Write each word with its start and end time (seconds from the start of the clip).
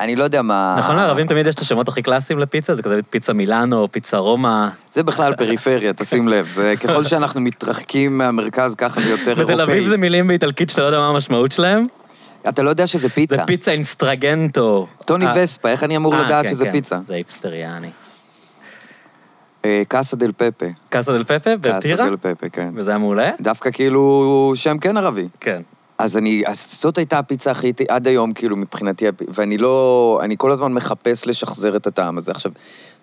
אני 0.00 0.16
לא 0.16 0.24
יודע 0.24 0.42
מה... 0.42 0.76
נכון, 0.78 0.96
לערבים 0.96 1.26
תמיד 1.26 1.46
יש 1.46 1.54
את 1.54 1.60
השמות 1.60 1.88
הכי 1.88 2.02
קלאסיים 2.02 2.38
לפיצה, 2.38 2.74
זה 2.74 2.82
כזה 2.82 3.00
פיצה 3.10 3.32
מילאנו, 3.32 3.88
פיצה 3.92 4.18
רומא. 4.18 4.68
זה 4.92 5.02
בכלל 5.02 5.34
פריפריה, 5.34 5.92
תשים 5.92 6.28
לב. 6.28 6.50
זה 6.54 6.74
ככל 6.80 7.04
שאנחנו 7.04 7.40
מתרחקים 7.40 8.18
מהמרכז, 8.18 8.74
ככה 8.74 9.00
זה 9.00 9.10
יותר 9.10 9.30
אירופאי. 9.30 9.54
בתל 9.54 9.60
אביב 9.60 9.88
זה 9.88 9.96
מילים 9.96 10.28
באיטלקית 10.28 10.70
שאתה 10.70 10.80
לא 10.80 10.86
יודע 10.86 10.98
מה 10.98 11.08
המשמעות 11.08 11.52
שלהם. 11.52 11.86
אתה 12.48 12.62
לא 12.62 12.70
יודע 12.70 12.86
שזה 12.86 13.08
פיצה. 13.08 13.36
זה 13.36 13.42
פיצה 13.46 13.70
אינסטרגנטו. 13.70 14.86
טוני 15.06 15.26
אה, 15.26 15.32
וספה, 15.36 15.68
איך 15.68 15.84
אני 15.84 15.96
אמור 15.96 16.14
אה, 16.14 16.22
לדעת 16.26 16.44
כן, 16.44 16.50
שזה 16.50 16.64
כן, 16.64 16.72
פיצה? 16.72 16.98
זה 17.06 17.14
היפסטריאני. 17.14 17.90
אה, 19.64 19.82
קאסה 19.88 20.16
דל 20.16 20.32
פפה. 20.36 20.66
קאסה 20.88 21.12
דל 21.12 21.24
פפה 21.24 21.56
בטירה? 21.56 21.96
קאסה 21.96 22.10
דל 22.10 22.16
פפה, 22.16 22.48
כן. 22.48 22.68
וזה 22.74 22.90
היה 22.90 22.98
מעולה? 22.98 23.30
דווקא 23.40 23.70
כאילו 23.70 24.52
שם 24.56 24.78
כן 24.78 24.96
ערבי. 24.96 25.28
כן. 25.40 25.62
אז 25.98 26.16
אני, 26.16 26.42
אז 26.46 26.76
זאת 26.80 26.98
הייתה 26.98 27.18
הפיצה 27.18 27.50
הכי, 27.50 27.72
עד 27.88 28.06
היום, 28.08 28.32
כאילו, 28.32 28.56
מבחינתי, 28.56 29.04
ואני 29.28 29.58
לא, 29.58 30.20
אני 30.22 30.34
כל 30.38 30.50
הזמן 30.50 30.72
מחפש 30.72 31.26
לשחזר 31.26 31.76
את 31.76 31.86
הטעם 31.86 32.18
הזה. 32.18 32.30
עכשיו, 32.30 32.52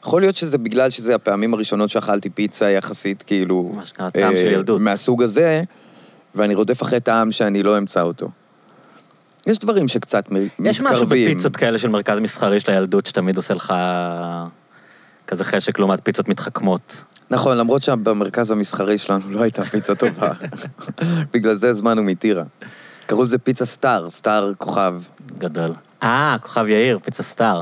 יכול 0.03 0.21
להיות 0.21 0.35
שזה 0.35 0.57
בגלל 0.57 0.89
שזה 0.89 1.15
הפעמים 1.15 1.53
הראשונות 1.53 1.89
שאכלתי 1.89 2.29
פיצה 2.29 2.69
יחסית, 2.69 3.23
כאילו... 3.23 3.71
מה 3.75 3.85
שנקרא, 3.85 4.09
טעם 4.09 4.35
של 4.35 4.47
אה, 4.47 4.51
ילדות. 4.51 4.81
מהסוג 4.81 5.23
הזה, 5.23 5.61
ואני 6.35 6.55
רודף 6.55 6.83
אחרי 6.83 6.99
טעם 6.99 7.31
שאני 7.31 7.63
לא 7.63 7.77
אמצא 7.77 8.01
אותו. 8.01 8.29
יש 9.47 9.59
דברים 9.59 9.87
שקצת 9.87 10.31
מתקרבים. 10.31 10.65
יש 10.65 10.81
משהו 10.81 11.05
בפיצות 11.05 11.55
כאלה 11.55 11.79
של 11.79 11.87
מרכז 11.87 12.19
מסחרי 12.19 12.59
של 12.59 12.71
הילדות, 12.71 13.05
שתמיד 13.05 13.37
עושה 13.37 13.53
לך 13.53 13.73
כזה 15.27 15.43
חשק 15.43 15.79
לעומת 15.79 15.99
פיצות 16.03 16.29
מתחכמות. 16.29 17.03
נכון, 17.31 17.57
למרות 17.57 17.83
שבמרכז 17.83 18.51
המסחרי 18.51 18.97
שלנו 18.97 19.31
לא 19.31 19.41
הייתה 19.41 19.63
פיצה 19.63 19.95
טובה. 19.95 20.31
בגלל 21.33 21.53
זה 21.53 21.69
הזמנו 21.69 22.03
מטירה. 22.03 22.43
קראו 23.05 23.23
לזה 23.23 23.37
פיצה 23.37 23.65
סטאר, 23.65 24.09
סטאר 24.09 24.51
כוכב. 24.57 24.95
גדול. 25.37 25.73
אה, 26.03 26.35
כוכב 26.41 26.67
יאיר, 26.67 26.99
פיצה 27.03 27.23
סטאר. 27.23 27.61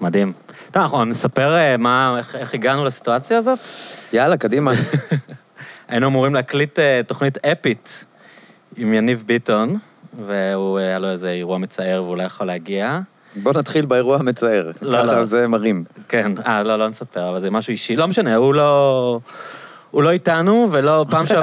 מדהים. 0.00 0.32
טוב, 0.70 0.82
אנחנו 0.82 1.04
נספר 1.04 1.54
אה, 1.56 1.76
מה, 1.76 2.14
איך, 2.18 2.36
איך 2.36 2.54
הגענו 2.54 2.84
לסיטואציה 2.84 3.38
הזאת. 3.38 3.58
יאללה, 4.12 4.36
קדימה. 4.36 4.72
היינו 5.88 6.06
אמורים 6.06 6.34
להקליט 6.34 6.78
אה, 6.78 7.00
תוכנית 7.06 7.46
אפית 7.46 8.04
עם 8.76 8.94
יניב 8.94 9.24
ביטון, 9.26 9.78
והוא, 10.26 10.78
אה, 10.78 10.84
היה 10.84 10.98
לו 10.98 11.08
איזה 11.08 11.30
אירוע 11.30 11.58
מצער 11.58 12.02
והוא 12.04 12.16
לא 12.16 12.22
יכול 12.22 12.46
להגיע. 12.46 13.00
בוא 13.36 13.52
נתחיל 13.52 13.86
באירוע 13.86 14.16
המצער. 14.16 14.70
לא, 14.82 15.02
לא. 15.02 15.24
זה 15.24 15.48
מרים. 15.48 15.84
כן, 16.08 16.32
אה, 16.46 16.62
לא, 16.62 16.78
לא 16.78 16.88
נספר, 16.88 17.28
אבל 17.28 17.40
זה 17.40 17.50
משהו 17.50 17.70
אישי. 17.70 17.96
לא 17.96 18.08
משנה, 18.08 18.34
הוא 18.36 18.54
לא... 18.54 19.20
הוא 19.90 20.02
לא 20.02 20.10
איתנו, 20.10 20.68
ולא... 20.72 21.06
פעם 21.10 21.26
ש... 21.26 21.32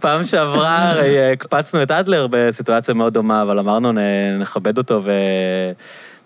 פעם 0.00 0.24
שעברה 0.24 0.90
הרי 0.90 1.18
אה, 1.18 1.32
הקפצנו 1.32 1.82
את 1.82 1.90
אדלר 1.90 2.26
בסיטואציה 2.30 2.94
מאוד 2.94 3.14
דומה, 3.14 3.42
אבל 3.42 3.58
אמרנו 3.58 3.92
נכבד 4.40 4.78
אותו 4.78 5.00
ו... 5.04 5.12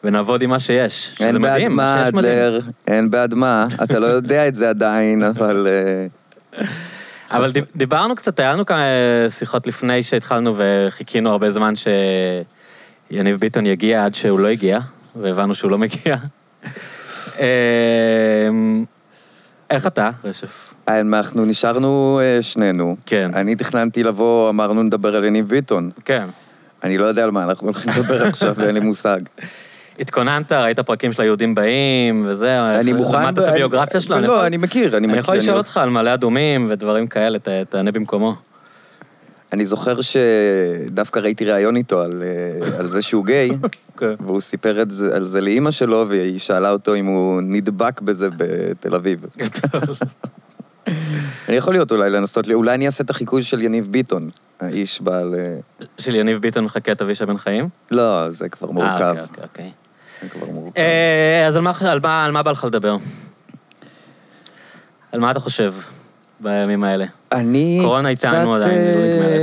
ונעבוד 0.05 0.43
עם 0.43 0.51
מה 0.51 0.61
שיש. 0.61 1.15
אין 1.21 1.43
בעד 1.43 1.69
מה. 1.69 2.09
אדלר, 2.09 2.61
אין 2.87 3.11
בעד 3.11 3.35
מה. 3.35 3.67
אתה 3.83 3.99
לא 3.99 4.07
יודע 4.07 4.49
את 4.49 4.55
זה 4.55 4.69
עדיין, 4.71 5.23
אבל... 5.23 5.67
אה, 5.71 6.07
אבל 7.31 7.51
דיב- 7.53 7.67
דיברנו 7.77 8.15
קצת, 8.17 8.41
היה 8.41 8.53
לנו 8.53 8.67
כמה 8.67 8.83
שיחות 9.31 9.67
לפני 9.67 10.03
שהתחלנו 10.03 10.55
וחיכינו 10.57 11.31
הרבה 11.31 11.51
זמן 11.51 11.75
שיניב 13.11 13.37
ביטון 13.37 13.67
יגיע 13.67 14.05
עד 14.05 14.15
שהוא 14.15 14.41
לא 14.41 14.49
הגיע, 14.49 14.79
והבנו 15.17 15.55
שהוא 15.55 15.71
לא 15.71 15.79
מגיע. 15.79 16.17
אמ, 17.39 18.85
איך 19.71 19.87
אתה, 19.87 20.11
רשף? 20.25 20.75
אנחנו 20.88 21.44
נשארנו 21.44 22.21
אה, 22.22 22.43
שנינו. 22.43 22.97
כן. 23.06 23.31
אני 23.34 23.56
תכננתי 23.56 24.03
לבוא, 24.03 24.50
אמרנו 24.50 24.82
נדבר 24.82 25.16
על 25.16 25.25
יניב 25.25 25.49
ביטון. 25.49 25.91
כן. 26.04 26.25
אני 26.84 26.99
לא 26.99 27.06
יודע 27.06 27.25
על 27.25 27.31
מה 27.31 27.44
אנחנו 27.44 27.66
הולכים 27.66 27.93
לדבר 27.97 28.22
עכשיו, 28.26 28.54
ואין 28.59 28.75
לי 28.75 28.81
מושג. 28.81 29.21
התכוננת, 30.00 30.53
ראית 30.53 30.81
פרקים 30.81 31.12
של 31.12 31.22
היהודים 31.22 31.54
באים, 31.54 32.27
וזה, 32.28 32.71
אני 32.71 32.93
מוכן... 32.93 33.22
למדת 33.22 33.38
ב- 33.38 33.43
את 33.43 33.48
הביוגרפיה 33.48 34.00
שלו? 34.00 34.19
לא, 34.21 34.47
אני 34.47 34.56
מכיר, 34.56 34.97
אני 34.97 35.06
מכיר. 35.06 35.10
אני 35.12 35.19
יכול 35.21 35.37
לשאול 35.37 35.50
אני- 35.50 35.59
אותך 35.59 35.77
על 35.77 35.91
מעלה 35.91 36.15
אדומים 36.15 36.66
ודברים 36.71 37.06
כאלה, 37.06 37.38
תענה 37.69 37.93
במקומו. 37.93 38.34
אני 39.53 39.66
זוכר 39.66 39.94
שדווקא 40.00 41.19
ראיתי 41.19 41.44
ראיון 41.44 41.77
איתו 41.77 42.00
על, 42.00 42.22
אה, 42.22 42.78
על 42.78 42.87
זה 42.87 43.03
שהוא 43.03 43.27
גיי, 43.27 43.50
כן. 43.98 44.15
והוא 44.21 44.41
סיפר 44.41 44.82
את 44.82 44.91
זה, 44.91 45.16
על 45.16 45.25
זה 45.25 45.41
לאימא 45.41 45.71
שלו, 45.71 46.04
והיא 46.09 46.38
שאלה 46.38 46.71
אותו 46.71 46.94
אם 46.94 47.06
הוא 47.06 47.41
נדבק 47.44 48.00
בזה 48.00 48.28
בתל 48.37 48.94
אביב. 48.94 49.25
אני 51.49 51.56
יכול 51.56 51.72
להיות 51.75 51.93
אולי 51.93 52.10
לנסות, 52.10 52.47
לי- 52.47 52.54
אולי 52.54 52.75
אני 52.75 52.87
אעשה 52.87 53.04
את 53.04 53.10
החיקוי 53.10 53.43
של 53.43 53.60
יניב 53.62 53.87
ביטון, 53.91 54.31
האיש 54.60 55.00
בעל... 55.00 55.34
אה, 55.38 55.84
של 55.99 56.15
יניב 56.15 56.38
ביטון 56.41 56.65
מחכה 56.65 56.93
את 56.93 57.03
אבישע 57.03 57.25
בן 57.25 57.38
חיים? 57.38 57.69
לא, 57.91 58.31
זה 58.31 58.49
כבר 58.49 58.71
מורכב. 58.71 59.00
אה, 59.16 59.22
אוקיי, 59.22 59.43
אוקיי. 59.44 59.71
זה 60.22 60.28
כבר 60.28 60.47
מורכב. 60.47 60.78
אה, 60.81 61.44
אז 61.48 61.56
על 61.56 61.62
מה, 61.62 61.72
על, 61.81 62.00
מה, 62.03 62.25
על 62.25 62.32
מה 62.32 62.43
בא 62.43 62.50
לך 62.50 62.65
לדבר? 62.65 62.97
על 65.12 65.21
מה 65.21 65.31
אתה 65.31 65.41
חושב 65.41 65.75
בימים 66.41 66.84
האלה? 66.84 67.04
אני 67.32 67.78
קורונה 67.82 68.15
קצת... 68.15 68.28
איתנו 68.34 68.54
עדיין, 68.54 68.71
היא 68.81 68.94
לא 68.97 69.15
נגמרת. 69.15 69.41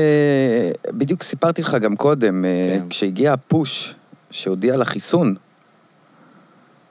בדיוק 0.94 1.24
סיפרתי 1.24 1.62
לך 1.62 1.76
גם 1.82 1.96
קודם, 1.96 2.46
אה, 2.46 2.50
כן. 2.80 2.90
כשהגיע 2.90 3.34
הפוש 3.34 3.96
שהודיע 4.32 4.74
על 4.74 4.82
החיסון, 4.82 5.36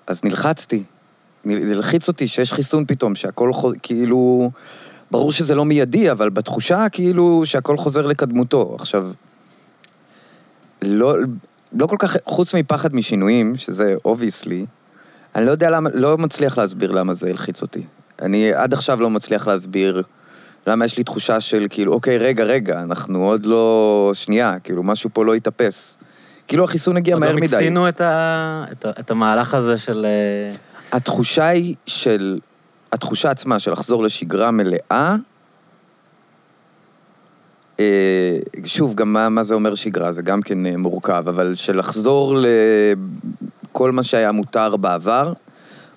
אז 0.06 0.24
נלחצתי. 0.24 0.82
נ- 1.46 1.70
הלחיץ 1.72 2.08
אותי 2.08 2.28
שיש 2.28 2.52
חיסון 2.52 2.84
פתאום, 2.86 3.14
שהכל 3.14 3.52
חוזר, 3.52 3.76
כאילו... 3.82 4.50
ברור 5.10 5.32
שזה 5.32 5.54
לא 5.54 5.64
מיידי, 5.64 6.10
אבל 6.10 6.30
בתחושה 6.30 6.88
כאילו 6.88 7.42
שהכל 7.44 7.76
חוזר 7.76 8.06
לקדמותו. 8.06 8.76
עכשיו, 8.80 9.10
לא, 10.82 11.16
לא 11.72 11.86
כל 11.86 11.96
כך, 11.98 12.16
חוץ 12.24 12.54
מפחד 12.54 12.94
משינויים, 12.94 13.56
שזה 13.56 13.94
obviously, 14.04 14.66
אני 15.36 15.46
לא 15.46 15.50
יודע 15.50 15.70
למה, 15.70 15.90
לא 15.94 16.18
מצליח 16.18 16.58
להסביר 16.58 16.90
למה 16.90 17.14
זה 17.14 17.28
הלחיץ 17.28 17.62
אותי. 17.62 17.82
אני 18.22 18.52
עד 18.52 18.72
עכשיו 18.72 19.00
לא 19.00 19.10
מצליח 19.10 19.48
להסביר 19.48 20.02
למה 20.66 20.84
יש 20.84 20.98
לי 20.98 21.04
תחושה 21.04 21.40
של 21.40 21.66
כאילו, 21.70 21.92
אוקיי, 21.92 22.18
רגע, 22.18 22.44
רגע, 22.44 22.82
אנחנו 22.82 23.24
עוד 23.24 23.46
לא... 23.46 24.10
שנייה, 24.14 24.58
כאילו, 24.64 24.82
משהו 24.82 25.10
פה 25.12 25.24
לא 25.24 25.34
התאפס. 25.34 25.96
כאילו 26.48 26.64
החיסון 26.64 26.96
הגיע 26.96 27.14
עוד 27.14 27.20
מהר 27.20 27.32
לא 27.32 27.36
מדי. 27.36 27.56
מיצינו 27.56 27.88
את, 27.88 28.00
ה, 28.00 28.64
את, 28.72 28.84
ה, 28.84 28.90
את 29.00 29.10
המהלך 29.10 29.54
הזה 29.54 29.78
של... 29.78 30.06
התחושה 30.94 31.46
היא 31.46 31.74
של... 31.86 32.38
התחושה 32.92 33.30
עצמה 33.30 33.58
של 33.58 33.72
לחזור 33.72 34.02
לשגרה 34.02 34.50
מלאה, 34.50 35.16
אה, 37.80 38.38
שוב, 38.64 38.94
גם 38.94 39.12
מה, 39.12 39.28
מה 39.28 39.44
זה 39.44 39.54
אומר 39.54 39.74
שגרה, 39.74 40.12
זה 40.12 40.22
גם 40.22 40.42
כן 40.42 40.66
אה, 40.66 40.76
מורכב, 40.76 41.24
אבל 41.28 41.54
של 41.54 41.78
לחזור 41.78 42.36
לכל 43.70 43.92
מה 43.92 44.02
שהיה 44.02 44.32
מותר 44.32 44.76
בעבר, 44.76 45.32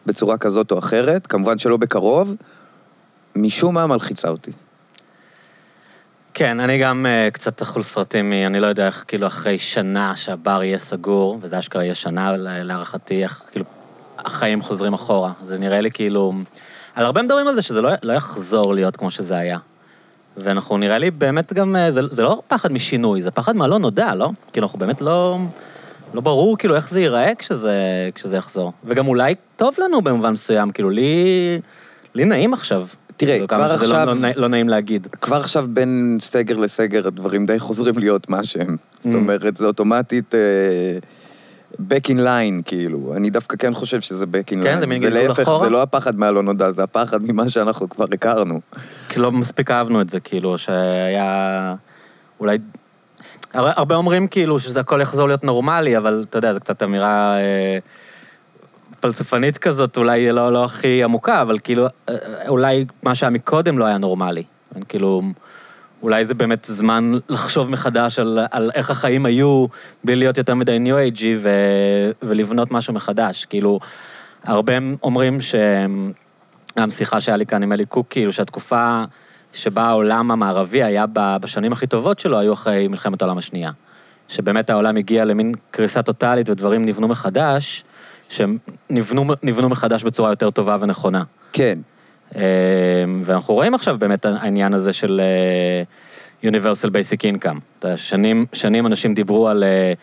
בצורה 0.06 0.38
כזאת 0.38 0.72
או 0.72 0.80
אחרת, 0.80 1.28
כמובן 1.28 1.60
שלא 1.60 1.78
בקרוב, 1.78 2.36
משום 3.36 3.76
מה 3.76 3.88
מלחיצה 3.88 4.30
אותי. 4.30 4.52
כן, 6.34 6.60
אני 6.60 6.80
גם 6.80 7.06
uh, 7.06 7.32
קצת 7.32 7.62
אכול 7.62 7.84
סרטים, 7.84 8.34
אני 8.34 8.60
לא 8.60 8.68
יודע 8.68 8.86
איך, 8.86 9.04
כאילו, 9.08 9.28
אחרי 9.28 9.60
שנה 9.60 10.16
שהבר 10.16 10.64
יהיה 10.64 10.78
סגור, 10.78 11.40
וזה 11.42 11.60
אשכרה 11.60 11.84
יהיה 11.84 11.96
שנה 11.96 12.38
להערכתי, 12.38 13.24
איך, 13.24 13.42
כאילו, 13.52 13.66
החיים 14.28 14.62
חוזרים 14.62 14.94
אחורה. 14.94 15.32
זה 15.46 15.58
נראה 15.58 15.82
לי 15.82 15.92
כאילו... 15.92 16.34
על 16.96 17.06
הרבה 17.06 17.22
מדברים 17.22 17.48
על 17.48 17.56
זה 17.56 17.62
שזה 17.62 17.82
לא, 17.82 17.90
לא 18.04 18.14
יחזור 18.14 18.74
להיות 18.74 18.98
כמו 18.98 19.12
שזה 19.12 19.38
היה. 19.38 19.58
ואנחנו, 20.38 20.78
נראה 20.78 20.98
לי 20.98 21.12
באמת 21.12 21.54
גם, 21.54 21.76
אה, 21.76 21.92
זה, 21.92 22.02
זה 22.12 22.24
לא 22.24 22.42
פחד 22.48 22.72
משינוי, 22.72 23.22
זה 23.22 23.32
פחד 23.32 23.56
מהלא 23.56 23.80
נודע, 23.80 24.16
לא? 24.16 24.30
כאילו, 24.54 24.66
אנחנו 24.68 24.80
באמת 24.80 25.02
לא... 25.02 25.38
לא 26.14 26.22
ברור 26.22 26.58
כאילו 26.58 26.76
איך 26.76 26.90
זה 26.90 27.00
ייראה 27.02 27.32
כשזה, 27.40 27.74
כשזה 28.16 28.38
יחזור. 28.38 28.72
וגם 28.86 29.08
אולי 29.08 29.36
טוב 29.56 29.76
לנו 29.84 30.02
במובן 30.02 30.34
מסוים, 30.34 30.72
כאילו, 30.72 30.90
לי... 30.90 31.16
לי 32.16 32.26
נעים 32.26 32.54
עכשיו. 32.54 32.88
תראה, 33.18 33.32
כאילו, 33.34 33.48
כבר 33.48 33.68
לא, 33.68 33.74
עכשיו- 33.74 34.06
לא, 34.06 34.14
נעים- 34.16 34.34
לא 34.38 34.48
נעים 34.48 34.70
להגיד. 34.70 35.08
כבר 35.22 35.36
עכשיו 35.38 35.66
בין 35.70 36.18
סגר 36.22 36.58
לסגר 36.58 37.08
הדברים 37.08 37.46
די 37.46 37.60
חוזרים 37.60 37.98
להיות 37.98 38.30
מה 38.30 38.44
שהם. 38.44 38.76
זאת 39.00 39.14
Mm. 39.14 39.16
אומרת, 39.16 39.58
זה 39.58 39.66
אוטומטית 39.66 40.36
אה, 40.36 40.40
back 41.74 42.08
in 42.08 42.18
line, 42.18 42.64
כאילו. 42.66 43.14
אני 43.16 43.30
דווקא 43.30 43.58
כן 43.58 43.74
חושב 43.74 44.02
שזה 44.02 44.26
back 44.26 44.52
in 44.52 44.56
line. 44.56 44.64
כן, 44.64 44.80
זה 44.80 44.88
מין 44.88 45.02
גלגול 45.02 45.28
להפך, 45.28 45.40
אחורה? 45.40 45.60
זה 45.66 45.70
לא 45.70 45.82
הפחד 45.82 46.20
מהלא 46.20 46.44
נודע, 46.44 46.72
זה 46.72 46.84
הפחד 46.84 47.22
ממה 47.24 47.50
שאנחנו 47.50 47.90
כבר 47.90 48.06
הכרנו. 48.14 48.60
כי 49.10 49.20
לא 49.20 49.32
מספיק 49.32 49.72
אהבנו 49.72 50.02
את 50.02 50.10
זה, 50.10 50.20
כאילו, 50.20 50.58
שהיה... 50.58 51.76
אולי... 52.40 52.58
הר- 53.54 53.72
הרבה 53.76 53.96
אומרים 53.96 54.28
כאילו 54.28 54.60
שזה 54.60 54.80
הכל 54.80 55.00
יחזור 55.02 55.28
להיות 55.28 55.44
נורמלי, 55.44 55.98
אבל 55.98 56.26
אתה 56.30 56.38
יודע, 56.38 56.54
זו 56.54 56.60
קצת 56.60 56.84
אמירה 56.84 57.38
אה, 57.40 57.78
פלספנית 59.00 59.58
כזאת, 59.58 59.98
אולי 59.98 60.32
לא, 60.32 60.54
לא 60.54 60.66
הכי 60.66 61.04
עמוקה, 61.04 61.42
אבל 61.42 61.58
כאילו, 61.60 61.86
אה, 62.10 62.16
אולי 62.48 62.86
מה 63.04 63.16
שהיה 63.16 63.30
מקודם 63.30 63.78
לא 63.78 63.86
היה 63.86 63.98
נורמלי. 63.98 64.44
כאילו, 64.90 65.22
אולי 66.02 66.26
זה 66.26 66.34
באמת 66.34 66.66
זמן 66.66 67.12
לחשוב 67.30 67.70
מחדש 67.70 68.20
על, 68.20 68.40
על 68.52 68.72
איך 68.74 68.90
החיים 68.90 69.26
היו, 69.26 69.66
בלי 70.04 70.16
להיות 70.16 70.38
יותר 70.38 70.56
מדי 70.56 70.80
ניו 70.80 70.98
אייג'י, 70.98 71.36
ו, 71.38 71.50
ולבנות 72.22 72.72
משהו 72.72 72.94
מחדש. 72.94 73.46
כאילו, 73.46 73.80
הרבה 74.44 74.74
אומרים 75.04 75.42
ש... 75.42 75.56
גם 76.80 76.92
שיחה 76.92 77.22
שהיה 77.22 77.38
לי 77.38 77.46
כאן 77.46 77.64
עם 77.64 77.74
אלי 77.74 77.86
קוק, 77.86 78.08
כאילו 78.10 78.34
שהתקופה 78.34 79.04
שבה 79.54 79.84
העולם 79.84 80.32
המערבי 80.32 80.84
היה 80.84 81.06
בשנים 81.14 81.72
הכי 81.72 81.88
טובות 81.88 82.20
שלו, 82.20 82.40
היו 82.40 82.54
אחרי 82.54 82.88
מלחמת 82.88 83.22
העולם 83.22 83.38
השנייה. 83.38 83.72
שבאמת 84.28 84.70
העולם 84.70 84.98
הגיע 84.98 85.26
למין 85.26 85.54
קריסה 85.72 86.02
טוטאלית 86.02 86.50
ודברים 86.50 86.86
נבנו 86.86 87.08
מחדש, 87.08 87.84
שהם 88.30 88.58
נבנו, 88.90 89.26
נבנו 89.44 89.70
מחדש 89.70 90.04
בצורה 90.04 90.30
יותר 90.30 90.50
טובה 90.50 90.78
ונכונה. 90.80 91.24
כן. 91.54 91.80
אה, 92.36 92.42
ואנחנו 93.24 93.54
רואים 93.54 93.74
עכשיו 93.74 93.98
באמת 93.98 94.26
העניין 94.26 94.74
הזה 94.74 94.94
של 94.94 95.22
אה, 95.24 96.50
Universal 96.52 96.88
Basic 96.88 97.36
Income. 97.36 97.88
שנים, 97.96 98.46
שנים 98.54 98.86
אנשים 98.86 99.14
דיברו 99.14 99.48
על... 99.48 99.64
אה, 99.64 99.94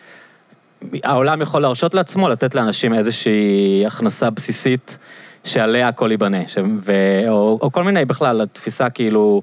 העולם 1.03 1.41
יכול 1.41 1.61
להרשות 1.61 1.93
לעצמו 1.93 2.29
לתת 2.29 2.55
לאנשים 2.55 2.93
איזושהי 2.93 3.83
הכנסה 3.87 4.29
בסיסית 4.29 4.97
שעליה 5.43 5.87
הכל 5.87 6.11
ייבנה. 6.11 6.47
ש... 6.47 6.57
ו... 6.81 6.93
או, 7.27 7.59
או 7.61 7.71
כל 7.71 7.83
מיני 7.83 8.05
בכלל, 8.05 8.41
התפיסה 8.41 8.89
כאילו 8.89 9.41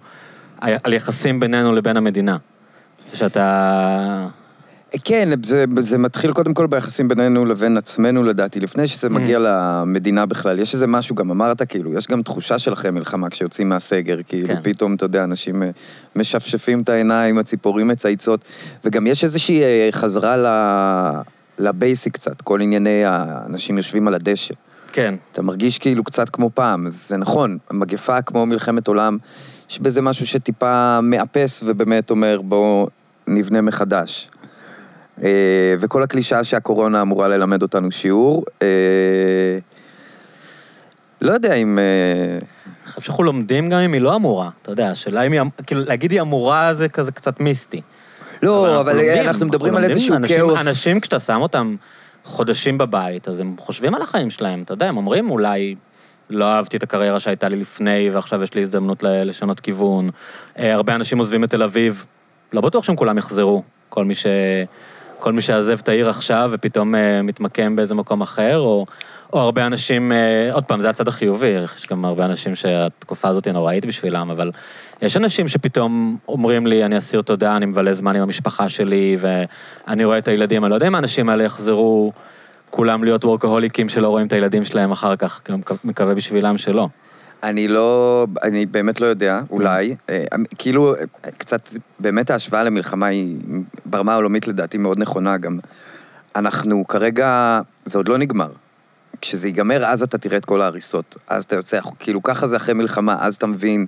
על 0.60 0.92
יחסים 0.92 1.40
בינינו 1.40 1.72
לבין 1.72 1.96
המדינה. 1.96 2.36
שאתה... 3.14 4.28
כן, 5.04 5.28
זה, 5.44 5.64
זה 5.80 5.98
מתחיל 5.98 6.32
קודם 6.32 6.54
כל 6.54 6.66
ביחסים 6.66 7.08
בינינו 7.08 7.44
לבין 7.44 7.76
עצמנו 7.76 8.22
לדעתי, 8.24 8.60
לפני 8.60 8.88
שזה 8.88 9.08
Mm. 9.08 9.10
מגיע 9.10 9.38
למדינה 9.38 10.26
בכלל. 10.26 10.58
יש 10.58 10.74
איזה 10.74 10.86
משהו, 10.86 11.14
גם 11.14 11.30
אמרת, 11.30 11.62
כאילו, 11.62 11.94
יש 11.94 12.06
גם 12.06 12.22
תחושה 12.22 12.58
של 12.58 12.72
אחרי 12.72 12.90
מלחמה 12.90 13.30
כשיוצאים 13.30 13.68
מהסגר, 13.68 14.16
כאילו, 14.26 14.48
כן. 14.48 14.60
פתאום, 14.62 14.94
אתה 14.94 15.04
יודע, 15.04 15.24
אנשים 15.24 15.62
אה, 15.62 15.70
משפשפים 16.16 16.80
את 16.80 16.88
העיניים, 16.88 17.38
הציפורים 17.38 17.88
מצייצות, 17.88 18.40
וגם 18.84 19.06
יש 19.06 19.24
איזושהי 19.24 19.62
אה, 19.62 19.88
חזרה 19.92 20.36
ל... 20.36 20.46
לבייסיק 21.58 22.14
קצת, 22.14 22.42
כל 22.42 22.60
ענייני 22.60 23.04
האנשים 23.04 23.76
יושבים 23.76 24.08
על 24.08 24.14
הדשא. 24.14 24.54
כן. 24.92 25.14
אתה 25.32 25.42
מרגיש 25.42 25.78
כאילו 25.78 26.04
קצת 26.04 26.30
כמו 26.30 26.50
פעם, 26.54 26.86
זה 26.88 27.16
נכון, 27.16 27.58
מגפה 27.72 28.22
כמו 28.22 28.46
מלחמת 28.46 28.88
עולם, 28.88 29.16
יש 29.70 29.80
בזה 29.80 30.02
משהו 30.02 30.26
שטיפה 30.26 31.00
מאפס 31.00 31.62
ובאמת 31.66 32.10
אומר, 32.10 32.40
בואו 32.44 32.88
נבנה 33.26 33.60
מחדש. 33.60 34.30
אה, 35.24 35.74
וכל 35.80 36.02
הקלישאה 36.02 36.44
שהקורונה 36.44 37.02
אמורה 37.02 37.28
ללמד 37.28 37.62
אותנו 37.62 37.90
שיעור. 37.92 38.44
אה, 38.62 39.58
לא 41.20 41.32
יודע 41.32 41.54
אם... 41.54 41.78
אה, 41.78 42.38
אני 42.66 42.90
חושב 42.90 43.00
שאנחנו 43.06 43.24
לומדים 43.24 43.70
גם 43.70 43.78
אם 43.80 43.92
היא 43.92 44.00
לא 44.00 44.16
אמורה, 44.16 44.50
אתה 44.62 44.72
יודע, 44.72 44.90
השאלה 44.90 45.22
אם 45.22 45.32
היא, 45.32 45.40
אמ- 45.40 45.48
כאילו, 45.66 45.80
להגיד 45.84 46.10
היא 46.10 46.20
אמורה 46.20 46.74
זה 46.74 46.88
כזה 46.88 47.12
קצת 47.12 47.40
מיסטי. 47.40 47.80
לא, 48.42 48.80
אבל 48.80 48.92
לומדים, 48.92 49.28
אנחנו 49.28 49.46
מדברים 49.46 49.76
על. 49.76 49.84
איזשהו 49.84 50.16
אנשים- 50.16 50.36
כאוס. 50.38 50.66
אנשים, 50.66 51.00
כשאתה 51.00 51.20
שם 51.20 51.40
אותם 51.40 51.76
חודשים 52.24 52.78
בבית, 52.78 53.28
אז 53.28 53.40
הם 53.40 53.54
חושבים 53.58 53.94
על 53.94 54.02
החיים 54.02 54.30
שלהם, 54.30 54.62
אתה 54.62 54.72
יודע, 54.74 54.88
הם 54.88 54.96
אומרים, 54.96 55.30
אולי 55.30 55.74
לא 56.30 56.44
אהבתי 56.44 56.76
את 56.76 56.82
הקריירה 56.82 57.20
שהייתה 57.20 57.48
לי 57.48 57.56
לפני, 57.56 58.10
ועכשיו 58.12 58.42
יש 58.42 58.54
לי 58.54 58.60
הזדמנות 58.60 59.02
לשנות 59.02 59.60
כיוון. 59.60 60.10
הרבה 60.56 60.94
אנשים 60.94 61.18
עוזבים 61.18 61.44
את 61.44 61.50
תל 61.50 61.62
אביב, 61.62 62.06
לא 62.52 62.60
בטוח 62.60 62.84
שהם 62.84 62.96
כולם 62.96 63.18
יחזרו, 63.18 63.62
כל 63.88 64.04
מי 64.04 64.14
ש... 64.14 64.26
כל 65.22 65.32
מי 65.32 65.42
שעזב 65.42 65.78
את 65.82 65.88
העיר 65.88 66.10
עכשיו 66.10 66.50
ופתאום 66.52 66.94
אה, 66.94 67.22
מתמקם 67.22 67.76
באיזה 67.76 67.94
מקום 67.94 68.20
אחר, 68.20 68.58
או, 68.58 68.86
או 69.32 69.38
הרבה 69.38 69.66
אנשים, 69.66 70.12
אה, 70.12 70.52
עוד 70.52 70.64
פעם, 70.64 70.80
זה 70.80 70.90
הצד 70.90 71.08
החיובי, 71.08 71.46
יש 71.46 71.88
גם 71.90 72.04
הרבה 72.04 72.24
אנשים 72.24 72.54
שהתקופה 72.54 73.28
הזאת 73.28 73.44
היא 73.44 73.52
נוראית 73.52 73.86
בשבילם, 73.86 74.30
אבל 74.30 74.50
יש 75.02 75.16
אנשים 75.16 75.48
שפתאום 75.48 76.16
אומרים 76.28 76.66
לי, 76.66 76.84
אני 76.84 76.98
אסיר 76.98 77.22
תודה, 77.22 77.56
אני 77.56 77.66
מבלה 77.66 77.92
זמן 77.92 78.16
עם 78.16 78.22
המשפחה 78.22 78.68
שלי, 78.68 79.16
ואני 79.20 80.04
רואה 80.04 80.18
את 80.18 80.28
הילדים, 80.28 80.64
אני 80.64 80.70
לא 80.70 80.74
יודע 80.74 80.86
אם 80.86 80.94
האנשים 80.94 81.28
האלה 81.28 81.44
יחזרו 81.44 82.12
כולם 82.70 83.04
להיות 83.04 83.24
וורקהוליקים 83.24 83.88
שלא 83.88 84.08
רואים 84.08 84.26
את 84.26 84.32
הילדים 84.32 84.64
שלהם 84.64 84.92
אחר 84.92 85.16
כך, 85.16 85.40
כאילו, 85.44 85.58
מקו- 85.58 85.74
מקווה 85.84 86.14
בשבילם 86.14 86.58
שלא. 86.58 86.88
אני 87.42 87.68
לא, 87.68 88.26
אני 88.42 88.66
באמת 88.66 89.00
לא 89.00 89.06
יודע, 89.06 89.40
אולי. 89.50 89.96
אה, 90.10 90.24
כאילו, 90.58 90.94
אה, 90.94 91.30
קצת, 91.38 91.68
באמת 91.98 92.30
ההשוואה 92.30 92.62
למלחמה 92.62 93.06
היא 93.06 93.38
ברמה 93.86 94.12
העולמית 94.12 94.48
לדעתי 94.48 94.78
מאוד 94.78 94.98
נכונה 94.98 95.36
גם. 95.36 95.58
אנחנו 96.36 96.86
כרגע, 96.88 97.60
זה 97.84 97.98
עוד 97.98 98.08
לא 98.08 98.18
נגמר. 98.18 98.52
כשזה 99.20 99.48
ייגמר, 99.48 99.84
אז 99.84 100.02
אתה 100.02 100.18
תראה 100.18 100.36
את 100.36 100.44
כל 100.44 100.62
ההריסות. 100.62 101.16
אז 101.28 101.44
אתה 101.44 101.56
יוצא, 101.56 101.80
כאילו, 101.98 102.22
ככה 102.22 102.48
זה 102.48 102.56
אחרי 102.56 102.74
מלחמה, 102.74 103.16
אז 103.20 103.34
אתה 103.34 103.46
מבין 103.46 103.86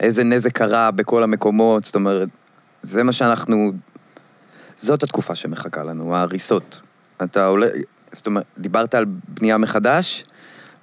איזה 0.00 0.24
נזק 0.24 0.52
קרה 0.52 0.90
בכל 0.90 1.22
המקומות, 1.22 1.84
זאת 1.84 1.94
אומרת, 1.94 2.28
זה 2.82 3.02
מה 3.02 3.12
שאנחנו... 3.12 3.72
זאת 4.76 5.02
התקופה 5.02 5.34
שמחכה 5.34 5.84
לנו, 5.84 6.16
ההריסות. 6.16 6.82
אתה 7.22 7.46
עולה, 7.46 7.66
זאת 8.12 8.26
אומרת, 8.26 8.44
דיברת 8.58 8.94
על 8.94 9.04
בנייה 9.28 9.58
מחדש, 9.58 10.24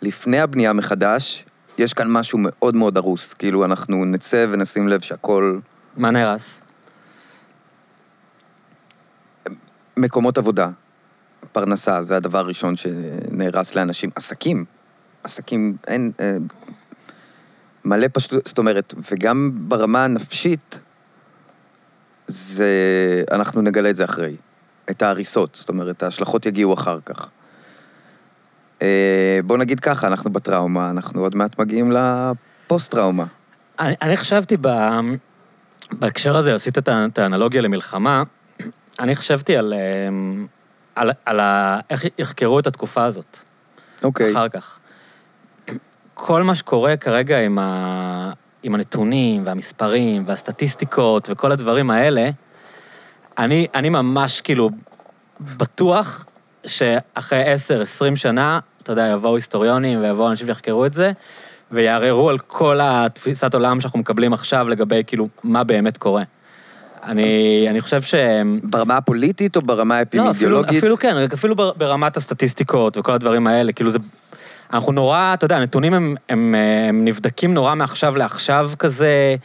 לפני 0.01 0.39
הבנייה 0.39 0.73
מחדש, 0.73 1.45
יש 1.77 1.93
כאן 1.93 2.11
משהו 2.11 2.39
מאוד 2.41 2.75
מאוד 2.75 2.97
הרוס. 2.97 3.33
כאילו, 3.33 3.65
אנחנו 3.65 4.05
נצא 4.05 4.45
ונשים 4.51 4.87
לב 4.87 5.01
שהכל... 5.01 5.59
מה 5.97 6.11
נהרס? 6.11 6.61
מקומות 9.97 10.37
עבודה, 10.37 10.69
פרנסה, 11.51 12.03
זה 12.03 12.17
הדבר 12.17 12.39
הראשון 12.39 12.75
שנהרס 12.75 13.75
לאנשים. 13.75 14.09
עסקים, 14.15 14.65
עסקים, 15.23 15.77
אין... 15.87 16.11
אה, 16.19 16.37
מלא 17.85 18.07
פשטות, 18.13 18.47
זאת 18.47 18.57
אומרת, 18.57 18.93
וגם 19.11 19.51
ברמה 19.53 20.03
הנפשית, 20.03 20.79
זה... 22.27 22.71
אנחנו 23.31 23.61
נגלה 23.61 23.89
את 23.89 23.95
זה 23.95 24.03
אחרי. 24.03 24.35
את 24.89 25.01
ההריסות, 25.01 25.55
זאת 25.55 25.69
אומרת, 25.69 26.03
ההשלכות 26.03 26.45
יגיעו 26.45 26.73
אחר 26.73 26.99
כך. 27.05 27.29
אה, 28.85 29.39
בוא 29.43 29.57
נגיד 29.57 29.79
ככה, 29.79 30.07
אנחנו 30.07 30.33
בטראומה, 30.33 30.89
אנחנו 30.89 31.21
עוד 31.21 31.35
מעט 31.35 31.59
מגיעים 31.59 31.91
לפוסט-טראומה. 31.91 33.25
אני, 33.79 33.95
אני 34.01 34.17
חשבתי 34.17 34.57
ב... 34.61 34.67
בהקשר 35.91 36.35
הזה, 36.35 36.55
עשית 36.55 36.77
את 36.77 37.17
האנלוגיה 37.17 37.61
למלחמה, 37.61 38.23
אני 38.99 39.15
חשבתי 39.15 39.57
על, 39.57 39.73
אמ, 39.73 40.47
על, 40.95 41.11
על 41.25 41.39
ה... 41.39 41.79
איך 41.89 42.03
יחקרו 42.17 42.59
את 42.59 42.67
התקופה 42.67 43.03
הזאת, 43.03 43.37
אוקיי. 44.03 44.31
אחר 44.31 44.49
כך. 44.49 44.79
כל 46.13 46.43
מה 46.43 46.55
שקורה 46.55 46.97
כרגע 46.97 47.39
עם, 47.39 47.59
ה... 47.59 48.31
עם 48.63 48.75
הנתונים 48.75 49.45
והמספרים 49.45 50.23
והסטטיסטיקות 50.27 51.27
וכל 51.31 51.51
הדברים 51.51 51.91
האלה, 51.91 52.29
אני, 53.37 53.67
אני 53.75 53.89
ממש 53.89 54.41
כאילו 54.41 54.69
בטוח 55.39 56.25
שאחרי 56.67 57.43
10-20 58.11 58.15
שנה, 58.15 58.59
אתה 58.85 58.91
יודע, 58.91 59.07
יבואו 59.13 59.35
היסטוריונים 59.35 60.01
ויבואו 60.01 60.31
אנשים 60.31 60.47
שיחקרו 60.47 60.85
את 60.85 60.93
זה, 60.93 61.11
ויערערו 61.71 62.29
על 62.29 62.37
כל 62.39 62.79
התפיסת 62.81 63.53
עולם 63.53 63.81
שאנחנו 63.81 63.99
מקבלים 63.99 64.33
עכשיו 64.33 64.69
לגבי 64.69 65.03
כאילו 65.07 65.27
מה 65.43 65.63
באמת 65.63 65.97
קורה. 65.97 66.23
אני, 67.03 67.65
אני 67.69 67.81
חושב 67.81 68.01
שהם... 68.01 68.59
ברמה 68.63 68.97
הפוליטית 68.97 69.55
או 69.55 69.61
ברמה 69.61 69.97
לא, 69.97 70.01
אפילו, 70.01 70.27
האפידמיולוגית? 70.27 70.77
אפילו 70.77 70.97
כן, 70.97 71.15
אפילו 71.33 71.55
בר- 71.55 71.71
ברמת 71.77 72.17
הסטטיסטיקות 72.17 72.97
וכל 72.97 73.11
הדברים 73.11 73.47
האלה, 73.47 73.71
כאילו 73.71 73.91
זה... 73.91 73.99
אנחנו 74.73 74.91
נורא, 74.91 75.33
אתה 75.33 75.45
יודע, 75.45 75.55
הנתונים 75.55 75.93
הם, 75.93 76.15
הם, 76.29 76.55
הם 76.89 77.05
נבדקים 77.05 77.53
נורא 77.53 77.75
מעכשיו 77.75 78.15
לעכשיו 78.17 78.71
כזה, 78.79 79.35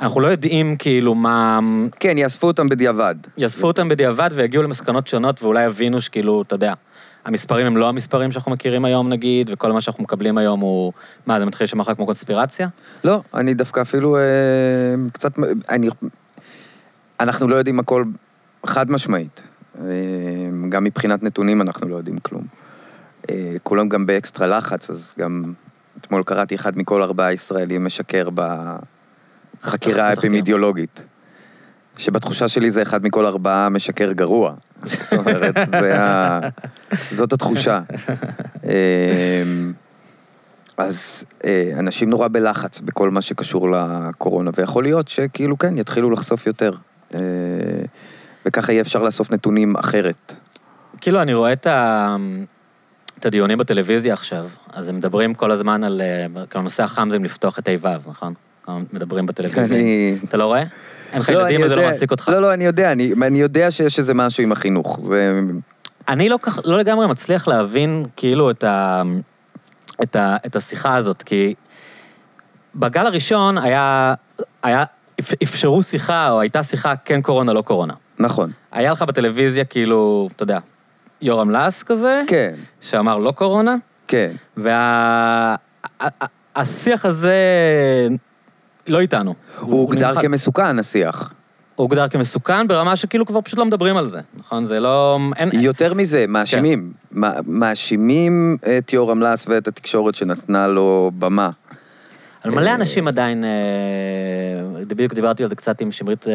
אנחנו 0.00 0.20
לא 0.20 0.28
יודעים 0.28 0.76
כאילו 0.76 1.14
מה... 1.14 1.60
כן, 2.00 2.18
יאספו 2.18 2.46
אותם 2.46 2.68
בדיעבד. 2.68 3.14
יאספו 3.36 3.66
אותם 3.66 3.88
בדיעבד 3.88 4.30
ויגיעו 4.34 4.62
למסקנות 4.62 5.08
שונות 5.08 5.42
ואולי 5.42 5.64
יבינו 5.64 6.00
שכאילו, 6.00 6.42
אתה 6.42 6.54
יודע, 6.54 6.72
המספרים 7.24 7.66
הם 7.66 7.76
לא 7.76 7.88
המספרים 7.88 8.32
שאנחנו 8.32 8.52
מכירים 8.52 8.84
היום 8.84 9.08
נגיד, 9.08 9.50
וכל 9.52 9.72
מה 9.72 9.80
שאנחנו 9.80 10.04
מקבלים 10.04 10.38
היום 10.38 10.60
הוא... 10.60 10.92
מה, 11.26 11.38
זה 11.38 11.46
מתחיל 11.46 11.64
להישמע 11.64 11.82
לך 11.82 11.92
כמו 11.96 12.06
קונספירציה? 12.06 12.68
לא, 13.04 13.22
אני 13.34 13.54
דווקא 13.54 13.80
אפילו 13.80 14.16
אה, 14.16 14.22
קצת... 15.12 15.32
אני... 15.68 15.88
אנחנו 17.20 17.48
לא 17.48 17.56
יודעים 17.56 17.78
הכל 17.78 18.04
חד 18.66 18.90
משמעית. 18.90 19.42
אה, 19.80 19.86
גם 20.68 20.84
מבחינת 20.84 21.22
נתונים 21.22 21.62
אנחנו 21.62 21.88
לא 21.88 21.96
יודעים 21.96 22.18
כלום. 22.18 22.44
אה, 23.30 23.56
כולם 23.62 23.88
גם 23.88 24.06
באקסטרה 24.06 24.46
לחץ, 24.46 24.90
אז 24.90 25.14
גם 25.18 25.52
אתמול 26.00 26.22
קראתי 26.22 26.54
אחד 26.54 26.78
מכל 26.78 27.02
ארבעה 27.02 27.32
ישראלים 27.32 27.84
משקר 27.84 28.28
בחקירה 28.30 30.10
בטח, 30.10 30.18
האפידמיולוגית. 30.18 31.02
שבתחושה 32.00 32.48
שלי 32.48 32.70
זה 32.70 32.82
אחד 32.82 33.04
מכל 33.04 33.26
ארבעה 33.26 33.68
משקר 33.68 34.12
גרוע. 34.12 34.54
זאת 34.84 35.12
אומרת, 35.12 35.54
זה 35.80 36.00
ה... 36.00 36.40
זאת 37.12 37.32
התחושה. 37.32 37.80
אה, 38.64 39.42
אז 40.76 41.24
אה, 41.44 41.70
אנשים 41.78 42.10
נורא 42.10 42.28
בלחץ 42.28 42.80
בכל 42.80 43.10
מה 43.10 43.22
שקשור 43.22 43.68
לקורונה, 43.70 44.50
ויכול 44.54 44.84
להיות 44.84 45.08
שכאילו 45.08 45.58
כן, 45.58 45.78
יתחילו 45.78 46.10
לחשוף 46.10 46.46
יותר. 46.46 46.72
אה, 47.14 47.20
וככה 48.46 48.72
יהיה 48.72 48.82
אפשר 48.82 49.02
לאסוף 49.02 49.30
נתונים 49.30 49.76
אחרת. 49.76 50.34
כאילו, 51.00 51.22
אני 51.22 51.34
רואה 51.34 51.52
את, 51.52 51.66
ה... 51.66 52.16
את 53.18 53.26
הדיונים 53.26 53.58
בטלוויזיה 53.58 54.12
עכשיו, 54.12 54.48
אז 54.72 54.88
הם 54.88 54.96
מדברים 54.96 55.34
כל 55.34 55.50
הזמן 55.50 55.84
על... 55.84 56.00
אה, 56.00 56.26
כאילו, 56.46 56.60
הנושא 56.60 56.82
החם 56.82 57.10
זה 57.10 57.18
לפתוח 57.18 57.58
את 57.58 57.68
ה'-ו', 57.68 58.10
נכון? 58.10 58.34
מדברים 58.92 59.26
בטלוויזיה. 59.26 59.78
אני... 59.78 60.16
אתה 60.24 60.36
לא 60.36 60.44
רואה? 60.44 60.64
אין 61.12 61.20
לך 61.20 61.28
לא, 61.28 61.38
ילדים 61.40 61.62
וזה 61.62 61.76
לא 61.76 61.82
מעסיק 61.82 62.10
אותך? 62.10 62.28
לא, 62.28 62.42
לא, 62.42 62.54
אני 62.54 62.64
יודע, 62.64 62.92
אני, 62.92 63.12
אני 63.26 63.40
יודע 63.40 63.70
שיש 63.70 63.98
איזה 63.98 64.14
משהו 64.14 64.42
עם 64.42 64.52
החינוך. 64.52 64.98
זה... 65.02 65.40
אני 66.08 66.28
לא, 66.28 66.38
כך, 66.42 66.60
לא 66.64 66.78
לגמרי 66.78 67.06
מצליח 67.06 67.48
להבין 67.48 68.06
כאילו 68.16 68.50
את, 68.50 68.64
ה, 68.64 69.02
את, 70.02 70.16
ה, 70.16 70.36
את 70.46 70.56
השיחה 70.56 70.96
הזאת, 70.96 71.22
כי 71.22 71.54
בגל 72.74 73.06
הראשון 73.06 73.58
היה, 73.58 74.14
היה, 74.62 74.84
אפ- 75.20 75.42
אפשרו 75.42 75.82
שיחה, 75.82 76.30
או 76.30 76.40
הייתה 76.40 76.62
שיחה 76.62 76.94
כן 77.04 77.22
קורונה, 77.22 77.52
לא 77.52 77.62
קורונה. 77.62 77.94
נכון. 78.18 78.50
היה 78.72 78.92
לך 78.92 79.02
בטלוויזיה 79.02 79.64
כאילו, 79.64 80.28
אתה 80.36 80.42
יודע, 80.42 80.58
יורם 81.22 81.50
לס 81.50 81.82
כזה, 81.82 82.22
כן, 82.26 82.54
שאמר 82.80 83.16
לא 83.16 83.30
קורונה, 83.30 83.74
כן. 84.08 84.32
והשיח 86.56 87.04
הזה 87.04 87.34
לא 88.90 89.00
איתנו. 89.00 89.34
הוא 89.60 89.80
הוגדר 89.80 90.08
נמחק. 90.08 90.22
כמסוכן, 90.22 90.78
השיח. 90.78 91.32
הוא 91.76 91.84
הוגדר 91.84 92.08
כמסוכן 92.08 92.68
ברמה 92.68 92.96
שכאילו 92.96 93.26
כבר 93.26 93.40
פשוט 93.40 93.58
לא 93.58 93.64
מדברים 93.64 93.96
על 93.96 94.08
זה, 94.08 94.20
נכון? 94.38 94.64
זה 94.64 94.80
לא... 94.80 95.18
אין... 95.36 95.50
יותר 95.60 95.94
מזה, 95.94 96.24
מאשימים. 96.28 96.92
מה- 97.10 97.34
מאשימים 97.46 98.56
את 98.78 98.92
יורם 98.92 99.22
לס 99.22 99.46
ואת 99.48 99.68
התקשורת 99.68 100.14
שנתנה 100.14 100.68
לו 100.68 101.10
במה. 101.18 101.50
על 102.42 102.50
מלא 102.50 102.74
אנשים 102.74 103.08
עדיין, 103.08 103.44
אה, 103.44 103.50
בדיוק 104.84 105.14
דיברתי 105.14 105.42
על 105.42 105.48
זה 105.48 105.56
קצת 105.56 105.80
עם 105.80 105.92
שמרית 105.92 106.28
אה, 106.28 106.32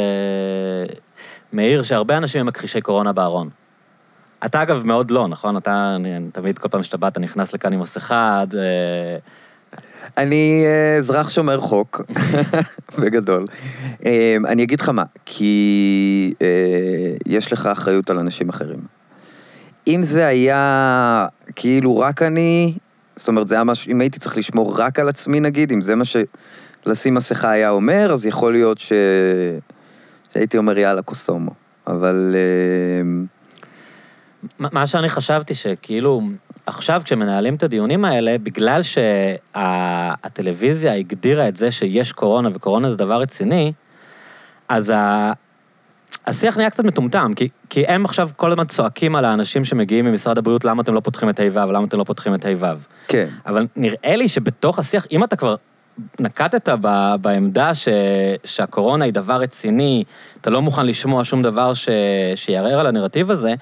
מאיר, 1.53 1.83
שהרבה 1.83 2.17
אנשים 2.17 2.41
הם 2.41 2.47
מכחישי 2.47 2.81
קורונה 2.81 3.13
בארון. 3.13 3.49
אתה 4.45 4.61
אגב 4.61 4.85
מאוד 4.85 5.11
לא, 5.11 5.27
נכון? 5.27 5.57
אתה 5.57 5.95
אני, 5.95 6.09
תמיד, 6.31 6.59
כל 6.59 6.67
פעם 6.67 6.83
שאתה 6.83 6.97
בא, 6.97 7.07
אתה 7.07 7.19
נכנס 7.19 7.53
לכאן 7.53 7.73
עם 7.73 7.79
מסכה, 7.79 8.43
אה, 8.57 9.17
אני 10.17 10.63
אה, 10.65 10.97
אזרח 10.97 11.29
שומר 11.29 11.59
חוק, 11.59 12.01
בגדול. 12.99 13.45
אה, 14.05 14.37
אני 14.47 14.63
אגיד 14.63 14.79
לך 14.79 14.89
מה, 14.89 15.03
כי 15.25 16.33
אה, 16.41 16.47
יש 17.25 17.53
לך 17.53 17.65
אחריות 17.65 18.09
על 18.09 18.17
אנשים 18.17 18.49
אחרים. 18.49 18.79
אם 19.87 20.03
זה 20.03 20.27
היה 20.27 21.27
כאילו 21.55 21.99
רק 21.99 22.21
אני, 22.21 22.73
זאת 23.15 23.27
אומרת, 23.27 23.47
זה 23.47 23.55
היה 23.55 23.63
משהו, 23.63 23.91
אם 23.91 24.01
הייתי 24.01 24.19
צריך 24.19 24.37
לשמור 24.37 24.79
רק 24.79 24.99
על 24.99 25.09
עצמי 25.09 25.39
נגיד, 25.39 25.71
אם 25.71 25.81
זה 25.81 25.95
מה 25.95 26.03
שלשים 26.05 27.13
מסכה 27.13 27.51
היה 27.51 27.69
אומר, 27.69 28.13
אז 28.13 28.25
יכול 28.25 28.51
להיות 28.51 28.79
ש... 28.79 28.91
שהייתי 30.33 30.57
אומר 30.57 30.77
יאללה 30.77 31.01
קוסומו. 31.01 31.51
אבל... 31.87 32.35
מה 34.59 34.87
שאני 34.87 35.09
חשבתי 35.09 35.55
שכאילו, 35.55 36.21
עכשיו 36.65 37.01
כשמנהלים 37.05 37.55
את 37.55 37.63
הדיונים 37.63 38.05
האלה, 38.05 38.37
בגלל 38.37 38.81
שהטלוויזיה 39.53 40.93
הגדירה 40.93 41.47
את 41.47 41.55
זה 41.55 41.71
שיש 41.71 42.11
קורונה 42.11 42.49
וקורונה 42.53 42.89
זה 42.91 42.97
דבר 42.97 43.21
רציני, 43.21 43.73
אז 44.69 44.89
ה... 44.89 45.31
השיח 46.27 46.57
נהיה 46.57 46.69
קצת 46.69 46.83
מטומטם, 46.83 47.31
כי, 47.35 47.49
כי 47.69 47.87
הם 47.87 48.05
עכשיו 48.05 48.29
כל 48.35 48.51
הזמן 48.51 48.65
צועקים 48.65 49.15
על 49.15 49.25
האנשים 49.25 49.65
שמגיעים 49.65 50.05
ממשרד 50.05 50.37
הבריאות, 50.37 50.65
למה 50.65 50.81
אתם 50.81 50.93
לא 50.93 50.99
פותחים 50.99 51.29
את 51.29 51.39
ה'-ו', 51.39 51.71
למה 51.71 51.85
אתם 51.87 51.97
לא 51.97 52.03
פותחים 52.03 52.35
את 52.35 52.45
ה'-ו'. 52.45 52.65
כן. 53.07 53.27
אבל 53.45 53.67
נראה 53.75 54.15
לי 54.15 54.27
שבתוך 54.27 54.79
השיח, 54.79 55.07
אם 55.11 55.23
אתה 55.23 55.35
כבר 55.35 55.55
נקטת 56.19 56.69
ב, 56.81 57.15
בעמדה 57.21 57.75
ש, 57.75 57.87
שהקורונה 58.43 59.05
היא 59.05 59.13
דבר 59.13 59.33
רציני, 59.33 60.03
אתה 60.41 60.49
לא 60.49 60.61
מוכן 60.61 60.85
לשמוע 60.85 61.23
שום 61.23 61.41
דבר 61.41 61.73
ש, 61.73 61.89
שיערער 62.35 62.79
על 62.79 62.87
הנרטיב 62.87 63.31
הזה, 63.31 63.53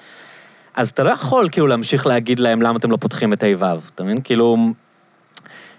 אז 0.74 0.88
אתה 0.90 1.02
לא 1.04 1.10
יכול 1.10 1.48
כאילו 1.52 1.66
להמשיך 1.66 2.06
להגיד 2.06 2.38
להם 2.38 2.62
למה 2.62 2.78
אתם 2.78 2.90
לא 2.90 2.96
פותחים 2.96 3.32
את 3.32 3.42
ה'-ו', 3.42 3.64
אתה 3.94 4.04
מבין? 4.04 4.20
כאילו, 4.24 4.56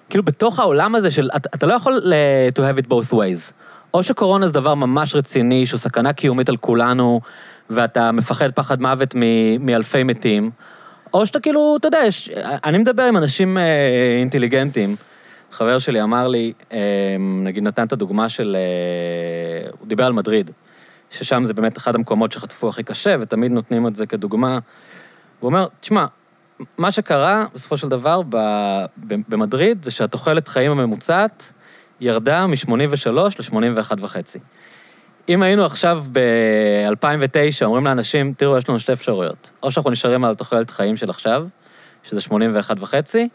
כאילו 0.10 0.24
בתוך 0.24 0.60
העולם 0.60 0.96
הזה 0.96 1.12
של, 1.12 1.30
אתה, 1.36 1.50
אתה 1.56 1.66
לא 1.66 1.74
יכול 1.74 1.94
ל- 2.04 2.14
to 2.50 2.62
have 2.62 2.86
it 2.86 2.88
both 2.90 3.14
ways. 3.14 3.52
או 3.94 4.04
שקורונה 4.04 4.48
זה 4.48 4.54
דבר 4.54 4.76
ממש 4.76 5.16
רציני, 5.16 5.66
שהוא 5.66 5.78
סכנה 5.78 6.14
קיומית 6.14 6.50
על 6.50 6.58
כולנו, 6.58 7.22
ואתה 7.70 8.12
מפחד 8.12 8.52
פחד 8.52 8.82
מוות 8.82 9.16
מ- 9.16 9.66
מאלפי 9.66 10.04
מתים, 10.04 10.52
או 11.14 11.26
שאתה 11.26 11.40
כאילו, 11.40 11.76
אתה 11.80 11.88
יודע, 11.88 12.00
יש, 12.08 12.30
אני 12.64 12.78
מדבר 12.78 13.04
עם 13.04 13.18
אנשים 13.18 13.58
אה, 13.58 13.64
אינטליגנטים. 14.20 14.96
חבר 15.52 15.80
שלי 15.80 16.02
אמר 16.02 16.28
לי, 16.28 16.54
אה, 16.74 16.78
נגיד 17.44 17.64
נתן 17.64 17.86
את 17.88 17.94
הדוגמה 17.94 18.30
של, 18.30 18.58
אה, 18.60 19.70
הוא 19.80 19.88
דיבר 19.88 20.06
על 20.06 20.14
מדריד, 20.14 20.52
ששם 21.16 21.46
זה 21.46 21.54
באמת 21.54 21.78
אחד 21.78 21.96
המקומות 21.96 22.32
שחטפו 22.32 22.70
הכי 22.70 22.84
קשה, 22.84 23.16
ותמיד 23.20 23.52
נותנים 23.52 23.88
את 23.88 23.96
זה 23.96 24.06
כדוגמה. 24.06 24.60
הוא 25.40 25.48
אומר, 25.48 25.68
תשמע, 25.80 26.06
מה 26.78 26.92
שקרה 26.92 27.46
בסופו 27.54 27.78
של 27.78 27.90
דבר 27.90 28.22
ב, 28.30 28.38
במדריד 28.98 29.84
זה 29.84 29.92
שהתוחלת 29.92 30.48
חיים 30.48 30.72
הממוצעת 30.72 31.54
ירדה 32.02 32.48
מ-83 32.48 33.10
ל-81 33.12 33.92
וחצי. 34.02 34.40
אם 35.30 35.44
היינו 35.44 35.66
עכשיו 35.66 36.04
ב-2009 36.12 37.66
אומרים 37.66 37.86
לאנשים, 37.86 38.34
תראו, 38.38 38.58
יש 38.58 38.70
לנו 38.70 38.80
שתי 38.80 38.94
אפשרויות. 38.94 39.52
או 39.64 39.72
שאנחנו 39.72 39.92
נשארים 39.92 40.26
על 40.26 40.36
תוחלת 40.36 40.70
חיים 40.72 40.98
של 40.98 41.10
עכשיו, 41.10 41.46
שזה 42.04 42.22
81 42.22 42.76
וחצי, 42.80 43.30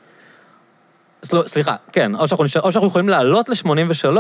סל- 1.25 1.47
סליחה, 1.47 1.77
כן, 1.93 2.15
או 2.15 2.29
שאנחנו, 2.29 2.45
נשאר, 2.45 2.63
או 2.63 2.73
שאנחנו 2.73 2.89
יכולים 2.89 3.09
לעלות 3.09 3.49
ל-83, 3.49 4.17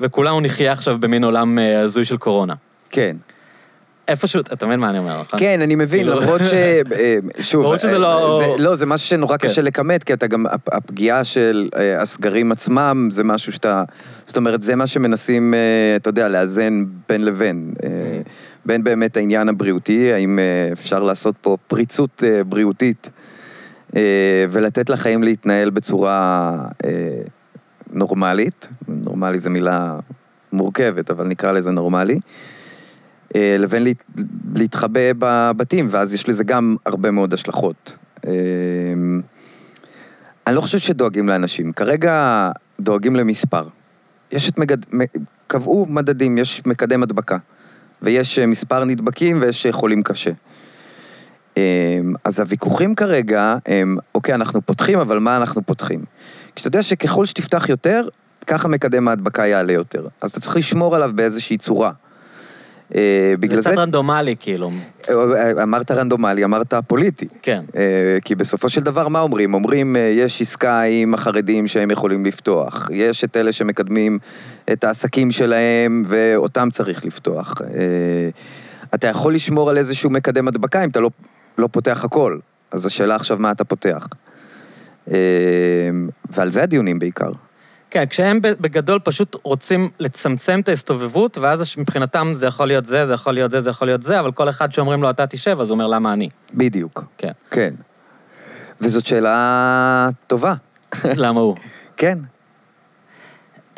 וכולנו 0.00 0.40
נחיה 0.40 0.72
עכשיו 0.72 0.98
במין 1.00 1.24
עולם 1.24 1.58
אה, 1.58 1.80
הזוי 1.80 2.04
של 2.04 2.16
קורונה. 2.16 2.54
כן. 2.90 3.16
איפשהו, 4.08 4.40
אתה 4.40 4.66
מבין 4.66 4.80
מה 4.80 4.90
אני 4.90 4.98
אומר, 4.98 5.20
נכון? 5.20 5.38
כן, 5.40 5.60
אני 5.62 5.74
מבין, 5.74 6.00
כאילו- 6.06 6.20
למרות 6.20 6.40
ש... 6.44 6.52
אה, 6.52 6.80
שוב... 7.40 7.62
למרות 7.62 7.80
שזה 7.80 7.92
אה, 7.92 7.98
לא- 7.98 8.40
זה- 8.56 8.62
לא, 8.62 8.76
זה 8.76 8.86
משהו 8.86 9.08
שנורא 9.08 9.36
כן. 9.36 9.48
קשה 9.48 9.62
לכמת, 9.62 10.04
כי 10.04 10.12
אתה 10.12 10.26
גם... 10.26 10.46
הפ- 10.46 10.74
הפגיעה 10.74 11.24
של 11.24 11.68
אה, 11.76 12.02
הסגרים 12.02 12.52
עצמם, 12.52 13.08
זה 13.12 13.24
משהו 13.24 13.52
שאתה... 13.52 13.82
זאת 14.26 14.36
אומרת, 14.36 14.62
זה 14.62 14.76
מה 14.76 14.86
שמנסים, 14.86 15.54
אה, 15.54 15.58
אתה 15.96 16.08
יודע, 16.08 16.28
לאזן 16.28 16.84
בין 17.08 17.24
לבין. 17.24 17.74
אה, 17.84 17.88
בין 18.66 18.84
באמת 18.84 19.16
העניין 19.16 19.48
הבריאותי, 19.48 20.12
האם 20.12 20.38
אה, 20.38 20.68
אפשר 20.72 21.00
לעשות 21.00 21.34
פה 21.40 21.56
פריצות 21.66 22.22
אה, 22.26 22.44
בריאותית, 22.44 23.10
אה, 23.96 24.00
ולתת 24.50 24.90
לחיים 24.90 25.22
להתנהל 25.22 25.70
בצורה 25.70 26.50
אה, 26.84 26.90
נורמלית. 27.94 28.68
נורמלי 28.88 29.38
זו 29.38 29.50
מילה 29.50 29.98
מורכבת, 30.52 31.10
אבל 31.10 31.26
נקרא 31.26 31.52
לזה 31.52 31.70
נורמלי. 31.70 32.20
אה, 33.36 33.56
לבין 33.58 33.84
להת, 33.84 34.02
להתחבא 34.54 35.00
בבתים, 35.18 35.88
ואז 35.90 36.14
יש 36.14 36.28
לזה 36.28 36.44
גם 36.44 36.76
הרבה 36.86 37.10
מאוד 37.10 37.32
השלכות. 37.32 37.96
אה, 38.26 38.32
אני 40.46 40.56
לא 40.56 40.60
חושב 40.60 40.78
שדואגים 40.78 41.28
לאנשים, 41.28 41.72
כרגע 41.72 42.50
דואגים 42.80 43.16
למספר. 43.16 43.68
יש 44.32 44.50
את 44.50 44.58
מגד... 44.58 44.78
קבעו 45.46 45.86
מדדים, 45.88 46.38
יש 46.38 46.62
מקדם 46.66 47.02
הדבקה, 47.02 47.36
ויש 48.02 48.38
אה, 48.38 48.46
מספר 48.46 48.84
נדבקים 48.84 49.38
ויש 49.40 49.66
חולים 49.70 50.02
קשה. 50.02 50.30
אז 52.24 52.40
הוויכוחים 52.40 52.94
כרגע 52.94 53.56
הם, 53.66 53.96
אוקיי, 54.14 54.34
אנחנו 54.34 54.62
פותחים, 54.62 54.98
אבל 54.98 55.18
מה 55.18 55.36
אנחנו 55.36 55.62
פותחים? 55.66 56.04
כשאתה 56.54 56.68
יודע 56.68 56.82
שככל 56.82 57.26
שתפתח 57.26 57.68
יותר, 57.68 58.08
ככה 58.46 58.68
מקדם 58.68 59.08
ההדבקה 59.08 59.46
יעלה 59.46 59.72
יותר. 59.72 60.06
אז 60.20 60.30
אתה 60.30 60.40
צריך 60.40 60.56
לשמור 60.56 60.96
עליו 60.96 61.10
באיזושהי 61.14 61.56
צורה. 61.56 61.92
אה, 62.94 63.34
בגלל 63.40 63.56
זה 63.56 63.62
זה... 63.62 63.70
קצת 63.70 63.78
רנדומלי, 63.78 64.36
כאילו. 64.40 64.70
אמרת 65.62 65.90
רנדומלי, 65.90 66.44
אמרת 66.44 66.74
פוליטי. 66.86 67.28
כן. 67.42 67.62
אה, 67.76 68.18
כי 68.24 68.34
בסופו 68.34 68.68
של 68.68 68.80
דבר, 68.80 69.08
מה 69.08 69.20
אומרים? 69.20 69.54
אומרים, 69.54 69.96
אה, 69.96 70.00
יש 70.00 70.42
עסקה 70.42 70.82
עם 70.82 71.14
החרדים 71.14 71.66
שהם 71.66 71.90
יכולים 71.90 72.26
לפתוח. 72.26 72.88
יש 72.92 73.24
את 73.24 73.36
אלה 73.36 73.52
שמקדמים 73.52 74.18
את 74.72 74.84
העסקים 74.84 75.30
שלהם, 75.30 76.04
ואותם 76.06 76.68
צריך 76.72 77.04
לפתוח. 77.04 77.54
אה, 77.74 78.28
אתה 78.94 79.06
יכול 79.06 79.34
לשמור 79.34 79.70
על 79.70 79.78
איזשהו 79.78 80.10
מקדם 80.10 80.48
הדבקה 80.48 80.84
אם 80.84 80.88
אתה 80.88 81.00
לא, 81.00 81.10
לא 81.58 81.68
פותח 81.72 82.04
הכל. 82.04 82.38
אז 82.70 82.86
השאלה 82.86 83.14
עכשיו, 83.16 83.36
מה 83.40 83.50
אתה 83.50 83.64
פותח? 83.64 84.06
אה, 85.10 85.16
ועל 86.30 86.50
זה 86.50 86.62
הדיונים 86.62 86.98
בעיקר. 86.98 87.30
כן, 87.90 88.04
כשהם 88.10 88.40
בגדול 88.42 88.98
פשוט 89.04 89.36
רוצים 89.42 89.90
לצמצם 90.00 90.60
את 90.60 90.68
ההסתובבות, 90.68 91.38
ואז 91.38 91.74
מבחינתם 91.78 92.32
זה 92.36 92.46
יכול 92.46 92.68
להיות 92.68 92.86
זה, 92.86 93.06
זה 93.06 93.12
יכול 93.12 93.34
להיות 93.34 93.50
זה, 93.50 93.60
זה 93.60 93.70
יכול 93.70 93.88
להיות 93.88 94.02
זה, 94.02 94.20
אבל 94.20 94.32
כל 94.32 94.48
אחד 94.48 94.72
שאומרים 94.72 95.02
לו, 95.02 95.10
אתה 95.10 95.26
תשב, 95.26 95.60
אז 95.60 95.68
הוא 95.68 95.74
אומר, 95.74 95.86
למה 95.86 96.12
אני? 96.12 96.28
בדיוק. 96.54 97.04
כן. 97.18 97.32
כן. 97.50 97.74
וזאת 98.80 99.06
שאלה 99.06 100.08
טובה. 100.26 100.54
למה 101.04 101.40
הוא? 101.40 101.56
כן. 101.96 102.18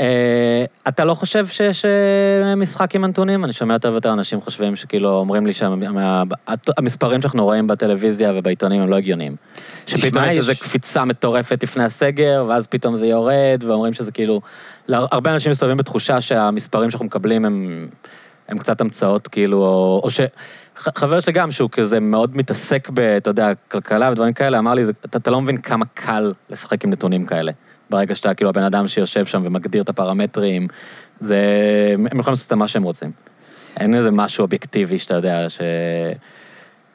אה, 0.01 0.65
אתה 0.89 1.05
לא 1.05 1.15
חושב 1.15 1.47
שיש 1.47 1.85
אה, 1.85 2.55
משחק 2.57 2.95
עם 2.95 3.05
הנתונים? 3.05 3.45
אני 3.45 3.53
שומע 3.53 3.75
יותר 3.75 3.91
ויותר 3.93 4.13
אנשים 4.13 4.41
חושבים 4.41 4.77
שכאילו 4.77 5.11
אומרים 5.11 5.47
לי 5.47 5.53
שהמספרים 5.53 7.23
שאנחנו 7.23 7.45
רואים 7.45 7.67
בטלוויזיה 7.67 8.33
ובעיתונים 8.37 8.81
הם 8.81 8.89
לא 8.89 8.97
הגיוניים. 8.97 9.37
שפתאום 9.87 10.25
יש 10.25 10.39
איזו 10.39 10.53
קפיצה 10.61 11.05
מטורפת 11.05 11.63
לפני 11.63 11.85
הסגר, 11.85 12.45
ואז 12.49 12.67
פתאום 12.67 12.97
זה 12.97 13.07
יורד, 13.07 13.65
ואומרים 13.67 13.95
שזה 13.95 14.13
כאילו... 14.13 14.41
הרבה 14.89 15.35
אנשים 15.35 15.53
מסתובבים 15.53 15.77
בתחושה 15.77 16.21
שהמספרים 16.21 16.91
שאנחנו 16.91 17.07
מקבלים 17.07 17.45
הם, 17.45 17.89
הם 18.49 18.59
קצת 18.59 18.81
המצאות, 18.81 19.29
כאילו, 19.29 19.59
או, 19.63 20.01
או 20.05 20.11
ש... 20.11 20.21
חבר 20.77 21.21
שלי 21.21 21.33
גם, 21.33 21.51
שהוא 21.51 21.71
כזה 21.73 22.01
מאוד 22.01 22.37
מתעסק 22.37 22.89
ב, 22.95 23.01
אתה 23.01 23.31
יודע, 23.31 23.53
כלכלה 23.69 24.11
ודברים 24.13 24.33
כאלה, 24.33 24.59
אמר 24.59 24.75
לי, 24.75 24.85
"זה- 24.85 24.93
אתה, 25.07 25.19
אתה 25.19 25.31
לא 25.31 25.41
מבין 25.41 25.57
כמה 25.57 25.85
קל 25.95 26.33
לשחק 26.51 26.85
עם 26.85 26.91
נתונים 26.91 27.27
כאלה. 27.27 27.53
ברגע 27.91 28.15
שאתה 28.15 28.35
כאילו 28.35 28.51
הבן 28.51 28.63
אדם 28.63 28.89
שיושב 28.89 29.27
שם 29.27 29.43
ומגדיר 29.45 29.83
את 29.83 29.89
הפרמטרים, 29.89 30.69
זה... 31.21 31.39
הם 31.95 32.07
יכולים 32.07 32.33
לעשות 32.33 32.47
את 32.47 32.53
מה 32.53 32.69
שהם 32.69 32.83
רוצים. 32.83 33.11
אין 33.77 33.95
איזה 33.95 34.11
משהו 34.11 34.43
אובייקטיבי 34.43 34.99
שאתה 34.99 35.15
יודע, 35.15 35.49
ש... 35.49 35.61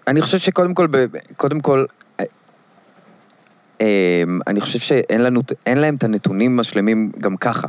אני 0.07 0.21
חושב 0.21 0.37
שקודם 0.37 0.73
כל, 0.73 0.87
קודם 1.35 1.59
כל, 1.59 1.85
אה, 2.19 2.25
אה, 3.81 4.23
אני 4.47 4.61
חושב 4.61 4.79
שאין 4.79 5.23
לנו, 5.23 5.41
אין 5.65 5.77
להם 5.77 5.95
את 5.95 6.03
הנתונים 6.03 6.59
השלמים 6.59 7.11
גם 7.19 7.37
ככה. 7.37 7.67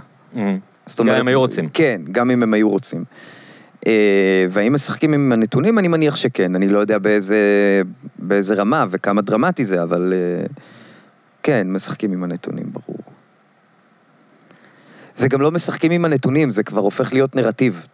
זאת 0.86 1.06
גם 1.06 1.14
אם 1.14 1.28
היו 1.28 1.40
רוצים. 1.40 1.68
כן, 1.72 2.00
גם 2.12 2.30
אם 2.30 2.42
הם 2.42 2.54
היו 2.54 2.70
רוצים. 2.70 3.04
אה, 3.86 4.46
והאם 4.50 4.72
משחקים 4.72 5.14
עם 5.14 5.32
הנתונים? 5.32 5.78
אני 5.78 5.88
מניח 5.88 6.16
שכן. 6.16 6.54
אני 6.54 6.68
לא 6.68 6.78
יודע 6.78 6.98
באיזה, 6.98 7.36
באיזה 8.18 8.54
רמה 8.54 8.86
וכמה 8.90 9.22
דרמטי 9.22 9.64
זה, 9.64 9.82
אבל 9.82 10.12
אה, 10.16 10.46
כן, 11.42 11.72
משחקים 11.72 12.12
עם 12.12 12.24
הנתונים, 12.24 12.72
ברור. 12.72 13.02
זה 15.14 15.28
גם 15.28 15.40
לא 15.40 15.50
משחקים 15.50 15.90
עם 15.90 16.04
הנתונים, 16.04 16.50
זה 16.50 16.62
כבר 16.62 16.80
הופך 16.80 17.12
להיות 17.12 17.36
נרטיב. 17.36 17.86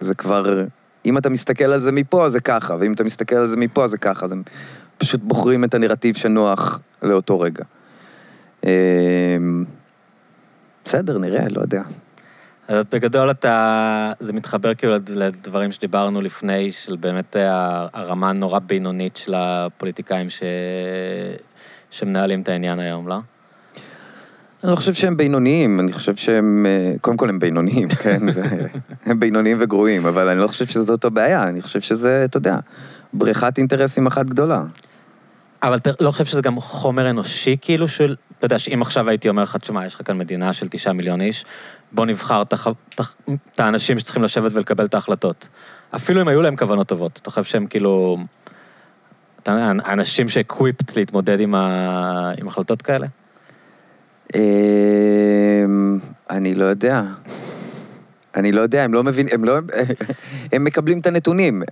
זה 0.00 0.14
כבר, 0.14 0.64
אם 1.04 1.18
אתה 1.18 1.28
מסתכל 1.28 1.64
על 1.64 1.80
זה 1.80 1.92
מפה, 1.92 2.28
זה 2.28 2.40
ככה, 2.40 2.76
ואם 2.80 2.92
אתה 2.92 3.04
מסתכל 3.04 3.36
על 3.36 3.46
זה 3.46 3.56
מפה, 3.56 3.88
זה 3.88 3.98
ככה. 3.98 4.24
אז 4.24 4.32
הם 4.32 4.42
פשוט 4.98 5.20
בוחרים 5.20 5.64
את 5.64 5.74
הנרטיב 5.74 6.16
שנוח 6.16 6.80
לאותו 7.02 7.40
רגע. 7.40 7.64
אה, 8.64 9.36
בסדר, 10.84 11.18
נראה, 11.18 11.48
לא 11.48 11.60
יודע. 11.60 11.82
אז 12.68 12.84
בגדול 12.92 13.30
אתה, 13.30 14.12
זה 14.20 14.32
מתחבר 14.32 14.74
כאילו 14.74 14.92
לדברים 15.08 15.72
שדיברנו 15.72 16.20
לפני, 16.20 16.72
של 16.72 16.96
באמת 16.96 17.36
הרמה 17.92 18.30
הנורא 18.30 18.58
בינונית 18.58 19.16
של 19.16 19.34
הפוליטיקאים 19.36 20.30
ש... 20.30 20.42
שמנהלים 21.90 22.42
את 22.42 22.48
העניין 22.48 22.80
היום, 22.80 23.08
לא? 23.08 23.18
אני 24.64 24.70
לא 24.70 24.76
חושב 24.76 24.94
שהם 24.94 25.16
בינוניים, 25.16 25.80
אני 25.80 25.92
חושב 25.92 26.16
שהם, 26.16 26.66
אה, 26.68 26.94
קודם 27.00 27.16
כל 27.16 27.28
הם 27.28 27.38
בינוניים, 27.38 27.88
כן? 28.02 28.30
זה, 28.30 28.42
הם 29.06 29.20
בינוניים 29.20 29.56
וגרועים, 29.60 30.06
אבל 30.06 30.28
אני 30.28 30.40
לא 30.40 30.48
חושב 30.48 30.66
שזאת 30.66 31.04
הבעיה, 31.04 31.42
אני 31.42 31.62
חושב 31.62 31.80
שזה, 31.80 32.22
אתה 32.24 32.36
יודע, 32.36 32.58
בריכת 33.12 33.58
אינטרסים 33.58 34.06
אחת 34.06 34.26
גדולה. 34.26 34.62
אבל 35.62 35.76
אתה 35.76 35.90
לא 36.00 36.10
חושב 36.10 36.24
שזה 36.24 36.42
גם 36.42 36.60
חומר 36.60 37.10
אנושי, 37.10 37.56
כאילו, 37.60 37.88
של... 37.88 38.16
אתה 38.38 38.46
יודע, 38.46 38.58
שאם 38.58 38.82
עכשיו 38.82 39.08
הייתי 39.08 39.28
אומר 39.28 39.42
לך, 39.42 39.56
תשמע, 39.56 39.86
יש 39.86 39.94
לך 39.94 40.00
כאן 40.04 40.18
מדינה 40.18 40.52
של 40.52 40.68
תשעה 40.68 40.92
מיליון 40.92 41.20
איש, 41.20 41.44
בוא 41.92 42.06
נבחר 42.06 42.42
את 42.42 42.54
האנשים 43.60 43.98
שצריכים 43.98 44.22
לשבת 44.22 44.52
ולקבל 44.54 44.84
את 44.84 44.94
ההחלטות. 44.94 45.48
אפילו 45.94 46.20
אם 46.20 46.28
היו 46.28 46.42
להם 46.42 46.56
כוונות 46.56 46.86
טובות, 46.86 47.18
אתה 47.22 47.30
חושב 47.30 47.44
שהם 47.44 47.66
כאילו... 47.66 48.16
אתה 49.46 49.54
יודע, 49.54 49.72
אנשים 49.92 50.28
שאקוויפט 50.28 50.96
להתמודד 50.96 51.40
עם, 51.40 51.54
ה... 51.54 52.32
עם 52.38 52.48
החלטות 52.48 52.82
כאלה? 52.82 53.06
אמ, 54.34 54.40
אני 56.30 56.54
לא 56.54 56.64
יודע. 56.64 57.02
אני 58.36 58.52
לא 58.52 58.60
יודע, 58.60 58.84
הם 58.84 58.94
לא 58.94 59.04
מבינים, 59.04 59.34
הם 59.34 59.44
לא... 59.44 59.58
הם 60.52 60.64
מקבלים 60.64 60.98
את 60.98 61.06
הנתונים. 61.06 61.62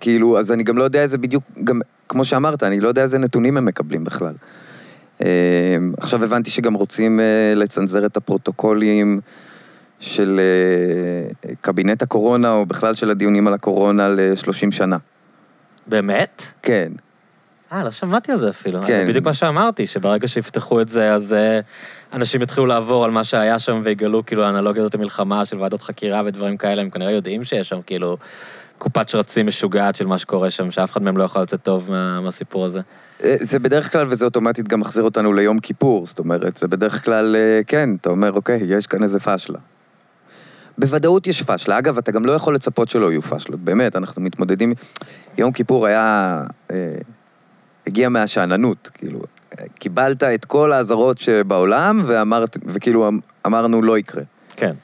כאילו, 0.00 0.38
אז 0.38 0.52
אני 0.52 0.62
גם 0.62 0.78
לא 0.78 0.84
יודע 0.84 1.02
איזה 1.02 1.18
בדיוק, 1.18 1.44
גם, 1.64 1.80
כמו 2.08 2.24
שאמרת, 2.24 2.62
אני 2.62 2.80
לא 2.80 2.88
יודע 2.88 3.02
איזה 3.02 3.18
נתונים 3.18 3.56
הם 3.56 3.64
מקבלים 3.64 4.04
בכלל. 4.04 4.34
אמ, 5.20 5.26
עכשיו 5.98 6.24
הבנתי 6.24 6.50
שגם 6.50 6.74
רוצים 6.74 7.20
אה, 7.20 7.52
לצנזר 7.56 8.06
את 8.06 8.16
הפרוטוקולים 8.16 9.20
של 9.98 10.40
אה, 10.40 11.52
קבינט 11.60 12.02
הקורונה, 12.02 12.52
או 12.52 12.66
בכלל 12.66 12.94
של 12.94 13.10
הדיונים 13.10 13.46
על 13.46 13.54
הקורונה 13.54 14.08
ל-30 14.08 14.70
שנה. 14.70 14.96
באמת? 15.86 16.42
כן. 16.62 16.92
אה, 17.72 17.84
לא 17.84 17.90
שמעתי 17.90 18.32
על 18.32 18.40
זה 18.40 18.50
אפילו. 18.50 18.80
כן. 18.80 18.86
זה 18.86 19.06
בדיוק 19.08 19.24
מה 19.24 19.34
שאמרתי, 19.34 19.86
שברגע 19.86 20.28
שיפתחו 20.28 20.80
את 20.80 20.88
זה, 20.88 21.14
אז 21.14 21.32
אה, 21.32 21.60
אנשים 22.12 22.42
יתחילו 22.42 22.66
לעבור 22.66 23.04
על 23.04 23.10
מה 23.10 23.24
שהיה 23.24 23.58
שם 23.58 23.80
ויגלו 23.84 24.26
כאילו 24.26 24.44
האנלוגיה 24.44 24.82
הזאת 24.82 24.94
למלחמה 24.94 25.44
של 25.44 25.58
ועדות 25.58 25.82
חקירה 25.82 26.22
ודברים 26.26 26.56
כאלה, 26.56 26.82
הם 26.82 26.90
כנראה 26.90 27.10
יודעים 27.10 27.44
שיש 27.44 27.68
שם 27.68 27.80
כאילו 27.86 28.16
קופת 28.78 29.08
שרצים 29.08 29.46
משוגעת 29.46 29.94
של 29.94 30.06
מה 30.06 30.18
שקורה 30.18 30.50
שם, 30.50 30.70
שאף 30.70 30.92
אחד 30.92 31.02
מהם 31.02 31.16
לא 31.16 31.24
יכול 31.24 31.42
לצאת 31.42 31.62
טוב 31.62 31.90
מה, 31.90 32.20
מהסיפור 32.20 32.64
הזה. 32.64 32.80
אה, 33.24 33.36
זה 33.40 33.58
בדרך 33.58 33.92
כלל, 33.92 34.06
וזה 34.10 34.24
אוטומטית 34.24 34.68
גם 34.68 34.80
מחזיר 34.80 35.04
אותנו 35.04 35.32
ליום 35.32 35.58
כיפור, 35.58 36.06
זאת 36.06 36.18
אומרת, 36.18 36.56
זה 36.56 36.68
בדרך 36.68 37.04
כלל, 37.04 37.36
אה, 37.36 37.60
כן, 37.66 37.88
אתה 38.00 38.10
אומר, 38.10 38.32
אוקיי, 38.32 38.60
יש 38.66 38.86
כאן 38.86 39.02
איזה 39.02 39.20
פשלה. 39.20 39.58
בוודאות 40.78 41.26
יש 41.26 41.42
פשלה. 41.42 41.78
אגב, 41.78 41.98
אתה 41.98 42.12
גם 42.12 42.24
לא 42.24 42.32
יכול 42.32 42.54
לצפות 42.54 42.88
שלא 42.88 43.10
יהיו 43.10 43.22
פשלות, 43.22 43.60
באמת, 43.60 43.96
אנחנו 43.96 44.22
מתמודדים... 44.22 44.74
יום 45.38 45.52
כיפור 45.52 45.86
היה... 45.86 46.42
אה, 46.70 46.76
הגיע 47.86 48.08
מהשאננות, 48.08 48.90
כאילו, 48.94 49.20
קיבלת 49.78 50.22
את 50.22 50.44
כל 50.44 50.72
האזהרות 50.72 51.18
שבעולם, 51.18 52.02
ואמרת, 52.06 52.56
וכאילו 52.66 53.08
אמ- 53.08 53.18
אמרנו, 53.46 53.82
לא 53.82 53.98
יקרה. 53.98 54.22
כן. 54.56 54.74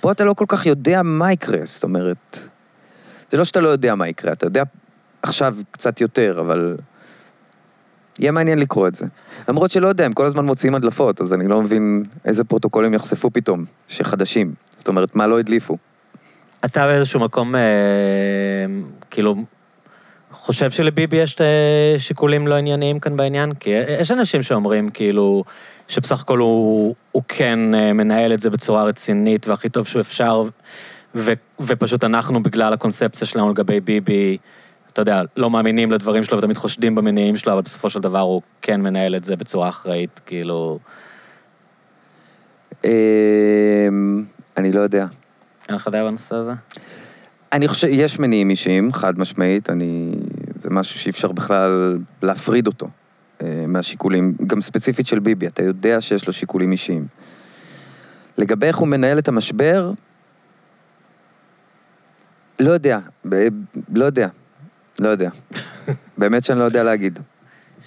פה 0.00 0.12
אתה 0.12 0.24
לא 0.24 0.34
כל 0.34 0.44
כך 0.48 0.66
יודע 0.66 1.02
מה 1.04 1.32
יקרה, 1.32 1.58
זאת 1.64 1.82
אומרת... 1.84 2.38
זה 3.30 3.38
לא 3.38 3.44
שאתה 3.44 3.60
לא 3.60 3.68
יודע 3.68 3.94
מה 3.94 4.08
יקרה, 4.08 4.32
אתה 4.32 4.46
יודע 4.46 4.62
עכשיו 5.22 5.56
קצת 5.70 6.00
יותר, 6.00 6.40
אבל... 6.40 6.76
יהיה 8.18 8.32
מעניין 8.32 8.58
לקרוא 8.58 8.88
את 8.88 8.94
זה. 8.94 9.06
למרות 9.48 9.70
שלא 9.70 9.88
יודע, 9.88 10.04
הם 10.04 10.12
כל 10.12 10.26
הזמן 10.26 10.44
מוציאים 10.44 10.74
הדלפות, 10.74 11.20
אז 11.20 11.32
אני 11.32 11.48
לא 11.48 11.62
מבין 11.62 12.04
איזה 12.24 12.44
פרוטוקולים 12.44 12.94
יחשפו 12.94 13.30
פתאום, 13.30 13.64
שחדשים. 13.88 14.54
זאת 14.76 14.88
אומרת, 14.88 15.14
מה 15.14 15.26
לא 15.26 15.38
הדליפו. 15.38 15.76
אתה 16.64 16.86
באיזשהו 16.86 17.20
מקום, 17.20 17.54
אה, 17.54 17.60
כאילו, 19.10 19.36
חושב 20.32 20.70
שלביבי 20.70 21.16
יש 21.16 21.40
אה, 21.40 21.94
שיקולים 21.98 22.46
לא 22.46 22.54
ענייניים 22.54 23.00
כאן 23.00 23.16
בעניין? 23.16 23.54
כי 23.54 23.70
יש 23.70 24.10
אנשים 24.10 24.42
שאומרים, 24.42 24.88
כאילו, 24.90 25.44
שבסך 25.88 26.20
הכל 26.20 26.38
הוא, 26.38 26.94
הוא 27.12 27.22
כן 27.28 27.74
אה, 27.74 27.92
מנהל 27.92 28.32
את 28.32 28.40
זה 28.40 28.50
בצורה 28.50 28.84
רצינית 28.84 29.48
והכי 29.48 29.68
טוב 29.68 29.86
שהוא 29.86 30.00
אפשר, 30.00 30.44
ו, 31.14 31.32
ופשוט 31.60 32.04
אנחנו, 32.04 32.42
בגלל 32.42 32.72
הקונספציה 32.72 33.26
שלנו 33.26 33.50
לגבי 33.50 33.80
ביבי, 33.80 34.38
אתה 34.92 35.02
יודע, 35.02 35.22
לא 35.36 35.50
מאמינים 35.50 35.92
לדברים 35.92 36.24
שלו 36.24 36.38
ותמיד 36.38 36.56
חושדים 36.56 36.94
במניעים 36.94 37.36
שלו, 37.36 37.52
אבל 37.52 37.62
בסופו 37.62 37.90
של 37.90 38.00
דבר 38.00 38.20
הוא 38.20 38.42
כן 38.62 38.80
מנהל 38.80 39.16
את 39.16 39.24
זה 39.24 39.36
בצורה 39.36 39.68
אחראית, 39.68 40.20
כאילו, 40.26 40.78
אמ, 42.84 42.90
אני 44.56 44.72
לא 44.72 44.80
יודע. 44.80 45.06
אין 45.68 45.76
לך 45.76 45.88
דעה 45.88 46.04
בנושא 46.04 46.34
הזה? 46.34 46.52
אני 47.52 47.68
חושב, 47.68 47.88
יש 47.90 48.18
מניעים 48.18 48.50
אישיים, 48.50 48.92
חד 48.92 49.18
משמעית, 49.18 49.70
אני... 49.70 50.12
זה 50.60 50.70
משהו 50.70 50.98
שאי 50.98 51.10
אפשר 51.10 51.32
בכלל 51.32 51.98
להפריד 52.22 52.66
אותו 52.66 52.88
אה, 53.42 53.64
מהשיקולים, 53.68 54.34
גם 54.46 54.62
ספציפית 54.62 55.06
של 55.06 55.18
ביבי, 55.18 55.46
אתה 55.46 55.62
יודע 55.62 56.00
שיש 56.00 56.26
לו 56.26 56.32
שיקולים 56.32 56.72
אישיים. 56.72 57.06
לגבי 58.38 58.66
איך 58.66 58.76
הוא 58.76 58.88
מנהל 58.88 59.18
את 59.18 59.28
המשבר, 59.28 59.92
לא 62.60 62.70
יודע, 62.70 62.98
ב- 63.28 63.48
לא 63.94 64.04
יודע, 64.04 64.28
לא 64.98 65.08
יודע. 65.08 65.30
באמת 66.18 66.44
שאני 66.44 66.58
לא 66.58 66.64
יודע 66.64 66.82
להגיד. 66.82 67.18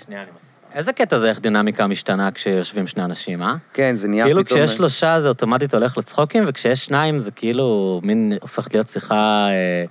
שנייה, 0.05 0.21
אני... 0.21 0.44
איזה 0.75 0.93
קטע 0.93 1.19
זה 1.19 1.29
איך 1.29 1.39
דינמיקה 1.39 1.87
משתנה 1.87 2.31
כשיושבים 2.31 2.87
שני 2.87 3.03
אנשים, 3.03 3.41
אה? 3.41 3.55
כן, 3.73 3.95
זה 3.95 4.07
נהיה 4.07 4.25
כאילו 4.25 4.45
פתאום... 4.45 4.59
כשיש 4.59 4.73
שלושה 4.73 5.21
זה 5.21 5.27
אוטומטית 5.27 5.73
הולך 5.73 5.97
לצחוקים, 5.97 6.43
וכשיש 6.47 6.85
שניים 6.85 7.19
זה 7.19 7.31
כאילו 7.31 7.99
מין 8.03 8.33
הופכת 8.41 8.73
להיות 8.73 8.87
שיחה, 8.87 9.47
אה, 9.49 9.85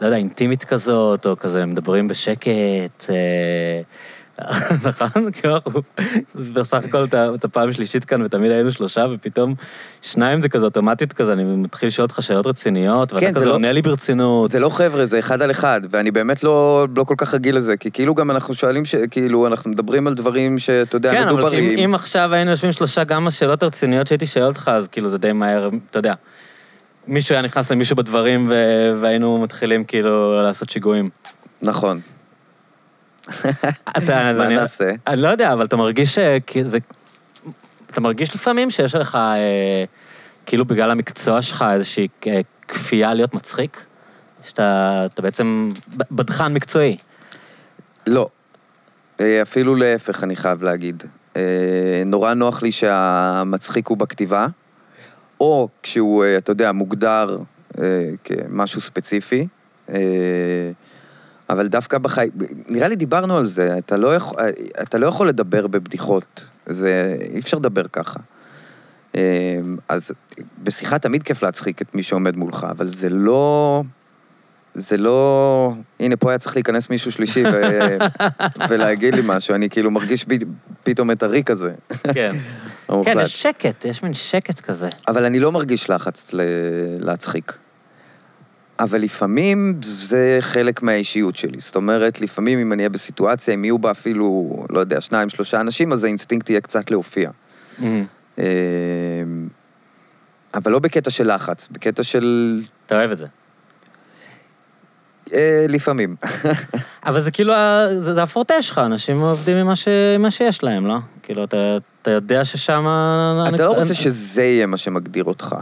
לא 0.00 0.06
יודע, 0.06 0.16
אינטימית 0.16 0.64
כזאת, 0.64 1.26
או 1.26 1.36
כזה 1.36 1.66
מדברים 1.66 2.08
בשקט. 2.08 3.10
אה, 3.10 3.80
נכון? 4.88 5.32
כאילו 5.32 5.54
אנחנו 5.54 5.80
בסך 6.54 6.84
הכל 6.84 7.06
את 7.14 7.44
הפעם 7.44 7.68
השלישית 7.68 8.04
כאן, 8.04 8.22
ותמיד 8.22 8.50
היינו 8.50 8.70
שלושה, 8.70 9.06
ופתאום 9.12 9.54
שניים 10.02 10.40
זה 10.40 10.48
כזה 10.48 10.64
אוטומטית 10.64 11.12
כזה, 11.12 11.32
אני 11.32 11.44
מתחיל 11.44 11.86
לשאול 11.86 12.04
אותך 12.04 12.22
שאלות 12.22 12.46
רציניות, 12.46 13.12
ואתה 13.12 13.26
כן, 13.26 13.34
זה 13.34 13.40
כזה 13.40 13.44
לא- 13.44 13.54
עונה 13.54 13.72
לי 13.72 13.82
ברצינות. 13.82 14.50
זה 14.50 14.60
לא 14.60 14.68
חבר'ה, 14.68 15.06
זה 15.06 15.18
אחד 15.18 15.42
על 15.42 15.50
אחד, 15.50 15.80
ואני 15.90 16.10
באמת 16.10 16.42
לא, 16.42 16.86
לא 16.96 17.04
כל 17.04 17.14
כך 17.18 17.34
רגיל 17.34 17.56
לזה, 17.56 17.76
כי 17.76 17.90
כאילו 17.90 18.14
גם 18.14 18.30
אנחנו 18.30 18.54
שואלים. 18.54 18.82
כאילו, 19.10 19.46
אנחנו 19.46 19.70
מדברים 19.70 20.06
על 20.06 20.14
דברים 20.14 20.58
שאתה 20.58 20.96
יודע, 20.96 21.12
כן, 21.12 21.22
אבל 21.22 21.32
מדוברים. 21.32 21.78
אם, 21.78 21.94
עכשיו 21.94 22.34
היינו 22.34 22.50
יושבים 22.50 22.72
שלושה, 22.72 23.04
גם 23.04 23.26
השאלות 23.26 23.62
הרציניות 23.62 24.06
שהייתי 24.06 24.26
שואל 24.26 24.44
אותך, 24.44 24.70
אז 24.74 24.88
כאילו 24.88 25.10
זה 25.10 25.18
די 25.18 25.32
מהר, 25.32 25.70
אתה 25.90 25.98
יודע. 25.98 26.14
מישהו 27.06 27.34
היה 27.34 27.42
נכנס 27.42 27.70
למישהו 27.70 27.96
בדברים. 27.96 28.52
והיינו 29.00 29.38
מתחילים 29.38 29.84
כאילו 29.84 30.42
לעשות 30.42 30.70
שיגועים. 30.70 31.10
נכון. 31.62 32.00
אתה, 33.98 34.32
מה 34.32 34.46
אני, 34.46 34.54
נעשה? 34.54 34.90
אני 35.06 35.22
לא 35.22 35.28
יודע, 35.28 35.52
אבל 35.52 35.64
אתה 35.64 35.76
מרגיש 35.76 36.14
ש... 36.14 36.18
כי 36.46 36.64
זה... 36.64 36.78
אתה 37.90 38.00
מרגיש 38.00 38.34
לפעמים 38.34 38.70
שיש 38.70 38.94
לך, 38.94 39.14
אה, 39.14 39.84
כאילו 40.46 40.64
בגלל 40.64 40.90
המקצוע 40.90 41.42
שלך, 41.42 41.64
איזושהי 41.72 42.08
אה, 42.26 42.40
כפייה 42.68 43.14
להיות 43.14 43.34
מצחיק? 43.34 43.84
שאתה 44.44 45.06
אתה 45.12 45.22
בעצם 45.22 45.68
בדחן 46.10 46.54
מקצועי. 46.54 46.96
לא. 48.06 48.28
אה, 49.20 49.42
אפילו 49.42 49.74
להפך, 49.74 50.24
אני 50.24 50.36
חייב 50.36 50.62
להגיד. 50.62 51.02
אה, 51.36 52.02
נורא 52.06 52.34
נוח 52.34 52.62
לי 52.62 52.72
שהמצחיק 52.72 53.88
הוא 53.88 53.98
בכתיבה, 53.98 54.46
או 55.40 55.68
כשהוא, 55.82 56.24
אה, 56.24 56.36
אתה 56.36 56.52
יודע, 56.52 56.72
מוגדר 56.72 57.38
אה, 57.78 58.10
כמשהו 58.24 58.80
ספציפי. 58.80 59.46
אבל 61.54 61.66
דווקא 61.66 61.98
בחיים, 61.98 62.30
נראה 62.68 62.88
לי 62.88 62.96
דיברנו 62.96 63.36
על 63.36 63.46
זה, 63.46 63.78
אתה 63.78 63.96
לא 63.96 64.14
יכול, 64.14 64.38
אתה 64.82 64.98
לא 64.98 65.06
יכול 65.06 65.28
לדבר 65.28 65.66
בבדיחות, 65.66 66.44
זה, 66.66 67.16
אי 67.34 67.38
אפשר 67.38 67.56
לדבר 67.56 67.82
ככה. 67.92 68.20
אה, 69.16 69.58
אז 69.88 70.12
בשיחה 70.62 70.98
תמיד 70.98 71.22
כיף 71.22 71.42
להצחיק 71.42 71.82
את 71.82 71.94
מי 71.94 72.02
שעומד 72.02 72.36
מולך, 72.36 72.66
אבל 72.70 72.88
זה 72.88 73.08
לא... 73.08 73.82
זה 74.74 74.96
לא... 74.96 75.72
הנה, 76.00 76.16
פה 76.16 76.30
היה 76.30 76.38
צריך 76.38 76.56
להיכנס 76.56 76.90
מישהו 76.90 77.12
שלישי 77.12 77.42
ו... 77.52 77.62
ולהגיד 78.68 79.14
לי 79.14 79.22
משהו, 79.24 79.54
אני 79.54 79.68
כאילו 79.68 79.90
מרגיש 79.90 80.24
ב... 80.28 80.34
פתאום 80.82 81.10
את 81.10 81.22
הריק 81.22 81.50
הזה, 81.50 81.72
כן. 82.14 82.36
כן, 83.04 83.16
יש 83.22 83.42
שקט, 83.42 83.84
יש 83.84 84.02
מין 84.02 84.14
שקט 84.14 84.60
כזה. 84.60 84.88
אבל 85.08 85.24
אני 85.24 85.40
לא 85.40 85.52
מרגיש 85.52 85.90
לחץ 85.90 86.34
ל... 86.34 86.40
להצחיק. 87.00 87.63
אבל 88.78 89.00
לפעמים 89.00 89.74
זה 89.82 90.36
חלק 90.40 90.82
מהאישיות 90.82 91.36
שלי. 91.36 91.60
זאת 91.60 91.76
אומרת, 91.76 92.20
לפעמים 92.20 92.58
אם 92.58 92.72
אני 92.72 92.82
אהיה 92.82 92.88
בסיטואציה, 92.88 93.54
אם 93.54 93.64
יהיו 93.64 93.78
בה 93.78 93.90
אפילו, 93.90 94.56
לא 94.70 94.80
יודע, 94.80 95.00
שניים, 95.00 95.30
שלושה 95.30 95.60
אנשים, 95.60 95.92
אז 95.92 96.04
האינסטינקט 96.04 96.50
יהיה 96.50 96.60
קצת 96.60 96.90
להופיע. 96.90 97.30
אה, 98.38 98.44
אבל 100.54 100.72
לא 100.72 100.78
בקטע 100.78 101.10
של 101.10 101.34
לחץ, 101.34 101.68
בקטע 101.70 102.02
של... 102.02 102.62
אתה 102.86 102.94
אוהב 102.94 103.10
את 103.10 103.18
זה. 103.18 103.26
אה, 105.32 105.66
לפעמים. 105.68 106.16
אבל 107.06 107.22
זה 107.22 107.30
כאילו, 107.30 107.54
זה, 107.98 108.14
זה 108.14 108.22
הפורטה 108.22 108.62
שלך, 108.62 108.78
אנשים 108.78 109.20
עובדים 109.20 109.56
עם 109.56 109.66
מה, 109.66 109.76
ש, 109.76 109.88
מה 110.18 110.30
שיש 110.30 110.62
להם, 110.62 110.86
לא? 110.86 110.96
כאילו, 111.22 111.44
אתה, 111.44 111.78
אתה 112.02 112.10
יודע 112.10 112.44
ששם... 112.44 112.86
אתה 113.48 113.64
לא 113.64 113.78
רוצה 113.78 113.94
שזה 113.94 114.42
יהיה 114.42 114.66
מה 114.66 114.76
שמגדיר 114.76 115.24
אותך. 115.24 115.56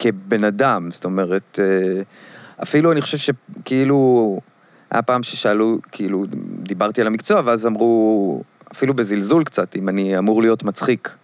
כבן 0.00 0.44
אדם, 0.44 0.90
זאת 0.90 1.04
אומרת, 1.04 1.58
אה, 1.62 2.02
אפילו 2.62 2.92
אני 2.92 3.00
חושב 3.00 3.18
שכאילו, 3.18 4.40
היה 4.90 5.02
פעם 5.02 5.22
ששאלו, 5.22 5.78
כאילו, 5.92 6.24
דיברתי 6.62 7.00
על 7.00 7.06
המקצוע, 7.06 7.42
ואז 7.44 7.66
אמרו, 7.66 8.42
אפילו 8.72 8.94
בזלזול 8.94 9.44
קצת, 9.44 9.76
אם 9.76 9.88
אני 9.88 10.18
אמור 10.18 10.42
להיות 10.42 10.62
מצחיק. 10.62 11.16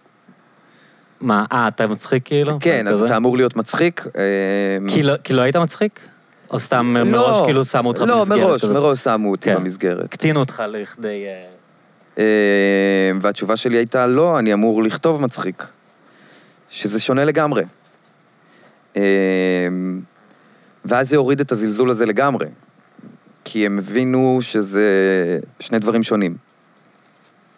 מה, 1.21 1.45
אה, 1.51 1.67
אתה 1.67 1.87
מצחיק 1.87 2.25
כאילו? 2.25 2.57
כן, 2.59 2.87
אז? 2.87 3.03
אתה 3.03 3.17
אמור 3.17 3.37
להיות 3.37 3.55
מצחיק. 3.55 4.07
אה, 4.17 4.77
כי 4.87 5.03
לא, 5.03 5.13
כי 5.23 5.33
לא 5.33 5.41
היית 5.41 5.55
מצחיק? 5.55 5.99
או 6.49 6.59
סתם 6.59 6.97
לא, 6.97 7.03
מראש 7.03 7.45
כאילו 7.45 7.65
שמו 7.65 7.87
אותך 7.87 8.01
לא, 8.01 8.19
במסגרת 8.19 8.39
מראש, 8.39 8.61
כזאת? 8.61 8.75
מראש 8.75 8.99
שמו 9.03 9.31
אותי 9.31 9.49
כן. 9.49 9.55
במסגרת. 9.55 10.03
הקטינו 10.03 10.39
אותך 10.39 10.63
לכדי... 10.67 11.23
אה, 12.17 12.23
והתשובה 13.21 13.57
שלי 13.57 13.77
הייתה, 13.77 14.07
לא, 14.07 14.39
אני 14.39 14.53
אמור 14.53 14.83
לכתוב 14.83 15.21
מצחיק. 15.21 15.63
שזה 16.69 16.99
שונה 16.99 17.23
לגמרי. 17.23 17.63
אה, 18.95 19.01
ואז 20.85 21.09
זה 21.09 21.17
הוריד 21.17 21.39
את 21.39 21.51
הזלזול 21.51 21.89
הזה 21.89 22.05
לגמרי. 22.05 22.45
כי 23.43 23.65
הם 23.65 23.77
הבינו 23.77 24.39
שזה 24.41 24.89
שני 25.59 25.79
דברים 25.79 26.03
שונים. 26.03 26.35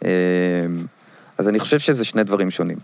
אה, 0.06 0.10
אז 1.38 1.50
אני 1.50 1.60
חושב 1.60 1.80
שזה 1.80 2.06
שני 2.06 2.24
דברים 2.24 2.52
שונים. 2.52 2.78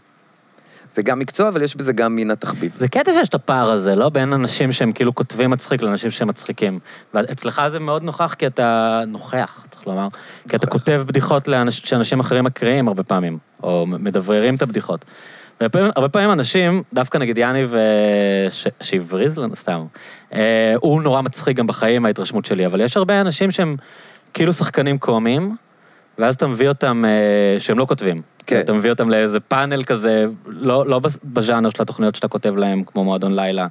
זה 0.92 1.02
גם 1.02 1.20
מקצוע, 1.20 1.50
אבל 1.50 1.62
יש 1.62 1.76
בזה 1.76 1.94
גם 1.94 2.16
מן 2.16 2.32
התחביב. 2.32 2.76
זה 2.80 2.88
קטע 2.88 3.12
שיש 3.12 3.30
את 3.30 3.34
הפער 3.34 3.70
הזה, 3.70 3.96
לא? 3.96 4.10
בין 4.10 4.34
אנשים 4.34 4.72
שהם 4.72 4.92
כאילו 4.92 5.16
כותבים 5.16 5.50
מצחיק 5.50 5.82
לאנשים 5.82 6.12
שהם 6.12 6.28
מצחיקים. 6.28 6.80
ואצלך 7.14 7.62
זה 7.72 7.80
מאוד 7.80 8.04
נוכח 8.04 8.34
כי 8.34 8.48
אתה... 8.48 9.02
נוכח, 9.08 9.66
צריך 9.72 9.88
לומר. 9.88 10.08
כי 10.50 10.56
אתה 10.56 10.66
נוכח. 10.66 10.78
כותב 10.78 11.04
בדיחות 11.08 11.48
לאנש... 11.48 11.80
שאנשים 11.80 12.20
אחרים 12.20 12.44
מקריאים 12.44 12.88
הרבה 12.88 13.04
פעמים, 13.04 13.38
או 13.64 13.86
מדבררים 13.88 14.56
את 14.56 14.62
הבדיחות. 14.62 15.06
הרבה 15.96 16.10
פעמים 16.10 16.32
אנשים, 16.32 16.84
דווקא 16.94 17.18
נגיד 17.18 17.38
יאניב, 17.38 17.76
אה, 17.76 17.82
ש- 18.52 18.68
שהבריז 18.82 19.38
לנו 19.38 19.56
סתם, 19.56 19.78
אה, 20.34 20.74
הוא 20.82 21.02
נורא 21.02 21.22
מצחיק 21.22 21.58
גם 21.58 21.68
בחיים, 21.68 22.06
ההתרשמות 22.06 22.46
שלי, 22.46 22.66
אבל 22.66 22.82
יש 22.82 22.98
הרבה 22.98 23.22
אנשים 23.22 23.52
שהם 23.52 23.76
כאילו 24.34 24.54
שחקנים 24.54 24.98
קומיים, 24.98 25.56
ואז 26.18 26.36
אתה 26.36 26.48
מביא 26.48 26.70
אותם, 26.70 27.04
אה, 27.06 27.60
שהם 27.60 27.80
לא 27.80 27.86
כותבים. 27.86 28.22
כן. 28.48 28.60
אתה 28.60 28.74
מביא 28.74 28.90
אותם 28.90 29.10
לאיזה 29.10 29.40
פאנל 29.40 29.84
כזה, 29.84 30.26
לא, 30.48 30.88
לא 30.88 31.00
בז- 31.00 31.20
בז'אנר 31.24 31.70
של 31.70 31.82
התוכניות 31.82 32.16
שאתה 32.16 32.28
כותב 32.28 32.58
להם, 32.58 32.84
כמו 32.86 33.04
מועדון 33.04 33.36
לילה, 33.36 33.68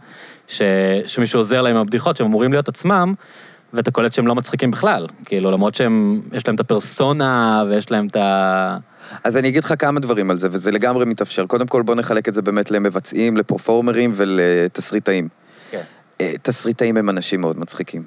ש, 0.49 0.63
שמישהו 1.07 1.41
עוזר 1.41 1.63
להם 1.63 1.77
עם 1.77 1.81
הבדיחות, 1.83 2.17
שהם 2.17 2.27
אמורים 2.27 2.53
להיות 2.53 2.69
עצמם, 2.69 3.15
ואתה 3.75 3.91
קולט 3.91 4.13
שהם 4.13 4.27
לא 4.27 4.35
מצחיקים 4.35 4.71
בכלל. 4.71 5.07
כאילו, 5.25 5.51
למרות 5.51 5.75
שהם, 5.75 6.21
יש 6.33 6.47
להם 6.47 6.55
את 6.55 6.61
הפרסונה, 6.61 7.65
ויש 7.69 7.91
להם 7.91 8.07
את 8.07 8.17
ה... 8.17 8.77
אז 9.25 9.37
אני 9.37 9.49
אגיד 9.49 9.65
לך 9.65 9.75
כמה 9.79 10.01
דברים 10.01 10.31
על 10.31 10.39
זה, 10.39 10.49
וזה 10.51 10.71
לגמרי 10.71 11.05
מתאפשר. 11.05 11.47
קודם 11.47 11.67
כל, 11.67 11.83
בוא 11.83 11.95
נחלק 11.95 12.29
את 12.29 12.35
זה 12.35 12.43
באמת 12.43 12.71
למבצעים, 12.71 13.37
לפרפורמרים 13.37 14.13
ולתסריטאים. 14.15 15.29
כן. 15.71 15.83
אה, 16.21 16.33
תסריטאים 16.43 16.97
הם 16.97 17.11
אנשים 17.11 17.41
מאוד 17.41 17.59
מצחיקים. 17.59 18.03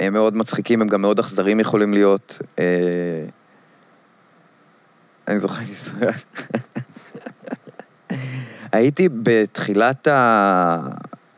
הם 0.00 0.12
מאוד 0.12 0.36
מצחיקים, 0.36 0.82
הם 0.82 0.88
גם 0.88 1.00
מאוד 1.00 1.18
אכזריים 1.18 1.60
יכולים 1.60 1.94
להיות. 1.94 2.38
אה, 2.58 2.64
אני 5.28 5.38
זוכר 5.38 5.62
ניסיון. 5.68 6.12
הייתי 8.72 9.08
בתחילת 9.22 10.08
ה... 10.08 10.88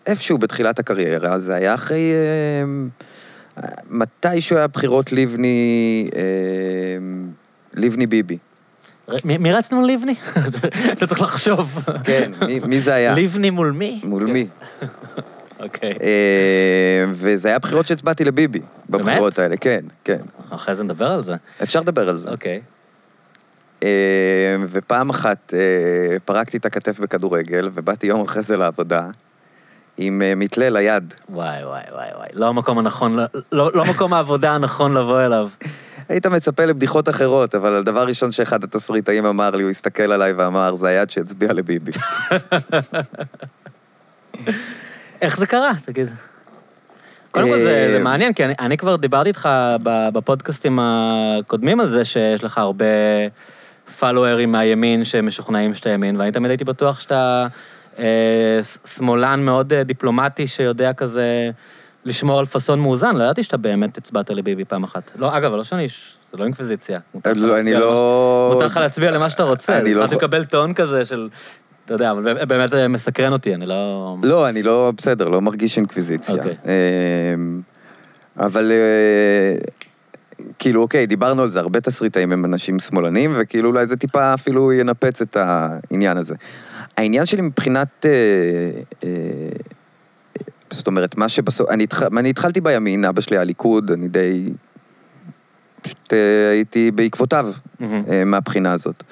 איפשהו 0.06 0.38
בתחילת 0.38 0.78
הקריירה, 0.78 1.38
זה 1.38 1.54
היה 1.54 1.74
אחרי... 1.74 2.12
אה, 2.12 2.64
מתישהו 3.90 4.56
היה 4.56 4.66
בחירות 4.66 5.12
לבני... 5.12 6.08
לבני 7.74 8.06
ביבי. 8.06 8.38
מי, 9.24 9.38
מי 9.38 9.52
רץ 9.52 9.72
לנו 9.72 9.86
לבני? 9.86 10.14
אתה 10.92 11.06
צריך 11.06 11.20
לחשוב. 11.20 11.84
כן, 12.04 12.30
מי, 12.46 12.60
מי 12.60 12.80
זה 12.80 12.94
היה? 12.94 13.14
לבני 13.14 13.50
מול 13.50 13.70
מי? 13.70 14.00
מול 14.04 14.24
מי? 14.24 14.46
אוקיי. 15.60 15.92
אה, 16.02 17.04
וזה 17.12 17.48
היה 17.48 17.58
בחירות 17.58 17.86
שהצבעתי 17.86 18.24
לביבי, 18.24 18.60
בבחירות 18.90 19.38
האלה, 19.38 19.56
כן, 19.56 19.84
כן. 20.04 20.20
אחרי 20.50 20.74
זה 20.74 20.84
נדבר 20.84 21.12
על 21.12 21.24
זה. 21.24 21.34
אפשר 21.62 21.80
לדבר 21.80 22.08
על 22.08 22.16
זה. 22.16 22.30
אוקיי. 22.30 22.60
אה, 23.84 24.56
ופעם 24.68 25.10
אחת 25.10 25.54
אה, 25.54 26.18
פרקתי 26.24 26.56
את 26.56 26.66
הכתף 26.66 27.00
בכדורגל, 27.00 27.70
ובאתי 27.74 28.06
יום 28.06 28.20
אחרי 28.20 28.42
זה 28.42 28.56
לעבודה 28.56 29.08
עם 29.96 30.22
מתלה 30.36 30.70
ליד. 30.70 31.14
וואי, 31.28 31.64
וואי, 31.64 31.82
וואי, 31.92 32.08
וואי. 32.16 32.28
לא 32.32 32.48
המקום 32.48 32.78
הנכון, 32.78 33.18
לא, 33.52 33.70
לא 33.74 33.84
מקום 33.84 34.14
העבודה 34.14 34.54
הנכון 34.54 34.94
לבוא 34.94 35.20
אליו. 35.20 35.48
היית 36.08 36.26
מצפה 36.26 36.64
לבדיחות 36.64 37.08
אחרות, 37.08 37.54
אבל 37.54 37.72
הדבר 37.72 38.00
הראשון 38.00 38.32
שאחד 38.32 38.64
התסריטאים 38.64 39.26
אמר 39.26 39.50
לי, 39.50 39.62
הוא 39.62 39.70
הסתכל 39.70 40.12
עליי 40.12 40.32
ואמר, 40.32 40.74
זה 40.74 40.88
היד 40.88 41.10
שהצביע 41.10 41.52
לביבי. 41.52 41.92
איך 45.22 45.36
זה 45.36 45.46
קרה? 45.46 45.72
תגיד. 45.84 46.08
קודם 47.30 47.48
כל, 47.48 47.56
זה, 47.56 47.64
זה 47.90 47.96
אה, 47.96 48.02
מעניין, 48.02 48.32
כי 48.32 48.44
אני, 48.44 48.54
אני 48.60 48.76
כבר 48.76 48.96
דיברתי 48.96 49.28
איתך 49.28 49.48
בפודקאסטים 49.86 50.78
הקודמים 50.82 51.80
על 51.80 51.88
זה, 51.88 52.04
שיש 52.04 52.44
לך 52.44 52.58
הרבה 52.58 52.84
פלוארים 53.98 54.52
מהימין 54.52 55.04
שמשוכנעים 55.04 55.74
שאתה 55.74 55.90
ימין, 55.90 56.16
ואני 56.16 56.32
תמיד 56.32 56.50
הייתי 56.50 56.64
בטוח 56.64 57.00
שאתה 57.00 57.46
אה, 57.98 58.60
שמאלן 58.84 59.44
מאוד 59.44 59.72
אה, 59.72 59.82
דיפלומטי, 59.82 60.46
שיודע 60.46 60.92
כזה 60.92 61.50
לשמור 62.04 62.38
על 62.38 62.46
פאסון 62.46 62.80
מאוזן. 62.80 63.16
לא 63.16 63.24
ידעתי 63.24 63.42
שאתה 63.42 63.56
באמת 63.56 63.98
הצבעת 63.98 64.30
לביבי 64.30 64.64
פעם 64.64 64.84
אחת. 64.84 65.12
לא, 65.16 65.36
אגב, 65.36 65.52
לא 65.52 65.64
שאני... 65.64 65.88
זה 66.32 66.38
לא 66.38 66.44
אינקוויזיציה. 66.44 66.96
לא, 67.34 67.60
אני 67.60 67.74
לא... 67.74 68.50
מותר 68.54 68.66
לך 68.66 68.76
להצביע 68.76 69.10
למה 69.10 69.30
שאתה 69.30 69.42
רוצה. 69.42 69.78
אני 69.78 69.94
לא 69.94 70.00
יכול- 70.00 70.16
לקבל 70.16 70.44
טון 70.44 70.74
כזה 70.74 71.04
של... 71.04 71.28
אתה 71.84 71.94
יודע, 71.94 72.10
אבל 72.10 72.44
באמת- 72.44 72.70
זה 72.70 72.88
מסקרן 72.88 73.32
אותי, 73.32 73.54
אני 73.54 73.66
לא... 73.66 74.16
לא, 74.22 74.48
אני 74.48 74.62
לא, 74.62 74.92
בסדר, 74.96 75.28
לא 75.28 75.40
מרגיש 75.40 75.76
אינקוויזיציה. 75.76 76.34
אוקיי. 76.34 76.54
אמ, 76.64 77.60
אבל 78.38 78.72
אה, 78.72 79.56
כאילו, 80.58 80.82
אוקיי, 80.82 81.06
דיברנו 81.06 81.42
על 81.42 81.50
זה, 81.50 81.60
הרבה 81.60 81.80
תסריטאים 81.80 82.32
הם 82.32 82.44
אנשים 82.44 82.78
שמאלנים, 82.80 83.32
וכאילו 83.36 83.68
אולי 83.68 83.86
זה 83.86 83.96
טיפה 83.96 84.34
אפילו 84.34 84.72
ינפץ 84.72 85.22
את 85.22 85.36
העניין 85.36 86.16
הזה. 86.16 86.34
העניין 86.96 87.26
שלי 87.26 87.40
מבחינת... 87.42 88.06
אה, 88.06 88.10
אה, 89.04 89.08
זאת 90.72 90.87
אומרת, 90.87 91.16
מה 91.16 91.28
שבסוף... 91.28 91.70
אני, 91.70 91.85
התח... 91.85 92.02
אני 92.02 92.30
התחלתי 92.30 92.61
בימין, 92.61 93.04
אבא 93.04 93.20
שלי 93.20 93.37
היה 93.37 93.44
ליכוד, 93.44 93.90
אני 93.90 94.09
די... 94.09 94.52
פשוט 95.83 96.12
אה, 96.12 96.50
הייתי 96.50 96.90
בעקבותיו. 96.90 97.52
אה, 97.83 98.22
מהבחינה 98.26 98.72
הזאת. 98.72 99.02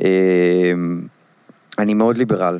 אה, 0.00 0.72
אני 1.78 1.94
מאוד 1.94 2.18
ליברל. 2.18 2.58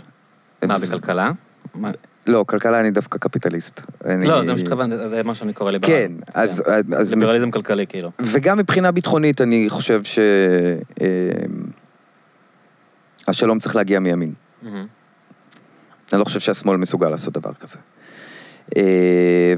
מה, 0.64 0.78
בכלכלה? 0.78 1.32
מה? 1.74 1.90
לא, 2.26 2.44
כלכלה 2.48 2.80
אני 2.80 2.90
דווקא 2.90 3.18
קפיטליסט. 3.18 3.80
אני... 4.04 4.26
לא, 4.26 4.44
זה 4.44 4.52
מה 4.52 4.58
שהתכוונתי, 4.58 5.08
זה 5.08 5.22
מה 5.22 5.34
שאני 5.34 5.52
קורא 5.52 5.70
ליברל. 5.70 5.90
כן, 5.90 6.12
אז... 6.34 6.62
אז 6.96 7.12
ליברליזם 7.12 7.50
כלכלי, 7.50 7.86
כאילו. 7.86 8.10
וגם 8.20 8.58
מבחינה 8.58 8.92
ביטחונית 8.92 9.40
אני 9.40 9.66
חושב 9.68 10.04
ש... 10.04 10.18
אה, 11.00 11.06
השלום 13.28 13.58
צריך 13.58 13.76
להגיע 13.76 14.00
מימין. 14.00 14.32
אני 16.12 16.20
לא 16.20 16.24
חושב 16.24 16.40
שהשמאל 16.40 16.76
מסוגל 16.76 17.08
לעשות 17.08 17.34
דבר 17.34 17.54
כזה. 17.54 17.78
אה, 18.76 19.54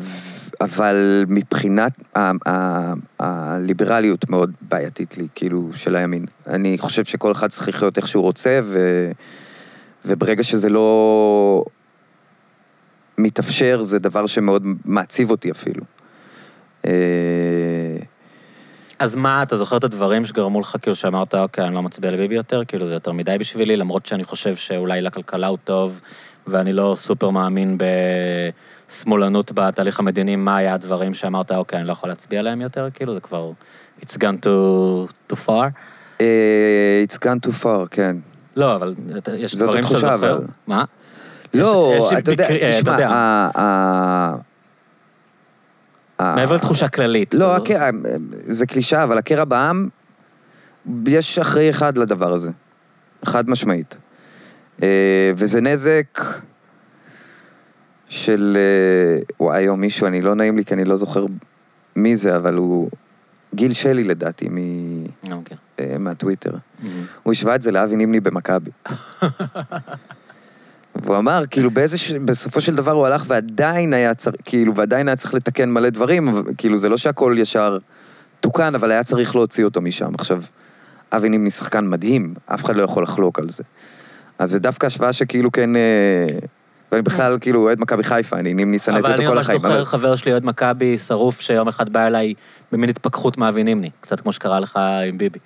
אבל 0.60 1.24
מבחינת 1.28 2.02
הליברליות 3.20 4.30
מאוד 4.30 4.52
בעייתית 4.60 5.18
לי, 5.18 5.26
כאילו, 5.34 5.70
של 5.74 5.96
הימין. 5.96 6.26
אני 6.46 6.78
חושב 6.78 7.04
שכל 7.04 7.32
אחד 7.32 7.48
צריך 7.48 7.68
לחיות 7.68 7.96
איך 7.96 8.08
שהוא 8.08 8.22
רוצה, 8.22 8.60
ו... 8.62 8.78
וברגע 10.04 10.42
שזה 10.42 10.68
לא 10.68 11.64
מתאפשר, 13.18 13.82
זה 13.82 13.98
דבר 13.98 14.26
שמאוד 14.26 14.66
מעציב 14.84 15.30
אותי 15.30 15.50
אפילו. 15.50 15.82
אז 18.98 19.14
מה, 19.14 19.42
אתה 19.42 19.56
זוכר 19.56 19.76
את 19.76 19.84
הדברים 19.84 20.24
שגרמו 20.24 20.60
לך, 20.60 20.76
כאילו, 20.82 20.96
שאמרת, 20.96 21.34
אוקיי, 21.34 21.64
אני 21.64 21.74
לא 21.74 21.82
מצביע 21.82 22.10
לביבי 22.10 22.34
יותר, 22.34 22.62
כאילו, 22.68 22.86
זה 22.86 22.94
יותר 22.94 23.12
מדי 23.12 23.36
בשבילי, 23.38 23.76
למרות 23.76 24.06
שאני 24.06 24.24
חושב 24.24 24.56
שאולי 24.56 25.02
לכלכלה 25.02 25.46
הוא 25.46 25.58
טוב, 25.64 26.00
ואני 26.46 26.72
לא 26.72 26.94
סופר 26.96 27.30
מאמין 27.30 27.78
בשמאלנות 28.88 29.52
בתהליך 29.52 30.00
המדיני, 30.00 30.36
מה 30.36 30.56
היה 30.56 30.74
הדברים 30.74 31.14
שאמרת, 31.14 31.52
אוקיי, 31.52 31.78
אני 31.78 31.86
לא 31.86 31.92
יכול 31.92 32.08
להצביע 32.08 32.40
עליהם 32.40 32.60
יותר, 32.60 32.88
כאילו, 32.94 33.14
זה 33.14 33.20
כבר... 33.20 33.50
It's 34.00 34.16
gone 34.16 34.44
too, 34.44 35.08
too 35.32 35.36
far? 35.46 35.64
אה, 36.20 37.04
It's 37.08 37.16
gone 37.16 37.48
too 37.48 37.62
far, 37.62 37.88
כן. 37.90 38.16
לא, 38.56 38.76
אבל 38.76 38.94
יש 39.38 39.54
דברים 39.54 39.82
שאתה 39.82 39.98
זוכר. 39.98 40.14
אבל. 40.14 40.40
מה? 40.66 40.84
לא, 41.54 41.94
יש 41.96 42.18
אתה 42.18 42.30
יודע, 42.30 42.48
אה, 42.50 42.56
אתה 42.56 42.96
תשמע, 42.96 44.36
מעבר 46.20 46.56
לתחושה 46.56 46.88
כללית. 46.88 47.34
לא, 47.34 47.56
כאילו. 47.64 47.80
הקרע, 47.80 47.90
זה 48.46 48.66
קלישאה, 48.66 49.02
אבל 49.02 49.18
הקרע 49.18 49.44
בעם, 49.44 49.88
יש 51.06 51.38
אחראי 51.38 51.70
אחד 51.70 51.98
לדבר 51.98 52.32
הזה. 52.32 52.50
חד 53.24 53.50
משמעית. 53.50 53.96
אה, 54.82 55.32
וזה 55.36 55.60
נזק 55.60 56.20
של... 58.08 58.56
אה, 58.60 59.22
וואי, 59.40 59.58
היום 59.58 59.80
מישהו, 59.80 60.06
אני 60.06 60.22
לא 60.22 60.34
נעים 60.34 60.56
לי 60.56 60.64
כי 60.64 60.74
אני 60.74 60.84
לא 60.84 60.96
זוכר 60.96 61.26
מי 61.96 62.16
זה, 62.16 62.36
אבל 62.36 62.54
הוא... 62.54 62.90
גיל 63.54 63.72
שלי 63.72 64.04
לדעתי, 64.04 64.48
מ... 64.48 64.56
אני 64.56 65.30
לא. 65.30 65.36
אה, 65.80 65.96
מהטוויטר. 65.98 66.54
הוא 67.22 67.32
השווה 67.32 67.54
את 67.54 67.62
זה 67.62 67.72
לאבי 67.72 67.96
נימני 67.96 68.20
במכבי. 68.20 68.70
והוא 71.02 71.16
אמר, 71.16 71.42
כאילו, 71.50 71.70
באיזה... 71.70 71.98
ש... 71.98 72.12
בסופו 72.12 72.60
של 72.60 72.76
דבר 72.76 72.90
הוא 72.92 73.06
הלך 73.06 73.24
ועדיין 73.28 73.92
היה 73.92 74.14
צריך, 74.14 74.36
כאילו, 74.44 74.74
ועדיין 74.74 75.08
היה 75.08 75.16
צריך 75.16 75.34
לתקן 75.34 75.70
מלא 75.70 75.90
דברים, 75.90 76.42
כאילו, 76.58 76.78
זה 76.78 76.88
לא 76.88 76.96
שהכל 76.96 77.36
ישר 77.38 77.78
תוקן, 78.40 78.74
אבל 78.74 78.90
היה 78.90 79.04
צריך 79.04 79.36
להוציא 79.36 79.64
אותו 79.64 79.80
משם. 79.80 80.14
עכשיו, 80.18 80.42
אבי 81.12 81.28
נימני 81.28 81.50
שחקן 81.50 81.86
מדהים, 81.88 82.34
אף 82.46 82.64
אחד 82.64 82.76
לא 82.76 82.82
יכול 82.82 83.02
לחלוק 83.02 83.38
על 83.38 83.48
זה. 83.48 83.62
אז 84.38 84.50
זה 84.50 84.58
דווקא 84.58 84.86
השוואה 84.86 85.12
שכאילו 85.12 85.52
כן... 85.52 85.76
אה, 85.76 86.26
ואני 86.92 87.02
בכלל, 87.02 87.38
כאילו, 87.40 87.60
אוהד 87.62 87.80
מכבי 87.80 88.02
חיפה, 88.04 88.36
אני 88.38 88.54
נימני 88.54 88.78
שנאתי 88.78 89.00
אבל 89.00 89.10
אותו 89.10 89.22
אני 89.22 89.28
כל 89.28 89.34
ממש 89.34 89.44
החיים. 89.46 89.60
זוכר 89.60 89.74
אבל- 89.76 89.84
חבר 89.84 90.16
שלי, 90.16 90.32
אוהד 90.32 90.44
מכבי, 90.44 90.98
שרוף, 90.98 91.40
שיום 91.40 91.68
אחד 91.68 91.88
בא 91.92 92.06
אליי 92.06 92.34
במין 92.72 92.88
התפכחות 92.90 93.38
מאבי 93.38 93.64
נימני, 93.64 93.90
קצת 94.00 94.20
כמו 94.20 94.32
שקרה 94.32 94.60
לך 94.60 94.78
עם 95.08 95.18
ביבי. 95.18 95.38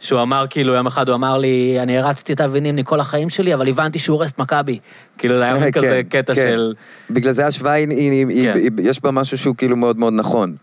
שהוא 0.00 0.22
אמר, 0.22 0.46
כאילו, 0.50 0.74
יום 0.74 0.86
אחד 0.86 1.08
הוא 1.08 1.16
אמר 1.16 1.38
לי, 1.38 1.76
אני 1.82 1.98
הרצתי 1.98 2.32
את 2.32 2.40
אבי 2.40 2.60
נימני 2.60 2.84
כל 2.84 3.00
החיים 3.00 3.30
שלי, 3.30 3.54
אבל 3.54 3.68
הבנתי 3.68 3.98
שהוא 3.98 4.16
הורס 4.16 4.30
את 4.30 4.38
מכבי. 4.38 4.78
כאילו, 5.18 5.36
זה 5.38 5.44
היה 5.44 5.52
מין 5.52 5.62
כן, 5.62 5.70
כזה 5.70 6.02
קטע 6.08 6.34
כן. 6.34 6.48
של... 6.50 6.74
בגלל 7.10 7.32
זה 7.32 7.44
ההשוואה, 7.44 7.86
כן. 7.86 8.58
יש 8.82 9.02
בה 9.02 9.10
משהו 9.10 9.38
שהוא 9.38 9.56
כאילו 9.56 9.76
מאוד 9.76 9.98
מאוד 9.98 10.12
נכון. 10.12 10.56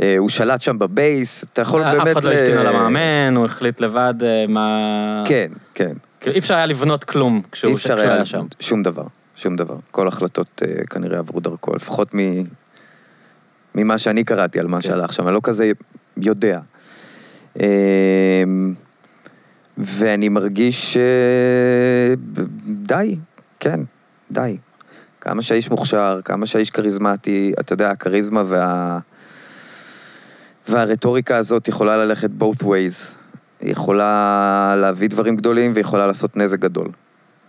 אה, 0.00 0.14
הוא 0.18 0.28
שלט 0.28 0.62
שם 0.62 0.78
בבייס, 0.78 1.44
אתה 1.44 1.62
יכול 1.62 1.82
באמת... 1.82 2.06
אף 2.06 2.12
אחד 2.12 2.24
לא 2.24 2.30
השתין 2.30 2.58
על 2.58 2.66
המאמן, 2.66 3.36
הוא 3.36 3.44
החליט 3.44 3.80
לבד 3.80 4.14
אה, 4.22 4.44
מה... 4.48 5.24
כן, 5.26 5.52
כן. 5.74 5.92
כאילו, 6.20 6.34
אי 6.34 6.38
אפשר 6.38 6.54
היה 6.54 6.66
לבנות 6.66 7.04
כלום 7.04 7.42
כשהוא 7.52 7.70
אי 7.70 7.74
אפשר 7.74 8.00
היה... 8.00 8.14
היה 8.14 8.24
שם. 8.24 8.46
שום 8.60 8.82
דבר, 8.82 9.04
שום 9.36 9.56
דבר. 9.56 9.76
כל 9.90 10.08
החלטות 10.08 10.62
אה, 10.62 10.84
כנראה 10.86 11.18
עברו 11.18 11.40
דרכו, 11.40 11.74
לפחות. 11.74 12.14
ממה 13.74 13.98
שאני 13.98 14.24
קראתי 14.24 14.60
על 14.60 14.66
מה 14.66 14.76
כן. 14.76 14.82
שהלך 14.82 15.12
שם, 15.12 15.26
אני 15.26 15.34
לא 15.34 15.40
כזה 15.42 15.70
יודע. 16.16 16.60
אה, 17.60 18.42
ואני 19.78 20.28
מרגיש. 20.28 20.96
די, 22.66 23.16
כן, 23.60 23.80
די. 24.30 24.56
כמה 25.20 25.42
שהאיש 25.42 25.70
מוכשר, 25.70 26.20
כמה 26.24 26.46
שהאיש 26.46 26.70
כריזמטי, 26.70 27.52
אתה 27.60 27.72
יודע, 27.72 27.90
הכריזמה 27.90 28.42
וה... 28.46 28.98
והרטוריקה 30.68 31.36
הזאת 31.36 31.68
יכולה 31.68 31.96
ללכת 31.96 32.30
both 32.40 32.62
ways. 32.62 33.06
היא 33.60 33.72
יכולה 33.72 34.74
להביא 34.78 35.08
דברים 35.08 35.36
גדולים 35.36 35.72
ויכולה 35.74 36.06
לעשות 36.06 36.36
נזק 36.36 36.58
גדול. 36.58 36.88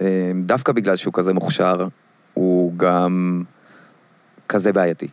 אה, 0.02 0.32
דווקא 0.46 0.72
בגלל 0.72 0.96
שהוא 0.96 1.14
כזה 1.14 1.34
מוכשר, 1.34 1.88
הוא 2.34 2.74
גם 2.78 3.44
כזה 4.50 4.74
בעייתי. 4.74 5.08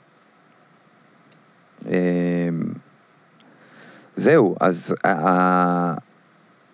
אה, 4.21 4.25
זהו, 4.25 4.57
אז 4.61 4.95
ה- 5.05 5.29
ה- 5.29 5.95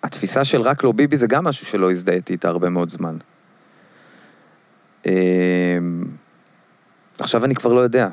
התפיסה 0.02 0.44
של 0.44 0.60
רק 0.62 0.84
לא 0.84 0.92
ביבי 0.92 1.16
זה 1.16 1.26
גם 1.26 1.44
משהו 1.44 1.66
שלא 1.66 1.90
הזדהיתי 1.90 2.32
איתה 2.32 2.48
הרבה 2.48 2.68
מאוד 2.68 2.88
זמן. 2.88 3.16
אה, 5.06 5.78
עכשיו 7.18 7.44
אני 7.44 7.54
כבר 7.54 7.72
לא 7.72 7.80
יודע. 7.80 8.08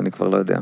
אני 0.00 0.10
כבר 0.10 0.28
לא 0.28 0.36
יודע. 0.36 0.58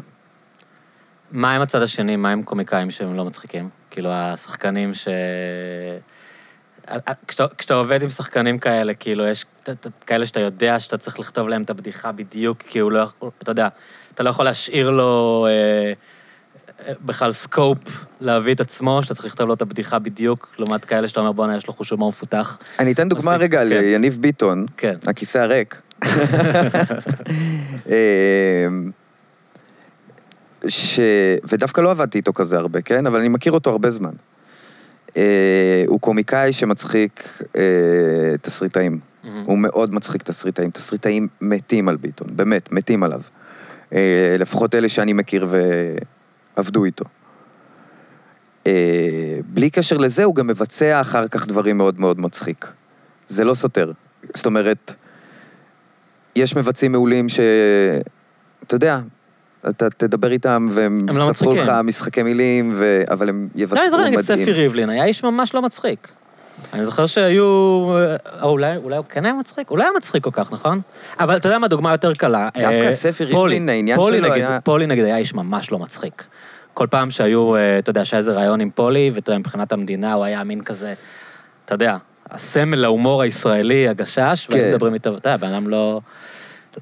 מה 1.31 1.55
עם 1.55 1.63
הצד 1.63 1.83
השני? 1.83 2.17
מה 2.17 2.31
עם 2.31 2.43
קומיקאים 2.43 2.91
שהם 2.91 3.17
לא 3.17 3.25
מצחיקים? 3.25 3.69
כאילו, 3.91 4.11
השחקנים 4.13 4.95
ש... 4.95 5.09
כשאתה, 7.29 7.47
כשאתה 7.59 7.75
עובד 7.75 8.03
עם 8.03 8.11
שחקנים 8.11 8.59
כאלה, 8.59 8.95
כאילו, 8.95 9.27
יש 9.27 9.45
כאלה 10.07 10.27
שאתה 10.27 10.41
יודע 10.41 10.81
שאתה 10.81 10.99
צריך 10.99 11.19
לכתוב 11.19 11.49
להם 11.49 11.63
את 11.63 11.71
הבדיחה 11.71 12.13
בדיוק, 12.13 12.63
כי 12.63 12.79
הוא 12.79 12.93
לא 12.93 12.99
יכול, 12.99 13.31
אתה 13.43 13.51
יודע, 13.51 13.69
אתה 14.15 14.23
לא 14.23 14.31
יכול 14.31 14.45
להשאיר 14.45 14.91
לו 14.91 15.47
אה, 15.49 15.51
אה, 15.51 15.93
בכלל 17.05 17.33
סקופ 17.33 17.79
להביא 18.21 18.55
את 18.55 18.61
עצמו, 18.61 19.03
שאתה 19.03 19.15
צריך 19.15 19.27
לכתוב 19.27 19.49
לו 19.49 19.55
את 19.55 19.63
הבדיחה 19.63 19.99
בדיוק, 19.99 20.55
לעומת 20.59 20.85
כאלה 20.85 21.09
שאתה 21.09 21.21
אומר, 21.21 21.33
בואנה, 21.33 21.57
יש 21.57 21.67
לו 21.67 21.75
חוש 21.75 21.91
הומור 21.91 22.09
מפותח. 22.09 22.59
אני 22.79 22.93
אתן 22.93 23.09
דוגמה 23.09 23.31
מספיק, 23.31 23.43
רגע 23.43 23.61
כן. 23.61 23.69
ליניב 23.69 24.19
ביטון, 24.21 24.67
כן. 24.77 24.95
הכיסא 25.07 25.39
הריק. 25.39 25.81
אמ, 27.87 28.91
ש... 30.69 31.01
ודווקא 31.49 31.81
לא 31.81 31.91
עבדתי 31.91 32.19
איתו 32.19 32.33
כזה 32.33 32.57
הרבה, 32.57 32.81
כן? 32.81 33.07
אבל 33.07 33.19
אני 33.19 33.29
מכיר 33.29 33.53
אותו 33.53 33.71
הרבה 33.71 33.91
זמן. 33.91 34.13
אה, 35.17 35.85
הוא 35.87 36.01
קומיקאי 36.01 36.53
שמצחיק 36.53 37.43
אה, 37.57 37.63
תסריטאים. 38.43 39.01
הוא 39.45 39.59
מאוד 39.59 39.95
מצחיק 39.95 40.23
תסריטאים. 40.23 40.71
תסריטאים 40.71 41.29
מתים 41.41 41.89
על 41.89 41.97
ביטון, 41.97 42.29
באמת, 42.37 42.73
מתים 42.73 43.03
עליו. 43.03 43.21
אה, 43.93 44.37
לפחות 44.39 44.75
אלה 44.75 44.89
שאני 44.89 45.13
מכיר 45.13 45.49
ועבדו 46.57 46.85
איתו. 46.85 47.05
אה, 48.67 49.39
בלי 49.47 49.71
קשר 49.71 49.97
לזה, 49.97 50.25
הוא 50.25 50.35
גם 50.35 50.47
מבצע 50.47 51.01
אחר 51.01 51.29
כך 51.29 51.47
דברים 51.47 51.79
מאוד 51.79 52.01
מאוד 52.01 52.21
מצחיק. 52.21 52.67
זה 53.29 53.45
לא 53.45 53.55
סותר. 53.55 53.93
זאת 54.35 54.47
אומרת, 54.47 54.93
יש 56.37 56.57
מבצעים 56.57 56.93
מעולים 56.93 57.29
ש... 57.29 57.41
אתה 58.63 58.75
יודע, 58.75 58.99
אתה 59.69 59.91
תדבר 59.91 60.33
איתם 60.33 60.69
והם 60.71 61.07
הם 61.09 61.17
לא 61.17 61.31
יספרו 61.31 61.55
לך 61.55 61.61
מצחיקים. 61.61 61.87
משחקי 61.87 62.23
מילים, 62.23 62.73
ו... 62.77 63.03
אבל 63.11 63.29
הם 63.29 63.49
יבצעו 63.55 63.77
לא, 63.79 63.83
אני 63.83 63.91
זוכר 63.91 64.05
נגיד 64.05 64.19
מדהים. 64.19 64.41
ספי 64.43 64.53
ריבלין, 64.53 64.91
היה 64.91 65.05
איש 65.05 65.25
ממש 65.25 65.55
לא 65.55 65.63
מצחיק. 65.63 66.09
אני 66.73 66.85
זוכר 66.85 67.07
שהיו... 67.07 67.45
אה, 67.97 68.17
אולי, 68.43 68.77
אולי 68.77 68.97
הוא 68.97 69.05
כן 69.09 69.25
היה 69.25 69.35
מצחיק? 69.35 69.71
לא 69.71 69.83
היה 69.83 69.91
מצחיק 69.97 70.25
כל 70.25 70.31
כך, 70.33 70.53
נכון? 70.53 70.81
אבל 71.21 71.37
אתה 71.37 71.49
יודע 71.49 71.59
מה, 71.59 71.69
דוגמה 71.69 71.93
יותר 71.93 72.13
קלה. 72.15 72.49
דווקא 72.61 72.87
אה, 72.87 72.93
ספי 72.93 73.25
פולי. 73.27 73.35
ריבלין, 73.55 73.69
העניין 73.69 73.97
שלו 73.99 74.11
נגיד, 74.11 74.33
היה- 74.33 74.61
פולי 74.61 74.87
נגיד 74.87 75.05
היה 75.05 75.17
איש 75.17 75.35
ממש 75.35 75.71
לא 75.73 75.79
מצחיק. 75.79 76.25
כל 76.75 76.87
פעם 76.91 77.11
שהיו, 77.11 77.57
אה, 77.57 77.79
אתה 77.79 77.91
יודע, 77.91 78.05
שהיה 78.05 78.19
איזה 78.19 78.33
ראיון 78.33 78.61
עם 78.61 78.71
פולי, 78.75 79.11
ואתה 79.15 79.31
יודע, 79.31 79.39
מבחינת 79.39 79.73
המדינה 79.73 80.13
הוא 80.13 80.25
היה 80.25 80.45
מין 80.45 80.61
כזה, 80.61 80.95
אתה 81.65 81.75
יודע, 81.75 81.97
הסמל 82.31 82.79
להומור 82.79 83.23
הישראלי, 83.23 83.89
הגשש, 83.89 84.47
כן. 84.51 84.59
והיו 84.59 84.73
מדברים 84.73 84.95
איתו, 84.95 85.17
אתה 85.17 85.29
יודע, 85.29 85.37
בן 85.37 85.53
אדם 85.53 85.69
לא... 85.69 86.01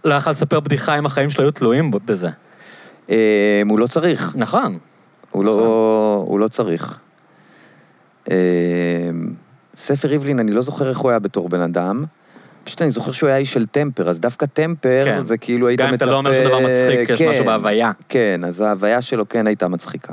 לא 0.04 0.14
יכל 0.14 0.30
לספר 0.30 0.60
בדיחה 0.60 0.98
אם 0.98 1.06
החיים 1.06 1.30
שלו 1.30 1.44
היו 1.44 1.50
תלויים 1.50 1.90
בזה. 2.04 2.28
הוא 3.06 3.78
לא 3.78 3.86
צריך. 3.86 4.32
נכון. 4.36 4.78
הוא 5.30 5.44
לא, 5.44 6.24
הוא 6.26 6.40
לא 6.40 6.48
צריך. 6.48 6.98
אה, 9.74 9.80
ספר 9.80 10.08
ריבלין, 10.08 10.38
אני 10.38 10.52
לא 10.52 10.62
זוכר 10.62 10.88
איך 10.88 10.98
הוא 10.98 11.10
היה 11.10 11.18
בתור 11.18 11.48
בן 11.48 11.60
אדם. 11.60 12.04
פשוט 12.64 12.82
אני 12.82 12.90
זוכר 12.90 13.12
שהוא 13.12 13.28
היה 13.28 13.36
איש 13.36 13.52
של 13.52 13.66
טמפר, 13.66 14.08
אז 14.08 14.20
דווקא 14.20 14.46
טמפר 14.46 15.04
כן. 15.04 15.24
זה 15.24 15.38
כאילו 15.38 15.68
היית 15.68 15.80
מצפה... 15.80 15.86
גם 15.86 15.92
אם 15.92 15.96
אתה 15.96 16.06
לא 16.06 16.16
אומר 16.16 16.34
שום 16.34 16.44
דבר 16.44 16.58
מצחיק, 16.58 17.08
יש 17.08 17.18
כן, 17.18 17.30
משהו 17.30 17.44
בהוויה. 17.44 17.92
כן, 18.08 18.40
אז 18.44 18.60
ההוויה 18.60 19.02
שלו 19.02 19.28
כן 19.28 19.46
הייתה 19.46 19.68
מצחיקה. 19.68 20.12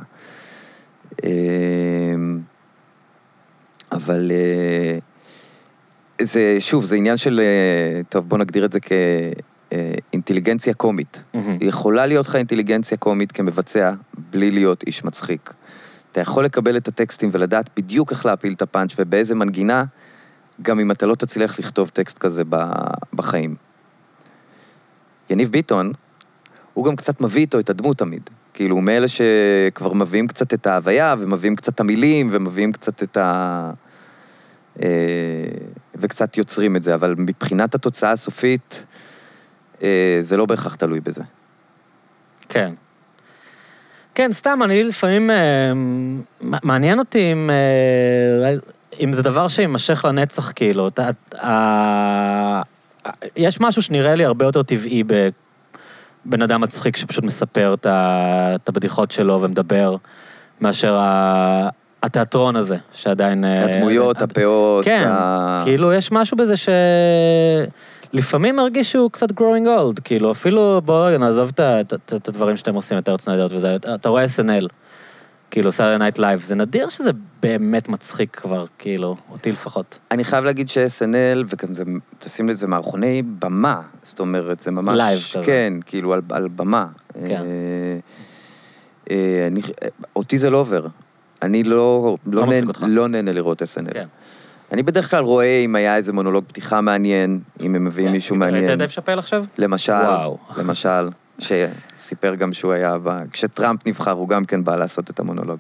אה, 1.24 1.30
אבל 3.92 4.32
אה, 4.32 4.98
זה, 6.22 6.58
שוב, 6.60 6.86
זה 6.86 6.96
עניין 6.96 7.18
של, 7.18 7.42
אה, 7.44 8.02
טוב, 8.10 8.30
בוא 8.30 8.38
נגדיר 8.38 8.66
את 8.66 8.74
זה 8.74 8.80
כאינטליגנציה 9.70 10.74
קומית. 10.74 11.24
מהמם. 11.34 11.58
יכולה 11.62 12.06
להיות 12.06 12.28
לך 12.28 12.36
אינטליגנציה 12.36 12.98
קומית 12.98 13.32
כמבצע, 13.32 13.94
בלי 14.32 14.52
להיות 14.52 14.84
איש 14.84 15.04
מצחיק. 15.04 15.54
אתה 16.20 16.30
יכול 16.30 16.46
לקבל 16.46 16.78
את 16.78 16.88
הטקסטים 16.88 17.30
ולדעת 17.34 17.70
בדיוק 17.78 18.12
איך 18.12 18.26
להפיל 18.26 18.54
את 18.54 18.62
הפאנץ' 18.62 18.96
ובאיזה 19.00 19.36
מנגינה, 19.36 19.84
גם 20.62 20.80
אם 20.80 20.92
אתה 20.92 21.06
לא 21.06 21.16
תצליח 21.16 21.60
לכתוב 21.60 21.90
טקסט 21.90 22.18
כזה 22.18 22.44
בחיים. 23.14 23.56
יניב 25.30 25.52
ביטון, 25.52 25.92
הוא 26.74 26.86
גם 26.86 26.96
קצת 26.96 27.22
מביא 27.22 27.42
איתו 27.42 27.60
את 27.60 27.70
הדמות 27.70 27.98
תמיד. 27.98 28.30
כאילו, 28.54 28.76
הוא 28.76 28.84
מאלה 28.84 29.08
שכבר 29.08 29.94
מביאים 29.94 30.28
קצת 30.28 30.54
את 30.54 30.68
ההוויה, 30.68 31.16
ומביאים 31.20 31.56
קצת 31.56 31.74
את 31.74 31.80
המילים, 31.80 32.30
ומביאים 32.32 32.72
קצת 32.72 33.04
את 33.04 33.18
ה... 33.18 33.72
אה, 34.82 34.88
וקצת 35.96 36.38
יוצרים 36.38 36.76
את 36.76 36.84
זה, 36.84 36.96
אבל 36.96 37.16
מבחינת 37.18 37.76
התוצאה 37.76 38.12
הסופית, 38.12 38.82
אה, 39.84 40.18
זה 40.22 40.38
לא 40.38 40.46
בהכרח 40.46 40.76
תלוי 40.76 41.00
בזה. 41.00 41.24
כן. 42.50 42.74
כן, 44.20 44.34
סתם, 44.34 44.60
אני 44.64 44.84
לפעמים... 44.84 45.32
אה, 45.32 45.72
מעניין 46.42 47.00
אותי 47.00 47.32
אם, 47.32 47.50
אה, 47.50 48.54
אם 49.04 49.14
זה 49.14 49.24
דבר 49.24 49.48
שיימשך 49.48 50.06
לנצח, 50.06 50.52
כאילו. 50.56 50.88
אתה, 50.88 51.10
אה, 51.44 52.62
יש 53.36 53.62
משהו 53.62 53.82
שנראה 53.82 54.16
לי 54.16 54.26
הרבה 54.26 54.46
יותר 54.46 54.64
טבעי 54.64 55.04
בבן 55.04 56.42
אדם 56.42 56.62
מצחיק 56.62 56.98
שפשוט 56.98 57.24
מספר 57.24 57.74
את, 57.74 57.86
ה, 57.86 58.56
את 58.56 58.70
הבדיחות 58.70 59.12
שלו 59.12 59.42
ומדבר, 59.42 59.96
מאשר 60.62 60.96
ה, 61.00 61.70
התיאטרון 62.04 62.56
הזה, 62.56 62.78
שעדיין... 62.94 63.46
אה, 63.46 63.66
הדמויות, 63.66 64.22
הפאות. 64.22 64.86
כן, 64.86 65.08
ה- 65.08 65.62
כאילו 65.66 65.94
יש 65.94 66.12
משהו 66.12 66.38
בזה 66.38 66.58
ש... 66.58 66.70
לפעמים 68.14 68.56
מרגיש 68.56 68.92
שהוא 68.92 69.12
קצת 69.12 69.32
growing 69.32 69.66
old, 69.80 70.02
כאילו 70.04 70.32
אפילו, 70.32 70.82
בואו 70.86 71.06
רגע 71.06 71.18
נעזוב 71.18 71.50
את 71.54 71.60
ה- 71.60 71.82
את- 71.82 71.94
את 72.16 72.28
הדברים 72.28 72.58
שאתם 72.58 72.76
עושים 72.76 72.98
יותר 72.98 73.18
צנדות 73.18 73.52
וזה, 73.54 73.76
אתה 73.76 74.10
רואה 74.10 74.26
SNL, 74.26 74.68
כאילו 75.52 75.72
Saturday 75.72 75.98
Night 76.00 76.20
Live, 76.20 76.44
זה 76.44 76.56
נדיר 76.56 76.90
שזה 76.90 77.12
באמת 77.42 77.90
מצחיק 77.90 78.36
כבר, 78.36 78.66
כאילו, 78.80 79.16
אותי 79.32 79.52
לפחות. 79.52 80.00
אני 80.12 80.24
חייב 80.24 80.44
להגיד 80.44 80.70
ש-SNL, 80.70 81.46
וגם 81.48 81.74
זה, 81.74 81.84
תשים 82.20 82.50
לב 82.50 82.59
זה 82.59 82.68
מערכוני 82.68 83.22
במה, 83.40 83.82
זאת 84.04 84.20
אומרת, 84.20 84.60
זה 84.60 84.72
ממש... 84.72 84.98
לייב 84.98 85.20
כזה. 85.34 85.44
כן, 85.46 85.74
כאילו 85.86 86.14
על, 86.14 86.22
על 86.30 86.48
במה. 86.48 86.88
כן. 87.14 87.20
אה, 87.30 88.00
אה, 89.12 89.48
אני, 89.48 89.62
אותי 90.16 90.38
זה 90.38 90.50
לא 90.50 90.58
עובר. 90.58 90.88
אני 91.42 91.64
לא, 91.64 92.18
לא, 92.26 92.42
לא 92.42 92.48
נהנה. 92.48 92.72
לא 92.88 93.08
נהנה 93.08 93.32
לראות 93.32 93.62
SNL. 93.62 93.94
כן. 93.94 94.08
אני 94.72 94.84
בדרך 94.84 95.10
כלל 95.10 95.24
רואה 95.24 95.58
אם 95.66 95.76
היה 95.76 95.96
איזה 95.96 96.14
מונולוג 96.14 96.44
פתיחה 96.48 96.82
מעניין, 96.82 97.40
אם 97.62 97.76
הם 97.76 97.86
מביאים 97.86 98.12
מישהו 98.12 98.36
ראית 98.40 98.54
מעניין. 98.54 98.72
את 98.72 98.78
דייב 98.78 98.90
שאפל 98.90 99.20
עכשיו? 99.20 99.46
למשל. 99.58 99.94
למשל, 100.58 101.08
שסיפר 101.40 102.36
גם 102.36 102.54
שהוא 102.54 102.72
היה. 102.72 102.98
כשטראמפ 103.32 103.88
נבחר, 103.88 104.12
הוא 104.12 104.30
גם 104.30 104.46
כן 104.46 104.64
בא 104.64 104.76
לעשות 104.76 105.10
את 105.10 105.20
המונולוג. 105.20 105.60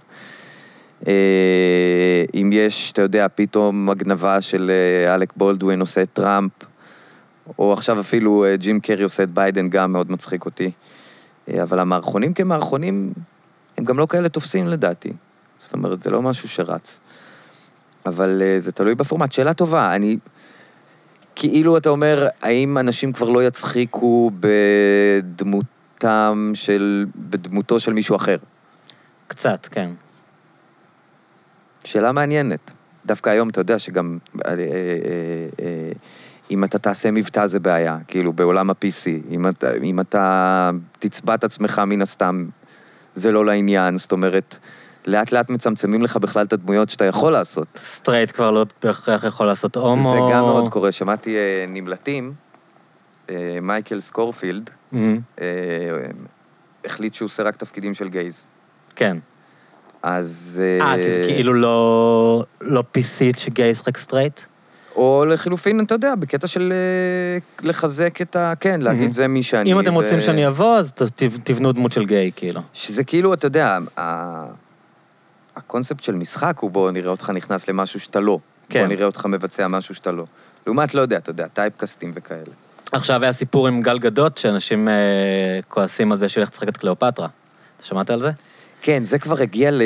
אה, 1.08 2.24
אם 2.36 2.50
יש, 2.54 2.92
אתה 2.92 3.02
יודע, 3.02 3.28
פתאום 3.36 3.90
הגנבה 3.90 4.42
של 4.42 4.72
אה, 4.72 5.16
אלק 5.16 5.34
בולדווין 5.36 5.80
עושה 5.80 6.02
את 6.02 6.10
טראמפ, 6.14 6.52
או 7.60 7.74
עכשיו 7.74 8.00
אפילו 8.00 8.46
אה, 8.46 8.56
ג'ים 8.56 8.80
קרי 8.80 9.04
עושה 9.04 9.24
את 9.24 9.30
ביידן, 9.30 9.70
גם 9.70 9.92
מאוד 9.92 10.12
מצחיק 10.12 10.46
אותי. 10.46 10.72
אבל 11.64 11.80
המערכונים 11.80 12.34
כמערכונים, 12.34 13.14
הם 13.78 13.84
גם 13.84 14.00
לא 14.00 14.06
כאלה 14.10 14.30
תופסים 14.30 14.68
לדעתי. 14.68 15.14
זאת 15.60 15.74
אומרת, 15.74 16.04
זה 16.04 16.10
לא 16.10 16.22
משהו 16.22 16.50
שרץ. 16.50 17.00
אבל 18.06 18.42
אה, 18.46 18.60
זה 18.60 18.72
תלוי 18.72 18.96
בפורמט. 18.96 19.32
שאלה 19.32 19.54
טובה, 19.54 19.96
אני... 19.96 20.18
כאילו 21.36 21.78
אתה 21.78 21.90
אומר, 21.90 22.28
האם 22.42 22.78
אנשים 22.78 23.14
כבר 23.14 23.30
לא 23.30 23.44
יצחיקו 23.44 24.32
בדמותם 24.40 26.52
של... 26.54 27.06
בדמותו 27.16 27.80
של 27.80 27.94
מישהו 27.94 28.16
אחר? 28.16 28.38
קצת, 29.28 29.68
כן. 29.72 29.90
שאלה 31.84 32.12
מעניינת. 32.12 32.72
דווקא 33.06 33.30
היום 33.30 33.50
אתה 33.50 33.62
יודע 33.62 33.80
שגם... 33.80 34.18
אה, 34.46 34.52
אה, 34.52 34.56
אה, 34.56 34.58
אה, 35.62 35.92
אם 36.52 36.64
אתה 36.64 36.80
תעשה 36.80 37.12
מבטא 37.12 37.48
זה 37.48 37.60
בעיה, 37.60 37.98
כאילו, 38.08 38.34
בעולם 38.34 38.70
ה-PC. 38.70 39.32
אם 39.32 39.48
אתה, 39.48 39.74
אם 39.84 40.00
אתה 40.00 40.70
תצבע 41.00 41.36
את 41.36 41.44
עצמך 41.44 41.82
מן 41.88 42.02
הסתם, 42.02 42.46
זה 43.16 43.32
לא 43.32 43.46
לעניין, 43.46 43.98
זאת 43.98 44.12
אומרת, 44.12 44.58
לאט 45.08 45.32
לאט 45.32 45.50
מצמצמים 45.50 46.02
לך 46.02 46.18
בכלל 46.18 46.46
את 46.46 46.54
הדמויות 46.54 46.90
שאתה 46.90 47.06
יכול 47.06 47.32
לעשות. 47.32 47.68
סטרייט 47.78 48.32
כבר 48.32 48.52
לא 48.52 48.66
בהכרח 48.84 49.24
יכול 49.24 49.46
לעשות 49.48 49.76
הומו. 49.76 50.12
זה 50.12 50.18
גם 50.34 50.44
מאוד 50.44 50.70
קורה. 50.72 50.92
שמעתי 50.92 51.36
אה, 51.36 51.66
נמלטים, 51.68 52.34
אה, 53.30 53.58
מייקל 53.62 54.00
סקורפילד, 54.00 54.70
מהמם. 54.92 55.20
אה, 55.42 55.46
החליט 56.86 57.14
שהוא 57.14 57.26
עושה 57.26 57.44
רק 57.44 57.56
תפקידים 57.56 57.94
של 57.94 58.10
gays. 58.10 58.44
כן. 58.96 59.18
אז... 60.04 60.62
אה, 60.82 60.96
כי 60.96 61.10
זה 61.14 61.24
כאילו 61.28 61.54
לא 61.54 62.44
לא 62.62 62.84
PC 62.98 63.38
שגיי 63.38 63.70
ישחק 63.70 63.98
סטרייט? 63.98 64.40
או 64.96 65.26
לחילופין, 65.28 65.80
אתה 65.80 65.96
יודע, 65.96 66.16
בקטע 66.16 66.48
של 66.48 66.74
אה, 66.74 67.68
לחזק 67.68 68.22
את 68.22 68.36
ה... 68.36 68.54
כן, 68.60 68.82
להגיד 68.82 69.02
מהמם. 69.02 69.14
זה 69.14 69.28
מי 69.28 69.44
שאני. 69.44 69.74
אם 69.74 69.80
אתם 69.80 69.94
ו- 69.96 70.00
רוצים 70.00 70.22
שאני 70.22 70.48
אבוא, 70.48 70.78
אז 70.78 70.92
תבנו 71.44 71.72
דמות 71.72 71.92
של 71.92 72.06
גיי, 72.06 72.32
כאילו. 72.36 72.62
שזה 72.74 73.04
כאילו, 73.04 73.34
אתה 73.34 73.48
יודע, 73.48 73.78
ה- 74.00 74.46
הקונספט 75.56 76.04
של 76.04 76.16
משחק 76.16 76.58
הוא 76.60 76.72
בוא 76.72 76.92
נראה 76.92 77.12
אותך 77.12 77.30
נכנס 77.30 77.68
למשהו 77.70 78.00
שאתה 78.00 78.20
לא. 78.20 78.40
כן. 78.70 78.80
בוא 78.80 78.88
נראה 78.88 79.06
אותך 79.06 79.26
מבצע 79.26 79.68
משהו 79.68 79.96
שאתה 79.96 80.12
לא. 80.12 80.24
לעומת, 80.68 80.94
לא 80.94 81.02
יודע, 81.02 81.18
אתה 81.18 81.30
יודע, 81.30 81.48
typecast 81.48 81.99
ים 81.99 82.12
וכאלה. 82.16 82.42
עכשיו 82.92 83.24
היה 83.24 83.32
סיפור 83.34 83.68
עם 83.68 83.82
גל 83.82 84.00
גדות, 84.00 84.38
שאנשים 84.38 84.88
אה, 84.88 84.94
כועסים 85.68 86.12
על 86.12 86.20
זה 86.20 86.30
שהוא 86.30 86.42
הולך 86.42 86.50
לשחק 86.54 86.70
את 86.70 86.78
קליאופטרה. 86.78 87.28
אתה 87.78 87.86
שמעת 87.86 88.10
על 88.10 88.22
זה? 88.22 88.30
כן, 88.82 89.04
זה 89.04 89.20
כבר 89.20 89.42
הגיע 89.42 89.72
ל... 89.72 89.82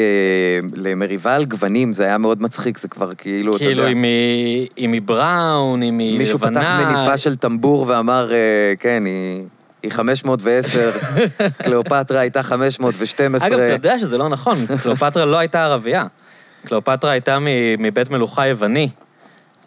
למריבה 0.74 1.36
על 1.36 1.46
גוונים, 1.46 1.94
זה 1.94 2.04
היה 2.04 2.18
מאוד 2.18 2.42
מצחיק, 2.42 2.78
זה 2.78 2.88
כבר 2.88 3.16
כאילו, 3.16 3.56
אתה 3.56 3.64
יודע... 3.64 3.76
כאילו, 3.76 3.92
אם 3.92 4.04
היא- 4.04 4.68
אם 4.78 4.92
היא 4.94 5.02
בראון, 5.02 5.84
אם 5.84 6.00
היא 6.00 6.08
לבנה... 6.10 6.18
מישהו 6.20 6.40
פתח 6.40 6.80
מניפה 6.80 7.18
של 7.18 7.36
טמבור 7.36 7.86
ואמר, 7.88 8.34
אה, 8.34 8.74
כן, 8.80 9.04
היא, 9.06 9.44
היא 9.84 9.92
510, 9.92 10.92
קליאופטרה 11.64 12.20
הייתה 12.20 12.44
512. 12.44 13.48
אגב, 13.48 13.60
אתה 13.60 13.72
יודע 13.72 14.00
שזה 14.00 14.18
לא 14.18 14.30
נכון, 14.30 14.56
קליאופטרה 14.82 15.26
לא 15.26 15.38
הייתה 15.38 15.66
ערבייה. 15.66 16.06
קליאופטרה 16.66 17.12
הייתה 17.12 17.38
מבית 17.80 18.12
מלוכה 18.12 18.48
יווני, 18.48 18.90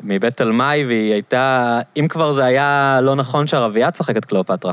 מבית 0.02 0.36
תלמי, 0.36 0.84
והיא 0.86 1.12
הייתה... 1.12 1.80
אם 1.96 2.08
כבר 2.08 2.32
זה 2.32 2.44
היה 2.44 2.98
לא 3.02 3.14
נכון 3.14 3.46
שערבייה 3.46 3.90
תשחק 3.90 4.16
את 4.16 4.24
קליאופטרה. 4.24 4.72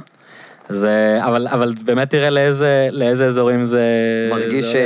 זה, 0.70 1.20
אבל, 1.26 1.48
אבל 1.48 1.74
באמת 1.84 2.10
תראה 2.10 2.30
לאיזה, 2.30 2.88
לאיזה 2.92 3.28
אזורים 3.28 3.66
זה... 3.66 3.84
מרגיש 4.30 4.66
זה 4.66 4.72
הולך, 4.72 4.78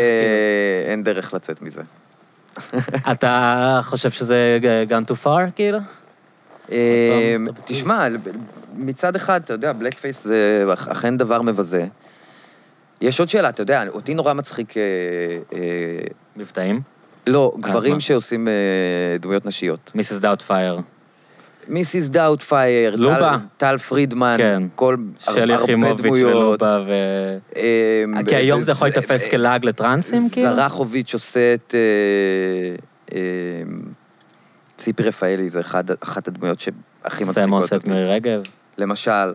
שאין 0.85 1.03
דרך 1.03 1.33
לצאת 1.33 1.61
מזה. 1.61 1.81
כאילו. 2.71 2.83
אתה 3.11 3.79
חושב 3.83 4.11
שזה 4.11 4.59
גם 4.87 5.03
too 5.03 5.25
far, 5.25 5.51
כאילו? 5.55 5.79
אה, 6.71 7.35
תשמע, 7.65 8.07
מצד 8.77 9.15
אחד, 9.15 9.41
אתה 9.43 9.53
יודע, 9.53 9.73
בלק 9.73 9.93
פייס 9.93 10.23
זה 10.23 10.65
אכן 10.87 11.17
דבר 11.17 11.41
מבזה. 11.41 11.85
יש 13.01 13.19
עוד 13.19 13.29
שאלה, 13.29 13.49
אתה 13.49 13.61
יודע, 13.61 13.83
אותי 13.87 14.13
נורא 14.13 14.33
מצחיק... 14.33 14.77
אה, 14.77 14.83
אה, 15.53 15.59
מבטאים? 16.35 16.81
לא, 17.27 17.53
אה, 17.55 17.61
גברים? 17.61 17.99
שעושים 17.99 18.47
דמויות 19.19 19.45
נשיות. 19.45 19.91
מיסיס 19.95 20.17
דאוטפייר. 20.17 20.79
מיסיס 21.67 22.07
דאוטפייר, 22.09 22.91
טל- 22.95 22.97
לובה. 23.01 23.37
טל 23.57 23.77
פרידמן, 23.77 24.35
כן. 24.37 24.63
כל... 24.75 24.95
שלי 25.19 25.53
יחימוביץ'. 25.53 26.11
ולובה 26.11 26.83
ו... 26.87 26.91
אה, 27.55 28.03
כי 28.27 28.35
היום 28.35 28.63
זה 28.63 28.71
יכול 28.71 28.87
להיתפס 28.87 29.25
כלעג 29.31 29.65
לטרנסים, 29.65 30.29
כאילו? 30.31 30.55
זרחוביץ' 30.55 31.13
עושה 31.13 31.53
את... 31.53 31.75
אה, 33.13 33.19
ציפי 34.77 35.03
רפאלי, 35.03 35.49
זה 35.49 35.59
אחד- 35.59 35.83
אחת 36.03 36.27
הדמויות 36.27 36.59
שהכי 36.59 36.75
מצחיקות 37.23 37.33
סם 37.35 37.51
עושה 37.51 37.75
את. 37.75 37.87
מירי 37.87 38.09
רגב. 38.09 38.41
למשל. 38.77 39.33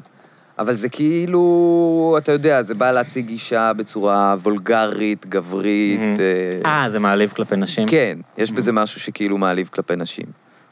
אבל 0.59 0.75
זה 0.75 0.89
כאילו, 0.89 2.15
אתה 2.19 2.33
יודע, 2.33 2.63
זה 2.63 2.75
בא 2.75 2.91
להציג 2.91 3.29
אישה 3.29 3.73
בצורה 3.73 4.35
וולגרית, 4.43 5.27
גברית. 5.27 6.21
אה, 6.65 6.83
אה, 6.85 6.91
זה 6.91 6.99
מעליב 6.99 7.31
כלפי 7.31 7.57
נשים? 7.57 7.89
כן, 7.89 8.19
יש 8.39 8.53
בזה 8.53 8.73
משהו 8.73 9.01
שכאילו 9.01 9.39
מעליב 9.39 9.69
כלפי 9.73 9.97
נשים. 9.97 10.27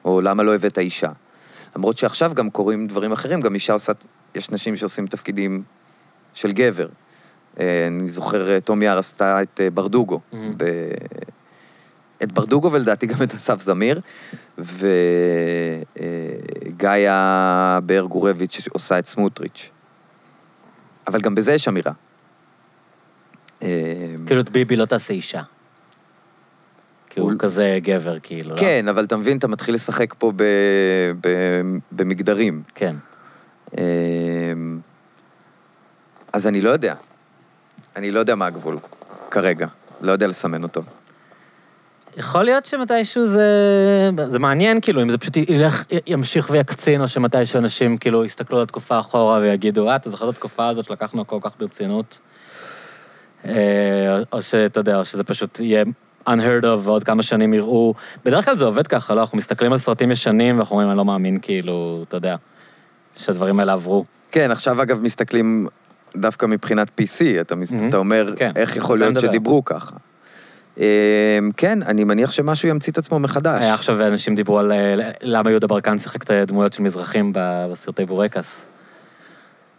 או 0.05 0.21
למה 0.21 0.43
לא 0.43 0.55
הבאת 0.55 0.79
אישה. 0.79 1.11
למרות 1.77 1.99
שעכשיו 1.99 2.33
גם 2.35 2.51
קורים 2.51 2.87
דברים 2.87 3.13
אחרים, 3.13 3.41
גם 3.41 3.55
אישה 3.55 3.73
עושה, 3.73 3.93
יש 4.35 4.51
נשים 4.51 4.77
שעושים 4.77 5.07
תפקידים 5.07 5.63
של 6.35 6.53
גבר. 6.53 6.89
אה, 7.61 7.87
אני 7.87 8.09
זוכר, 8.09 8.51
אה, 8.51 8.61
תום 8.61 8.83
יער 8.83 8.99
עשתה 8.99 9.43
את 9.43 9.61
ברדוגו. 9.75 10.21
מהמם. 10.33 10.55
ב... 10.57 10.65
את 12.23 12.33
ברדוגו 12.33 12.73
ולדעתי 12.73 13.07
גם 13.07 13.17
את 13.23 13.35
אסף 13.35 13.61
זמיר, 13.61 14.01
וגאיה 16.69 17.79
באר 17.87 18.05
גורביץ' 18.05 18.69
עושה 18.73 18.99
את 18.99 19.07
סמוטריץ'. 19.07 19.71
אבל 21.07 21.21
גם 21.21 21.35
בזה 21.35 21.53
יש 21.53 21.69
אמירה. 21.69 21.93
אה, 23.63 23.69
כאילו, 24.27 24.41
את 24.41 24.51
ביבי 24.51 24.77
לא 24.77 24.85
תעשה 24.85 25.15
אישה. 25.15 25.43
כי 27.11 27.21
הוא 27.21 27.33
כזה 27.39 27.79
גבר, 27.83 28.19
כאילו, 28.23 28.51
לא? 28.51 28.61
כן, 28.61 28.89
אבל 28.89 29.05
אתה 29.05 29.17
מבין, 29.17 29.37
אתה 29.37 29.49
מתחיל 29.49 29.75
לשחק 29.75 30.15
פה. 30.19 30.33
במגדרים. 31.93 32.63
כן. 32.75 32.97
אה, 33.79 33.85
אז 36.33 36.47
אני 36.47 36.61
לא 36.61 36.71
יודע. 36.71 36.95
אני 37.97 38.11
לא 38.11 38.19
יודע 38.19 38.35
מה 38.35 38.47
הגבול, 38.47 38.79
כרגע. 39.31 39.67
לא 40.01 40.13
יודע 40.13 40.27
לסמן 40.27 40.63
אותו. 40.63 40.83
יכול 42.17 42.43
להיות 42.43 42.67
שמתישהו 42.67 43.27
זה... 43.27 44.11
זה 44.29 44.39
מעניין, 44.39 44.81
כאילו, 44.81 45.03
אם 45.03 45.09
זה 45.09 45.19
פשוט 45.19 45.37
ילך, 45.37 45.85
ימשיך 46.07 46.51
ויקצין, 46.51 47.01
או 47.03 47.09
שמתישהו 47.09 47.59
אנשים, 47.59 47.97
כאילו, 47.97 48.25
יסתכלו 48.25 48.57
על 48.57 48.63
התקופה 48.63 49.01
אחורה 49.01 49.39
ויגידו, 49.39 49.89
אה, 49.89 49.97
אתה 49.97 50.11
זוכר 50.11 50.29
את 50.29 50.35
התקופה 50.35 50.69
הזאת 50.69 50.85
שלקחנו 50.85 51.27
כל 51.27 51.39
כך 51.43 51.51
ברצינות? 51.59 52.19
אה, 53.45 53.53
או 54.33 54.43
שאתה 54.43 54.81
יודע, 54.81 54.99
או 54.99 55.05
שזה 55.05 55.25
פשוט 55.25 55.61
יהיה 55.61 55.85
unheard 56.29 56.63
of, 56.63 56.79
ועוד 56.79 57.05
כמה 57.05 57.23
שנים 57.23 57.55
יראו... 57.55 57.95
בדרך 58.25 58.45
כלל 58.45 58.59
זה 58.59 58.65
עובד 58.65 58.87
ככה, 58.87 59.15
לא? 59.15 59.21
אנחנו 59.21 59.39
מסתכלים 59.39 59.73
על 59.73 59.79
סרטים 59.79 60.11
ישנים, 60.11 60.57
ואנחנו 60.57 60.75
אומרים, 60.75 60.91
אני 60.91 60.99
לא 60.99 61.05
מאמין, 61.05 61.39
כאילו, 61.43 62.05
אתה 62.09 62.17
יודע, 62.17 62.37
שהדברים 63.17 63.61
האלה 63.61 63.73
עברו. 63.73 64.05
כן, 64.31 64.51
עכשיו 64.51 64.83
אגב 64.83 65.01
מסתכלים 65.03 65.67
דווקא 66.17 66.47
מבחינת 66.47 66.89
PC, 67.01 67.41
אתה. 67.41 67.55
מהמם. 67.55 67.89
אתה 67.89 67.97
אומר, 67.97 68.33
כן, 68.37 68.53
איך 68.57 68.77
יכול 68.77 68.99
להיות. 68.99 69.21
שדיברו 69.21 69.65
ככה. 69.65 69.97
אה, 70.81 71.39
כן, 71.57 71.83
אני 71.83 72.05
מניח 72.05 72.33
שמשהו 72.33 72.69
ימציא 72.69 72.93
את 72.93 72.99
עצמו 72.99 73.19
מחדש. 73.19 73.63
היה 73.63 73.75
עכשיו 73.75 74.07
אנשים 74.07 74.35
דיברו 74.35 74.59
על 74.59 74.73
אה, 74.73 75.11
למה 75.23 75.51
יהודה 75.51 75.67
ברקן 75.67 75.99
שיחק 75.99 76.23
את 76.23 76.31
הדמויות 76.31 76.73
של 76.73 76.83
מזרחים 76.83 77.33
בסרטי 77.35 78.05
בורקס. 78.05 78.65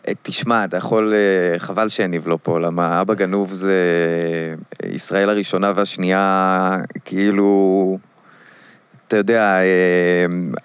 אה, 0.08 0.14
תשמע, 0.22 0.66
אתה 0.66 0.78
יכול, 0.78 1.14
אה, 1.14 1.60
חבל 1.60 1.90
שהניב 1.90 2.28
לא 2.28 2.38
פה, 2.44 2.60
למה 2.60 3.02
אבא 3.02 3.14
גנוב 3.14 3.54
זה 3.54 3.76
ישראל 4.86 5.30
הראשונה 5.30 5.72
והשנייה, 5.76 6.78
כאילו, 7.06 7.98
אתה 9.08 9.18
יודע, 9.18 9.58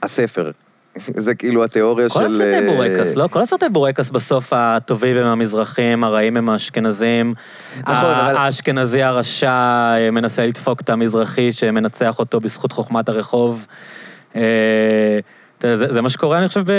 הספר. 0.03 0.51
זה 1.27 1.35
כאילו 1.35 1.65
התיאוריה 1.65 2.09
כל 2.09 2.21
של... 2.23 2.27
הסרטי 2.27 2.55
אה, 2.55 2.73
בורקס, 2.73 3.15
לא? 3.15 3.29
כל 3.31 3.41
הסרטי 3.41 3.69
בורקס 3.69 4.11
בסוף 4.11 4.53
הטובים 4.53 5.17
הם 5.17 5.27
המזרחים, 5.27 6.05
הרעים 6.05 6.37
הם 6.37 6.49
האשכנזים. 6.49 7.35
נכון, 7.81 7.95
אבל- 7.95 8.37
האשכנזי 8.37 9.03
הרשע 9.03 9.51
אה, 9.51 10.11
מנסה 10.11 10.47
לדפוק 10.47 10.81
את 10.81 10.91
המזרחי 10.91 11.53
שמנצח 11.53 12.19
אותו 12.19 12.41
בזכות 12.41 12.73
חוכמת 12.73 13.09
הרחוב. 13.09 13.67
אה, 14.37 15.19
זה, 15.63 15.77
זה 15.77 16.01
מה 16.01 16.11
שקורה, 16.11 16.39
אני 16.39 16.49
חושב, 16.49 16.63
ב... 16.67 16.73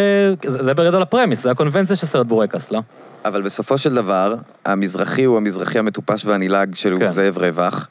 זה, 0.45 0.63
זה 0.63 0.73
בגדול 0.73 1.01
הפרמיס, 1.01 1.43
זה 1.43 1.51
הקונבנציה 1.51 1.95
של 1.95 2.07
סרט 2.07 2.25
בורקס, 2.25 2.71
לא? 2.71 2.81
אבל 3.25 3.41
בסופו 3.41 3.77
של 3.77 3.95
דבר, 3.95 4.35
המזרחי 4.65 5.23
הוא 5.23 5.37
המזרחי 5.37 5.79
המטופש 5.79 6.25
והנלעג 6.25 6.75
של 6.75 6.95
כן. 6.99 7.11
זאב 7.11 7.37
רווח, 7.37 7.87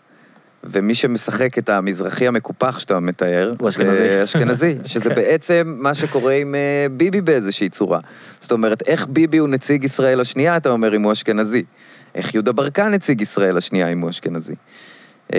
ומי 0.69 0.95
שמשחק 0.95 1.59
את 1.59 1.69
המזרחי 1.69 2.29
המקופח 2.29 2.79
שאתה 2.79 3.01
מתאר, 3.01 3.55
הוא 3.59 3.69
אשכנזי. 3.69 3.95
זה 3.99 4.21
אשכנזי, 4.25 4.75
שזה 4.85 5.11
בעצם 5.11 5.75
מה 5.79 5.95
שקורה 5.95 6.33
עם 6.33 6.55
אה, 6.55 6.87
ביבי 6.91 7.21
באיזושהי 7.21 7.69
צורה. 7.69 8.01
זאת 8.41 8.53
אומרת, 8.53 8.83
איך 8.89 9.07
ביבי 9.07 9.39
הוא 9.39 9.49
נציג 9.49 9.85
ישראל 9.85 10.21
השנייה, 10.21 10.57
אתה 10.57 10.69
אומר, 10.71 10.97
אם 10.97 11.03
הוא 11.03 11.12
אשכנזי. 11.12 11.64
איך 12.14 12.35
יהודה 12.35 12.53
ברקן 12.53 12.89
נציג 12.95 13.21
ישראל 13.21 13.57
השנייה, 13.57 13.89
אם 13.89 14.01
הוא 14.01 14.11
אשכנזי. 14.11 14.55
אה, 15.35 15.39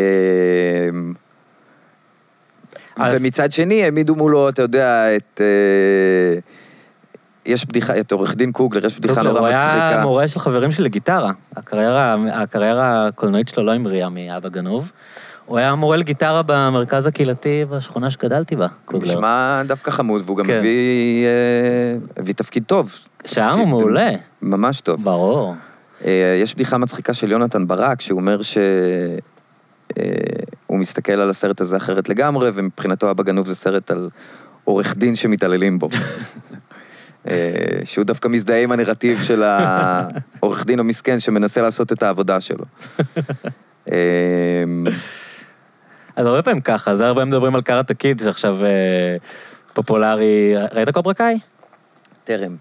אז- 2.95 3.21
ומצד 3.21 3.51
שני, 3.51 3.83
העמידו 3.83 4.15
מולו, 4.15 4.49
אתה 4.49 4.61
יודע, 4.61 5.15
את... 5.15 5.41
יש 7.47 7.65
בדיחה, 7.65 7.99
את 7.99 8.11
עורך 8.11 8.35
דין 8.35 8.51
קוגלר, 8.51 8.85
יש 8.85 8.99
בדיחה 8.99 9.21
נורא 9.21 9.39
הוא 9.39 9.47
היה 9.47 9.65
מצחיקה. 9.65 10.01
מורה 10.01 10.27
של 10.27 10.39
חברים 10.39 10.71
שלי 10.71 10.85
לגיטרה. 10.85 11.31
הקריירה, 11.55 12.15
הקריירה 12.33 13.07
הקולנועית 13.07 13.47
שלו 13.47 13.63
לא 13.63 13.71
המריאה 13.71 14.09
מאבא 14.09 14.49
גנוב. 14.49 14.91
הוא 15.45 15.57
היה 15.57 15.75
מורה 15.75 15.97
לגיטרה 15.97 16.41
במרכז 16.45 17.05
הקהילתי 17.05 17.65
בשכונה 17.69 18.11
שגדלתי 18.11 18.55
בה, 18.55 18.67
קוגלר. 18.85 19.13
נשמע 19.13 19.63
דווקא 19.67 19.91
חמוד, 19.91 20.21
והוא 20.25 20.37
גם 20.37 20.45
כן. 20.45 20.53
הביא, 20.53 21.25
אה, 21.25 21.93
הביא 22.17 22.33
תפקיד 22.33 22.63
טוב. 22.63 22.99
שם 23.25 23.57
הוא 23.59 23.67
מעולה. 23.67 24.09
ממש 24.41 24.81
טוב. 24.81 25.03
ברור. 25.03 25.55
אה, 26.05 26.39
יש 26.41 26.55
בדיחה 26.55 26.77
מצחיקה 26.77 27.13
של 27.13 27.31
יונתן 27.31 27.67
ברק, 27.67 28.01
שהוא 28.01 28.19
אומר 28.19 28.41
ש... 28.41 28.57
אה, 29.97 30.03
הוא 30.67 30.79
מסתכל 30.79 31.13
על 31.13 31.29
הסרט 31.29 31.61
הזה 31.61 31.77
אחרת 31.77 32.09
לגמרי, 32.09 32.51
ומבחינתו 32.53 33.11
אבא 33.11 33.23
גנוב 33.23 33.47
זה 33.47 33.55
סרט 33.55 33.91
על 33.91 34.09
עורך 34.63 34.97
דין 34.97 35.15
שמתעללים 35.15 35.79
בו. 35.79 35.89
אה, 37.29 37.85
שהוא 37.85 38.05
דווקא 38.05 38.27
מזדהה 38.27 38.61
עם 38.61 38.71
הנרטיב 38.71 39.21
של 39.21 39.43
העורך 39.43 40.65
דין 40.65 40.79
המסכן 40.79 41.19
שמנסה 41.19 41.61
לעשות 41.61 41.91
את 41.91 42.03
העבודה 42.03 42.41
שלו. 42.41 42.65
אה, 43.91 44.63
אז 46.15 46.25
הרבה 46.25 46.41
פעמים 46.41 46.61
ככה, 46.61 46.95
זה 46.95 47.07
הרבה 47.07 47.25
מדברים 47.25 47.55
על 47.55 47.61
קארט 47.61 47.91
הקיד 47.91 48.19
שעכשיו 48.19 48.65
אה, 48.65 48.69
פופולרי. 49.73 50.55
ראית 50.71 50.89
קוברה 50.89 51.13
קאי? 51.13 51.39
טרם. 52.23 52.55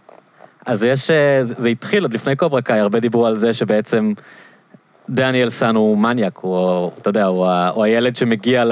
אז 0.66 0.82
יש, 0.82 1.10
זה 1.42 1.68
התחיל 1.68 2.02
עוד 2.02 2.14
לפני 2.14 2.36
קוברה 2.36 2.62
קאי, 2.62 2.78
הרבה 2.78 3.00
דיברו 3.00 3.26
על 3.26 3.38
זה 3.38 3.54
שבעצם 3.54 4.12
דניאל 5.10 5.50
סן 5.50 5.76
הוא 5.76 5.98
מניאק, 5.98 6.38
הוא, 6.38 6.90
אתה 6.98 7.10
יודע, 7.10 7.24
הוא, 7.24 7.46
הוא 7.48 7.84
הילד 7.84 8.16
שמגיע 8.16 8.64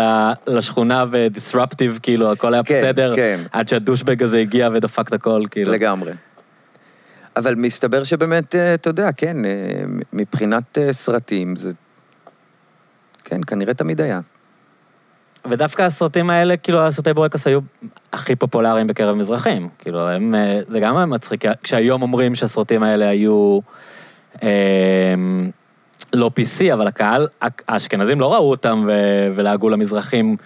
לשכונה 0.47 1.05
ודיסרפטיב, 1.11 1.99
כאילו, 2.03 2.33
הכל 2.33 2.55
היה 2.55 2.63
כן, 2.63 2.75
בסדר, 2.81 3.17
כן. 3.17 3.41
עד 3.53 3.69
שהדושבג 3.69 4.23
הזה 4.23 4.39
הגיע 4.39 4.69
ודפק 4.73 5.09
את 5.09 5.13
הכל, 5.13 5.41
כאילו. 5.51 5.73
לגמרי. 5.73 6.13
אבל 7.37 7.55
מסתבר 7.55 8.05
שבאמת, 8.05 8.55
אה, 8.55 8.75
אתה 8.75 8.91
יודע, 8.91 9.13
כן, 9.13 9.45
אה, 9.45 9.51
מבחינת 10.13 10.79
אה, 10.79 10.93
סרטים 10.93 11.57
זה... 11.57 11.73
כן, 13.25 13.41
כנראה 13.47 13.75
תמיד 13.75 14.01
היה. 14.01 14.21
ודווקא 15.51 15.83
הסרטים 15.83 16.31
האלה, 16.31 16.57
כאילו, 16.57 16.81
הסרטי 16.81 17.13
בורקס 17.13 17.47
היו 17.47 17.61
הכי 18.13 18.37
פופולריים 18.37 18.87
בקרב 18.87 19.17
מזרחים. 19.17 19.69
כאילו, 19.79 20.09
הם, 20.09 20.35
זה 20.69 20.81
גם 20.81 21.11
מצחיק, 21.11 21.45
כשהיום 21.63 22.03
אומרים 22.03 22.35
שהסרטים 22.35 22.83
האלה 22.83 23.09
היו 23.09 23.61
אה, 24.43 25.15
לא 26.15 26.31
PC, 26.41 26.73
אבל 26.73 26.87
הקהל, 26.87 27.27
האשכנזים 27.69 28.21
לא 28.21 28.35
ראו 28.35 28.51
אותם 28.51 28.85
ו- 28.89 29.29
ולעגו 29.37 29.69
למזרחים. 29.69 30.37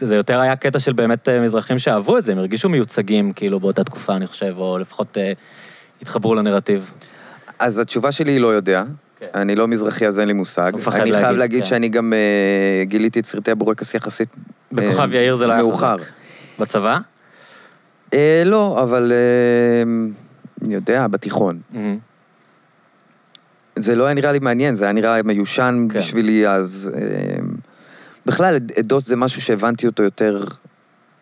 זה 0.00 0.16
יותר 0.16 0.40
היה 0.40 0.56
קטע 0.56 0.78
של 0.78 0.92
באמת 0.92 1.28
אה, 1.28 1.40
מזרחים 1.40 1.78
שאהבו 1.78 2.18
את 2.18 2.24
זה, 2.24 2.32
הם 2.32 2.38
הרגישו 2.38 2.68
מיוצגים, 2.68 3.32
כאילו, 3.32 3.60
באותה 3.60 3.84
תקופה, 3.84 4.16
אני 4.16 4.26
חושב, 4.26 4.54
או 4.58 4.78
לפחות 4.78 5.18
אה, 5.18 5.32
התחברו 6.02 6.34
לנרטיב. 6.34 6.90
אז 7.58 7.78
התשובה 7.78 8.12
שלי 8.12 8.32
היא 8.32 8.40
לא 8.40 8.46
יודע. 8.46 8.84
כן. 9.20 9.26
אני 9.34 9.54
לא 9.54 9.68
מזרחי, 9.68 10.06
אז 10.06 10.18
אין 10.18 10.28
לי 10.28 10.34
מושג. 10.34 10.72
אני 10.74 10.82
חייב 10.82 11.08
להגיד, 11.08 11.38
להגיד 11.38 11.62
כן. 11.62 11.68
שאני 11.68 11.88
גם 11.88 12.12
אה, 12.12 12.84
גיליתי 12.84 13.20
את 13.20 13.26
סרטי 13.26 13.50
הבורקס 13.50 13.94
יחסית... 13.94 14.36
בכוכב 14.72 15.12
אה, 15.12 15.16
יאיר 15.16 15.36
זה 15.36 15.46
לא 15.46 15.52
היה 15.52 15.62
מאוחר. 15.62 15.96
בצבא? 16.58 16.98
אה, 18.14 18.42
לא, 18.46 18.80
אבל... 18.82 19.12
אה, 19.12 19.82
אני 20.62 20.74
יודע, 20.74 21.06
בתיכון. 21.06 21.58
מהמם. 21.70 21.98
זה 23.76 23.94
לא 23.94 24.04
היה 24.04 24.14
נראה 24.14 24.32
לי 24.32 24.38
מעניין, 24.38 24.74
זה 24.74 24.84
היה 24.84 24.92
נראה 24.92 25.22
מיושן 25.22 25.86
כן. 25.90 25.98
בשבילי 25.98 26.48
אז. 26.48 26.90
אה, 26.94 27.36
בכלל, 28.26 28.58
עדות 28.76 29.04
זה 29.04 29.16
משהו 29.16 29.42
שהבנתי 29.42 29.86
אותו 29.86 30.02
יותר 30.02 30.44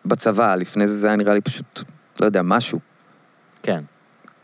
בצבא, 0.05 0.55
לפני 0.55 0.87
זה 0.87 0.97
זה 0.97 1.07
היה 1.07 1.15
נראה 1.15 1.33
לי 1.33 1.41
פשוט, 1.41 1.83
לא 2.19 2.25
יודע, 2.25 2.41
משהו. 2.41 2.79
כן. 3.63 3.83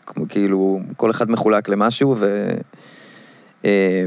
כמו 0.05 0.25
כאילו, 0.29 0.79
כל 0.97 1.11
אחד 1.11 1.31
מחולק 1.31 1.69
למשהו, 1.69 2.15
ו... 2.19 2.47
אה, 3.65 4.05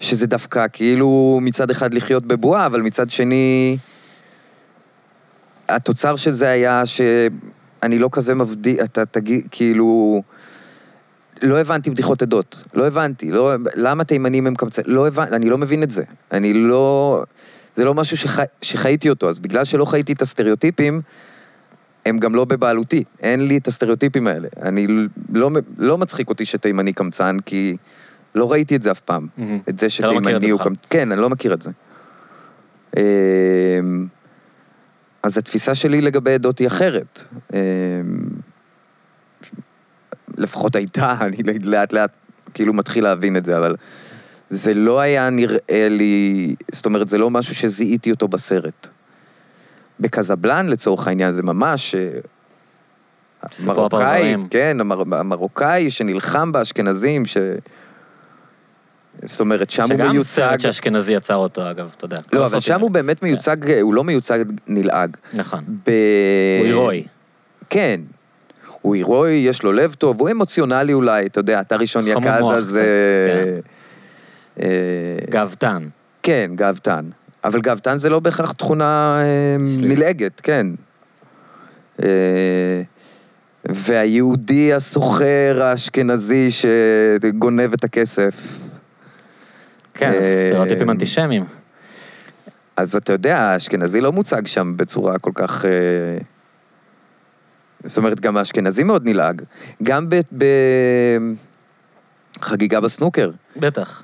שזה 0.00 0.26
דווקא 0.26 0.66
כאילו 0.72 1.38
מצד 1.42 1.70
אחד 1.70 1.94
לחיות 1.94 2.26
בבועה, 2.26 2.66
אבל 2.66 2.80
מצד 2.80 3.10
שני, 3.10 3.76
התוצר 5.68 6.16
של 6.16 6.32
זה 6.32 6.48
היה 6.48 6.86
שאני 6.86 7.98
לא 7.98 8.08
כזה 8.12 8.34
מבדיל, 8.34 8.80
אתה 8.80 9.04
תגיד, 9.04 9.46
כאילו... 9.50 10.22
לא 11.42 11.60
הבנתי 11.60 11.90
בדיחות 11.90 12.22
עדות, 12.22 12.64
לא 12.74 12.86
הבנתי, 12.86 13.30
לא, 13.30 13.54
למה 13.74 14.04
תימנים 14.04 14.46
הם 14.46 14.54
קמצנים, 14.54 14.96
לא 14.96 15.06
הבנתי, 15.06 15.36
אני 15.36 15.50
לא 15.50 15.58
מבין 15.58 15.82
את 15.82 15.90
זה. 15.90 16.02
אני 16.32 16.52
לא, 16.52 17.22
זה 17.74 17.84
לא 17.84 17.94
משהו 17.94 18.16
שחי, 18.16 18.42
שחייתי 18.62 19.10
אותו, 19.10 19.28
אז 19.28 19.38
בגלל 19.38 19.64
שלא 19.64 19.84
חייתי 19.84 20.12
את 20.12 20.22
הסטריאוטיפים, 20.22 21.00
הם 22.06 22.18
גם 22.18 22.34
לא 22.34 22.44
בבעלותי, 22.44 23.04
אין 23.20 23.46
לי 23.48 23.56
את 23.58 23.68
הסטריאוטיפים 23.68 24.26
האלה. 24.26 24.48
אני 24.62 24.86
לא, 25.32 25.50
לא 25.78 25.98
מצחיק 25.98 26.28
אותי 26.28 26.44
שתימני 26.44 26.92
קמצן, 26.92 27.36
כי 27.46 27.76
לא 28.34 28.52
ראיתי 28.52 28.76
את 28.76 28.82
זה 28.82 28.90
אף 28.90 29.00
פעם. 29.00 29.26
מהמם. 29.36 29.58
את 29.68 29.78
זה 29.78 29.86
לא 29.86 29.90
שתימני 29.90 30.46
זה 30.46 30.52
הוא. 30.52 30.60
קמצן, 30.60 30.80
כן, 30.90 31.12
אני 31.12 31.20
לא 31.20 31.30
מכיר 31.30 31.54
את 31.54 31.62
זה. 31.62 31.70
אמ, 32.96 34.06
אז 35.22 35.38
התפיסה 35.38 35.74
שלי 35.74 36.00
לגבי 36.00 36.34
עדות 36.34 36.58
היא 36.58 36.66
אחרת. 36.66 37.24
לפחות 40.38 40.76
הייתה, 40.76 41.16
אני 41.26 41.36
לאט 41.62 41.92
לאט 41.92 42.10
כאילו 42.54 42.72
מתחיל 42.72 43.04
להבין 43.04 43.36
את 43.36 43.44
זה, 43.44 43.56
אבל 43.56 43.76
זה 44.50 44.74
לא 44.74 45.00
היה 45.00 45.30
נראה 45.30 45.88
לי, 45.90 46.54
זאת 46.72 46.86
אומרת, 46.86 47.08
זה 47.08 47.18
לא 47.18 47.30
משהו 47.30 47.54
שזיהיתי 47.54 48.10
אותו 48.10 48.28
בסרט. 48.28 48.86
בקזבלן, 50.00 50.68
לצורך 50.68 51.08
העניין, 51.08 51.32
זה 51.32 51.42
ממש... 51.42 51.94
אה, 51.94 52.18
מרוקאי. 53.66 54.34
כן, 54.50 54.76
המר, 54.80 55.02
המרוקאי 55.12 55.90
שנלחם 55.90 56.52
באשכנזים, 56.52 57.26
ש... 57.26 57.36
זאת 59.24 59.40
אומרת, 59.40 59.70
שם 59.70 59.90
הוא 59.90 59.98
שגם 59.98 60.10
מיוצג... 60.10 60.30
סרט 60.30 60.60
שאשכנזי 60.60 61.12
יצר 61.12 61.36
אותו, 61.36 61.70
אגב, 61.70 61.94
אתה 61.96 62.04
יודע. 62.04 62.22
כל 62.22 62.36
לא, 62.36 62.46
אבל 62.46 62.60
שם. 62.60 62.80
הוא 62.80 62.90
באמת 62.90 63.22
מיוצג, 63.22 63.56
הוא 63.80 63.94
לא 63.94 64.04
מיוצג 64.04 64.44
נלעג. 64.66 65.16
נכון. 65.32 65.64
ב... 65.86 65.90
הוא 66.60 66.66
הירואי. 66.66 67.04
כן. 67.70 68.00
הוא 68.82 68.94
הירואי, 68.94 69.30
יש 69.32 69.62
לו 69.62 69.72
לב 69.72 69.94
טוב, 69.94 70.20
הוא 70.20 70.30
אמוציונלי 70.30 70.92
אולי, 70.92 71.26
אתה 71.26 71.40
יודע, 71.40 71.60
אתה 71.60 71.76
ראשון 71.76 72.08
יקז, 72.08 72.44
אז... 72.54 72.68
קצת, 72.68 72.76
אה, 72.76 73.58
אה, 74.62 75.16
גאוותן. 75.30 75.88
כן, 76.22 76.50
גאוותן. 76.54 77.04
אבל 77.44 77.60
גאוותן 77.60 77.98
זה 77.98 78.08
לא 78.08 78.20
בהכרח 78.20 78.52
תכונה. 78.52 79.20
נלעגת, 79.58 80.40
כן. 80.40 80.66
אה, 82.02 82.82
והיהודי 83.64 84.72
הסוחר 84.72 85.60
האשכנזי 85.62 86.48
שגונב 86.50 87.72
את 87.72 87.84
הכסף. 87.84 88.58
כן, 89.94 90.18
סטריאוטיפים 90.48 90.90
אנטישמיים. 90.90 91.44
אז 92.76 92.96
אתה 92.96 93.12
יודע, 93.12 93.38
האשכנזי 93.38 94.00
לא 94.00 94.12
מוצג 94.12 94.46
שם 94.46 94.76
בצורה 94.76 95.18
כל 95.18 95.32
כך... 95.34 95.64
זאת 97.84 97.98
אומרת, 97.98 98.20
גם 98.20 98.36
האשכנזי 98.36 98.82
מאוד 98.82 99.04
נלעג. 99.08 99.42
גם 99.82 100.06
בחגיגה 102.38 102.80
בסנוקר. 102.80 103.30
בטח. 103.56 104.02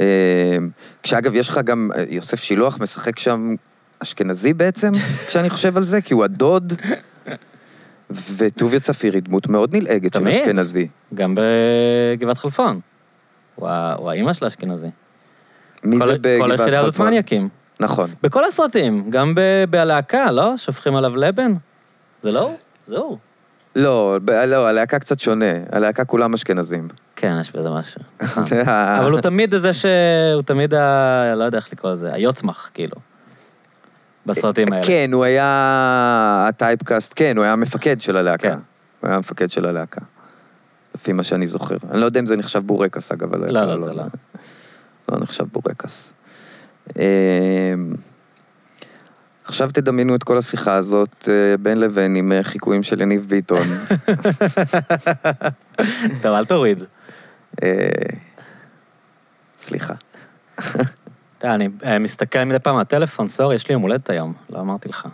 אה, 0.00 0.56
כשאגב, 1.02 1.34
יש 1.34 1.48
לך 1.48 1.60
גם, 1.64 1.90
אה, 1.96 2.04
יוסף 2.08 2.40
שילוח 2.42 2.78
משחק 2.80 3.18
שם 3.18 3.54
אשכנזי 4.02 4.52
בעצם, 4.54 4.92
כשאני 5.26 5.50
חושב 5.50 5.76
על 5.76 5.84
זה, 5.84 6.00
כי 6.00 6.14
הוא 6.14 6.24
הדוד. 6.24 6.72
וטוביה 8.36 8.80
צפיר 8.80 9.14
היא 9.14 9.22
דמות 9.22 9.48
מאוד 9.48 9.74
נלעגת 9.76 10.16
של. 10.16 10.28
אשכנזי. 10.28 10.88
גם 11.14 11.34
בגבעת 11.38 12.38
חלפון. 12.38 12.80
הוא 13.56 13.68
האימא 14.10 14.32
של 14.32 14.44
האשכנזי. 14.44 14.86
מי 15.84 15.98
כל- 15.98 16.04
זה 16.06 16.12
בגבעת 16.20 16.40
כל 16.40 16.50
היחידה 16.50 16.80
הזאת 16.80 16.92
חלפון? 16.94 17.06
מניאקים. 17.06 17.48
נכון. 17.80 18.10
בכל 18.22 18.44
הסרטים, 18.44 19.10
גם 19.10 19.34
ב- 19.34 19.64
ב"הלהקה", 19.70 20.32
לא? 20.32 20.56
שופכים 20.56 20.96
עליו 20.96 21.16
לבן? 21.16 21.54
זה 22.22 22.32
לא 22.32 22.40
הוא? 22.40 22.56
זה 22.90 22.96
הוא. 22.98 23.18
לא, 23.76 24.18
לא, 24.46 24.68
הלהקה 24.68 24.98
קצת 24.98 25.18
שונה. 25.18 25.44
הלהקה 25.72 26.04
כולם 26.04 26.34
אשכנזים. 26.34 26.88
כן, 27.16 27.30
יש 27.40 27.52
בזה 27.56 27.70
משהו. 27.70 28.00
ה- 28.66 28.98
אבל 29.00 29.10
הוא 29.12 29.20
תמיד 29.20 29.54
זה 29.58 29.74
ש... 29.74 29.84
הוא 30.34 30.42
תמיד 30.42 30.74
ה... 30.74 31.34
לא 31.36 31.44
יודע 31.44 31.58
איך 31.58 31.72
לקרוא 31.72 31.92
לזה, 31.92 32.12
היוצמח, 32.14 32.70
כאילו. 32.74 32.96
בסרטים 34.26 34.72
האלה. 34.72 34.86
כן, 34.86 35.10
הוא 35.12 35.24
היה 35.24 36.44
הטייפקאסט, 36.48 37.12
כן, 37.16 37.36
הוא 37.36 37.44
היה 37.44 37.52
המפקד 37.52 38.00
של 38.00 38.16
הלהקה. 38.16 38.48
כן. 38.48 38.58
הוא 39.00 39.08
היה 39.08 39.16
המפקד 39.16 39.50
של 39.50 39.66
הלהקה. 39.66 40.00
לפי 40.94 41.12
מה 41.12 41.22
שאני 41.22 41.46
זוכר. 41.46 41.76
אני 41.90 42.00
לא 42.00 42.06
יודע 42.06 42.20
אם 42.20 42.26
זה 42.26 42.36
נחשב 42.36 42.58
בורקס, 42.58 43.12
אגב. 43.12 43.34
לא, 43.34 43.46
לא, 43.64 43.84
זה 43.86 43.92
לא. 43.92 44.02
לא 45.08 45.18
נחשב 45.20 45.44
בורקס. 45.52 46.12
עכשיו 49.50 49.70
תדמיינו 49.70 50.14
את 50.14 50.22
כל 50.22 50.38
השיחה 50.38 50.74
הזאת 50.74 51.28
אה, 51.28 51.56
בין 51.56 51.80
לבין 51.80 52.16
עם 52.16 52.32
אה, 52.32 52.42
חיקויים 52.42 52.82
של 52.82 53.00
יניב 53.00 53.26
ביטון. 53.28 53.62
טוב, 56.22 56.34
אל 56.34 56.44
תוריד. 56.44 56.84
אה, 57.62 57.88
סליחה. 59.58 59.94
אני 61.44 61.68
מסתכל 62.00 62.44
מדי 62.44 62.58
פעם 62.58 62.74
על 62.74 62.80
הטלפון, 62.80 63.28
סורי, 63.28 63.54
יש 63.54 63.68
לי 63.68 63.72
יום 63.72 63.82
הולדת 63.82 64.10
היום, 64.10 64.32
לא 64.50 64.60
אמרתי 64.60 64.88
לך. 64.88 65.08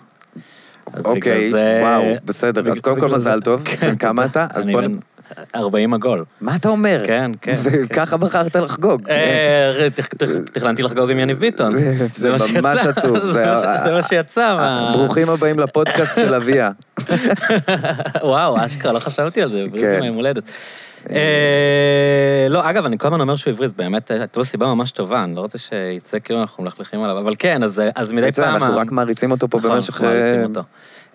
אוקיי, 1.05 1.53
וואו, 1.83 2.03
בסדר, 2.25 2.71
אז 2.71 2.81
קודם 2.81 3.01
כל 3.01 3.09
מזל 3.09 3.41
טוב. 3.41 3.63
כן, 3.81 3.97
כמה 3.97 4.25
אתה? 4.25 4.47
אני 4.55 4.73
בן 4.73 4.97
40 5.55 5.95
עגול. 5.95 6.25
מה 6.41 6.57
אתה 6.57 6.69
אומר? 6.69 7.03
כן, 7.07 7.31
כן, 7.41 7.57
זה- 7.57 7.71
כן. 7.71 7.87
ככה 7.87 8.17
בחרת 8.17 8.57
לחגוג. 8.57 9.11
אה, 9.11 9.87
תכ- 9.97 10.15
תכ- 10.23 10.51
תכננתי 10.53 10.83
לחגוג 10.83 11.11
עם 11.11 11.19
יניב 11.21 11.39
ביטון. 11.39 11.75
זה- 11.75 12.07
זה 12.15 12.31
מה 12.33 12.39
שיצא. 12.39 12.61
ממש 12.61 12.81
עצוב, 12.87 13.19
זה 13.19 13.45
מה 13.47 13.93
מה 13.93 14.03
שיצא. 14.03 14.57
מה- 14.57 14.93
ברוכים 14.95 15.31
הבאים 15.31 15.59
לפודקאסט 15.61 16.15
של 16.17 16.35
אביה. 16.35 16.71
וואו, 18.23 18.67
אשכרה, 18.67 18.93
לא 18.93 18.99
חשבתי 18.99 19.43
על 19.43 19.51
זה, 19.51 19.63
כן. 19.65 19.71
בריאות 19.71 19.97
עם 19.97 20.03
היום 20.03 20.17
הולדת. 20.17 20.43
אה, 21.11 22.47
לא, 22.51 22.71
אגב, 22.71 22.85
אני 22.85 22.99
כל 22.99 23.07
הזמן 23.07 23.21
אומר 23.21 23.37
שהוא 23.37 23.53
הבריז, 23.55 23.73
באמת, 23.73 24.11
הייתה 24.11 24.39
לו 24.41 24.45
סיבה 24.45 24.67
ממש 24.67 24.91
טובה, 24.91 25.25
אני 25.25 25.35
לא 25.37 25.41
רוצה 25.41 25.59
שיצא 25.59 26.19
כאילו 26.25 26.41
אנחנו 26.41 26.65
מלכלכים 26.65 27.03
עליו, 27.03 27.19
אבל 27.19 27.35
כן, 27.39 27.63
אז 27.63 27.83
מדי 28.13 28.33
פעם... 28.33 28.55
אנחנו 28.57 28.77
רק 28.77 28.93
מעריצים 28.93 29.31
אותו 29.31 29.49
פה 29.51 29.59
נכון, 29.59 29.71
במשך... 29.71 29.91
אנחנו 29.95 30.07
מעריצים 30.07 30.41
אה, 30.41 30.45
אותו. 30.45 30.63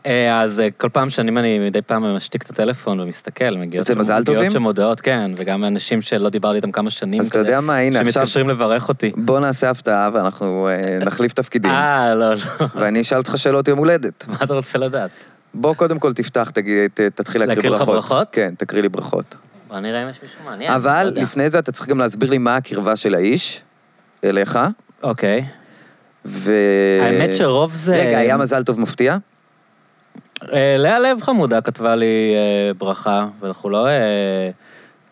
אה, 0.05 0.41
אז 0.41 0.59
אה, 0.59 0.67
כל 0.77 0.89
פעם 0.89 1.09
שאני 1.09 1.39
אני 1.39 1.59
מדי 1.59 1.81
פעם 1.81 2.15
משתיק 2.15 2.43
את 2.43 2.49
הטלפון 2.49 2.99
ומסתכל, 2.99 3.55
מגיעות 3.57 3.87
שם- 4.51 4.63
הודעות, 4.63 5.01
כן, 5.01 5.31
וגם 5.37 5.65
אנשים 5.65 6.01
שלא 6.01 6.29
דיברתי 6.29 6.55
איתם 6.55 6.71
כמה 6.71 6.89
שנים. 6.89 7.21
אז 7.21 7.27
אתה 7.27 7.37
יודע 7.37 7.61
מה, 7.61 7.77
הנה 7.77 7.99
עכשיו, 7.99 8.13
שמתקשרים 8.13 8.49
לברך 8.49 8.89
אותי. 8.89 9.11
בוא 9.17 9.39
נעשה 9.39 9.69
הפתעה 9.69 10.09
ואנחנו 10.13 10.67
אה, 10.67 10.99
נחליף 11.05 11.33
תפקידים. 11.33 11.71
אה, 11.71 12.15
לא, 12.15 12.33
לא. 12.33 12.37
ואני 12.75 13.01
אשאל 13.01 13.17
אותך 13.17 13.33
שאלות 13.37 13.67
יום 13.67 13.79
הולדת. 13.79 14.25
מה 14.29 14.37
אתה 14.43 14.53
רוצה 14.53 14.77
לדעת? 14.77 15.11
בוא 15.53 15.73
קודם 15.73 15.99
כל 15.99 16.13
תפתח, 16.13 16.49
תגיד, 16.49 16.91
תתחיל 17.15 17.41
להקריא 17.41 17.55
להקריא 17.55 17.71
לך 17.71 17.77
ברכות. 17.77 17.95
ברכות? 17.95 18.27
כן, 18.31 18.53
תקריא 18.57 18.81
לי 18.81 18.89
ברכות. 18.89 19.35
בוא 19.67 19.79
נראה 19.79 20.03
אם 20.03 20.09
יש 20.09 20.19
מישהו 20.23 20.39
מעניין. 20.45 20.71
אבל. 20.71 21.11
לפני 21.15 21.49
זה 21.49 21.59
אתה 21.59 21.71
צריך 21.71 21.89
גם 21.89 21.99
להסביר 21.99 22.29
לי 22.29 22.37
מה 22.37 22.55
הקרבה 22.55 22.95
של 22.95 23.15
האיש 23.15 23.61
אליך, 24.23 24.59
אוקיי. 25.03 25.45
ו... 26.25 26.51
האמת 27.01 27.35
שרוב 27.35 27.73
זה... 27.75 27.95
רגע, 27.95 28.17
היה 28.17 28.37
מזל 28.37 28.63
טוב 28.63 28.79
מפתיע? 28.79 29.17
אה, 30.53 30.75
לאה 30.77 30.99
לב 30.99 31.21
חמודה 31.21 31.61
כתבה 31.61 31.95
לי 31.95 32.33
אה, 32.35 32.73
ברכה, 32.73 33.27
ואנחנו 33.39 33.69
לא 33.69 33.87
אה, 33.87 34.49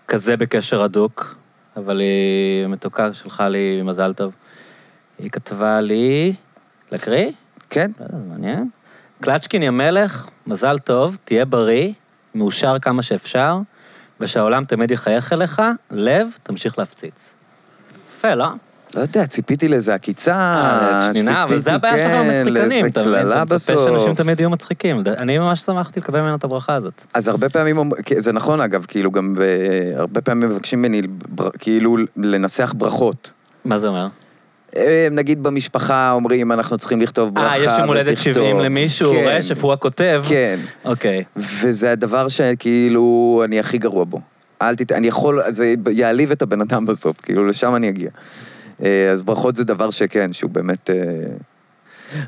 כזה 0.08 0.38
בקשר 0.38 0.84
הדוק, 0.84 1.36
אבל 1.78 2.00
היא 2.00 2.68
מתוקה, 2.68 3.14
שלחה 3.14 3.50
לי 3.50 3.82
מזל 3.84 4.14
טוב. 4.14 4.34
היא 5.20 5.32
כתבה 5.32 5.82
לי... 5.82 6.34
להקריא? 6.92 7.32
כן? 7.70 7.92
זה 7.98 8.18
מעניין. 8.30 8.70
קלצ'קין 9.22 9.64
יא 9.64 9.70
מלך, 9.70 10.28
מזל 10.48 10.80
טוב, 10.80 11.18
תהיה 11.24 11.46
בריא, 11.46 11.94
מאושר 12.36 12.80
כמה 12.80 13.02
שאפשר, 13.02 13.58
ושהעולם 14.20 14.66
תמיד 14.66 14.92
יחייך 14.92 15.34
אליך, 15.34 15.62
לב, 15.92 16.28
תמשיך 16.44 16.80
להפציץ. 16.80 17.34
יפה, 18.10 18.34
לא? 18.36 18.48
לא 18.94 19.02
יודע, 19.02 19.26
ציפיתי 19.26 19.68
לאיזה 19.68 19.94
עקיצה, 19.94 20.34
אה, 20.36 21.08
שנינה, 21.12 21.44
אבל 21.44 21.60
זה 21.60 21.72
ציפיתי, 21.72 21.76
הבעיה 21.76 21.98
שלך 21.98 22.08
כן, 22.08 22.44
במצחיקנים, 22.44 22.86
לאיזה 22.86 22.88
אתה 22.88 23.02
מבין? 23.02 23.32
אתה 23.32 23.44
מצפה 23.44 23.74
שאנשים. 23.74 24.16
תמיד 24.16 24.40
יהיו 24.40 24.50
מצחיקים. 24.50 25.04
אני 25.20 25.38
ממש 25.38 25.60
שמחתי 25.62 26.00
לקבל 26.00 26.22
ממנו 26.22 26.36
את 26.36 26.44
הברכה 26.44 26.76
הזאת. 26.76 27.06
אז 27.14 27.28
הרבה 27.28 27.50
פעמים, 27.50 27.92
זה 28.18 28.32
נכון 28.32 28.62
אגב, 28.62 28.86
כאילו 28.88 29.12
גם 29.12 29.36
ב- 29.36 29.42
הרבה 29.96 30.22
פעמים 30.22 30.50
מבקשים 30.50 30.82
ממני 30.82 31.02
כאילו 31.60 31.98
לנסח 32.16 32.74
ברכות. 32.78 33.32
מה 33.66 33.80
זה 33.80 33.88
אומר? 33.88 34.08
אה, 34.76 35.08
נגיד 35.12 35.44
במשפחה 35.44 36.12
אומרים, 36.12 36.52
אנחנו 36.52 36.78
צריכים 36.78 37.02
לכתוב 37.02 37.36
ברכה 37.36 37.50
אה, 37.50 37.58
יש 37.58 37.72
יום 37.80 37.88
הולדת 37.88 38.14
ותכתוב." 38.14 38.34
70 38.34 38.60
למישהו, 38.60 39.14
כן, 39.14 39.26
רשף, 39.28 39.64
הוא 39.64 39.74
הכותב. 39.74 40.24
כן, 40.28 40.60
אוקיי. 40.86 41.24
וזה 41.36 41.92
הדבר 41.92 42.28
שכאילו 42.28 43.42
אני 43.46 43.60
הכי 43.60 43.78
גרוע 43.78 44.04
בו. 44.04 44.20
אל 44.62 44.76
תת... 44.76 44.92
אני 44.92 45.08
יכול, 45.08 45.42
זה 45.50 45.74
יעליב 45.92 46.32
את 46.32 46.42
הבן 46.42 46.62
אדם 46.62 46.86
בסוף, 46.86 47.22
כאילו 47.22 47.48
לשם 47.48 47.76
אני 47.76 47.90
אגיע. 47.90 48.10
אה, 48.84 49.12
אז 49.12 49.24
ברכות 49.24 49.56
זה 49.56 49.64
דבר 49.64 49.92
שכן, 49.92 50.34
שהוא 50.34 50.52
באמת... 50.52 50.90
אה, 50.90 50.96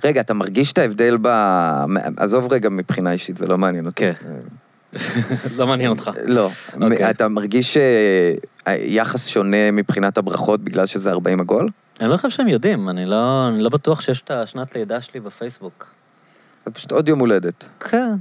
רגע, 0.04 0.22
אתה 0.22 0.34
מרגיש 0.34 0.72
את 0.72 0.78
ההבדל 0.78 1.18
ב... 1.22 1.28
עזוב 2.18 2.54
רגע 2.54 2.70
מבחינה 2.70 3.12
אישית, 3.12 3.38
זה 3.38 3.48
לא 3.48 3.58
מעניין 3.58 3.86
אותי. 3.86 4.06
כן. 4.14 4.14
לא 5.58 5.68
מעניין 5.68 5.90
אותך. 5.92 6.12
לא. 6.26 6.50
אוקיי. 6.82 7.10
אתה 7.10 7.28
מרגיש 7.28 7.78
אה, 7.78 8.34
יחס 8.78 9.28
שונה 9.28 9.72
מבחינת 9.72 10.18
הברכות 10.18 10.62
בגלל 10.62 10.86
שזה 10.86 11.12
40 11.12 11.40
עגול? 11.40 11.70
אני 12.02 12.10
לא 12.10 12.18
חושב 12.18 12.30
שהם 12.30 12.48
יודעים, 12.48 12.90
אני 12.90 13.06
לא 13.06 13.48
אני 13.48 13.64
לא 13.64 13.70
בטוח 13.70 14.02
שיש 14.02 14.22
את 14.22 14.32
השנת 14.32 14.76
לידה 14.76 15.02
שלי 15.02 15.20
בפייסבוק. 15.20 15.88
זה 16.66 16.72
פשוט 16.72 16.92
עוד 16.92 17.10
יום 17.10 17.20
הולדת. 17.20 17.70
כן. 17.80 18.16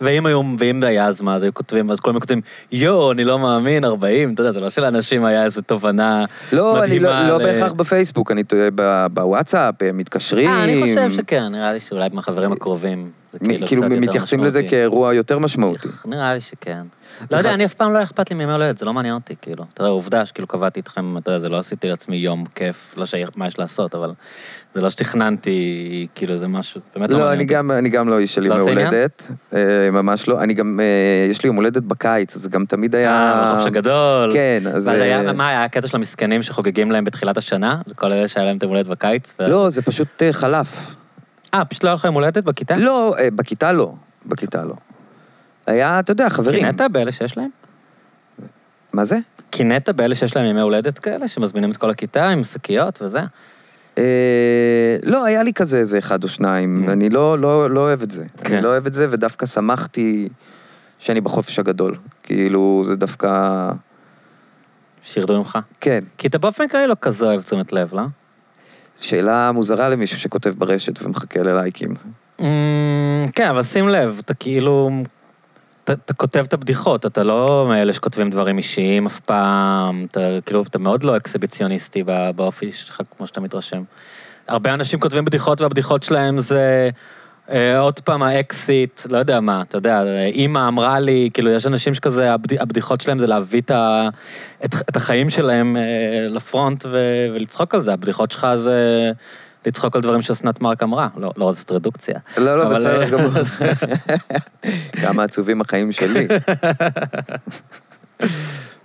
ואם 0.00 0.26
היו, 0.26 0.40
ואם 0.58 0.82
היה 0.82 1.06
אז 1.06 1.20
מה, 1.20 1.34
אז 1.34 1.42
היו 1.42 1.54
כותבים, 1.54 1.90
אז 1.90 2.00
כולם 2.00 2.20
כותבים, 2.20 2.40
יואו, 2.72 3.12
אני 3.12 3.24
לא 3.24 3.38
מאמין, 3.38 3.84
40, 3.84 4.34
אתה 4.34 4.42
יודע, 4.42 4.52
זה 4.52 4.60
לא 4.60 4.70
שלאנשים 4.70 5.24
היה 5.24 5.44
איזו 5.44 5.60
תובנה 5.62 6.24
לא, 6.52 6.84
אני 6.84 6.98
לא, 6.98 7.10
מדהימה 7.10 7.28
לא 7.28 7.38
ל- 7.38 7.42
בהכרח 7.42 7.72
בפייסבוק, 7.72 8.30
אני 8.30 8.44
טועה 8.44 8.68
בוואטסאפ, 9.12 9.74
הם 9.80 9.98
מתקשרים. 9.98 10.50
אה, 10.50 10.64
אני 10.64 10.80
חושב 10.82 11.12
שכן, 11.16 11.44
נראה 11.48 11.72
לי 11.72 11.80
שאולי 11.80 12.08
מהחברים 12.12 12.52
הקרובים, 12.52 13.10
זה 13.32 13.38
מ- 13.42 13.46
כאילו 13.66 13.66
כאילו 13.66 14.00
מתייחסים 14.00 14.44
לזה. 14.44 14.62
כאירוע 14.62 15.14
יותר 15.14 15.38
משמעותי. 15.38 15.88
נראה 16.06 16.34
לי 16.34 16.40
שכן. 16.40 16.82
לא 17.32 17.36
יודע, 17.36 17.54
אני 17.54 17.64
אף 17.64 17.74
פעם 17.74 17.92
לא 17.92 18.02
אכפת 18.02 18.30
לי 18.30 18.36
מימי 18.36 18.52
הולדת, 18.52 18.78
זה 18.78 18.84
לא 18.86 18.92
מעניין 18.94 19.14
אותי, 19.14 19.34
כאילו. 19.42 19.64
אתה 19.74 19.82
יודע, 19.82 19.90
עובדה 19.90 20.26
שכאילו 20.26 20.48
קבעתי 20.48 20.80
איתכם, 20.80 21.18
אתה 21.18 21.30
יודע, 21.30 21.40
זה 21.40 21.48
לא 21.48 21.58
עשיתי 21.58 21.88
לעצמי 21.88 22.16
יום 22.16 22.44
כיף, 22.54 22.94
לא 22.96 23.06
שמה 23.06 23.46
יש 23.46 23.58
לעשות, 23.58 23.94
אבל 23.94 24.12
זה 24.74 24.80
לא 24.80 24.90
שתכננתי, 24.90 26.06
כאילו, 26.14 26.32
איזה 26.34 26.48
משהו, 26.48 26.80
באמת 26.94 27.10
לא 27.10 27.18
לא, 27.18 27.32
אני. 27.32 27.44
גם, 27.44 27.70
אני 27.70 27.88
גם 27.88 28.08
לא 28.08 28.18
איש 28.18 28.34
של 28.34 28.48
לא 28.48 28.54
עושה 28.54 28.70
עניין? 28.70 28.86
הולדת, 28.86 29.26
אה, 29.54 29.90
ממש 29.92 30.28
לא. 30.28 30.42
אני 30.42 30.54
גם, 30.54 30.80
אה, 30.80 31.30
יש 31.30 31.42
לי 31.42 31.46
יום 31.46 31.56
הולדת 31.56 31.82
בקיץ, 31.82 32.36
אז 32.36 32.42
זה 32.42 32.48
גם 32.48 32.64
תמיד 32.64 32.94
היה... 32.94 33.10
אה, 33.10 33.52
בחופש 33.52 33.66
הגדול. 33.66 34.32
כן, 34.32 34.62
אז... 34.74 34.86
ואז 34.86 35.00
היה, 35.00 35.26
אה, 35.26 35.32
מה 35.32 35.48
היה 35.48 35.64
הקטע 35.64 35.88
של 35.88 35.96
המסכנים 35.96 36.42
שחוגגים 36.42 36.90
להם 36.90 37.04
בתחילת 37.04 37.36
השנה? 37.36 37.80
לכל 37.86 38.12
אלה 38.12 38.28
שהיה 38.28 38.46
להם 38.46 38.56
את 38.56 38.62
יום 38.62 38.72
הולדת 38.72 38.86
בקיץ? 38.86 39.34
ו- 39.38 39.48
לא, 39.48 39.70
זה 39.70 39.82
פשוט 39.82 40.22
אה, 40.22 40.32
חלף. 40.32 40.94
אה, 41.54 41.64
פשוט 41.64 41.84
לא 41.84 41.88
היה 41.88 41.94
לך 41.94 42.04
יום 42.04 42.14
הולדת 42.14 42.44
בכיתה? 42.44 42.76
לא, 42.76 43.14
אה, 43.18 43.28
בכיתה 43.30 43.72
לא. 43.72 43.94
בכיתה 44.26 44.64
לא. 44.64 44.74
היה, 45.66 45.98
אתה 45.98 46.12
יודע, 46.12 46.28
חברים. 46.28 46.58
קינאת 46.58 46.92
באלה 46.92 47.12
שיש 47.12 47.36
להם? 47.36 47.50
מה 48.92 49.04
זה? 49.04 49.18
קינאת 49.50 49.88
באלה 49.88 50.14
שיש 50.14 50.36
להם 50.36 50.46
ימי 50.46 50.60
הולדת 50.60 50.98
כאלה, 50.98 51.28
שמזמינים 51.28 51.70
את 51.70 51.76
כל 51.76 51.90
הכיתה 51.90 52.28
עם 52.28 52.44
שקיות 52.44 53.02
וזה? 53.02 53.20
אה, 53.98 54.96
לא, 55.02 55.24
היה 55.24 55.42
לי 55.42 55.52
כזה 55.52 55.78
איזה 55.78 55.98
אחד 55.98 56.24
או 56.24 56.28
שניים. 56.28 56.84
Mm. 56.86 56.92
אני 56.92 57.10
לא, 57.10 57.38
לא, 57.38 57.70
לא 57.70 57.80
אוהב 57.80 58.02
את 58.02 58.10
זה. 58.10 58.24
כן. 58.44 58.54
אני 58.54 58.62
לא 58.62 58.68
אוהב 58.68 58.86
את 58.86 58.92
זה, 58.92 59.06
ודווקא 59.10 59.46
שמחתי 59.46 60.28
שאני 60.98 61.20
בחופש 61.20 61.58
הגדול. 61.58 61.96
כאילו, 62.22 62.84
זה 62.86 62.96
דווקא... 62.96 63.70
שירדו 65.02 65.38
ממך. 65.38 65.58
כן. 65.80 66.04
כי 66.18 66.26
אתה 66.26 66.38
באופן 66.38 66.68
כללי 66.68 66.86
לא 66.86 66.96
כזה 67.00 67.24
אוהב 67.24 67.42
תשומת 67.42 67.72
לב, 67.72 67.94
לא? 67.94 68.02
שאלה 69.00 69.52
מוזרה 69.52 69.88
למישהו 69.88 70.18
שכותב 70.18 70.54
ברשת 70.58 71.02
ומחכה 71.02 71.42
ללייקים. 71.42 71.94
אמ, 72.40 72.46
כן, 73.34 73.48
אבל 73.48 73.62
שים 73.62 73.88
לב, 73.88 74.20
אתה 74.24 74.34
כאילו... 74.34 74.90
אתה, 75.84 75.92
אתה 75.92 76.14
כותב 76.14 76.44
את 76.48 76.52
הבדיחות, 76.52 77.06
אתה 77.06 77.22
לא 77.22 77.66
מאלה 77.68 77.92
שכותבים 77.92 78.30
דברים 78.30 78.58
אישיים 78.58 79.06
אף 79.06 79.20
פעם, 79.20 80.06
אתה 80.10 80.20
כאילו, 80.46 80.62
אתה 80.62 80.78
מאוד 80.78 81.04
לא 81.04 81.16
אקסיביציוניסטי 81.16 82.02
בא- 82.02 82.30
באופי 82.32 82.72
שלך, 82.72 83.00
כמו 83.16 83.26
שאתה 83.26 83.40
מתרשם. 83.40 83.82
הרבה 84.48 84.74
אנשים 84.74 85.00
כותבים 85.00 85.24
בדיחות 85.24 85.60
והבדיחות 85.60 86.02
שלהם 86.02 86.38
זה 86.38 86.90
אה, 87.50 87.78
עוד 87.78 88.00
פעם 88.00 88.22
האקסיט, 88.22 89.00
לא 89.10 89.18
יודע 89.18 89.40
מה, 89.40 89.62
אתה 89.62 89.78
יודע, 89.78 90.02
אימא 90.26 90.68
אמרה 90.68 91.00
לי, 91.00 91.30
כאילו, 91.34 91.50
יש 91.50 91.66
אנשים 91.66 91.94
שכזה, 91.94 92.32
הבד, 92.32 92.52
הבדיחות 92.58 93.00
שלהם 93.00 93.18
זה 93.18 93.26
להביא 93.26 93.60
את, 93.60 93.70
ה, 93.70 94.08
את, 94.64 94.74
את 94.74 94.96
החיים 94.96 95.30
שלהם 95.30 95.76
אה, 95.76 95.82
לפרונט 96.28 96.86
ו, 96.86 96.98
ולצחוק 97.34 97.74
על 97.74 97.80
זה, 97.80 97.92
הבדיחות 97.92 98.30
שלך 98.30 98.46
זה 98.56 99.10
לצחוק 99.66 99.96
על 99.96 100.02
דברים 100.02 100.22
שאסנת 100.22 100.60
מארק 100.60 100.82
אמרה, 100.82 101.08
לא 101.16 101.30
לא 101.36 101.46
לעשות 101.46 101.72
רדוקציה. 101.72 102.18
לא, 102.36 102.56
לא, 102.56 102.62
אבל, 102.62 102.76
בסדר 102.76 103.02
אה, 103.02 103.10
גמור. 103.10 103.30
כמה 105.02 105.22
עצובים 105.22 105.60
החיים 105.60 105.92
שלי. 105.92 106.26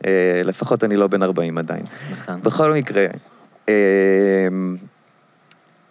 אה, 0.06 0.42
לפחות 0.44 0.84
אני 0.84 0.96
לא 0.96 1.08
בן 1.08 1.24
40 1.24 1.58
עדיין. 1.58 1.84
נכון. 2.12 2.42
בכל 2.42 2.74
מקרה, 2.74 3.06
אה, 3.70 4.48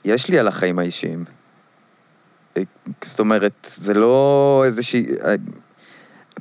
יש 0.05 0.29
לי 0.29 0.39
על 0.39 0.49
החיים 0.49 0.79
האישיים. 0.79 1.25
זאת 3.05 3.21
אומרת, 3.21 3.75
זה 3.79 3.95
לא 3.95 4.63
איזושהי... 4.67 5.07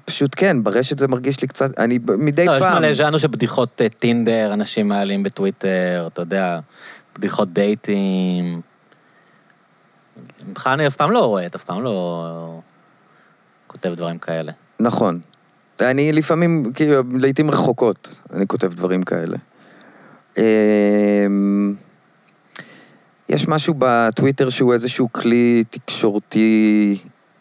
פשוט 0.06 0.36
כן, 0.38 0.64
ברשת 0.64 1.00
זה 1.00 1.08
מרגיש 1.08 1.42
לי 1.42 1.48
קצת... 1.48 1.80
אני 1.80 2.00
מדי 2.18 2.46
לא, 2.46 2.52
יש 2.52 2.64
פעם... 2.64 2.82
מלא 2.82 2.94
ז'אנר 2.94 3.18
של 3.18 3.28
בדיחות 3.28 3.82
אה, 3.82 3.90
טינדר, 3.90 4.54
אנשים 4.54 4.88
מעלים 4.88 5.24
בטוויטר, 5.24 6.08
אתה 6.14 6.22
יודע, 6.22 6.60
בדיחות 7.18 7.54
דייטים. 7.54 8.62
בכלל 10.54 10.74
אני 10.74 10.88
אף 10.88 10.96
פעם 10.96 11.12
לא 11.12 11.26
רואה, 11.26 11.46
אף 11.46 11.64
פעם 11.64 11.84
לא 11.84 12.62
כותב 13.68 13.94
דברים 13.96 14.20
כאלה. 14.20 14.52
נכון. 14.80 15.20
אני 15.82 16.12
לפעמים, 16.12 16.72
כאילו, 16.74 17.02
לעיתים 17.20 17.52
רחוקות, 17.52 18.20
אני 18.34 18.48
כותב 18.48 18.74
דברים 18.74 19.04
כאלה. 19.04 19.38
אמ, 20.38 21.76
יש 23.30 23.48
משהו 23.48 23.74
בטוויטר 23.78 24.50
שהוא 24.50 24.74
איזשהו 24.74 25.14
כלי 25.14 25.64
תקשורתי 25.70 26.98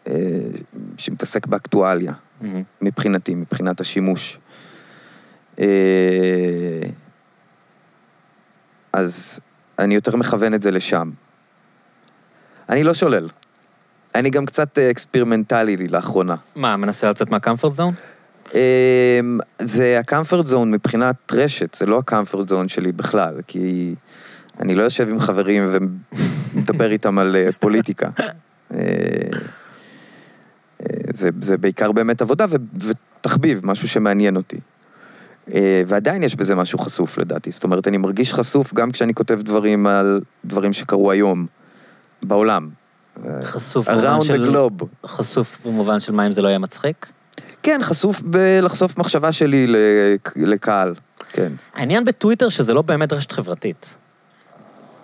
אה, 0.09 0.15
שמתעסק 0.99 1.47
באקטואליה. 1.47 2.13
מבחינתי, 2.83 3.35
מבחינת 3.35 3.81
השימוש. 3.81 4.39
אה, 5.59 5.67
אז 8.93 9.41
אני 9.79 9.95
יותר 9.95 10.17
מכוון 10.17 10.55
את 10.55 10.63
זה 10.63 10.71
לשם. 10.71 11.11
אני 12.69 12.83
לא 12.85 12.95
שולל. 12.95 13.29
אני 14.15 14.31
גם 14.31 14.47
קצת 14.47 14.79
אה, 14.79 14.91
אקספרימנטלי 14.91 15.77
לי 15.77 15.89
לאחרונה. 15.89 16.37
מה, 16.57 16.77
מנסה 16.77 17.11
לצאת 17.11 17.31
מה 17.31 17.41
comfort 17.41 17.75
zone? 17.75 17.95
אמ, 18.55 19.39
זה 19.59 19.99
ה 19.99 20.05
comfort 20.05 20.47
zone 20.47 20.71
מבחינת 20.71 21.17
רשת, 21.33 21.75
זה 21.75 21.87
לא 21.87 21.99
ה 21.99 22.05
comfort 22.05 22.49
zone 22.49 22.69
שלי 22.69 22.93
בכלל, 22.93 23.35
כי 23.47 23.95
אני 24.61 24.75
לא 24.75 24.83
יושב 24.83 25.09
עם 25.09 25.21
חברים 25.21 25.73
ומדבר 26.55 26.91
איתם 26.91 27.19
על 27.19 27.37
אה, 27.37 27.49
פוליטיקה. 27.61 28.09
אה, 28.75 28.79
אה, 30.81 30.87
זה, 31.13 31.29
זה 31.41 31.57
בעיקר 31.57 31.93
באמת 31.93 32.23
עבודה 32.23 32.45
ו- 32.49 32.87
ותחביב, 33.21 33.61
משהו 33.67 33.89
שמעניין 33.89 34.37
אותי. 34.37 34.57
אה, 35.55 35.83
ועדיין 35.87 36.23
יש 36.23 36.37
בזה 36.37 36.55
משהו 36.55 36.79
חשוף 36.79 37.19
לדעתי, 37.19 37.51
זאת 37.51 37.65
אומרת, 37.65 37.89
אני 37.89 37.97
מרגיש 37.97 38.33
חשוף 38.35 38.75
גם 38.75 38.91
כשאני 38.91 39.15
כותב 39.15 39.43
דברים 39.43 39.87
על 39.87 40.21
דברים 40.45 40.73
שקרו 40.73 41.11
היום, 41.11 41.47
בעולם. 42.23 42.69
חשוף 43.43 43.89
במובן 43.89 44.19
around 44.19 44.25
של... 44.25 44.45
the 44.45 44.55
globe. 44.55 44.85
חשוף 45.07 45.59
במובן 45.65 46.01
של 46.01 46.13
מה 46.13 46.27
אם 46.27 46.33
זה 46.33 46.43
לא 46.43 46.49
יהיה 46.49 46.59
מצחיק? 46.59 47.07
כן, 47.63 47.81
חשוף 47.83 48.21
בלחשוף 48.21 48.99
מחשבה 48.99 49.33
שלי 49.33 49.67
לק- 49.67 50.33
לקהל, 50.37 50.95
כן. 51.33 51.53
העניין 51.75 52.05
בטוויטר 52.05 52.49
שזה 52.49 52.75
לא 52.75 52.83
באמת 52.83 53.13
רשת 53.13 53.33
חברתית. 53.33 53.97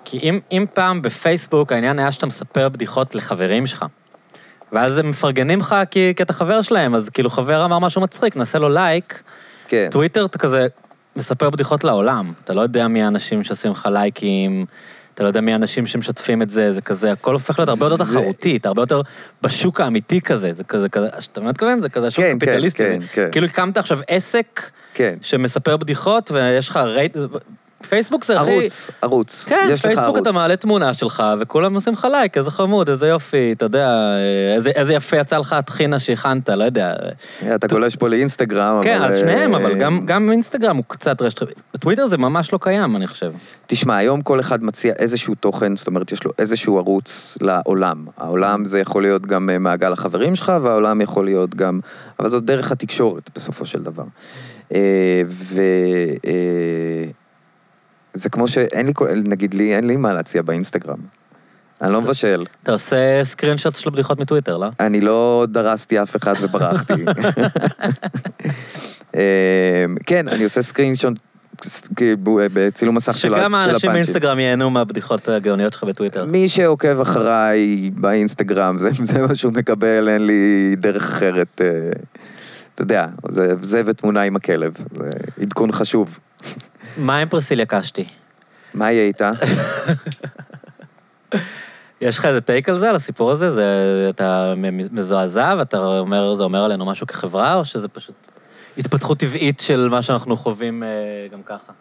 כי 0.05 0.19
אם, 0.19 0.39
אם 0.53 0.65
פעם 0.75 1.03
בפייסבוק 1.03 1.73
העניין 1.73 1.99
היה 1.99 2.13
שאתה 2.13 2.27
מספר 2.27 2.69
בדיחות 2.69 3.15
לחברים 3.15 3.67
שלך, 3.67 3.85
ואז 4.73 4.99
הם 4.99 5.11
מפרגנים 5.11 5.59
לך 5.61 5.77
כי, 5.91 6.13
כי 6.17 6.23
אתה 6.23 6.33
חבר 6.33 6.63
שלהם, 6.63 6.95
אז 6.95 7.09
כאילו 7.09 7.31
חבר 7.31 7.65
אמר 7.65 7.79
משהו 7.79 8.01
מצחיק, 8.03 8.37
נעשה 8.37 8.59
לו 8.59 8.69
לייק, 8.69 9.23
כן. 9.73 9.89
טוויטר 9.91 10.25
אתה 10.25 10.39
כזה 10.39 10.67
מספר 11.17 11.51
בדיחות 11.51 11.85
לעולם. 11.85 12.33
אתה 12.45 12.55
לא 12.55 12.61
יודע 12.61 12.89
מי 12.89 13.03
האנשים 13.03 13.45
שעושים 13.45 13.73
לך 13.73 13.89
לייקים, 13.93 14.67
אתה 15.15 15.23
לא 15.23 15.29
יודע 15.29 15.41
מי 15.41 15.53
האנשים 15.53 15.87
שמשתפים 15.87 16.43
את 16.43 16.51
זה, 16.51 16.73
זה 16.73 16.81
כזה, 16.81 17.13
הכל 17.13 17.33
הופך 17.33 17.59
להיות 17.59 17.69
הרבה 17.69 17.87
יותר 17.87 18.05
תחרותי, 18.05 18.57
אתה 18.57 18.69
הרבה 18.69 18.83
יותר 18.83 19.01
בשוק 19.43 19.81
האמיתי 19.81 20.21
כזה, 20.21 20.53
זה 20.53 20.65
כזה, 20.65 20.89
כזה, 20.89 21.09
שאתה 21.21 21.41
מתכוון, 21.41 21.81
זה 21.81 21.89
כזה 21.89 22.11
שוק 22.11 22.25
כן, 22.25 22.31
כן, 22.31 22.39
קפיטליסטי. 22.39 22.85
כן, 22.85 23.01
כן. 23.13 23.29
כאילו 23.33 23.47
הקמת 23.47 23.77
עכשיו 23.77 23.99
עסק 24.09 24.71
כן. 24.95 25.15
שמספר 25.23 25.77
בדיחות 25.77 26.31
ויש 26.31 26.69
לך 26.69 26.77
רייט... 26.77 27.17
פייסבוק 27.87 28.25
זה 28.25 28.41
הכי... 28.41 28.51
ערוץ, 28.51 28.91
ערוץ. 29.03 29.45
כן, 29.47 29.69
יש 29.71 29.81
לך 29.81 29.87
פייסבוק 29.87 30.05
ערוץ. 30.07 30.21
אתה 30.21 30.33
מעלה 30.33 30.57
תמונה 30.57 30.95
שלך, 30.95 31.23
וכולם 31.41 31.75
עושים 31.75 31.93
לך 31.93 32.09
לייק, 32.11 32.39
איזה 32.39 32.51
חמוד, 32.51 32.89
איזה 32.89 33.09
יופי, 33.09 33.53
אתה 33.53 33.65
יודע, 33.65 34.17
איזה, 34.55 34.71
איזה 34.71 34.95
יפה 34.95 35.17
יצא 35.17 35.39
לך 35.39 35.53
הטחינה 35.53 35.99
שהכנת, 35.99 36.49
לא 36.49 36.65
יודע. 36.65 36.95
אתה 37.55 37.67
גולש 37.67 37.97
פה 37.97 38.09
לאינסטגרם, 38.09 38.75
אבל... 38.75 38.85
כן, 38.85 39.03
אז 39.03 39.21
שניהם, 39.21 39.55
אה, 39.55 39.61
אבל 39.61 39.75
גם, 39.75 40.07
גם 40.07 40.33
אינסטגרם 40.33 40.77
הוא 40.77 40.85
קצת 40.89 41.23
רשת... 41.23 41.43
טוויטר 41.79 42.07
זה 42.07 42.19
ממש 42.19 42.53
לא 42.53 42.59
קיים, 42.63 42.97
אני 42.97 43.07
חושב. 43.07 43.33
תשמע, 43.67 43.97
היום 43.97 44.23
כל 44.23 44.41
אחד 44.41 44.65
מציע 44.65 44.93
איזשהו 44.99 45.35
תוכן, 45.35 45.77
זאת 45.77 45.87
אומרת, 45.87 46.13
יש 46.13 46.25
לו 46.25 46.31
איזשהו 46.39 46.79
ערוץ 46.79 47.39
לעולם. 47.41 48.07
העולם 48.17 48.65
זה 48.65 48.81
יכול 48.81 49.03
להיות 49.03 49.27
גם 49.27 49.51
אה, 49.51 49.59
מעגל 49.59 49.93
החברים 49.93 50.37
שלך, 50.37 50.53
והעולם 50.63 51.01
יכול 51.01 51.25
להיות 51.25 51.55
גם... 51.55 51.81
אבל 52.21 52.29
זאת 52.29 52.45
דרך 52.45 52.73
התקשורת, 52.73 53.31
בסופו 53.37 53.67
של 53.67 53.83
דבר. 53.83 54.05
אה, 54.75 55.23
ו... 55.27 55.63
אה, 58.15 58.21
זה 58.21 58.31
כמו 58.31 58.49
שאין 58.49 58.87
לי, 58.87 58.93
נגיד 59.25 59.55
לי, 59.55 59.77
אין 59.77 59.87
לי 59.87 59.97
מה 59.97 60.13
להציע 60.13 60.43
באינסטגרם. 60.43 60.99
אני 61.83 61.93
לא 61.93 62.03
מבשל. 62.03 62.45
אתה 62.63 62.73
עושה 62.73 62.97
סקרין 63.25 63.59
שוט 63.59 63.77
של 63.77 63.89
הבדיחות 63.89 64.21
מטוויטר, 64.21 64.57
לא? 64.57 64.69
אני 64.81 65.01
לא 65.01 65.47
דרסתי 65.49 66.03
אף 66.03 66.17
אחד 66.17 66.35
וברחתי. 66.41 66.93
אמ, 69.15 69.21
כן, 70.07 70.29
אני 70.29 70.45
עושה 70.45 70.63
סקרינשוט 70.63 71.15
בצילום 72.53 72.95
מסך 72.97 73.17
של 73.19 73.35
ה- 73.35 73.37
של 73.37 73.43
שגם 73.43 73.55
האנשים 73.55 73.71
הפאנצ'ים. 73.77 73.93
באינסטגרם 73.93 74.39
ייהנו 74.39 74.71
מהבדיחות 74.71 75.29
הגאוניות 75.29 75.73
שלך 75.73 75.85
בטוויטר. 75.85 76.25
מי 76.25 76.49
שעוקב 76.49 77.01
אחריי 77.01 77.91
באינסטגרם, 77.95 78.79
זה, 78.79 78.91
זה 79.03 79.19
מה 79.27 79.35
שהוא 79.35 79.53
מקבל, 79.53 80.09
אין 80.09 80.27
לי 80.27 80.75
דרך 80.79 81.09
אחרת. 81.09 81.61
אתה 82.75 82.83
יודע, 82.83 83.07
זה, 83.29 83.49
זה 83.63 83.83
ותמונה 83.87 84.23
עם 84.23 84.37
הכלב, 84.37 84.75
זה 84.77 85.11
עדכון 85.43 85.73
חשוב. 85.73 86.21
מה 86.97 87.19
עם 87.19 87.29
פרסיליה 87.29 87.67
קשתי? 87.67 88.05
מה 88.75 88.93
יהיה 88.93 89.07
איתה? 89.07 89.31
יש 92.01 92.19
לך 92.19 92.25
איזה 92.25 92.41
טייק 92.41 92.69
על 92.69 92.79
זה, 92.79 92.91
על 92.91 92.97
הסיפור 92.97 93.31
הזה? 93.31 93.51
זה, 93.51 94.07
אתה 94.11 94.55
מזועזע 94.91 95.55
ואתה 95.59 95.79
אומר, 95.79 96.35
זה 96.35 96.43
אומר 96.43 96.65
עלינו 96.65 96.87
משהו 96.87 97.07
כחברה, 97.07 97.55
או 97.55 97.65
שזה 97.65 97.89
פשוט 97.89 98.15
התפתחות 98.79 99.19
טבעית 99.19 99.61
של 99.61 99.89
מה 99.89 100.03
שאנחנו 100.03 100.37
חווים 100.37 100.83
אה, 100.83 100.89
גם 101.33 101.43
ככה? 101.43 101.73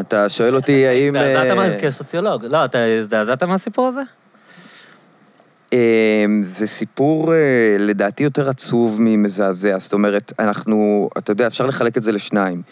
אתה 0.00 0.28
שואל 0.28 0.56
אותי 0.56 0.86
האם... 0.86 1.16
הזדעזעת 1.16 1.58
אה, 1.74 1.80
כסוציולוג. 1.80 2.44
לא, 2.44 2.64
אתה 2.64 2.84
הזדעזעת 2.84 3.42
מהסיפור 3.42 3.86
הזה? 3.86 4.02
אמ, 5.72 6.40
זה 6.42 6.66
סיפור 6.66 7.34
אה, 7.34 7.76
לדעתי 7.78 8.22
יותר 8.22 8.48
עצוב 8.48 8.96
ממזעזע, 9.00 9.78
זאת 9.78 9.92
אומרת, 9.92 10.32
אנחנו, 10.38 11.10
אתה 11.18 11.30
יודע, 11.30 11.46
אפשר 11.46 11.66
לחלק 11.66 11.96
את 11.96 12.02
זה 12.02 12.12
לשניים. 12.12 12.62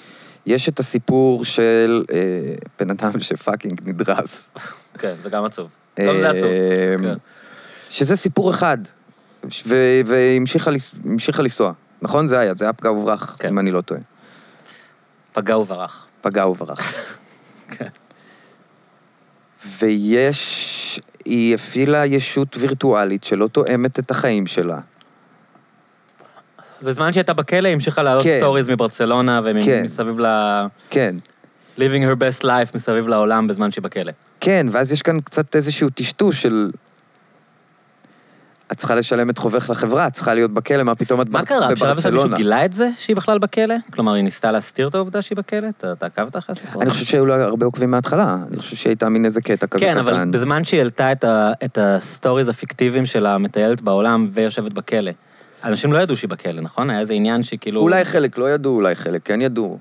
יש 0.46 0.68
את 0.68 0.78
הסיפור 0.78 1.44
של 1.44 2.04
אה, 2.12 2.18
בן 2.78 2.90
אדם 2.90 3.20
שפאקינג 3.20 3.80
נדרס, 3.88 4.50
כן, 4.98 5.14
זה 5.22 5.30
גם 5.30 5.44
עצוב. 5.44 5.68
גם 6.00 6.14
זה 6.20 6.30
עצוב. 6.30 6.50
אמ, 6.50 7.02
כן. 7.02 7.14
שזה 7.90 8.16
סיפור 8.16 8.50
אחד, 8.50 8.78
והמשיכה 10.06 11.42
לנסוע, 11.42 11.72
נכון? 12.02 12.28
זה 12.28 12.38
היה, 12.38 12.54
זה 12.54 12.64
היה 12.64 12.72
פגע 12.72 12.90
וברח, 12.90 13.36
כן. 13.38 13.48
אם 13.48 13.58
אני 13.58 13.70
לא 13.70 13.80
טועה. 13.80 14.00
פגע 15.32 15.58
וברח. 15.58 16.06
פגע 16.20 16.46
וברח. 16.46 16.92
כן. 17.78 17.88
ויש, 19.78 21.00
היא 21.26 21.54
הפעילה 21.54 22.06
ישות 22.06 22.56
וירטואלית 22.60 23.24
שלא 23.24 23.46
תואמת 23.46 23.98
את 23.98 24.10
החיים 24.10 24.46
שלה. 24.46 24.78
בזמן 26.82 27.12
שהייתה 27.12 27.32
בכלא, 27.32 27.68
היא 27.68 27.74
המשיכה 27.74 28.02
להעלות 28.02 28.24
כן. 28.24 28.38
סטוריז 28.38 28.68
מברצלונה 28.68 29.40
כן. 29.64 29.80
ומסביב 29.82 30.18
ל... 30.20 30.26
כן. 30.90 31.14
living 31.78 32.02
her 32.02 32.16
best 32.20 32.44
life 32.44 32.74
מסביב 32.74 33.08
לעולם 33.08 33.46
בזמן 33.46 33.70
שהיא 33.70 33.82
בכלא. 33.82 34.12
כן, 34.40 34.66
ואז 34.70 34.92
יש 34.92 35.02
כאן 35.02 35.20
קצת 35.20 35.56
איזשהו 35.56 35.90
טשטוש 35.90 36.42
של... 36.42 36.70
את 38.72 38.76
צריכה 38.76 38.94
לשלם 38.94 39.30
את 39.30 39.38
חובך 39.38 39.70
לחברה, 39.70 40.06
את 40.06 40.12
צריכה 40.12 40.34
להיות 40.34 40.50
בכלא, 40.50 40.82
מה 40.82 40.94
פתאום 40.94 41.20
את 41.20 41.28
מה 41.28 41.38
ברצ- 41.40 41.48
קרה? 41.48 41.58
בשלב 41.58 41.72
מסוים 41.72 41.94
מישהו 41.94 42.10
בברצלונה. 42.10 42.36
גילה 42.36 42.64
את 42.64 42.72
זה 42.72 42.88
שהיא 42.98 43.16
בכלל 43.16 43.38
בכלא? 43.38 43.74
כלומר, 43.92 44.12
היא 44.14 44.24
ניסתה 44.24 44.50
להסתיר 44.52 44.88
את 44.88 44.94
העובדה 44.94 45.22
שהיא 45.22 45.36
בכלא? 45.36 45.68
אתה 45.92 46.06
עקבת 46.06 46.36
אחרי 46.36 46.52
הסיפור? 46.52 46.82
אני 46.82 46.90
חושב 46.90 47.04
שהיו 47.04 47.26
לה 47.26 47.44
הרבה 47.44 47.66
עוקבים 47.66 47.90
מההתחלה, 47.90 48.36
אני 48.48 48.56
חושב 48.56 48.76
שהיא 48.76 48.90
הייתה 48.90 49.08
מין 49.08 49.24
איזה 49.24 49.40
קטע 49.40 49.66
כזה 49.66 49.84
כן, 49.84 49.90
קטן. 49.92 49.98
אבל 49.98 50.24
בזמן 50.30 50.64
שהיא 50.64 50.80
העלתה 50.80 51.12
את 51.64 51.78
הסטוריז 51.80 52.48
הפיקטיביים 52.48 53.06
של 53.06 53.26
המטיילת 53.26 53.80
בעולם 53.80 54.28
ויושבת 54.32 54.72
בכלא, 54.72 55.10
אנשים 55.64 55.92
לא 55.92 55.98
ידעו 55.98 56.16
שהיא 56.16 56.30
בכלא, 56.30 56.60
נכון? 56.60 56.90
היה 56.90 57.00
איזה 57.00 57.14
עניין 57.14 57.42
שכאילו... 57.42 57.80
אולי 57.80 58.04
חלק 58.04 58.38
לא 58.38 58.50
ידעו, 58.50 58.74
אולי 58.74 58.94
חלק 58.94 59.20
כן 59.24 59.40
ידעו. 59.40 59.78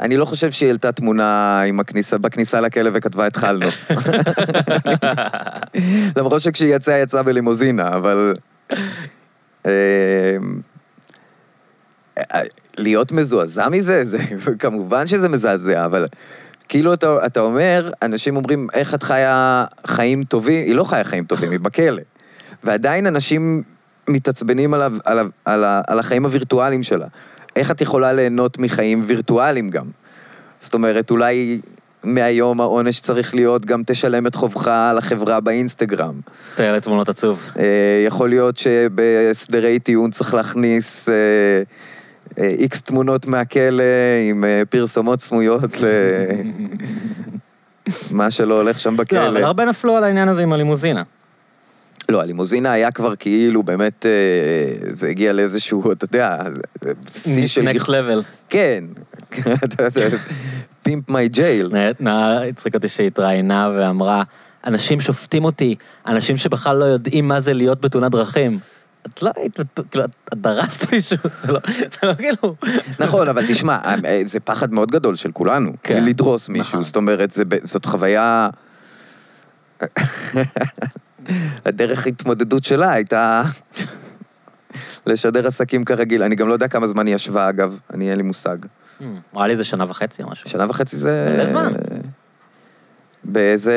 אני 0.00 0.16
לא 0.16 0.24
חושב 0.24 0.50
שהיא 0.50 0.66
העלתה 0.66 0.92
תמונה 0.92 1.60
עם 1.60 1.80
הכניסה, 1.80 2.18
בכניסה 2.18 2.60
לכלא 2.60 2.90
וכתבה 2.94 3.26
התחלנו. 3.26 3.66
למרות 6.16 6.42
שכשהיא 6.42 6.76
יצאה, 6.76 6.98
יצאה 6.98 7.22
בלימוזינה, 7.22 7.88
אבל... 7.88 8.34
אמ, 9.66 9.70
אה, 12.18 12.40
להיות 12.78 13.12
מזועזע 13.12 13.68
מזה, 13.68 14.04
זה 14.04 14.18
כמובן 14.58 15.06
שזה 15.06 15.28
מזעזע, 15.28 15.84
אבל 15.84 16.06
כאילו 16.68 16.94
אתה, 16.94 17.26
אתה 17.26 17.40
אומר, 17.40 17.90
אנשים 18.02 18.36
אומרים, 18.36 18.66
איך 18.74 18.94
את 18.94 19.02
חיה 19.02 19.64
חיים 19.86 20.24
טובים? 20.24 20.64
היא 20.64 20.74
לא 20.74 20.84
חיה 20.84 21.04
חיים 21.04 21.24
טובים, 21.24 21.50
היא 21.50 21.60
בכלא. 21.60 22.02
ועדיין 22.64 23.06
אנשים 23.06 23.62
מתעצבנים 24.08 24.74
עליו, 24.74 24.92
עליו, 25.04 25.26
על, 25.44 25.64
ה, 25.64 25.82
על 25.86 25.98
החיים 25.98 26.24
הווירטואליים 26.24 26.82
שלה. 26.82 27.06
איך 27.56 27.70
את 27.70 27.80
יכולה 27.80 28.12
ליהנות 28.12 28.58
מחיים 28.58 29.02
וירטואליים 29.06 29.70
גם? 29.70 29.86
זאת 30.60 30.74
אומרת, 30.74 31.10
אולי 31.10 31.60
מהיום 32.04 32.60
העונש 32.60 33.00
צריך 33.00 33.34
להיות 33.34 33.66
גם 33.66 33.82
תשלם 33.86 34.26
את 34.26 34.34
חובך 34.34 34.70
לחברה 34.96 35.40
באינסטגרם. 35.40 36.20
תאר 36.54 36.78
תמונות 36.78 37.08
עצוב. 37.08 37.40
אה, 37.58 38.04
יכול 38.06 38.28
להיות 38.28 38.56
שבהסדרי 38.56 39.78
טיעון 39.78 40.10
צריך 40.10 40.34
להכניס 40.34 41.08
איקס 42.38 42.82
תמונות 42.82 43.26
מהכלא 43.26 43.84
עם 44.30 44.44
אה, 44.44 44.62
פרסומות 44.70 45.20
סמויות 45.20 45.70
למה 48.10 48.30
שלא 48.36 48.54
הולך 48.54 48.78
שם 48.78 48.96
בכלא. 48.96 49.18
לא, 49.18 49.28
אבל 49.28 49.44
הרבה 49.44 49.64
נפלו 49.64 49.96
על 49.96 50.04
העניין 50.04 50.28
הזה 50.28 50.42
עם 50.42 50.52
הלימוזינה. 50.52 51.02
לא, 52.08 52.20
הלימוזינה 52.20 52.72
היה 52.72 52.90
כבר 52.90 53.16
כאילו 53.16 53.62
באמת, 53.62 54.06
אה, 54.06 54.88
זה 54.92 55.08
הגיע 55.08 55.32
לאיזשהו, 55.32 55.92
אתה 55.92 56.04
יודע, 56.04 56.38
שיא 57.08 57.46
של... 57.46 57.62
נקסט 57.62 57.88
לבל. 57.88 58.22
כן, 58.48 58.84
פימפ 60.82 61.10
מי 61.10 61.28
ג'ייל. 61.28 61.70
נאה 62.00 62.48
הצחיק 62.48 62.74
אותי 62.74 62.88
שהתראיינה 62.88 63.70
ואמרה, 63.76 64.22
אנשים 64.66 65.00
שופטים 65.00 65.44
אותי, 65.44 65.74
אנשים 66.06 66.36
שבכלל 66.36 66.76
לא 66.76 66.84
יודעים 66.84 67.28
מה 67.28 67.40
זה 67.40 67.52
להיות 67.52 67.80
בתאונת 67.80 68.12
דרכים. 68.12 68.58
את 69.06 69.22
לא 69.22 69.30
היית, 69.36 69.56
כאילו, 69.90 70.04
את 70.04 70.34
דרסת 70.34 70.92
מישהו, 70.92 71.16
זה 71.44 71.52
לא, 71.52 71.60
זה 71.68 72.06
לא 72.06 72.14
כאילו... 72.14 72.54
נכון, 72.98 73.28
אבל 73.28 73.46
תשמע, 73.48 73.78
אה, 74.04 74.20
זה 74.24 74.40
פחד 74.40 74.72
מאוד 74.72 74.90
גדול 74.90 75.16
של 75.16 75.32
כולנו, 75.32 75.72
כן. 75.82 76.04
לדרוס 76.04 76.48
מישהו, 76.48 76.72
נכון. 76.72 76.84
זאת 76.84 76.96
אומרת, 76.96 77.32
זאת 77.64 77.86
חוויה... 77.86 78.48
הדרך 81.64 82.06
התמודדות 82.06 82.64
שלה 82.64 82.92
הייתה 82.92 83.42
לשדר 85.06 85.46
עסקים 85.46 85.84
כרגיל. 85.84 86.22
אני 86.22 86.34
גם 86.34 86.48
לא 86.48 86.52
יודע 86.52 86.68
כמה 86.68 86.86
זמן 86.86 87.06
היא 87.06 87.14
ישבה, 87.14 87.48
אגב, 87.48 87.78
אני 87.94 88.10
אין 88.10 88.16
לי 88.16 88.22
מושג. 88.22 88.56
נראה 89.32 89.46
לי 89.46 89.56
זה 89.56 89.64
שנה 89.64 89.84
וחצי 89.88 90.22
או 90.22 90.30
משהו. 90.30 90.50
שנה 90.50 90.66
וחצי 90.68 90.96
זה... 90.96 91.28
מלא 91.36 91.46
זמן. 91.46 91.72
באיזה... 93.24 93.72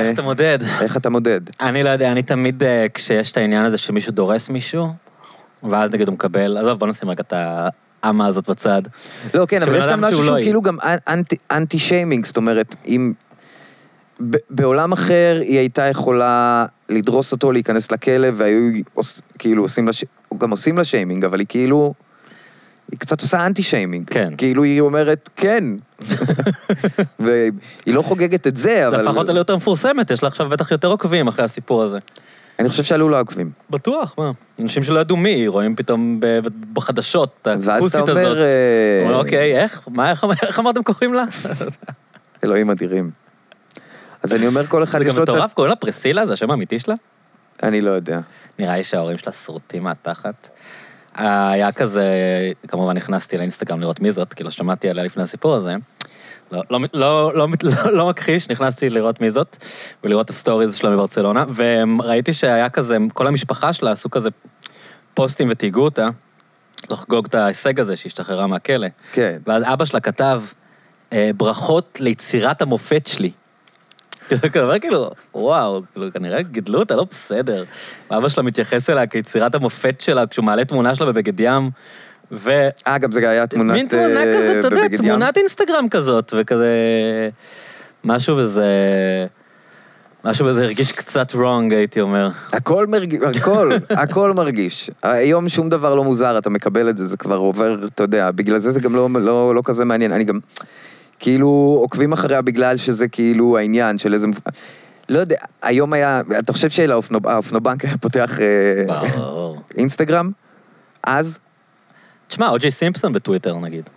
איך 0.00 0.14
אתה 0.14 0.22
מודד? 0.22 0.58
איך 0.80 0.96
אתה 0.96 1.10
מודד? 1.10 1.40
אני 1.60 1.82
לא 1.82 1.88
יודע, 1.88 2.12
אני 2.12 2.22
תמיד, 2.22 2.62
אה, 2.62 2.86
כשיש 2.94 3.32
את 3.32 3.36
העניין 3.36 3.64
הזה 3.64 3.78
שמישהו 3.78 4.12
דורס 4.12 4.48
מישהו, 4.48 4.88
ואז 5.62 5.90
נגיד 5.90 6.08
הוא 6.08 6.14
מקבל, 6.14 6.58
עזוב, 6.58 6.78
בוא 6.78 6.86
נשים 6.86 7.10
רגע 7.10 7.22
את 7.22 7.32
האמה 8.02 8.26
הזאת 8.26 8.50
בצד. 8.50 8.82
לא, 9.34 9.46
כן, 9.46 9.62
אבל 9.62 9.74
יש 9.74 9.86
גם 9.86 10.00
משהו 10.00 10.22
שהוא 10.22 10.36
לא 10.36 10.42
כאילו 10.42 10.62
גם 10.62 10.76
אנטי 11.50 11.78
שיימינג, 11.78 12.26
זאת 12.26 12.36
אומרת, 12.36 12.76
אם... 12.86 13.12
בעולם 14.50 14.92
אחר 14.92 15.38
היא 15.40 15.58
הייתה 15.58 15.82
יכולה 15.82 16.66
לדרוס 16.88 17.32
אותו, 17.32 17.52
להיכנס 17.52 17.92
לכלא, 17.92 18.28
והיו 18.34 18.72
כאילו 19.38 19.62
עושים 19.62 19.86
לה, 19.86 19.92
גם 20.38 20.50
עושים 20.50 20.78
לה 20.78 20.84
שיימינג, 20.84 21.24
אבל 21.24 21.38
היא 21.38 21.46
כאילו... 21.48 21.94
היא 22.90 22.98
קצת 22.98 23.20
עושה 23.20 23.46
אנטי 23.46 23.62
שיימינג. 23.62 24.08
כן. 24.10 24.32
כאילו 24.38 24.62
היא 24.62 24.80
אומרת, 24.80 25.30
כן. 25.36 25.64
והיא 27.18 27.52
לא 27.94 28.02
חוגגת 28.02 28.46
את 28.46 28.56
זה, 28.56 28.88
אבל... 28.88 29.00
לפחות 29.02 29.28
עלי 29.28 29.38
יותר 29.38 29.56
מפורסמת, 29.56 30.10
יש 30.10 30.22
לה 30.22 30.28
עכשיו 30.28 30.48
בטח 30.48 30.70
יותר 30.70 30.88
עוקבים 30.88 31.28
אחרי 31.28 31.44
הסיפור 31.44 31.82
הזה. 31.82 31.98
אני 32.58 32.68
חושב 32.68 32.82
שעלו 32.82 33.08
לה 33.08 33.18
עוקבים. 33.18 33.50
בטוח, 33.70 34.14
מה? 34.18 34.30
אנשים 34.60 34.82
שלא 34.82 35.00
ידעו 35.00 35.16
מי, 35.16 35.48
רואים 35.48 35.76
פתאום 35.76 36.20
בחדשות, 36.72 37.46
ואז 37.46 37.64
אתה 37.64 37.76
הכוסית 37.76 37.94
הזאת. 37.94 38.08
אומר, 38.08 38.42
אה, 38.42 39.00
אומרים, 39.02 39.18
אוקיי, 39.18 39.62
איך? 39.62 39.80
מה, 39.88 40.10
איך 40.10 40.24
איך 40.42 40.58
אמרתם 40.58 40.82
קוראים 40.82 41.14
לה? 41.14 41.22
אלוהים 42.44 42.70
אדירים. 42.70 43.25
אז 44.26 44.34
אני 44.34 44.46
אומר, 44.46 44.66
כל 44.66 44.82
אחד 44.82 44.98
זה 44.98 45.04
יש 45.04 45.10
גם 45.10 45.16
לו 45.16 45.24
את 45.24 45.28
ה... 45.28 45.32
מטורף, 45.32 45.54
קוראים 45.54 45.70
לה 45.70 45.76
פרסילה, 45.76 46.26
זה 46.26 46.32
השם 46.32 46.50
האמיתי 46.50 46.78
שלה? 46.78 46.94
אני 47.62 47.80
לא 47.80 47.90
יודע. 47.90 48.20
נראה 48.58 48.76
לי 48.76 48.84
שההורים 48.84 49.18
שלה 49.18 49.32
שרוטים 49.32 49.82
מהתחת. 49.82 50.48
היה 51.14 51.72
כזה, 51.72 52.04
כמובן 52.68 52.96
נכנסתי 52.96 53.36
לאינסטגרם 53.36 53.80
לראות 53.80 54.00
מי 54.00 54.12
זאת, 54.12 54.34
כאילו 54.34 54.50
שמעתי 54.50 54.88
עליה 54.88 55.04
לפני 55.04 55.22
הסיפור 55.22 55.54
הזה. 55.54 55.74
לא, 56.52 56.62
לא, 56.70 56.80
לא, 56.94 57.32
לא, 57.34 57.48
לא, 57.62 57.92
לא 57.92 58.08
מכחיש, 58.08 58.48
נכנסתי 58.50 58.90
לראות 58.90 59.20
מי 59.20 59.30
זאת, 59.30 59.56
ולראות 60.04 60.24
את 60.24 60.30
הסטוריז 60.30 60.74
שלה 60.74 60.90
מברצלונה, 60.90 61.44
וראיתי 61.54 62.32
שהיה 62.32 62.68
כזה, 62.68 62.96
כל 63.14 63.26
המשפחה 63.26 63.72
שלה 63.72 63.92
עשו 63.92 64.10
כזה 64.10 64.28
פוסטים 65.14 65.48
ותייגו 65.50 65.80
אותה, 65.80 66.08
לחגוג 66.90 67.26
את 67.26 67.34
ההישג 67.34 67.80
הזה 67.80 67.96
שהשתחררה 67.96 68.46
מהכלא. 68.46 68.88
כן. 69.12 69.38
ואז 69.46 69.62
אבא 69.66 69.84
שלה 69.84 70.00
כתב, 70.00 70.42
אה, 71.12 71.30
ברכות 71.36 71.98
ליצירת 72.00 72.62
המופת 72.62 73.06
שלי. 73.06 73.30
כאילו, 74.52 74.72
כאילו, 74.80 75.10
וואו, 75.34 75.82
כאילו, 75.92 76.12
כנראה 76.12 76.42
גידלו 76.42 76.78
אותה 76.78 76.96
לא 76.96 77.06
בסדר. 77.10 77.64
ואבא 78.10 78.28
שלה 78.28 78.42
מתייחס 78.42 78.90
אליה 78.90 79.06
כיצירת 79.06 79.54
המופת 79.54 80.00
שלה, 80.00 80.26
כשהוא 80.26 80.44
מעלה 80.44 80.64
תמונה 80.64 80.94
שלה 80.94 81.06
בבגד 81.06 81.40
ים, 81.40 81.70
ו... 82.32 82.68
אה, 82.86 82.98
גם 82.98 83.12
זה 83.12 83.30
היה 83.30 83.46
תמונת... 83.46 83.74
מין 83.74 83.88
תמונה 83.88 84.24
אה, 84.24 84.34
כזאת, 84.34 84.72
אתה 84.72 84.80
יודע. 84.80 84.96
תמונת 84.96 85.36
אינסטגרם 85.36 85.88
כזאת, 85.88 86.32
וכזה... 86.36 86.68
משהו 88.04 88.36
בזה... 88.36 88.66
משהו 90.24 90.46
בזה 90.46 90.62
הרגיש 90.64 90.92
קצת 90.92 91.32
wrong, 91.32 91.70
הייתי 91.74 92.00
אומר. 92.00 92.28
הכל 92.52 92.86
מרגיש, 92.86 93.20
הכל, 93.36 93.72
הכל 93.90 94.32
מרגיש. 94.32 94.90
היום 95.02 95.48
שום 95.48 95.68
דבר 95.68 95.94
לא 95.94 96.04
מוזר, 96.04 96.38
אתה 96.38 96.50
מקבל 96.50 96.88
את 96.88 96.96
זה, 96.96 97.06
זה 97.06 97.16
כבר 97.16 97.36
עובר, 97.36 97.76
אתה 97.84 98.02
יודע, 98.02 98.30
בגלל 98.30 98.58
זה 98.58 98.70
זה 98.70 98.80
גם 98.80 98.94
לא, 98.94 99.08
לא, 99.20 99.54
לא 99.54 99.62
כזה 99.64 99.84
מעניין. 99.84 100.12
אני 100.12 100.24
גם, 100.24 100.38
כאילו, 101.18 101.78
עוקבים 101.80 102.12
אחריה 102.12 102.42
בגלל 102.42 102.76
שזה 102.76 103.08
כאילו 103.08 103.58
העניין 103.58 103.98
של 103.98 104.14
איזה... 104.14 104.26
לא 105.08 105.18
יודע, 105.18 105.36
היום 105.62 105.92
היה, 105.92 106.20
אתה 106.38 106.52
חושב 106.52 106.70
שהאופנובנק 106.70 107.84
היה 107.84 107.98
פותח 107.98 108.38
אה. 108.90 109.02
אינסטגרם? 109.78 110.30
אז? 111.04 111.38
תשמע, 112.28 112.48
או.ג'יי 112.48 112.70
סימפסון 112.70 113.12
בטוויטר 113.12 113.58
נגיד. 113.58 113.90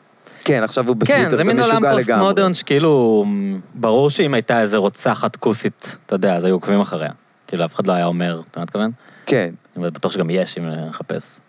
כן, 0.44 0.64
עכשיו 0.64 0.88
הוא 0.88 0.96
כן, 0.96 1.00
בטוויטר, 1.00 1.30
זה 1.30 1.38
זה 1.38 1.44
מין 1.44 1.60
עולם 1.60 1.76
משוגע 1.76 1.96
פוסט 1.96 2.10
לגמרי. 2.10 2.28
מודרן 2.28 2.54
שכאילו, 2.54 3.26
ברור 3.76 4.10
שאם 4.10 4.34
הייתה 4.34 4.62
איזה 4.62 4.78
רוצחת 4.78 5.36
כוסית, 5.36 5.98
אתה 6.06 6.16
יודע, 6.16 6.36
אז 6.36 6.44
היו 6.44 6.56
עוקבים 6.56 6.80
אחריה. 6.80 7.12
כאילו, 7.48 7.66
אף 7.66 7.76
אחד 7.76 7.88
לא 7.88 7.94
היה 7.94 8.06
אומר, 8.06 8.42
אתה 8.52 8.62
מתכוון? 8.62 8.92
כן. 9.26 9.54
אני 9.78 9.92
בטוח 9.92 10.12
שגם 10.12 10.30
יש, 10.30 10.58
אם 10.58 10.64
נחפש. 10.90 11.40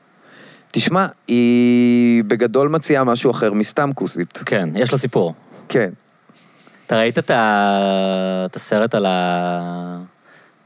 תשמע, 0.72 1.06
היא 1.28 2.24
בגדול 2.24 2.68
מציעה 2.68 3.04
משהו 3.04 3.30
אחר 3.30 3.52
מסתם 3.52 3.90
כוסית. 3.94 4.38
כן, 4.46 4.76
יש 4.76 4.92
לה 4.92 4.98
סיפור. 4.98 5.34
כן. 5.70 5.90
אתה 6.86 6.98
ראית 6.98 7.18
את 7.18 7.30
ה- 7.30 8.44
את 8.50 8.56
הסרט 8.56 8.94
על 8.94 9.06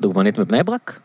הדוגמנית 0.00 0.38
מבני 0.38 0.62
ברק? 0.62 0.98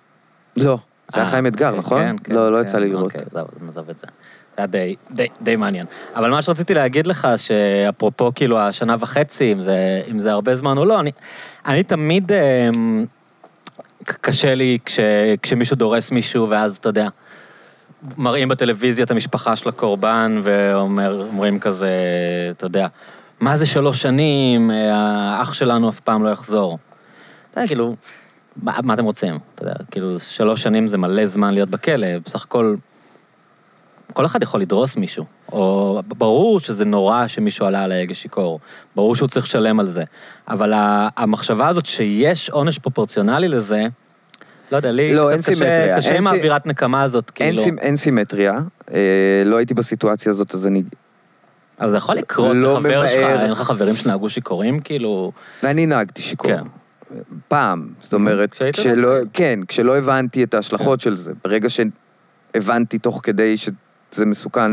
לא. 0.58 0.78
זה 1.14 1.20
היה 1.20 1.26
אה, 1.26 1.32
חיים 1.32 1.48
אתגר, 1.48 1.72
כן, 1.74 1.78
נכון? 1.80 2.02
כן, 2.02 2.16
כן, 2.24 2.34
לא, 2.36 2.52
לא 2.52 2.58
כן, 2.58 2.64
יצא 2.64 2.78
לי 2.78 2.90
לראות. 2.90 3.06
אוקיי, 3.06 3.22
עזוב, 3.32 3.48
נעזוב 3.62 3.90
את 3.90 3.98
זה. 3.98 4.08
זה 4.08 4.14
היה 4.58 4.68
די, 4.68 4.96
די, 5.12 5.28
די 5.42 5.56
מעניין. 5.56 5.86
אבל 6.16 6.30
מה 6.32 6.42
שרציתי 6.42 6.74
להגיד 6.74 7.08
לך, 7.08 7.28
שאפרופו 7.38 8.32
כאילו 8.36 8.60
השנה 8.60 8.96
וחצי, 9.00 9.52
אם 9.52 9.62
זה, 9.62 9.78
אם 10.12 10.20
זה 10.20 10.32
הרבה 10.32 10.56
זמן 10.56 10.78
או 10.78 10.86
לא, 10.86 11.00
אני, 11.00 11.12
אני 11.66 11.84
תמיד, 11.84 12.32
ק- 14.06 14.18
קשה 14.22 14.56
לי 14.56 14.78
כש, 14.86 15.00
כשמישהו 15.42 15.76
דורס 15.76 16.12
מישהו, 16.12 16.50
ואז 16.50 16.78
אתה 16.78 16.90
יודע, 16.90 17.08
מראים 18.18 18.48
בטלוויזיה 18.48 19.06
את 19.06 19.12
המשפחה 19.12 19.56
של 19.56 19.70
הקורבן, 19.70 20.42
ואומרים 20.44 21.60
כזה, 21.60 21.92
אתה 22.52 22.66
יודע, 22.66 22.88
מה 23.40 23.58
זה 23.58 23.66
שלוש 23.66 24.02
שנים, 24.02 24.72
אה, 24.72 24.94
האח 24.94 25.54
שלנו 25.54 25.90
אף 25.90 26.00
פעם 26.00 26.24
לא 26.24 26.30
יחזור. 26.30 26.78
אתה 27.52 27.60
יודע, 27.60 27.68
כאילו, 27.68 27.96
מה, 28.64 28.74
מה 28.84 28.94
אתם 28.94 29.06
רוצים? 29.06 29.40
אתה 29.56 29.64
יודע, 29.64 29.74
כאילו, 29.92 30.20
שלוש 30.20 30.64
שנים 30.64 30.88
זה 30.88 30.98
מלא 30.98 31.26
זמן 31.26 31.54
להיות 31.54 31.70
בכלא, 31.70 32.08
בסך 32.26 32.44
הכל, 32.44 32.76
כל 34.14 34.26
אחד 34.26 34.44
יכול 34.44 34.62
לדרוס 34.62 34.96
מישהו. 34.96 35.26
או 35.52 36.02
ברור 36.08 36.60
שזה 36.60 36.86
נורא 36.86 37.28
שמישהו 37.28 37.66
עלה 37.66 37.84
על 37.84 37.92
ההגה 37.92 38.14
שיכור, 38.14 38.60
ברור 38.96 39.16
שהוא 39.16 39.30
צריך 39.30 39.46
לשלם 39.46 39.80
על 39.80 39.88
זה, 39.88 40.04
אבל 40.48 40.74
המחשבה 41.18 41.68
הזאת 41.68 41.86
שיש 41.86 42.50
עונש 42.50 42.80
פרופורציונלי 42.80 43.48
לזה, 43.48 43.88
לא 44.72 44.78
יודע, 44.78 44.92
לי 44.92 45.14
לא, 45.14 45.32
אין 45.32 45.40
קשה, 45.40 45.48
סימטריה. 45.48 45.98
קשה 45.98 46.10
אין 46.10 46.18
עם 46.18 46.28
האווירת 46.28 46.66
נקמה 46.66 47.04
הזאת, 47.04 47.32
אין, 47.40 47.50
כאילו. 47.50 47.64
סימ, 47.64 47.80
אין 47.80 47.98
סימטריה, 47.98 48.60
אה, 48.94 49.44
לא 49.46 49.58
הייתי 49.58 49.74
בסיטואציה 49.74 50.30
הזאת, 50.30 50.54
אז 50.54 50.68
אני... 50.68 50.84
אז 51.80 51.92
זה 51.92 51.98
יכול 51.98 52.16
לקרות 52.16 52.56
לא 52.56 52.74
לחבר 52.74 53.08
שלך, 53.08 53.20
ממהר. 53.20 53.42
אין 53.42 53.52
לך 53.52 53.62
חברים 53.62 53.96
שנהגו 53.96 54.30
שיכורים, 54.30 54.80
כאילו... 54.80 55.32
אני 55.64 55.86
נהגתי 55.86 56.22
שיכור. 56.22 56.52
כן. 56.52 56.64
פעם, 57.48 57.88
זאת 58.02 58.14
אומרת, 58.14 58.56
כשלא. 58.74 59.14
כן, 59.34 59.60
כשלא 59.68 59.98
הבנתי 59.98 60.44
את 60.44 60.54
ההשלכות 60.54 61.02
של 61.02 61.16
זה. 61.16 61.32
ברגע 61.44 61.68
שהבנתי 61.70 62.98
תוך 62.98 63.20
כדי 63.24 63.58
שזה 63.58 64.26
מסוכן, 64.26 64.72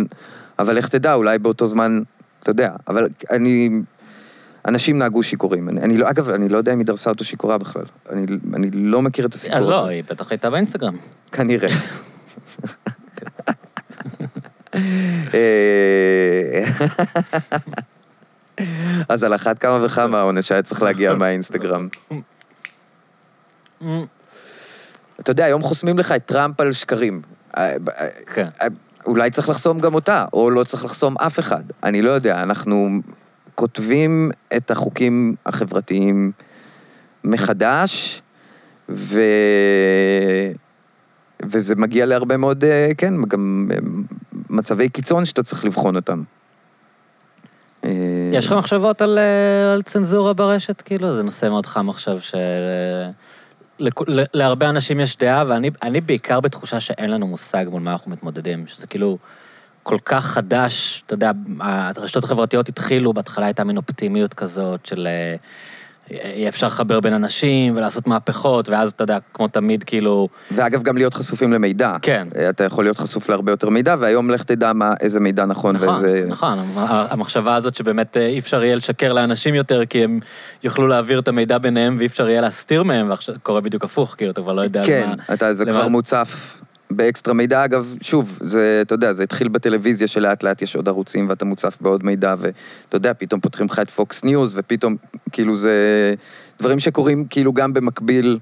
אבל 0.58 0.76
איך 0.76 0.88
תדע, 0.88 1.14
אולי 1.14 1.38
באותו 1.38 1.66
זמן, 1.66 2.00
אתה 2.42 2.50
יודע, 2.50 2.70
אבל 2.88 3.08
אני... 3.30 3.70
אנשים 4.68 4.98
נהגו 4.98 5.22
שיכורים. 5.22 5.68
אני, 5.68 5.80
אני 5.80 5.98
לא, 5.98 6.10
אגב, 6.10 6.28
אני 6.28 6.48
לא 6.48 6.58
יודע 6.58 6.72
אם 6.72 6.78
היא 6.78 6.86
דרסה 6.86 7.10
אותו 7.10 7.24
שיכורה 7.24 7.58
בכלל. 7.58 7.84
אני, 8.10 8.26
אני 8.54 8.70
לא 8.72 9.02
מכיר 9.02 9.26
את 9.26 9.34
הסיפור 9.34 9.58
אז 9.58 9.62
הזה. 9.62 9.72
לא, 9.72 9.86
היא 9.86 10.04
בטח 10.10 10.30
הייתה 10.30 10.50
באינסטגרם. 10.50 10.96
כנראה. 11.32 11.68
אה, 15.34 16.64
אז 19.08 19.22
על 19.22 19.34
אחת 19.34 19.58
כמה 19.58 19.84
וכמה 19.84 20.18
העונש 20.18 20.52
היה 20.52 20.62
צריך 20.62 20.82
להגיע 20.82 21.14
מהאינסטגרם. 21.14 21.88
אתה 25.20 25.30
יודע, 25.30 25.44
היום 25.44 25.62
חוסמים 25.62 25.98
לך 25.98 26.12
את 26.12 26.24
טראמפ 26.26 26.60
על 26.60 26.72
שקרים. 26.72 27.22
אה, 27.56 27.72
אה, 27.98 28.08
כן. 28.34 28.46
אולי 29.06 29.30
צריך 29.30 29.48
לחסום 29.48 29.80
גם 29.80 29.94
אותה, 29.94 30.24
או 30.32 30.50
לא 30.50 30.64
צריך 30.64 30.84
לחסום 30.84 31.14
אף 31.18 31.38
אחד. 31.38 31.62
אני 31.82 32.02
לא 32.02 32.10
יודע, 32.10 32.42
אנחנו 32.42 32.88
כותבים 33.54 34.30
את 34.56 34.70
החוקים 34.70 35.34
החברתיים 35.46 36.32
מחדש, 37.24 38.22
ו... 38.88 39.20
וזה 41.42 41.74
מגיע 41.76 42.06
להרבה 42.06 42.36
מאוד, 42.36 42.64
כן, 42.98 43.14
גם 43.28 43.66
מצבי 44.50 44.88
קיצון 44.88 45.26
שאתה 45.26 45.42
צריך 45.42 45.64
לבחון 45.64 45.96
אותם. 45.96 46.22
אה, 47.84 47.90
יש 48.32 48.46
לך 48.46 48.52
מחשבות 48.52 49.02
על, 49.02 49.18
אה, 49.18 49.72
על 49.72 49.82
צנזורה 49.82 50.32
ברשת? 50.32 50.82
כאילו, 50.82 51.16
זה 51.16 51.22
נושא 51.22 51.48
מאוד 51.48 51.66
חם 51.66 51.90
עכשיו, 51.90 52.20
של... 52.20 52.38
לכ- 53.78 54.08
ל- 54.08 54.24
להרבה 54.34 54.70
אנשים 54.70 55.00
יש 55.00 55.16
דעה, 55.16 55.44
ואני 55.46 55.70
אני 55.82 56.00
בעיקר 56.00 56.40
בתחושה 56.40 56.80
שאין 56.80 57.10
לנו 57.10 57.26
מושג 57.26 57.64
מול 57.70 57.82
מה 57.82 57.92
אנחנו 57.92 58.10
מתמודדים, 58.10 58.66
שזה 58.66 58.86
כאילו 58.86 59.18
כל 59.82 59.98
כך 60.04 60.24
חדש, 60.26 61.02
אתה 61.06 61.14
יודע, 61.14 61.30
הרשתות 61.60 62.24
החברתיות 62.24 62.68
התחילו, 62.68 63.12
בהתחלה 63.12 63.46
הייתה 63.46 63.64
מין 63.64 63.76
אופטימיות 63.76 64.34
כזאת 64.34 64.86
של 64.86 65.06
אה, 65.06 65.36
אפשר 66.48 66.66
לחבר 66.66 67.00
בין 67.00 67.12
אנשים 67.12 67.76
ולעשות 67.76 68.06
מהפכות, 68.06 68.68
ואז 68.68 68.90
אתה 68.92 69.04
יודע, 69.04 69.18
כמו 69.34 69.48
תמיד, 69.48 69.84
כאילו, 69.84 70.28
ואגב, 70.50 70.82
גם 70.82 70.96
להיות 70.96 71.14
חשופים 71.14 71.52
למידע. 71.52 71.96
כן. 72.02 72.28
אתה 72.50 72.64
יכול 72.64 72.84
להיות 72.84 72.98
חשוף 72.98 73.28
להרבה 73.28 73.52
יותר 73.52 73.68
מידע, 73.68 73.94
והיום 73.98 74.30
לך 74.30 74.42
תדע 74.42 74.72
מה, 74.72 74.94
איזה 75.00 75.20
מידע 75.20 75.44
נכון, 75.44 75.76
נכון, 75.76 75.88
ואיזה... 75.88 76.24
נכון, 76.28 76.58
המחשבה 77.10 77.54
הזאת 77.54 77.74
שבאמת 77.74 78.16
אה, 78.16 78.26
אי 78.26 78.38
אפשר 78.38 78.64
יהיה 78.64 78.76
לשקר 78.76 79.12
לאנשים 79.12 79.54
יותר, 79.54 79.86
כי 79.86 80.04
הם 80.04 80.20
יוכלו 80.64 80.86
להעביר 80.86 81.18
את 81.18 81.28
המידע 81.28 81.58
ביניהם 81.58 81.96
ואי 81.98 82.06
אפשר 82.06 82.28
יהיה 82.28 82.40
להסתיר 82.40 82.82
מהם, 82.82 83.10
ועכשיו 83.10 83.34
קורה 83.42 83.60
בדיוק 83.60 83.84
הפוך, 83.84 84.14
כאילו, 84.18 84.30
אתה 84.32 84.40
כבר 84.40 84.52
לא 84.52 84.60
יודע 84.62 84.82
כן, 84.84 85.08
למה... 85.12 85.22
אתה, 85.34 85.54
זה 85.54 85.64
למה- 85.64 85.72
כבר 85.72 85.88
מוצף 85.88 86.60
באקסטרה 86.90 87.34
מידע. 87.34 87.64
אגב, 87.64 87.94
שוב, 88.00 88.38
זה, 88.42 88.78
אתה 88.82 88.94
יודע, 88.94 89.12
זה 89.12 89.22
התחיל 89.22 89.48
בטלוויזיה 89.48 90.08
שלאט 90.08 90.42
לאט 90.42 90.62
יש 90.62 90.76
עוד 90.76 90.88
ערוצים 90.88 91.28
ואתה 91.28 91.44
מוצף 91.44 91.78
בעוד 91.80 92.04
מידע, 92.04 92.34
ואתה 92.38 92.56
יודע, 92.96 93.12
פתאום 93.18 93.40
פותחים 93.40 93.66
לך 93.66 93.78
את 93.78 93.90
פוקס 93.90 94.24
ניוז, 94.24 94.54
ופתאום, 94.58 94.96
כאילו 95.32 95.56
זה 95.56 96.14
דברים 96.58 96.80
שקורים 96.80 97.24
כאילו 97.24 97.52
גם 97.52 97.72
במקביל 97.72 98.38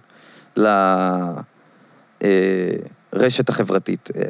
לרשת 3.13 3.49
החברתית. 3.49 4.09
אה, 4.17 4.23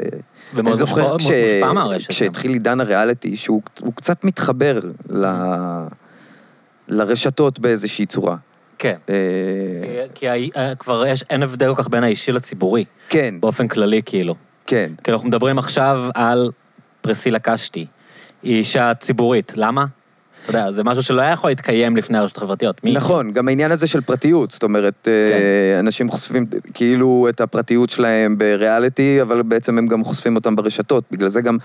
ומאוד 0.54 0.66
אני 0.66 0.76
זוכר 0.76 1.12
מושפע- 1.16 1.32
מושפע 1.32 1.72
מהרשת. 1.72 2.10
כשהתחיל 2.10 2.52
עידן 2.52 2.80
הריאליטי, 2.80 3.36
שהוא 3.36 3.62
הוא 3.80 3.92
קצת 3.94 4.24
מתחבר 4.24 4.80
ל... 5.10 5.26
לרשתות 6.88 7.58
באיזושהי 7.58 8.06
צורה. 8.06 8.36
כן. 8.78 8.96
אה, 9.08 9.14
כי 10.14 10.50
אה, 10.56 10.74
כבר 10.74 11.04
אין 11.30 11.42
הבדל 11.42 11.74
כל 11.74 11.82
כך 11.82 11.88
בין 11.88 12.04
האישי 12.04 12.32
לציבורי, 12.32 12.84
כן, 13.08 13.34
באופן 13.40 13.68
כללי, 13.68 14.02
כאילו. 14.06 14.34
כן. 14.66 14.90
כי 15.04 15.10
אנחנו 15.10 15.28
מדברים 15.28 15.58
עכשיו 15.58 16.02
על 16.14 16.50
פרסילה 17.00 17.38
קשתי. 17.38 17.86
היא 18.42 18.56
אישה 18.56 18.94
ציבורית, 18.94 19.52
למה? 19.56 19.84
אתה 20.42 20.50
יודע, 20.50 20.72
זה 20.72 20.84
משהו 20.84 21.02
שלא 21.02 21.22
היה 21.22 21.30
יכול 21.30 21.50
להתקיים 21.50 21.96
לפני 21.96 22.18
הרשתות 22.18 22.38
החברתיות. 22.38 22.84
מי? 22.84 22.92
נכון, 22.92 23.32
גם 23.32 23.48
העניין 23.48 23.70
הזה 23.70 23.86
של 23.86 24.00
פרטיות, 24.00 24.50
זאת 24.50 24.62
אומרת, 24.62 24.94
כן. 25.02 25.10
אה, 25.10 25.80
אנשים 25.80 26.10
חושפים 26.10 26.46
כאילו 26.74 27.26
את 27.28 27.40
הפרטיות 27.40 27.90
שלהם 27.90 28.38
בריאליטי, 28.38 29.22
אבל 29.22 29.42
בעצם 29.42 29.78
הם 29.78 29.86
גם 29.86 30.04
חושפים 30.04 30.36
אותם 30.36 30.56
ברשתות, 30.56 31.04
בגלל 31.10 31.28
זה 31.28 31.40
גם 31.40 31.56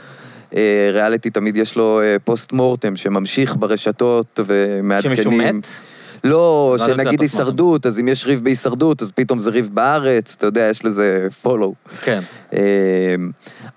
ריאליטי 0.94 1.30
תמיד 1.30 1.58
יש 1.58 1.76
לו 1.76 2.02
פוסט 2.24 2.52
מורטם 2.52 2.96
שממשיך 2.96 3.56
ברשתות 3.60 4.40
ומעדכנים. 4.46 5.16
שמישהו 5.16 5.32
מת? 5.32 5.68
לא, 6.24 6.76
זה 6.80 6.86
שנגיד. 6.86 7.22
הישרדות, 7.22 7.86
אז 7.86 8.00
אם 8.00 8.08
יש 8.08 8.26
ריב 8.26 8.44
בהישרדות, 8.44 9.02
אז 9.02 9.12
פתאום 9.12 9.40
זה 9.40 9.50
ריב 9.50 9.70
בארץ, 9.74 10.36
אתה 10.38 10.46
יודע, 10.46 10.62
יש 10.62 10.86
לזה 10.86 11.28
פולו. 11.42 11.74
כן. 12.02 12.20
אה, 12.54 13.16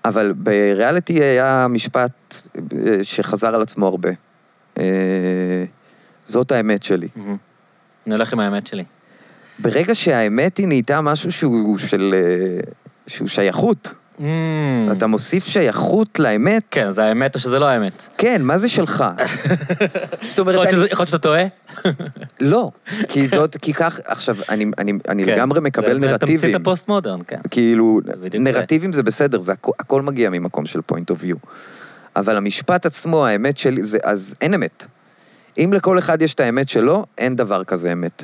אבל 0.05 0.33
בריאליטי 0.37 1.23
היה 1.23 1.67
משפט 1.69 2.35
אה, 2.57 3.03
שחזר 3.03 3.55
על 3.55 3.61
עצמו 3.61 3.87
הרבה. 3.87 4.09
אה, 4.79 4.83
זאת 6.25 6.51
האמת 6.51 6.83
שלי. 6.83 7.07
אני 8.07 8.15
הולך 8.15 8.33
עם 8.33 8.39
האמת 8.39 8.67
שלי. 8.67 8.83
ברגע 9.59 9.95
שהאמת 9.95 10.57
היא 10.57 10.67
נהייתה 10.67 11.01
משהו 11.01 11.31
שהוא 11.31 11.77
של... 11.77 12.15
אה, 12.17 12.59
שהוא 13.07 13.27
שייכות. 13.27 13.93
אתה 14.91 15.07
מוסיף 15.07 15.45
שייכות 15.47 16.19
לאמת, 16.19 16.63
כן, 16.71 16.91
זה 16.91 17.03
האמת 17.03 17.35
או 17.35 17.39
שזה 17.39 17.59
לא 17.59 17.65
האמת. 17.65 18.07
כן, 18.17 18.41
מה 18.41 18.57
זה 18.57 18.69
שלך? 18.69 19.03
זאת 20.29 20.39
אומרת, 20.39 20.55
אני... 20.67 20.85
יכול 20.85 21.03
להיות 21.03 21.07
שאתה 21.07 21.17
טועה. 21.17 21.43
לא, 22.41 22.71
כי 23.07 23.27
זאת, 23.27 23.57
כי 23.61 23.73
כך, 23.73 23.99
עכשיו, 24.05 24.35
אני, 24.49 24.65
אני, 24.77 24.93
אני 25.09 25.25
כן. 25.25 25.29
לגמרי 25.31 25.59
מקבל 25.61 25.93
זה- 25.93 25.99
זה 25.99 26.07
נרטיבים. 26.07 26.37
תמצית 26.37 26.55
הפוסט 26.55 26.87
מודרן, 26.87 27.19
כן. 27.27 27.39
כאילו, 27.51 27.99
נרטיבים 28.39 28.93
זה 28.93 29.03
בסדר, 29.03 29.39
זה 29.39 29.51
הכ- 29.51 29.71
הכל 29.79 30.01
מגיע 30.01 30.29
ממקום 30.29 30.65
של 30.65 30.79
point 30.91 31.13
of 31.15 31.23
view. 31.23 31.47
אבל 32.15 32.37
המשפט 32.37 32.85
עצמו, 32.85 33.25
האמת 33.25 33.57
שלי, 33.57 33.83
זה, 33.83 33.97
אז 34.03 34.35
אין 34.41 34.53
אמת. 34.53 34.85
אם 35.57 35.69
לכל 35.73 35.99
אחד 35.99 36.21
יש 36.21 36.33
את 36.33 36.39
האמת 36.39 36.69
שלו, 36.69 37.05
אין 37.17 37.35
דבר 37.35 37.63
כזה 37.63 37.91
אמת. 37.91 38.23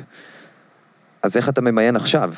אז 1.22 1.36
איך 1.36 1.48
אתה 1.48 1.60
ממיין 1.60 1.96
עכשיו? 1.96 2.32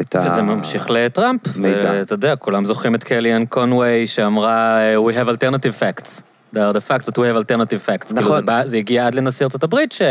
את 0.00 0.14
ה... 0.14 0.18
וזה 0.20 0.42
ממשיך 0.42 0.90
לטראמפ. 0.90 1.56
מידע. 1.56 1.90
ואתה 1.94 2.14
יודע, 2.14 2.36
כולם 2.36 2.64
זוכרים 2.64 2.94
את 2.94 3.04
קליאן 3.04 3.44
קונווי 3.46 4.06
שאמרה, 4.06 4.78
We 5.08 5.14
have 5.14 5.28
alternative 5.28 5.80
facts. 5.80 6.22
They 6.54 6.58
are 6.58 6.74
the 6.76 6.90
facts, 6.90 7.06
but 7.06 7.12
we 7.12 7.26
have 7.32 7.36
alternative 7.36 7.86
facts. 7.88 8.06
כאילו, 8.06 8.20
נכון. 8.20 8.36
זה 8.40 8.46
בא- 8.46 8.66
זה 8.66 8.76
הגיע 8.76 9.06
עד 9.06 9.14
לנשיא 9.14 9.46
ארצות 9.46 9.62
הברית, 9.62 9.92
ש... 9.92 10.02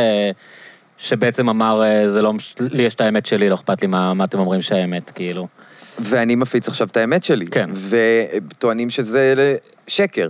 שבעצם 0.98 1.50
אמר, 1.50 1.84
אה, 1.84 2.10
זה 2.12 2.22
לא, 2.22 2.34
לי 2.60 2.84
יש 2.84 2.96
את 2.96 3.02
האמת 3.02 3.26
שלי, 3.26 3.50
לא 3.50 3.56
אכפת 3.56 3.82
לי 3.82 3.88
מה, 3.88 4.14
מה 4.14 4.24
אתם 4.24 4.40
אומרים 4.40 4.62
שהאמת, 4.62 5.12
כאילו. 5.16 5.48
ואני 6.00 6.36
מפיץ 6.36 6.68
עכשיו 6.68 6.88
את 6.88 6.98
האמת 6.98 7.24
שלי. 7.24 7.48
כן. 7.48 7.70
וטוענים 7.90 8.90
שזה 8.90 9.56
שקר. 9.88 10.30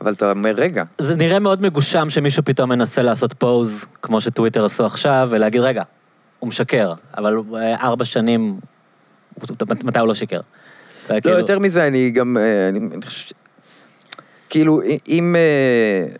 אבל 0.00 0.12
אתה 0.12 0.30
אומר, 0.30 0.50
רגע, 0.56 0.84
זה 0.98 1.16
נראה 1.16 1.38
מאוד 1.38 1.62
מגושם 1.62 2.10
שמישהו 2.10 2.42
פתאום 2.44 2.70
מנסה 2.70 3.02
לעשות 3.02 3.32
פוז, 3.32 3.86
כמו 4.02 4.20
שטוויטר 4.20 4.64
עשו 4.64 4.86
עכשיו, 4.86 5.28
ולהגיד, 5.30 5.60
רגע, 5.60 5.82
הוא 6.40 6.48
משקר, 6.48 6.92
אבל 7.16 7.36
אה, 7.54 7.80
ארבע 7.80 8.04
שנים, 8.04 8.60
מתי 9.84 9.98
הוא 9.98 10.08
לא 10.08 10.14
שיקר? 10.14 10.40
לא, 11.10 11.20
כאילו- 11.20 11.38
יותר 11.38 11.58
מזה, 11.58 11.86
אני 11.86 12.10
גם... 12.10 12.36
אה, 12.36 12.68
אני 12.68 13.06
חושב... 13.06 13.34
כאילו, 14.48 14.80
אם... 15.08 15.36
אה, 15.36 16.14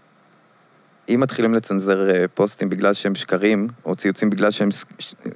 אם 1.15 1.21
מתחילים 1.21 1.55
לצנזר 1.55 2.25
פוסטים 2.35 2.69
בגלל 2.69 2.95
שהם 2.95 3.15
שקרים, 3.15 3.69
או 3.85 3.95
ציוצים 3.95 4.31
בגלל 4.31 4.51
שהם 4.51 4.69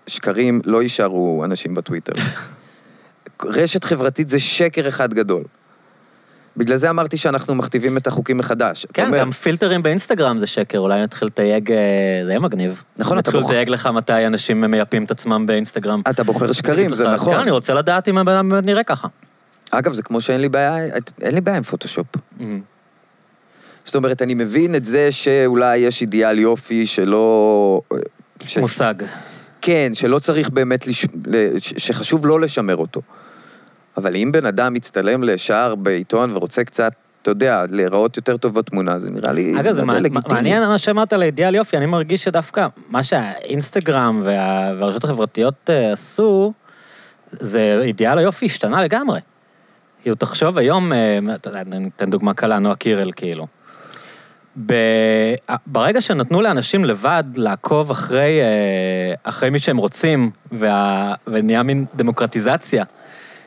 שקרים, 0.07 0.61
לא 0.65 0.83
יישארו 0.83 1.45
אנשים 1.45 1.75
בטוויטר. 1.75 2.13
רשת 3.43 3.85
חברתית 3.85 4.29
זה 4.29 4.39
שקר 4.39 4.89
אחד 4.89 5.15
גדול. 5.15 5.45
בגלל 6.57 6.77
זה 6.77 6.91
אמרתי 6.91 7.17
שאנחנו 7.17 7.55
מכתיבים 7.55 7.97
את 7.97 8.07
החוקים 8.07 8.39
מחדש. 8.39 8.87
כן, 8.95 9.07
אומר, 9.07 9.19
גם 9.19 9.31
פילטרים 9.31 9.83
באינסטגרם 9.83 10.39
זה 10.39 10.47
שקר, 10.47 10.79
אולי 10.79 11.03
נתחיל 11.03 11.29
לתייג, 11.29 11.73
אה, 11.73 11.77
זה 12.25 12.31
יהיה 12.31 12.41
מגניב. 12.41 12.83
נכון, 12.97 13.19
אתה 13.19 13.29
נתחיל 13.29 13.41
בוח- 13.41 13.51
לתייג 13.51 13.69
לך 13.69 13.87
מתי 13.87 14.27
אנשים 14.27 14.61
מייפים 14.61 15.05
את 15.05 15.11
עצמם 15.11 15.47
באינסטגרם. 15.47 16.03
אתה 16.11 16.25
בוחר 16.25 16.53
שקרים, 16.53 16.95
זה 16.95 17.05
כן, 17.05 17.11
נכון. 17.15 17.35
אני 17.35 17.51
רוצה 17.51 17.75
לדעת 17.75 18.09
אם 18.09 18.19
הבן 18.19 18.33
אדם 18.33 18.49
באמת 18.49 18.65
נראה 18.65 18.83
ככה. 18.83 19.09
אגב, 19.71 19.93
זה 19.93 20.03
כמו 20.03 20.21
שאין 20.21 20.41
לי 20.41 20.49
בעיה, 20.49 20.77
אין 21.23 21.35
לי 21.35 21.41
בעיה 21.41 21.57
עם 21.57 21.63
פוטושופ. 21.63 22.07
זאת 23.85 23.95
אומרת, 23.95 24.23
אני 24.23 24.35
מבין 24.35 24.75
את 24.75 24.85
זה 24.85 25.13
שאולי 25.13 25.77
יש 25.77 26.01
אידיאל 26.03 26.39
יופי 26.39 26.87
שלא... 26.87 27.81
ש... 28.47 28.59
מושג. 28.59 28.95
כן, 29.61 29.91
שלא 29.95 30.19
צריך 30.19 30.51
באמת, 30.51 30.87
לש... 30.87 31.07
שחשוב 31.61 32.27
לא 32.27 32.41
לשמר 32.41 32.77
אותו. 32.77 33.01
אבל 33.97 34.17
אם 34.17 34.33
בן 34.33 34.47
אדם 34.47 34.75
מצטלם 34.75 35.23
לשער 35.25 35.75
בעיתון 35.75 36.37
ורוצה 36.37 36.65
קצת, 36.65 36.93
אתה 37.23 37.31
יודע, 37.31 37.65
להיראות 37.71 38.17
יותר 38.17 38.37
טוב 38.37 38.55
בתמונה, 38.55 38.99
זה 38.99 39.11
נראה 39.11 39.33
לי 39.33 39.61
אגב, 39.61 39.75
זה. 39.75 39.83
מעניין 40.35 40.63
מה 40.63 40.79
שאמרת 40.79 41.13
על 41.13 41.23
אידיאל 41.23 41.55
יופי, 41.55 41.77
אני 41.77 41.87
מרגיש 41.87 42.25
שדווקא 42.25 42.67
מה 42.89 43.03
שהאינסטגרם 43.03 44.23
וה- 44.25 44.73
והרשתות 44.81 45.05
החברתיות 45.05 45.71
אה, 45.71 45.93
עשו, 45.93 46.53
זה 47.31 47.79
אידיאל 47.83 48.19
היופי 48.19 48.47
השתנה 48.47 48.83
לגמרי. 48.83 49.21
כאילו, 50.03 50.17
תחשוב 50.17 50.59
היום, 50.59 50.93
אה, 50.93 51.19
אתן 51.97 52.11
דוגמה 52.11 52.35
קלה, 52.35 52.59
נועה 52.59 52.77
קירל, 52.77 53.11
כאילו. 53.17 53.47
ב- 54.67 55.35
ברגע 55.67 56.01
שנתנו 56.01 56.43
לאנשים 56.43 56.85
לבד 56.85 57.25
לעקוב 57.37 57.91
אחרי, 57.91 58.41
אה, 58.41 59.15
אחרי 59.25 59.51
מי 59.51 59.59
שהם 59.59 59.77
רוצים, 59.77 60.31
וה- 60.53 61.15
ונהיה 61.27 61.63
מין 61.63 61.85
דמוקרטיזציה 61.97 62.85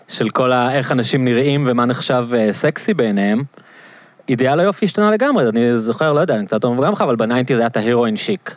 של 0.07 0.29
כל 0.29 0.51
ה... 0.51 0.75
איך 0.75 0.91
אנשים 0.91 1.25
נראים 1.25 1.63
ומה 1.67 1.85
נחשב 1.85 2.27
אה, 2.35 2.53
סקסי 2.53 2.93
בעיניהם, 2.93 3.43
אידיאל 4.29 4.59
היופי 4.59 4.85
השתנה 4.85 5.11
לגמרי, 5.11 5.49
אני 5.49 5.77
זוכר, 5.77 6.13
לא 6.13 6.19
יודע, 6.19 6.35
אני 6.35 6.45
קצת 6.45 6.53
יותר 6.53 6.69
מבוגר 6.69 6.89
ממך, 6.89 7.01
אבל 7.01 7.15
ב 7.15 7.21
ניינטיז 7.21 7.57
היה 7.57 7.67
את 7.67 7.77
ה 7.77 7.83
heroin 7.83 8.17
chic. 8.17 8.55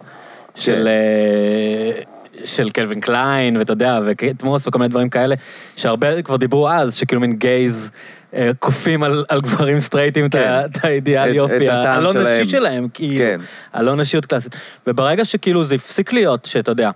של, 0.55 0.89
אה, 0.89 2.03
של 2.45 2.71
קלווין 2.71 3.01
קליין, 3.01 3.57
ואתה 3.57 3.73
יודע, 3.73 4.01
וקייט 4.07 4.43
מוס 4.43 4.67
וכל 4.67 4.79
מיני 4.79 4.89
דברים 4.89 5.09
כאלה, 5.09 5.35
שהרבה 5.77 6.23
כבר 6.23 6.37
דיברו 6.37 6.69
אז, 6.69 6.95
שכאילו 6.95 7.21
male 7.21 7.33
gaze 7.33 7.91
אה, 8.35 8.51
כופים 8.59 9.03
על, 9.03 9.25
על 9.29 9.41
גברים 9.41 9.81
סטרייטים 9.81 10.29
כן. 10.29 10.63
את 10.65 10.85
האידיאל 10.85 11.35
יופי, 11.35 11.57
את 11.57 11.69
הטעם 11.69 11.99
הלא 11.99 12.13
שלהם. 12.13 12.41
נשי 12.41 12.51
שלהם, 12.51 12.87
כאילו, 12.95 13.19
כן. 13.19 13.41
הלא 13.73 13.97
נשיות 13.97 14.27
קלאסית. 14.27 14.55
וברגע 14.87 15.25
שכאילו 15.25 15.65
זה 15.65 15.75
הפסיק 15.75 16.13
להיות, 16.13 16.45
שאתה 16.45 16.71
יודע, 16.71 16.91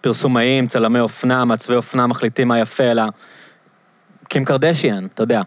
פרסומאים, 0.00 0.66
צלמי 0.66 1.00
אופנה, 1.00 1.44
מעצבי 1.44 1.74
אופנה 1.74 2.06
מחליטים 2.06 2.48
מה 2.48 2.58
יפה, 2.58 2.84
אלא 2.84 3.02
קים 4.30 4.44
קרדשיאן, 4.44 5.06
אתה 5.14 5.22
יודע. 5.22 5.42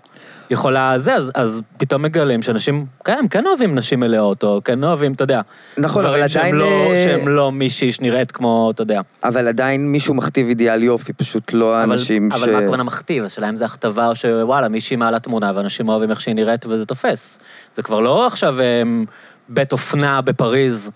יכולה 0.50 1.00
זה, 1.00 1.16
אז, 1.16 1.32
אז 1.36 1.62
פתאום 1.78 2.02
מגלים 2.02 2.42
שאנשים, 2.42 2.86
כן, 3.06 3.26
כן 3.30 3.48
אוהבים 3.48 3.76
נשים 3.76 4.00
מלאות, 4.00 4.44
או 4.44 4.62
כן 4.64 4.84
אוהבים, 4.84 5.14
אתה 5.14 5.24
יודע. 5.24 5.42
נכון, 5.78 6.06
אבל 6.06 6.22
עדיין, 6.22 6.56
לא, 6.56 6.66
אה, 6.66 6.98
שהם 7.04 7.28
לא 7.28 7.52
מישהי 7.52 7.92
שנראית 7.92 8.32
כמו, 8.32 8.72
אתה 8.74 8.82
יודע. 8.82 9.02
אבל 9.24 9.48
עדיין 9.48 9.92
מישהו 9.92 10.14
מכתיב 10.14 10.48
אידיאל 10.48 10.84
יופי, 10.84 11.14
פשוט 11.14 11.54
לא 11.54 11.74
אבל, 11.74 11.92
האנשים 11.92 12.30
ש... 12.32 12.36
אבל 12.36 12.52
מה 12.52 12.58
הכוונה 12.58 12.84
מכתיב? 12.84 13.24
השאלה 13.24 13.50
אם 13.50 13.56
זה 13.56 13.66
הכתבה 13.66 14.08
או 14.08 14.16
שוואלה, 14.16 14.70
מישהי 14.70 14.96
מעלה 14.96 15.20
תמונה 15.20 15.52
ואנשים 15.56 15.90
אוהבים 15.90 16.10
איך 16.10 16.22
שהיא 16.22 16.36
נראית 16.36 16.66
וזה 16.66 16.86
תופס. 16.86 17.40
זה 17.76 17.84
כבר 17.84 18.00
לא 18.00 18.28
עכשיו 18.28 18.62
הם, 18.62 19.06
בית 19.50 19.72
אופנה 19.72 20.22
בפריז, 20.22 20.92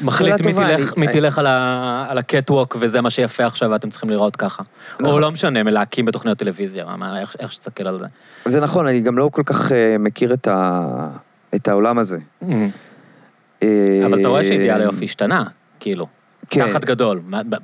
מחליט 0.00 0.46
מי 0.46 0.52
תלך, 0.52 0.96
מי 0.96 1.06
תלך 1.08 1.38
על, 1.38 1.46
ה, 1.46 2.06
על 2.08 2.18
הקטווק 2.18 2.76
וזה 2.80 3.00
מה 3.00 3.10
שיפה 3.10 3.46
עכשיו 3.46 3.70
ואתם 3.70 3.90
צריכים 3.90 4.10
לראות 4.10 4.36
ככה. 4.36 4.62
או 5.00 5.06
נכון. 5.06 5.22
לא 5.22 5.30
משנה, 5.30 5.62
מלהקים 5.62 6.04
בתוכניות 6.04 6.38
טלוויזיה, 6.38 6.84
מה, 6.98 7.20
איך, 7.20 7.36
איך 7.38 7.52
שתסתכל 7.52 7.86
על 7.86 7.98
זה. 7.98 8.06
זה 8.44 8.60
נכון, 8.60 8.86
אני 8.86 9.00
גם 9.00 9.18
לא 9.18 9.28
כל 9.32 9.42
כך 9.46 9.72
אה, 9.72 9.96
מכיר 9.98 10.34
את, 10.34 10.48
ה... 10.48 11.08
את 11.54 11.68
העולם 11.68 11.98
הזה. 11.98 12.18
אבל 13.62 14.20
אתה 14.20 14.28
רואה 14.28 14.40
אה, 14.40 14.44
שאידיאל 14.44 14.80
היופי 14.80 15.04
השתנה, 15.04 15.44
כאילו. 15.80 16.06
כן. 16.50 16.68
תחת 16.68 16.84
גדול. 16.84 17.20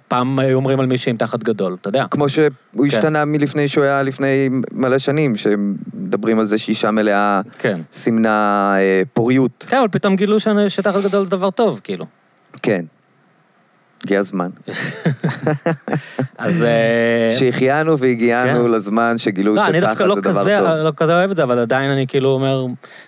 פעם 0.09 0.39
היו 0.39 0.57
אומרים 0.57 0.81
על 0.81 0.87
מישהי 0.87 1.11
עם 1.11 1.17
תחת 1.17 1.43
גדול, 1.43 1.77
אתה 1.81 1.89
יודע. 1.89 2.05
כמו 2.11 2.29
שהוא 2.29 2.49
כן. 2.75 2.85
השתנה 2.87 3.25
מלפני 3.25 3.69
שהוא 3.69 3.85
היה 3.85 4.03
לפני 4.03 4.49
מלא 4.73 4.99
שנים, 4.99 5.37
שמדברים 5.37 6.39
על 6.39 6.47
זה 6.47 6.59
שאישה 6.59 6.91
מלאה 6.91 7.41
כן. 7.59 7.81
סימנה 7.93 8.73
אה, 8.77 9.03
פוריות. 9.13 9.65
כן, 9.69 9.77
אבל 9.77 9.89
פתאום 9.89 10.17
גילו 10.17 10.41
ש- 10.41 10.49
שתחת 10.69 11.05
גדול 11.05 11.25
זה 11.25 11.31
דבר 11.31 11.51
טוב, 11.51 11.81
כאילו. 11.85 12.07
כן. 12.63 12.85
הגיע 14.05 14.21
הזמן. 14.21 14.51
אז... 16.39 16.63
אה, 16.63 17.29
שהחיינו 17.39 17.99
והגיענו 17.99 18.65
כן. 18.65 18.71
לזמן 18.71 19.19
שגילו 19.19 19.55
לא, 19.55 19.67
אני 19.67 19.79
שתחת 19.79 19.91
דווקא 19.91 20.03
לא 20.03 20.15
זה 20.15 20.21
דבר 20.21 20.41
כזה, 20.41 20.59
טוב. 20.61 20.69
לא 20.69 20.93
כזה 20.97 21.13
אוהב 21.13 21.31
את 21.31 21.37
זה, 21.37 21.43
אבל 21.43 21.59
עדיין 21.59 21.91
אני 21.91 22.07
כאילו 22.07 22.29
אומר, 22.29 22.67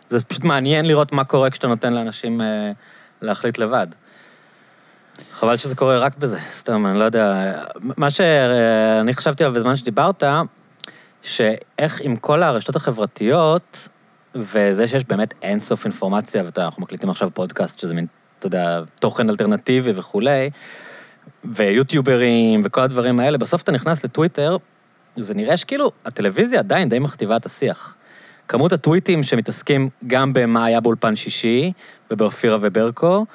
זה 0.09 0.25
פשוט 0.25 0.45
מעניין 0.45 0.87
לראות 0.87 1.13
מה 1.13 1.25
קורה 1.25 1.51
כשאתה 1.51 1.67
נותן 1.67 1.93
לאנשים 1.93 2.41
אה, 2.41 2.73
להחליט 3.23 3.59
לבד. 3.59 3.87
חבל 5.33 5.57
שזה 5.57 5.75
קורה 5.75 5.99
רק 5.99 6.17
בזה, 6.17 6.39
סתם, 6.53 6.87
אני 6.87 6.99
לא 6.99 7.05
יודע. 7.05 7.53
מה 7.81 8.11
שאני 8.11 9.15
חשבתי 9.15 9.45
עליו 9.45 9.57
בזמן 9.57 9.77
שדיברת, 9.77 10.25
שאיך 11.23 12.01
עם 12.01 12.17
כל 12.17 12.43
הרשתות 12.43 12.77
החברתיות, 12.77 13.89
וזה 14.35 14.89
שיש 14.89 15.05
באמת 15.05 15.35
אינסוף 15.43 15.85
אינפורמציה, 15.85 16.43
ואנחנו 16.57 16.83
מקליטים 16.83 17.11
עכשיו 17.11 17.31
פודקאסט, 17.35 17.79
שזה 17.79 17.95
מין, 17.95 18.07
אתה 18.43 18.47
יודע, 18.47 18.81
תוכן 19.01 19.31
אלטרנטיבי 19.31 19.93
וכולי, 19.95 20.51
ויוטיוברים 21.45 22.61
וכל 22.65 22.81
הדברים 22.81 23.21
האלה, 23.21 23.39
בסוף 23.39 23.63
אתה 23.63 23.73
נכנס 23.73 24.05
לטוויטר, 24.05 24.57
זה 25.17 25.35
נראה 25.35 25.57
שכאילו, 25.57 25.91
הטלוויזיה 26.05 26.59
עדיין 26.59 26.89
די 26.89 26.99
מכתיבה 26.99 27.37
את 27.37 27.47
השיח. 27.47 27.97
כמות 28.49 28.73
הטוויטים 28.73 29.23
שמתעסקים 29.23 29.89
גם 30.07 30.33
במה 30.33 30.65
היה 30.65 30.81
באולפן 30.81 31.17
שישי, 31.17 31.73
ובאופירה 32.11 32.59
וברקו, 32.61 33.27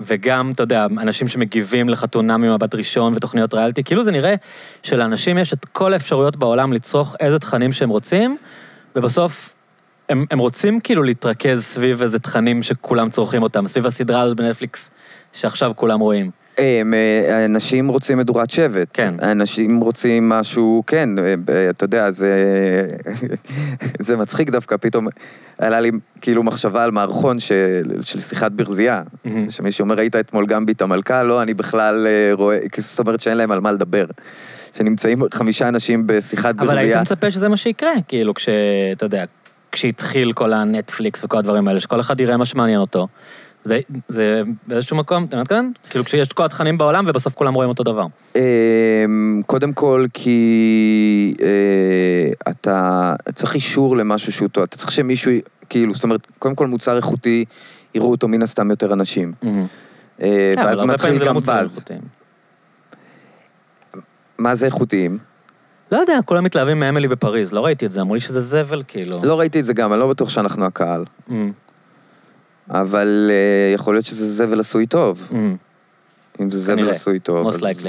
וגם, 0.00 0.52
אתה 0.54 0.62
יודע, 0.62 0.86
אנשים 0.86 1.28
שמגיבים 1.28 1.88
לחתונה 1.88 2.36
ממבט 2.36 2.74
ראשון 2.74 3.12
ותוכניות 3.16 3.54
ריאליטי, 3.54 3.84
כאילו 3.84 4.04
זה 4.04 4.10
נראה 4.10 4.34
שלאנשים 4.82 5.38
יש 5.38 5.52
את 5.52 5.64
כל 5.64 5.92
האפשרויות 5.92 6.36
בעולם 6.36 6.72
לצרוך 6.72 7.16
איזה 7.20 7.38
תכנים 7.38 7.72
שהם 7.72 7.88
רוצים, 7.88 8.36
ובסוף 8.96 9.55
הם, 10.08 10.24
הם 10.30 10.38
רוצים 10.38 10.80
כאילו 10.80 11.02
להתרכז 11.02 11.62
סביב 11.64 12.02
איזה 12.02 12.18
תכנים 12.18 12.62
שכולם 12.62 13.10
צורכים 13.10 13.42
אותם, 13.42 13.66
סביב 13.66 13.86
הסדרה 13.86 14.20
הזאת 14.20 14.36
בנטפליקס 14.36 14.90
שעכשיו 15.32 15.72
כולם 15.76 16.00
רואים. 16.00 16.30
הם, 16.58 16.94
אה, 16.94 17.44
אנשים 17.44 17.88
רוצים 17.88 18.18
מדורת 18.18 18.50
שבט. 18.50 18.88
כן. 18.92 19.14
אנשים 19.22 19.80
רוצים 19.80 20.28
משהו, 20.28 20.82
כן, 20.86 21.08
אה, 21.18 21.70
אתה 21.70 21.84
יודע, 21.84 22.10
זה, 22.10 22.32
זה 24.06 24.16
מצחיק 24.16 24.50
דווקא, 24.50 24.76
פתאום 24.76 25.08
עלה 25.58 25.80
לי 25.80 25.90
כאילו 26.20 26.42
מחשבה 26.42 26.84
על 26.84 26.90
מערכון 26.90 27.40
של, 27.40 27.92
של 28.02 28.20
שיחת 28.20 28.52
ברזייה. 28.52 29.02
מהמם. 29.24 29.50
שמישהו 29.50 29.82
אומר, 29.82 29.94
ראית 29.94 30.16
אתמול 30.16 30.46
גמביט 30.46 30.82
המלכה? 30.82 31.22
לא, 31.22 31.42
אני 31.42 31.54
בכלל 31.54 32.06
אה, 32.06 32.34
רואה, 32.34 32.58
זאת 32.78 32.98
אומרת 32.98 33.20
שאין 33.20 33.36
להם 33.36 33.50
על 33.50 33.60
מה 33.60 33.72
לדבר. 33.72 34.04
שנמצאים 34.76 35.18
חמישה 35.34 35.68
אנשים 35.68 36.06
בשיחת 36.06 36.54
אבל 36.58 36.68
היית 36.68 36.78
ברזייה. 36.78 37.00
מצפה 37.00 37.30
שזה 37.30 37.48
מה 37.48 37.56
שיקרה, 37.56 37.92
כאילו, 38.08 38.34
כש... 38.34 38.48
אתה 38.92 39.06
יודע, 39.06 39.24
כשהתחיל 39.76 40.32
כל 40.32 40.52
הנטפליקס 40.52 41.24
וכל 41.24 41.36
הדברים 41.36 41.68
האלה, 41.68 41.80
שכל 41.80 42.00
אחד 42.00 42.20
יראה 42.20 42.36
מה 42.36 42.46
שמעניין 42.46 42.80
אותו. 42.80 43.08
זה, 43.64 43.80
זה 44.08 44.42
באיזשהו 44.66 44.96
מקום, 44.96 45.24
אתה 45.24 45.42
כאן? 45.48 45.70
כאילו, 45.90 46.04
כשיש 46.04 46.28
את 46.28 46.32
כל 46.32 46.44
התכנים 46.44 46.78
בעולם 46.78 47.04
ובסוף 47.08 47.34
כולם 47.34 47.54
רואים 47.54 47.68
אותו 47.68 47.82
דבר. 47.82 48.06
אמ, 48.36 49.42
קודם 49.46 49.72
כל, 49.72 50.06
כי 50.14 51.34
אה, 51.42 52.50
אתה 52.50 53.14
צריך 53.34 53.54
אישור 53.54 53.96
למשהו 53.96 54.32
שהוא 54.32 54.48
טוב, 54.48 54.64
אתה 54.64 54.76
צריך 54.76 54.92
שמישהו, 54.92 55.32
כאילו, 55.68 55.94
זאת 55.94 56.04
אומרת, 56.04 56.26
קודם 56.38 56.54
כל 56.54 56.66
מוצר 56.66 56.96
איכותי, 56.96 57.44
יראו 57.94 58.10
אותו 58.10 58.28
מן 58.28 58.42
הסתם 58.42 58.70
יותר 58.70 58.92
אנשים. 58.92 59.32
אה, 60.22 60.52
כן, 60.56 60.62
ואז 60.64 60.82
מתחיל 60.82 61.14
לא 61.14 61.26
גם 61.26 61.38
באז. 61.38 61.84
מה 64.38 64.54
זה 64.54 64.66
איכותיים? 64.66 65.18
לא 65.92 65.96
יודע, 65.96 66.18
כולם 66.24 66.44
מתלהבים 66.44 66.80
מאמילי 66.80 67.08
בפריז, 67.08 67.52
לא 67.52 67.64
ראיתי 67.64 67.86
את 67.86 67.92
זה, 67.92 68.00
אמרו 68.00 68.14
לי 68.14 68.20
שזה 68.20 68.40
זבל, 68.40 68.82
כאילו. 68.88 69.18
לא 69.22 69.38
ראיתי 69.38 69.60
את 69.60 69.64
זה 69.64 69.72
גם, 69.74 69.92
אני 69.92 70.00
לא 70.00 70.08
בטוח 70.08 70.28
שאנחנו 70.30 70.64
הקהל. 70.64 71.04
Mm, 71.28 71.32
אבל 72.70 73.30
אה, 73.30 73.74
יכול 73.74 73.94
להיות 73.94 74.06
שזה 74.06 74.32
זבל 74.32 74.60
עשוי 74.60 74.86
טוב. 74.86 75.28
mm, 75.30 75.34
אם 76.42 76.50
זה 76.50 76.58
זבל. 76.58 76.90
עשוי 76.90 77.18
טוב. 77.18 77.46
most 77.48 77.54
אז- 77.54 77.62
likely. 77.62 77.88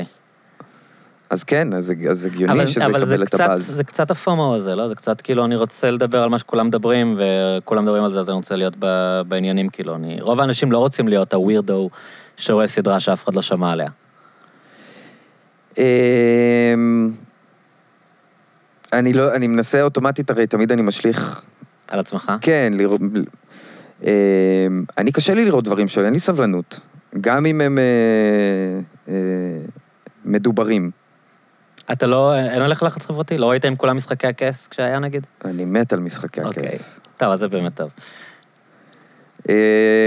אז 1.29 1.43
כן, 1.43 1.73
אז 1.73 1.93
אז 2.09 2.25
הגיוני 2.25 2.53
אבל- 2.53 2.67
שזה 2.67 2.85
אבל 2.85 3.01
יקבל 3.03 3.23
את 3.23 3.27
קצת- 3.27 3.39
הבאז. 3.39 3.65
זה 3.67 3.83
קצת 3.83 4.11
הפומו 4.11 4.55
הזה, 4.55 4.75
לא? 4.75 4.87
זה 4.87 4.95
קצת 4.95 5.21
כאילו, 5.21 5.45
אני 5.45 5.55
רוצה 5.55 5.91
לדבר 5.91 6.19
על 6.23 6.29
מה 6.29 6.39
שכולם 6.39 6.67
מדברים, 6.67 7.19
וכולם 7.19 7.83
מדברים 7.83 8.03
על 8.03 8.13
זה, 8.13 8.19
אז 8.19 8.29
אני 8.29 8.35
רוצה 8.35 8.55
להיות 8.55 8.73
ב- 8.79 9.21
בעניינים, 9.27 9.69
כאילו, 9.69 9.95
אני... 9.95 10.17
רוב 10.21 10.39
האנשים 10.39 10.71
לא 10.71 10.77
רוצים 10.77 11.07
להיות 11.07 11.33
הווירדו 11.33 11.89
שרואה 12.37 12.67
סדרה 12.67 12.99
שאף 12.99 13.23
אחד 13.23 13.35
לא 13.35 13.41
שמע 13.41 13.71
עליה. 13.71 13.87
אני 18.93 19.13
לא, 19.13 19.35
אני 19.35 19.47
מנסה 19.47 19.81
אוטומטית, 19.81 20.29
הרי 20.29 20.47
תמיד 20.47 20.71
אני 20.71 20.81
משליך, 20.81 21.41
על 21.87 21.99
עצמך? 21.99 22.31
כן, 22.41 22.73
לראות, 22.75 23.01
אמ, 24.03 24.09
אני 24.97 25.11
קשה 25.11 25.33
לי 25.33 25.45
לראות 25.45 25.63
דברים 25.63 25.87
שאין 25.87 26.13
לי 26.13 26.19
סבלנות, 26.19 26.79
גם 27.21 27.45
אם 27.45 27.61
הם 27.61 27.77
אה, 27.77 27.83
אה, 29.07 29.13
מדוברים. 30.25 30.91
אתה 31.91 32.07
לא, 32.07 32.35
אין 32.35 32.61
עליך 32.61 32.83
לחץ 32.83 33.05
חברתי? 33.05 33.37
לא 33.37 33.49
ראית 33.49 33.65
עם 33.65 33.75
כולם 33.75 33.97
משחקי 33.97 34.27
הכס 34.27 34.67
כשהיה 34.67 34.99
נגיד? 34.99 35.27
אני 35.45 35.65
מת 35.65 35.93
על 35.93 35.99
משחקי 35.99 36.41
אוקיי. 36.41 36.65
הכס. 36.65 36.99
טוב, 37.17 37.31
אז 37.31 37.39
זה 37.39 37.47
באמת 37.47 37.75
טוב. 37.75 37.89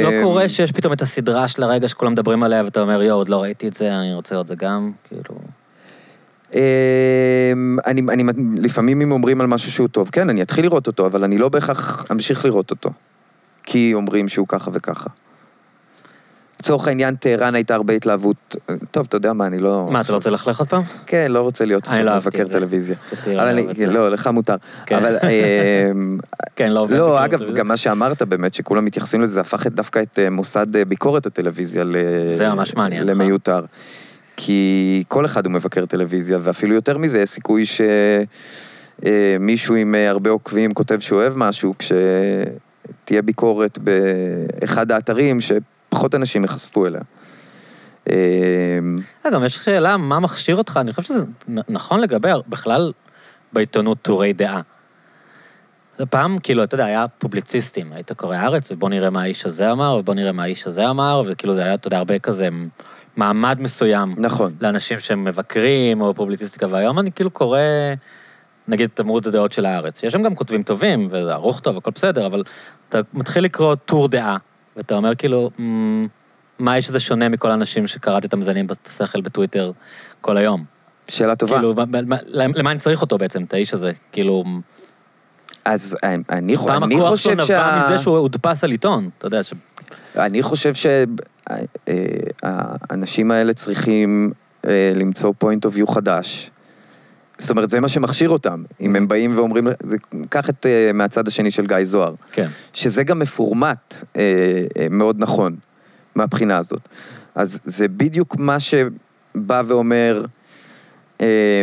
לא 0.04 0.10
קורה 0.22 0.48
שיש 0.48 0.72
פתאום 0.72 0.92
את 0.92 1.02
הסדרה 1.02 1.48
של 1.48 1.62
הרגע 1.62 1.88
שכולם 1.88 2.12
מדברים 2.12 2.42
עליה, 2.42 2.64
ואתה 2.64 2.80
אומר, 2.80 3.02
יואו, 3.02 3.18
עוד 3.18 3.28
לא 3.28 3.42
ראיתי 3.42 3.68
את 3.68 3.74
זה, 3.74 3.94
אני 3.94 4.14
רוצה 4.14 4.34
לראות 4.34 4.46
זה 4.46 4.54
גם, 4.54 4.92
כאילו... 5.08 5.34
אמ, 6.54 6.58
אני, 7.86 8.02
אני, 8.12 8.22
לפעמים 8.60 9.00
אם 9.00 9.12
אומרים 9.12 9.40
על 9.40 9.46
משהו 9.46 9.72
שהוא 9.72 9.88
טוב, 9.88 10.08
כן, 10.12 10.28
אני 10.30 10.42
אתחיל 10.42 10.64
לראות 10.64 10.86
אותו, 10.86 11.06
אבל 11.06 11.24
אני 11.24 11.38
לא 11.38 11.48
בהכרח 11.48 12.06
אמשיך 12.12 12.44
לראות 12.44 12.70
אותו. 12.70 12.90
כי 13.62 13.90
אומרים 13.94 14.28
שהוא 14.28 14.46
ככה 14.48 14.70
וככה. 14.74 15.10
לצורך 16.60 16.88
העניין, 16.88 17.14
טהרן 17.16 17.54
הייתה 17.54 17.74
הרבה 17.74 17.94
התלהבות. 17.94 18.56
טוב, 18.90 19.06
אתה 19.08 19.16
יודע 19.16 19.32
מה, 19.32 19.46
אני 19.46 19.58
לא... 19.58 19.88
מה, 19.90 20.00
אתה 20.00 20.12
לא 20.12 20.16
רוצה 20.16 20.30
ללכלך 20.30 20.58
עוד 20.58 20.68
פעם? 20.68 20.82
כן, 21.06 21.26
לא 21.32 21.40
רוצה 21.40 21.64
להיות 21.64 21.86
עכשיו 21.88 22.02
לא 22.04 22.10
אהבתי 22.10 22.28
מבקר 22.28 22.46
זה. 22.46 22.52
טלוויזיה. 22.52 22.96
לא 23.26 23.32
אבל 23.42 23.46
אני, 23.48 23.66
זה. 23.76 23.86
לא, 23.86 24.08
לך 24.08 24.26
מותר. 24.26 24.54
כן. 24.86 24.96
אבל, 24.96 25.16
אמ, 25.22 26.18
כן, 26.56 26.72
לא 26.72 26.80
עובד. 26.80 26.96
לא, 26.96 27.24
אגב. 27.24 27.54
גם 27.54 27.68
מה 27.68 27.76
שאמרת 27.76 28.22
באמת, 28.22 28.54
שכולם 28.54 28.84
מתייחסים 28.84 29.22
לזה, 29.22 29.40
הפך 29.40 29.66
את- 29.66 29.74
דווקא 29.74 29.98
את 30.02 30.18
אה, 30.18 30.30
מוסד 30.30 30.76
אה, 30.76 30.84
ביקורת 30.84 31.26
הטלוויזיה 31.26 31.84
ל... 31.84 31.96
זה 32.38 32.48
ממש 32.48 32.74
מעניין. 32.74 33.06
למיותר. 33.06 33.60
כי 34.42 35.04
כל 35.08 35.24
אחד 35.24 35.46
הוא 35.46 35.52
מבקר 35.52 35.86
טלוויזיה, 35.86 36.38
ואפילו 36.42 36.74
יותר 36.74 36.98
מזה, 36.98 37.20
יש 37.20 37.30
סיכוי 37.30 37.64
שמישהו 39.02 39.74
עם 39.74 39.94
אה, 39.94 40.10
הרבה 40.10 40.30
עוקבים 40.30 40.74
כותב 40.74 41.00
שהוא 41.00 41.18
אוהב 41.18 41.32
משהו, 41.36 41.74
כשתהיה 41.78 43.22
ביקורת 43.22 43.78
באחד 43.78 44.92
האתרים 44.92 45.38
שפחות 45.40 46.14
אנשים 46.14 46.42
ייחשפו 46.42 46.86
אליה. 46.86 47.00
אה, 48.10 48.14
גם 49.32 49.44
יש 49.44 49.56
שאלה, 49.56 49.96
מה 49.96 50.20
מכשיר 50.20 50.56
אותך? 50.56 50.78
אני 50.80 50.92
חושב 50.92 51.08
שזה 51.08 51.24
נכון 51.68 52.00
לגבי 52.00 52.30
בכלל 52.48 52.92
בעיתונות 53.52 53.98
טורי 54.02 54.32
דעה. 54.32 54.60
פעם, 56.10 56.38
כאילו, 56.38 56.64
אתה 56.64 56.74
יודע, 56.74 56.84
היה 56.84 57.06
פובליציסטים, 57.18 57.92
היית 57.92 58.12
קורא 58.12 58.36
הארץ, 58.36 58.70
ובוא 58.70 58.88
נראה 58.88 59.10
מה 59.10 59.22
האיש 59.22 59.46
הזה 59.46 59.72
אמר, 59.72 59.96
ובוא 60.00 60.14
נראה 60.14 60.32
מה 60.32 60.42
האיש 60.42 60.66
הזה 60.66 60.90
אמר, 60.90 61.22
וכאילו 61.26 61.54
זה 61.54 61.62
היה, 61.62 61.74
אתה 61.74 61.86
יודע, 61.86 61.98
הרבה 61.98 62.18
כזה 62.18 62.48
מעמד 63.16 63.60
מסוים 63.60 64.14
נכון. 64.18 64.52
לאנשים 64.60 65.00
שהם 65.00 65.24
מבקרים, 65.24 66.00
או 66.00 66.14
פובליציסטיקה, 66.14 66.66
והיום 66.70 66.98
אני 66.98 67.12
כאילו 67.12 67.30
קורא, 67.30 67.60
נגיד 68.68 68.90
תמרות 68.94 69.26
הדעות 69.26 69.52
של 69.52 69.66
הארץ. 69.66 70.02
יש 70.02 70.12
שם 70.12 70.22
גם 70.22 70.34
כותבים 70.34 70.62
טובים, 70.62 71.08
וזה 71.10 71.32
ערוך 71.32 71.60
טוב, 71.60 71.76
הכל 71.76 71.90
בסדר, 71.94 72.26
אבל 72.26 72.42
אתה 72.88 73.00
מתחיל 73.14 73.44
לקרוא 73.44 73.74
טור 73.74 74.08
דעה, 74.08 74.36
ואתה 74.76 74.94
אומר 74.94 75.14
כאילו, 75.14 75.50
"מ, 75.60 76.06
מה 76.58 76.78
יש 76.78 76.86
שזה 76.86 77.00
שונה 77.00 77.28
מכל 77.28 77.50
האנשים 77.50 77.86
שקראתי 77.86 78.26
את 78.26 78.32
המזיינים 78.32 78.66
בשכל 78.66 79.20
בטוויטר 79.20 79.72
כל 80.20 80.36
היום? 80.36 80.64
שאלה 81.08 81.36
טובה. 81.36 81.54
כאילו, 81.56 81.74
מה- 81.74 81.84
מה- 82.06 82.16
למה 82.26 82.70
אני 82.70 82.78
צריך 82.78 83.02
אותו 83.02 83.18
בעצם, 83.18 83.42
את 83.44 83.54
האיש 83.54 83.74
הזה? 83.74 83.92
כאילו, 84.12 84.44
אז 85.64 85.96
אני, 86.02 86.22
אני, 86.30 86.56
פעם 86.56 86.84
אני 86.84 86.94
הכוח 86.94 87.16
שלו 87.16 87.16
חושב 87.16 87.32
נבע 87.32 87.44
שה... 87.44 87.84
מזה 87.86 87.98
שהוא 87.98 88.18
הודפס 88.18 88.64
על 88.64 88.70
עיתון, 88.70 89.10
אתה 89.18 89.26
יודע, 89.26 89.42
ש... 89.42 89.52
אני 90.16 90.42
חושב 90.42 90.72
שהאנשים 92.42 93.30
האלה 93.30 93.52
צריכים 93.54 94.32
אה, 94.68 94.92
למצוא 94.94 95.32
point 95.44 95.68
of 95.70 95.76
view 95.76 95.92
חדש. 95.94 96.50
זאת 97.38 97.50
אומרת, 97.50 97.70
זה 97.70 97.80
מה 97.80 97.88
שמכשיר 97.88 98.28
אותם. 98.30 98.62
אם 98.80 98.96
הם 98.96 99.08
באים 99.08 99.36
ואומרים, 99.36 99.66
זה- 99.82 99.96
קח 100.28 100.50
את 100.50 100.66
אה, 100.66 100.90
מהצד 100.94 101.28
השני 101.28 101.50
של 101.50 101.66
גיא 101.66 101.84
זוהר, 101.84 102.14
כן. 102.32 102.48
שזה 102.72 103.02
גם 103.04 103.18
מפורמט 103.18 103.94
אה, 104.16 104.22
אה, 104.78 104.86
מאוד 104.90 105.16
נכון 105.18 105.56
מהבחינה 106.14 106.58
הזאת. 106.58 106.88
אז 107.34 107.60
זה 107.64 107.88
בדיוק 107.88 108.36
מה 108.36 108.56
שבא 108.60 109.62
ואומר, 109.66 110.24
אה, 111.20 111.62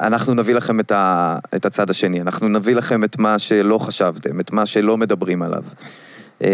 אנחנו 0.00 0.34
נביא 0.34 0.54
לכם 0.54 0.80
את, 0.80 0.92
ה, 0.92 1.38
את 1.54 1.66
הצד 1.66 1.90
השני, 1.90 2.20
אנחנו 2.20 2.48
נביא 2.48 2.74
לכם 2.74 3.04
את 3.04 3.18
מה 3.18 3.38
שלא 3.38 3.78
חשבתם, 3.78 4.40
את 4.40 4.52
מה 4.52 4.66
שלא 4.66 4.96
מדברים 4.96 5.42
עליו. 5.42 5.62
אה, 6.42 6.48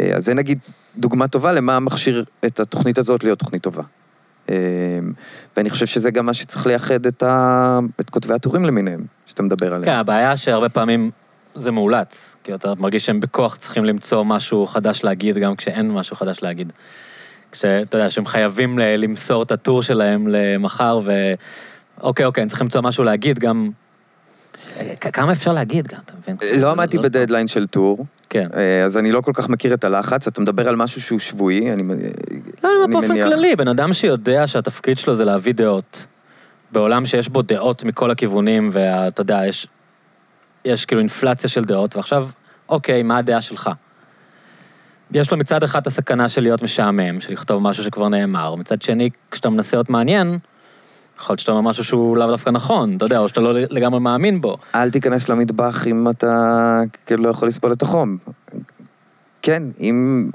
אה, 0.00 0.16
אז 0.16 0.24
זה 0.24 0.34
נגיד 0.34 0.58
דוגמה 0.96 1.28
טובה 1.28 1.52
למה 1.52 1.80
מכשיר 1.80 2.24
את 2.46 2.60
התוכנית 2.60 2.98
הזאת 2.98 3.24
להיות 3.24 3.38
תוכנית 3.38 3.62
טובה. 3.62 3.82
אה, 4.50 4.54
ואני 5.56 5.70
חושב 5.70 5.86
שזה 5.86 6.10
גם 6.10 6.26
מה 6.26 6.34
שצריך 6.34 6.66
לייחד 6.66 7.06
את, 7.06 7.22
ה, 7.22 7.78
את 8.00 8.10
כותבי 8.10 8.34
הטורים 8.34 8.64
למיניהם, 8.64 9.04
שאתה 9.26 9.42
מדבר 9.42 9.66
עליהם. 9.66 9.84
כן, 9.84 9.98
הבעיה 9.98 10.36
שהרבה 10.36 10.68
פעמים 10.68 11.10
זה 11.54 11.70
מאולץ. 11.70 12.36
כי 12.44 12.54
אתה 12.54 12.74
מרגיש 12.78 13.06
שהם 13.06 13.20
בכוח 13.20 13.56
צריכים 13.56 13.84
למצוא 13.84 14.24
משהו 14.24 14.66
חדש 14.66 15.04
להגיד, 15.04 15.38
גם 15.38 15.56
כשאין 15.56 15.90
משהו 15.90 16.16
חדש 16.16 16.42
להגיד. 16.42 16.72
כשאתה 17.52 17.96
יודע, 17.98 18.10
שהם 18.10 18.26
חייבים 18.26 18.78
ל- 18.78 18.96
למסור 18.96 19.42
את 19.42 19.52
הטור 19.52 19.82
שלהם 19.82 20.28
למחר, 20.28 21.00
ו... 21.04 21.12
אוקיי, 22.00 22.26
אוקיי, 22.26 22.42
הם 22.42 22.48
צריכים 22.48 22.64
למצוא 22.64 22.80
משהו 22.82 23.04
להגיד, 23.04 23.38
גם... 23.38 23.70
כ- 25.00 25.06
כמה 25.12 25.32
אפשר 25.32 25.52
להגיד 25.52 25.86
גם, 25.86 25.98
אתה 26.04 26.12
מבין? 26.18 26.60
לא 26.60 26.70
עמדתי 26.70 26.98
בדדליין 26.98 27.48
של 27.48 27.66
טור, 27.66 28.06
כן. 28.30 28.48
אה, 28.56 28.84
אז 28.84 28.96
אני 28.98 29.12
לא 29.12 29.20
כל 29.20 29.32
כך 29.34 29.48
מכיר 29.48 29.74
את 29.74 29.84
הלחץ. 29.84 30.26
אתה 30.26 30.40
מדבר 30.40 30.68
על 30.68 30.76
משהו 30.76 31.00
שהוא 31.00 31.18
שבועי, 31.18 31.72
אני, 31.72 31.82
לא, 32.64 32.70
אני 32.84 32.92
באופן 32.92 33.08
מניח- 33.08 33.28
כללי, 33.28 33.56
בן 33.56 33.68
אדם 33.68 33.92
שיודע 33.92 34.46
שהתפקיד 34.46 34.98
שלו 34.98 35.14
זה 35.14 35.24
להביא 35.24 35.54
דעות, 35.54 36.06
בעולם 36.72 37.06
שיש 37.06 37.28
בו 37.28 37.42
דעות 37.42 37.84
מכל 37.84 38.10
הכיוונים, 38.10 38.70
ואתה 38.72 39.20
יודע, 39.20 39.40
יש, 39.46 39.66
יש 40.64 40.84
כאילו 40.84 41.00
אינפלציה 41.00 41.50
של 41.50 41.64
דעות, 41.64 41.96
ועכשיו, 41.96 42.28
אוקיי, 42.68 43.02
מה 43.02 43.18
הדעה 43.18 43.42
שלך? 43.42 43.70
יש 45.12 45.30
לו 45.30 45.36
מצד 45.36 45.62
אחד 45.62 45.80
את 45.80 45.86
הסכנה 45.86 46.28
של 46.28 46.42
להיות 46.42 46.62
משעמם, 46.62 47.20
של 47.20 47.32
לכתוב 47.32 47.62
משהו 47.62 47.84
שכבר 47.84 48.08
נאמר, 48.08 48.54
מצד 48.54 48.82
שני, 48.82 49.10
כשאתה 49.30 49.50
מנסה 49.50 49.76
להיות 49.76 49.90
מעניין, 49.90 50.38
יכול 51.20 51.32
להיות 51.32 51.40
שאתה 51.40 51.52
אומר 51.52 51.70
משהו 51.70 51.84
שהוא 51.84 52.16
לאו 52.16 52.26
דווקא 52.26 52.50
נכון, 52.50 52.96
אתה 52.96 53.04
יודע, 53.04 53.18
או 53.18 53.28
שאתה 53.28 53.40
לא 53.40 53.52
לגמרי 53.54 54.00
מאמין 54.00 54.40
בו. 54.40 54.56
אל 54.74 54.90
תיכנס 54.90 55.28
למטבח 55.28 55.86
אם 55.86 56.08
אתה 56.10 56.80
כאילו 57.06 57.22
לא 57.22 57.28
יכול 57.28 57.48
לסבול 57.48 57.72
את 57.72 57.82
החום. 57.82 58.16
כן, 59.42 59.62
אם 59.80 60.28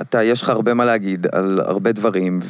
אתה, 0.00 0.22
יש 0.22 0.42
לך 0.42 0.48
הרבה 0.48 0.74
מה 0.74 0.84
להגיד 0.84 1.26
על 1.32 1.60
הרבה 1.60 1.92
דברים, 1.92 2.40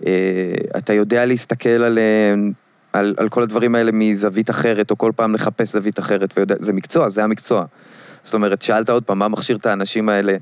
ואתה 0.00 0.92
יודע 0.92 1.26
להסתכל 1.26 1.68
עליהם, 1.68 2.52
על, 2.92 3.14
על 3.16 3.28
כל 3.28 3.42
הדברים 3.42 3.74
האלה 3.74 3.90
מזווית 3.94 4.50
אחרת, 4.50 4.90
או 4.90 4.98
כל 4.98 5.12
פעם 5.16 5.34
לחפש 5.34 5.72
זווית 5.72 5.98
אחרת, 5.98 6.34
ויודע, 6.36 6.54
זה 6.58 6.72
מקצוע, 6.72 7.08
זה 7.08 7.24
המקצוע. 7.24 7.64
זאת 8.22 8.34
אומרת, 8.34 8.62
שאלת 8.62 8.90
עוד 8.90 9.02
פעם, 9.02 9.18
מה 9.18 9.28
מכשיר 9.28 9.56
את 9.56 9.66
האנשים 9.66 10.08
האלה? 10.08 10.36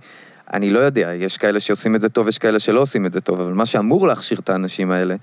אני 0.52 0.70
לא 0.70 0.78
יודע, 0.78 1.14
יש 1.14 1.36
כאלה 1.36 1.60
שעושים 1.60 1.96
את 1.96 2.00
זה 2.00 2.08
טוב, 2.08 2.28
יש 2.28 2.38
כאלה 2.38 2.58
שלא 2.58 2.80
עושים 2.80 3.06
את 3.06 3.12
זה 3.12 3.20
טוב, 3.20 3.40
אבל 3.40 3.52
מה 3.52 3.66
שאמור 3.66 4.06
להכשיר 4.06 4.38
את 4.38 4.50
האנשים 4.50 4.90
האלה, 4.90 5.14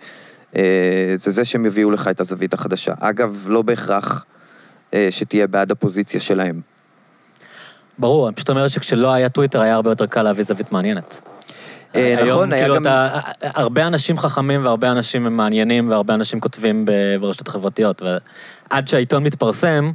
אה, 0.55 1.13
זה 1.17 1.31
זה 1.31 1.45
שהם 1.45 1.65
יביאו 1.65 1.91
לך 1.91 2.07
את 2.07 2.19
הזווית 2.19 2.53
החדשה. 2.53 2.93
אגב, 2.99 3.45
לא 3.49 3.61
בהכרח 3.61 4.25
אה, 4.93 5.07
שתהיה 5.09 5.47
בעד 5.47 5.71
הפוזיציה 5.71 6.19
שלהם. 6.19 6.61
ברור, 7.99 8.27
אני 8.27 8.35
פשוט 8.35 8.49
אומר 8.49 8.67
שכשלא 8.67 9.13
היה 9.13 9.29
טוויטר, 9.29 9.61
היה 9.61 9.75
הרבה 9.75 9.91
יותר 9.91 10.05
קל 10.05 10.21
להביא 10.21 10.43
זווית 10.43 10.71
מעניינת. 10.71 11.21
אה, 11.95 12.15
היום, 12.17 12.29
נכון, 12.29 12.53
היה 12.53 12.61
כאילו, 12.61 12.75
גם... 12.75 12.81
אתה, 12.81 13.19
הרבה 13.41 13.87
אנשים 13.87 14.17
חכמים 14.17 14.65
והרבה 14.65 14.91
אנשים 14.91 15.25
הם 15.25 15.37
מעניינים 15.37 15.89
והרבה 15.89 16.13
אנשים 16.13 16.39
כותבים 16.39 16.85
ברשתות 17.19 17.47
החברתיות, 17.47 18.01
ועד 18.01 18.87
שהעיתון 18.87 19.23
מתפרסם, 19.23 19.91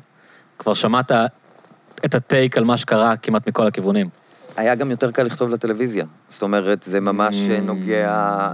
כבר 0.58 0.74
שמעת 0.74 1.12
את 2.04 2.14
הטייק 2.14 2.58
על 2.58 2.64
מה 2.64 2.76
שקרה 2.76 3.16
כמעט 3.16 3.48
מכל 3.48 3.66
הכיוונים. 3.66 4.19
היה 4.60 4.74
גם 4.74 4.90
יותר 4.90 5.10
קל 5.10 5.22
לכתוב 5.22 5.50
לטלוויזיה. 5.50 6.04
זאת 6.28 6.42
אומרת, 6.42 6.82
זה 6.82 7.00
ממש 7.00 7.36
Mm. 7.36 7.60
נוגע 7.60 8.08
אה, 8.08 8.52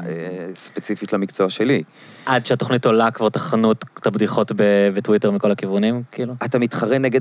ספציפית 0.54 1.12
למקצוע 1.12 1.48
שלי. 1.50 1.82
עד 2.26 2.46
שהתוכנית 2.46 2.86
עולה 2.86 3.10
כבר 3.10 3.28
תחנו 3.28 3.72
את 3.72 4.06
הבדיחות 4.06 4.52
בטוויטר 4.94 5.30
מכל 5.30 5.50
הכיוונים, 5.50 6.02
כאילו. 6.12 6.34
אתה 6.44 6.58
מתחרה 6.58 6.98
נגד 6.98 7.20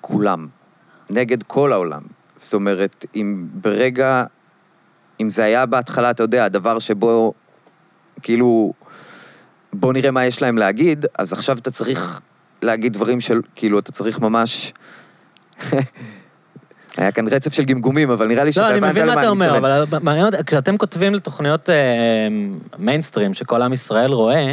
כולם, 0.00 0.46
נגד 1.10 1.42
כל 1.42 1.72
העולם. 1.72 2.02
זאת 2.36 2.54
אומרת, 2.54 3.04
אם 3.16 3.46
ברגע, 3.52 4.24
אם 5.20 5.30
זה 5.30 5.44
היה 5.44 5.66
בהתחלה, 5.66 6.10
אתה 6.10 6.22
יודע, 6.22 6.44
הדבר 6.44 6.78
שבו, 6.78 7.32
כאילו, 8.22 8.72
בוא 9.72 9.92
נראה 9.92 10.10
מה 10.10 10.24
יש 10.24 10.42
להם 10.42 10.58
להגיד, 10.58 11.06
אז 11.18 11.32
עכשיו 11.32 11.58
אתה 11.58 11.70
צריך 11.70 12.20
להגיד 12.62 12.92
דברים 12.92 13.20
של, 13.20 13.40
כאילו, 13.54 13.78
אתה 13.78 13.92
צריך 13.92 14.20
ממש... 14.20 14.72
היה 16.96 17.12
כאן 17.12 17.28
רצף 17.28 17.52
של 17.52 17.64
גמגומים, 17.64 18.10
אבל 18.10 18.26
נראה 18.26 18.44
לי 18.44 18.52
שאתה 18.52 18.68
לא, 18.68 18.68
אני 18.68 18.76
הבנת 18.76 18.90
מבין 18.90 19.06
מה 19.06 19.12
למה 19.12 19.20
אתה 19.20 19.20
אני 19.20 19.30
אומר, 19.30 19.52
מתכוון. 19.52 19.70
אבל 19.70 19.98
מעניין 20.02 20.26
אותי, 20.26 20.36
כשאתם 20.46 20.76
כותבים 20.76 21.14
לתוכניות 21.14 21.70
אה, 21.70 21.74
מיינסטרים 22.78 23.34
שכל 23.34 23.62
עם 23.62 23.72
ישראל 23.72 24.12
רואה, 24.12 24.52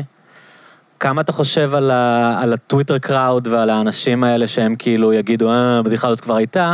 כמה 0.99 1.21
אתה 1.21 1.31
חושב 1.31 1.75
על, 1.75 1.91
ה, 1.91 2.39
על 2.41 2.53
הטוויטר 2.53 2.97
קראוד 2.97 3.47
ועל 3.47 3.69
האנשים 3.69 4.23
האלה 4.23 4.47
שהם 4.47 4.75
כאילו 4.75 5.13
יגידו, 5.13 5.49
אה, 5.49 5.79
הבדיחה 5.79 6.07
הזאת 6.07 6.21
כבר 6.21 6.35
הייתה, 6.35 6.73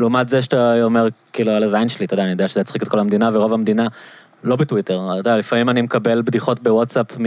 לעומת 0.00 0.28
זה 0.28 0.42
שאתה 0.42 0.82
אומר, 0.82 1.08
כאילו, 1.32 1.52
על 1.52 1.62
הזין 1.62 1.88
שלי, 1.88 2.06
אתה 2.06 2.14
יודע, 2.14 2.22
אני 2.22 2.30
יודע 2.30 2.48
שזה 2.48 2.60
יצחיק 2.60 2.82
את 2.82 2.88
כל 2.88 2.98
המדינה, 2.98 3.30
ורוב 3.32 3.52
המדינה 3.52 3.86
לא 4.44 4.56
בטוויטר. 4.56 5.08
אתה 5.10 5.18
יודע, 5.18 5.36
לפעמים 5.36 5.68
אני 5.68 5.82
מקבל 5.82 6.22
בדיחות 6.22 6.62
בוואטסאפ, 6.62 7.06
מ, 7.18 7.24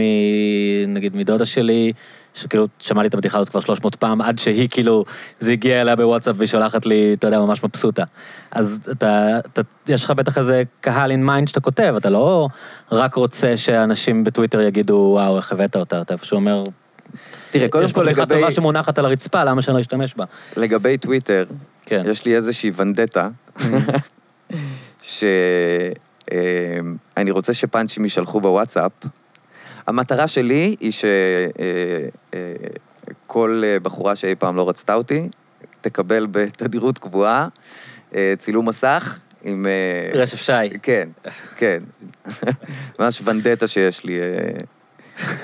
נגיד, 0.88 1.16
מדודה 1.16 1.46
שלי, 1.46 1.92
שכאילו, 2.34 2.66
שמעתי 2.78 3.08
את 3.08 3.14
הבדיחה 3.14 3.38
הזאת 3.38 3.48
כבר 3.48 3.60
300 3.60 3.94
פעם, 3.96 4.20
עד 4.20 4.38
שהיא 4.38 4.68
כאילו, 4.70 5.04
זה 5.40 5.52
הגיע 5.52 5.80
אליה 5.80 5.96
בוואטסאפ 5.96 6.36
והיא 6.38 6.48
שולחת 6.48 6.86
לי, 6.86 7.14
אתה 7.18 7.26
יודע, 7.26 7.40
ממש 7.40 7.64
מבסוטה. 7.64 8.04
אז 8.50 8.80
אתה, 8.90 9.38
אתה, 9.38 9.62
יש 9.88 10.04
לך 10.04 10.10
בטח 10.10 10.38
איזה 10.38 10.62
קהל 10.80 11.10
in 11.10 11.26
mind 11.26 11.48
שאתה 11.48 11.60
כותב, 11.60 11.94
אתה 11.96 12.10
לא 12.10 12.48
רק 12.92 13.14
רוצה 13.14 13.56
שאנשים 13.56 14.24
בטוויטר 14.24 14.60
יגידו, 14.60 15.10
וואו, 15.12 15.36
איך 15.36 15.52
הבאת 15.52 15.76
אותה, 15.76 16.00
אתה 16.00 16.14
איפשהו 16.14 16.36
אומר, 16.36 16.64
תראה, 17.50 17.68
קודם 17.68 17.84
יש 17.84 17.92
פה 17.92 18.00
כל 18.00 18.06
בדיחה 18.06 18.22
לגבי, 18.22 18.34
טובה 18.34 18.52
שמונחת 18.52 18.98
על 18.98 19.04
הרצפה, 19.04 19.44
למה 19.44 19.62
שאני 19.62 19.74
לא 19.74 19.80
אשתמש 19.80 20.14
בה? 20.14 20.24
לגבי 20.56 20.98
טוויטר, 20.98 21.44
כן. 21.86 22.02
יש 22.04 22.24
לי 22.24 22.36
איזושהי 22.36 22.72
ונדטה, 22.76 23.28
שאני 25.02 25.30
רוצה 27.30 27.54
שפאנצ'ים 27.54 28.04
יישלחו 28.04 28.40
בוואטסאפ. 28.40 28.92
המטרה 29.86 30.28
שלי 30.28 30.76
היא 30.80 30.92
שכל 33.26 33.62
בחורה 33.82 34.16
שאי 34.16 34.34
פעם 34.34 34.56
לא 34.56 34.68
רצתה 34.68 34.94
אותי, 34.94 35.28
תקבל 35.80 36.26
בתדירות 36.30 36.98
קבועה 36.98 37.48
אה, 38.14 38.34
צילום 38.38 38.68
מסך 38.68 39.18
עם... 39.42 39.66
אה, 39.66 40.10
רשף 40.20 40.42
שי. 40.42 40.78
כן, 40.82 41.08
כן. 41.56 41.82
ממש 42.98 43.22
ונדטה 43.24 43.66
שיש 43.66 44.04
לי. 44.04 44.20
אה, 44.20 44.26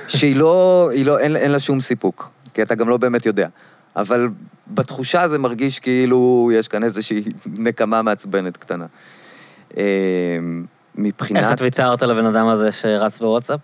שהיא 0.08 0.36
לא, 0.36 0.90
לא, 1.04 1.18
אין, 1.18 1.36
אין 1.36 1.50
לה 1.50 1.60
שום 1.60 1.80
סיפוק, 1.80 2.30
כי 2.54 2.62
אתה 2.62 2.74
גם 2.74 2.88
לא 2.88 2.96
באמת 2.96 3.26
יודע. 3.26 3.48
אבל 3.96 4.28
בתחושה 4.68 5.28
זה 5.28 5.38
מרגיש 5.38 5.78
כאילו 5.78 6.50
יש 6.54 6.68
כאן 6.68 6.84
איזושהי 6.84 7.24
נקמה 7.58 8.02
מעצבנת 8.02 8.56
קטנה. 8.56 8.86
אה, 9.76 10.38
מבחינת... 10.94 11.42
איך 11.42 11.52
את 11.52 11.60
ויתרת 11.60 12.02
לבן 12.02 12.26
אדם 12.26 12.48
הזה 12.48 12.72
שרץ 12.72 13.18
בוואטסאפ? 13.18 13.60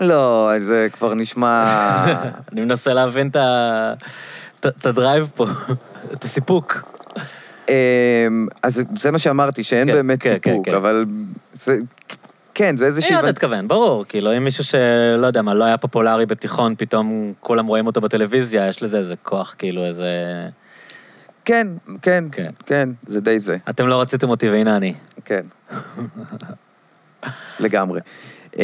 לא, 0.00 0.50
זה 0.58 0.88
כבר 0.92 1.14
נשמע... 1.14 1.64
אני 2.52 2.60
מנסה 2.60 2.92
להבין 2.92 3.30
את 4.60 4.86
הדרייב 4.86 5.30
פה, 5.34 5.46
את 6.14 6.24
הסיפוק. 6.24 6.82
אה, 7.68 8.26
אז 8.62 8.82
זה 8.98 9.10
מה 9.10 9.18
שאמרתי, 9.18 9.64
שאין 9.64 9.86
כן, 9.88 9.92
באמת 9.92 10.22
כן, 10.22 10.38
סיפוק, 10.44 10.66
כן. 10.66 10.74
אבל 10.74 11.04
זה... 11.52 11.76
כן, 12.54 12.76
זה 12.76 12.84
איזושהי... 12.84 13.08
אני 13.08 13.16
יודע 13.16 13.26
ונ- 13.28 13.30
אתה 13.30 13.38
תתכוון, 13.40 13.68
ברור, 13.68 14.04
כאילו, 14.08 14.36
אם 14.36 14.44
מישהו 14.44 14.64
שלא 14.64 15.26
יודע 15.26 15.42
מה, 15.42 15.54
לא 15.54 15.64
היה 15.64 15.76
פופולרי 15.76 16.26
בתיכון, 16.26 16.74
פתאום 16.78 17.32
כולם 17.40 17.66
רואים 17.66 17.86
אותו 17.86 18.00
בטלוויזיה, 18.00 18.68
יש 18.68 18.82
לזה 18.82 18.98
איזה 18.98 19.14
כוח, 19.22 19.54
כאילו, 19.58 19.84
איזה... 19.84 20.08
כן, 21.44 21.68
כן, 22.02 22.24
כן. 22.32 22.50
כן, 22.66 22.88
זה 23.06 23.20
די 23.20 23.38
זה, 23.38 23.56
אתם 23.70 23.86
לא 23.86 24.00
רציתם 24.00 24.30
אותי 24.30 24.50
והנה 24.50 24.76
אני. 24.76 24.94
כן. 25.24 25.42
לגמרי. 27.60 28.00
אמ, 28.58 28.62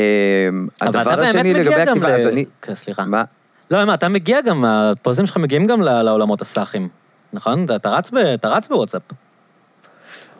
הדבר 0.81 1.21
השני 1.21 1.55
לגבי 1.55 1.75
הכתיבה, 1.75 2.17
אז 2.17 2.27
אני... 2.27 2.45
כן, 2.63 2.75
סליחה. 2.75 3.05
מה? 3.05 3.23
לא, 3.71 3.85
מה, 3.85 3.95
אתה 3.95 4.09
מגיע 4.09 4.41
גם, 4.41 4.65
הפוסטים 4.65 5.27
שלך 5.27 5.37
מגיעים 5.37 5.67
גם 5.67 5.81
לעולמות 5.81 6.43
הסאחים, 6.43 6.89
נכון? 7.33 7.67
אתה- 7.77 7.89
רץ 7.89 8.11
ב- 8.11 8.17
אתה 8.17 8.49
רץ 8.49 8.69
בוואטסאפ. 8.69 9.03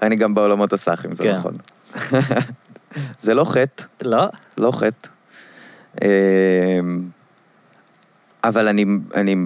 אני 0.03 0.17
גם 0.17 0.35
בעולמות 0.35 0.73
הסאחים, 0.73 1.15
זה 1.15 1.23
כן. 1.23 1.37
נכון. 1.37 1.55
זה 3.23 3.35
לא 3.35 3.45
חטא, 3.45 3.85
לא? 4.03 4.27
לא 4.59 4.71
חטא. 4.73 5.09
אמ, 6.03 6.09
אבל 8.45 8.69
אני, 8.69 8.85
אני, 9.15 9.37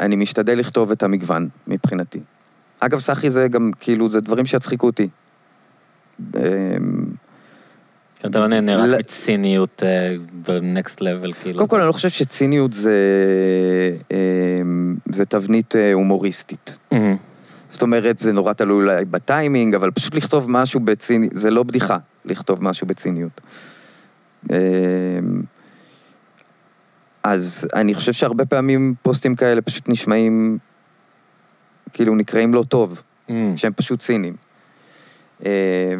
אני 0.00 0.16
משתדל 0.16 0.58
לכתוב 0.58 0.90
את 0.90 1.02
המגוון 1.02 1.48
מבחינתי. 1.66 2.20
אגב, 2.80 3.00
סאחי 3.00 3.30
זה 3.30 3.48
גם, 3.48 3.70
כאילו, 3.80 4.10
זה 4.10 4.20
דברים 4.20 4.46
שיצחיקו 4.46 4.86
אותי. 4.86 5.08
אתה 8.20 8.40
לא 8.40 8.46
נהנה 8.46 8.76
רק 8.76 8.98
מציניות 8.98 9.82
בנקסט 10.32 11.00
לבל, 11.00 11.32
כאילו. 11.32 11.58
קודם 11.58 11.68
כל, 11.68 11.80
אני 11.80 11.86
לא 11.86 11.92
חושב 11.92 12.08
שציניות 12.08 12.72
זה, 12.72 12.96
אמ, 14.10 14.96
זה 15.10 15.24
תבנית 15.24 15.76
אה, 15.76 15.92
הומוריסטית. 15.92 16.78
זאת 17.68 17.82
אומרת, 17.82 18.18
זה 18.18 18.32
נורא 18.32 18.52
תלוי 18.52 18.84
אולי 18.84 19.04
בטיימינג, 19.04 19.74
אבל 19.74 19.90
פשוט 19.90 20.14
לכתוב 20.14 20.50
משהו 20.50 20.80
בציניות, 20.80 21.32
זה 21.36 21.50
לא 21.50 21.62
בדיחה, 21.62 21.96
לכתוב 22.24 22.64
משהו 22.64 22.86
בציניות. 22.86 23.40
אז 27.22 27.68
אני 27.74 27.94
חושב 27.94 28.12
שהרבה 28.12 28.44
פעמים 28.44 28.94
פוסטים 29.02 29.34
כאלה 29.34 29.62
פשוט 29.62 29.88
נשמעים, 29.88 30.58
כאילו 31.92 32.14
נקראים 32.14 32.54
לא 32.54 32.64
טוב. 32.68 33.02
שהם 33.56 33.72
פשוט 33.72 34.00
ציניים. 34.00 34.45
אמ, 35.44 35.48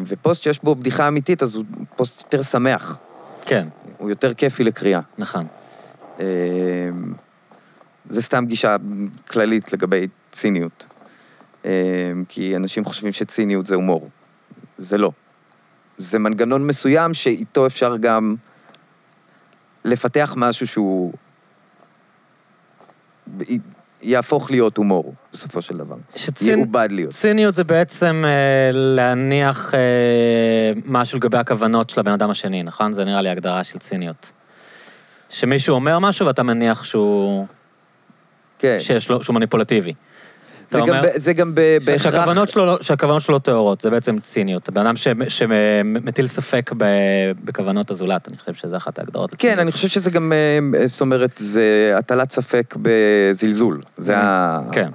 ופוסט 0.07 0.43
שיש 0.43 0.63
בו 0.63 0.75
בדיחה 0.75 1.07
אמיתית, 1.07 1.41
אז 1.41 1.55
הוא 1.55 1.65
פוסט 1.95 2.21
יותר 2.21 2.43
שמח, 2.43 2.97
כן, 3.45 3.67
הוא 3.97 4.09
יותר 4.09 4.33
כיפי 4.33 4.63
לקריאה. 4.63 4.99
נכון. 5.17 5.47
אמ, 6.19 6.23
זה 8.09 8.21
סתם 8.21 8.45
גישה 8.45 8.75
כללית 9.31 9.73
לגבי 9.73 10.07
ציניות. 10.31 10.85
אמ, 11.65 11.69
כי 12.29 12.55
אנשים 12.55 12.85
חושבים 12.85 13.11
שציניות 13.11 13.65
זה 13.65 13.75
הומור. 13.75 14.09
זה 14.77 14.97
לא. 14.97 15.11
זה 15.97 16.19
מנגנון 16.19 16.67
מסוים 16.67 17.13
שאיתו 17.13 17.65
אפשר 17.65 17.97
גם 17.97 18.35
לפתח 19.85 20.33
משהו 20.37 20.67
שהוא 20.67 21.13
יהפוך 24.01 24.51
להיות 24.51 24.77
הומור, 24.77 25.13
בסופו 25.33 25.61
של 25.61 25.77
דבר. 25.77 25.95
שצין- 26.15 26.59
יעובד 26.59 26.87
להיות. 26.91 27.11
ציניות 27.11 27.55
זה 27.55 27.63
בעצם 27.63 28.23
אה, 28.27 28.31
להניח 28.73 29.73
אה, 29.75 29.79
משהו 30.85 31.17
לגבי 31.17 31.37
הכוונות 31.37 31.89
של 31.89 31.99
הבן 31.99 32.11
אדם 32.11 32.29
השני, 32.29 32.63
נכון? 32.63 32.93
זה 32.93 33.05
נראה 33.05 33.21
לי 33.21 33.29
הגדרה 33.29 33.63
של 33.63 33.79
ציניות. 33.79 34.31
שמישהו 35.29 35.75
אומר 35.75 35.99
משהו 35.99 36.25
ואתה 36.27 36.43
מניח 36.43 36.83
שהוא... 36.83 37.45
כן. 38.59 38.77
שיש 38.79 39.09
לו, 39.09 39.23
שהוא 39.23 39.33
מניפולטיבי. 39.33 39.93
זה 40.69 40.79
גם, 40.87 41.03
זה 41.15 41.33
גם 41.33 41.55
ב- 41.55 41.77
בהכרח... 41.85 42.03
שהכוונות 42.13 42.49
שלו, 42.49 42.65
לא- 42.65 42.77
שהכוונות 42.81 43.21
שלו 43.21 43.33
לא 43.33 43.39
טהורות, 43.39 43.81
זה 43.81 43.89
בעצם 43.89 44.19
ציניות. 44.19 44.69
בן 44.69 44.81
אדם 44.81 44.95
שמטיל 45.29 46.27
ספק 46.27 46.71
ב- 46.77 46.85
בכוונות 47.43 47.91
הזולת, 47.91 48.27
אני 48.27 48.37
חושב 48.37 48.53
שזה 48.53 48.77
אחת 48.77 48.99
ההגדרות. 48.99 49.35
כן. 49.37 49.59
אני 49.59 49.71
חושב 49.71 49.87
שזה 49.87 50.11
גם, 50.11 50.33
אה, 50.33 50.87
זאת 50.87 51.01
אומרת, 51.01 51.31
זה 51.35 51.93
הטלת 51.97 52.31
ספק 52.31 52.75
בזלזול. 52.81 53.81
זה 53.97 54.17
ה... 54.17 54.59
כן. 54.71 54.89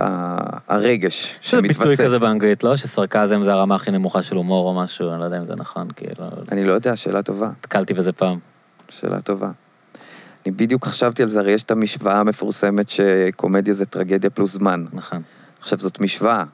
אה, 0.00 0.36
הרגש 0.68 1.38
יש 1.42 1.54
איזה 1.54 1.62
ביטוי 1.62 1.74
שמתווסף. 1.74 2.04
כזה 2.04 2.18
באנגלית, 2.18 2.64
לא? 2.64 2.76
שסרקזם 2.76 3.44
זה 3.44 3.52
הרמה 3.52 3.74
הכי 3.74 3.90
נמוכה 3.90 4.22
של 4.22 4.36
הומור 4.36 4.68
או 4.68 4.74
משהו, 4.74 5.10
אני 5.12 5.20
לא 5.20 5.24
יודע 5.24 5.38
אם 5.38 5.46
זה 5.46 5.54
נכון, 5.56 5.88
כאילו, 5.96 6.24
אני 6.52 6.64
לא 6.64 6.72
יודע, 6.72 6.96
שאלה 6.96 7.22
טובה. 7.22 7.48
נתקלתי 7.60 7.94
בזה 7.94 8.12
פעם. 8.12 8.38
שאלה 8.88 9.20
טובה. 9.20 9.50
אני 10.48 10.56
בדיוק 10.56 10.84
חשבתי 10.84 11.22
על 11.22 11.28
זה, 11.28 11.40
הרי 11.40 11.52
יש 11.52 11.62
את 11.62 11.70
המשוואה 11.70 12.20
המפורסמת 12.20 12.88
שקומדיה 12.88 13.74
זה 13.74 13.84
טרגדיה 13.84 14.30
פלוס 14.30 14.52
זמן. 14.52 14.84
נכון. 14.92 15.22
עכשיו, 15.60 15.78
זאת 15.78 16.00
משוואה. 16.00 16.44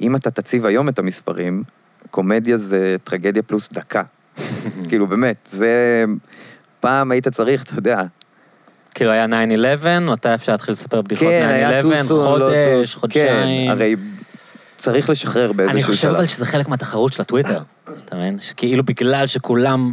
אם 0.00 0.16
אתה 0.16 0.30
תציב 0.30 0.66
היום 0.66 0.88
את 0.88 0.98
המספרים, 0.98 1.62
קומדיה 2.10 2.56
זה 2.56 2.96
טרגדיה 3.04 3.42
פלוס 3.42 3.72
דקה. 3.72 4.02
כאילו, 4.88 5.06
באמת, 5.06 5.48
זה... 5.50 6.04
פעם 6.80 7.10
היית 7.10 7.28
צריך, 7.28 7.62
אתה 7.62 7.74
יודע, 7.76 8.02
כאילו 8.94 9.10
היה 9.10 9.26
9-11, 9.26 10.00
מתי 10.00 10.34
אפשר 10.34 10.52
להתחיל 10.52 10.72
לספר 10.72 11.02
בדיחות 11.02 11.28
9-11? 11.28 11.30
כן, 11.30 11.48
היה 11.48 11.82
טוסו, 11.82 12.16
לא 12.16 12.30
חודש, 12.30 12.54
טוס, 12.72 12.94
חודשיים. 12.94 13.66
כן, 13.66 13.70
הרי 13.70 13.96
צריך 14.76 15.10
לשחרר 15.10 15.46
אני 15.46 15.56
באיזשהו 15.56 15.82
חושב 15.82 16.02
שלב. 16.02 16.14
אבל 16.14 16.26
שזה 16.26 16.46
חלק 16.46 16.68
מהתחרות 16.68 17.12
של 17.12 17.22
הטוויטר, 17.22 17.62
אתה 17.84 18.16
מבין? 18.16 18.40
שכאילו 18.40 18.84
בגלל 18.84 19.26
שכולם, 19.26 19.92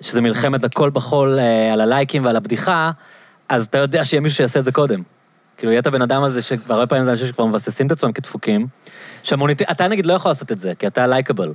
שזה 0.00 0.20
מלחמת 0.20 0.64
הכל 0.64 0.90
בחול 0.90 1.38
אה, 1.38 1.72
על 1.72 1.80
הלייקים 1.80 2.24
ועל 2.24 2.36
הבדיחה, 2.36 2.90
אז 3.48 3.66
אתה 3.66 3.78
יודע 3.78 4.04
שיהיה 4.04 4.20
מישהו 4.20 4.36
שיעשה 4.36 4.60
את 4.60 4.64
זה 4.64 4.72
קודם. 4.72 5.02
כאילו, 5.56 5.72
יהיה 5.72 5.80
את 5.80 5.86
הבן 5.86 6.02
אדם 6.02 6.22
הזה, 6.22 6.42
שהרבה 6.42 6.86
פעמים 6.86 7.04
זה 7.04 7.10
אנשים 7.10 7.26
שכבר 7.26 7.46
מבססים 7.46 7.86
את 7.86 7.92
עצמם 7.92 8.12
כדפוקים, 8.12 8.66
שהמוניטין, 9.22 9.66
אתה 9.70 9.88
נגיד 9.88 10.06
לא 10.06 10.12
יכול 10.12 10.30
לעשות 10.30 10.52
את 10.52 10.60
זה, 10.60 10.72
כי 10.78 10.86
אתה 10.86 11.06
לייקable. 11.06 11.52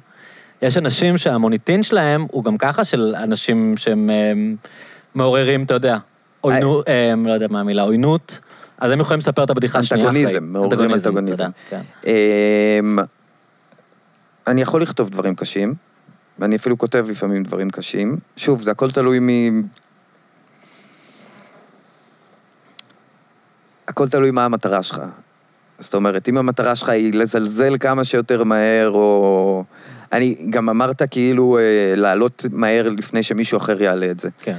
יש 0.62 0.78
אנשים 0.78 1.18
שהמוניטין 1.18 1.84
שלהם 1.84 2.26
הוא 2.32 2.44
גם 2.44 2.58
ככה 2.58 2.86
של 2.86 3.16
אנשים 3.18 3.78
שהם 3.78 4.10
אה, 4.10 4.34
מעוררים, 5.16 5.64
אתה 5.64 5.74
יודע, 5.74 5.98
עוינות, 6.42 6.90
אה, 6.90 7.14
לא 7.26 7.32
יודע 7.32 7.48
מה 7.50 7.60
המילה, 7.60 7.82
עוינות, 7.82 8.40
אז 8.78 8.92
הם 8.92 9.00
יכולים 9.00 9.20
לספר 9.20 9.44
את 9.44 9.50
הבדיחה 9.50 9.80
השנייה 9.80 10.10
אחרי. 10.10 10.24
אנטגוניזם, 10.24 10.54
מעוררים 10.54 10.94
אנטגוניזם. 10.94 11.44
תודה, 11.44 11.50
כן. 11.70 11.82
אמ, 12.06 13.00
אני 14.48 14.62
יכול 14.62 14.82
לכתוב 14.82 15.10
דברים 15.10 15.36
קשים, 15.36 15.74
ואני 16.40 16.56
אפילו 16.56 16.78
כותב 16.78 17.06
לפעמים 17.10 17.44
דברים 17.44 17.70
קשים. 17.70 18.18
שוב, 18.38 18.62
זה 18.62 18.72
הכל 18.72 18.92
תלוי 18.92 19.20
מ... 19.20 19.62
הכל 23.88 24.10
תלוי 24.10 24.32
מה 24.32 24.46
המטרה 24.46 24.84
שלך. 24.84 25.02
זאת 25.80 25.94
אומרת, 25.94 26.30
אם 26.30 26.38
המטרה 26.38 26.76
שלך 26.76 26.90
היא 26.90 27.14
לזלזל 27.14 27.78
כמה 27.78 28.04
שיותר 28.04 28.44
מהר, 28.44 28.90
או... 28.90 29.64
אני 30.14 30.36
גם 30.50 30.70
אמרת 30.70 31.02
כאילו 31.12 31.58
אה, 31.58 31.94
לעלות 31.96 32.46
מהר 32.52 32.90
לפני 32.90 33.24
שמישהו 33.24 33.58
אחר 33.58 33.82
יעלה 33.82 34.12
את 34.12 34.20
זה. 34.20 34.30
כן. 34.42 34.58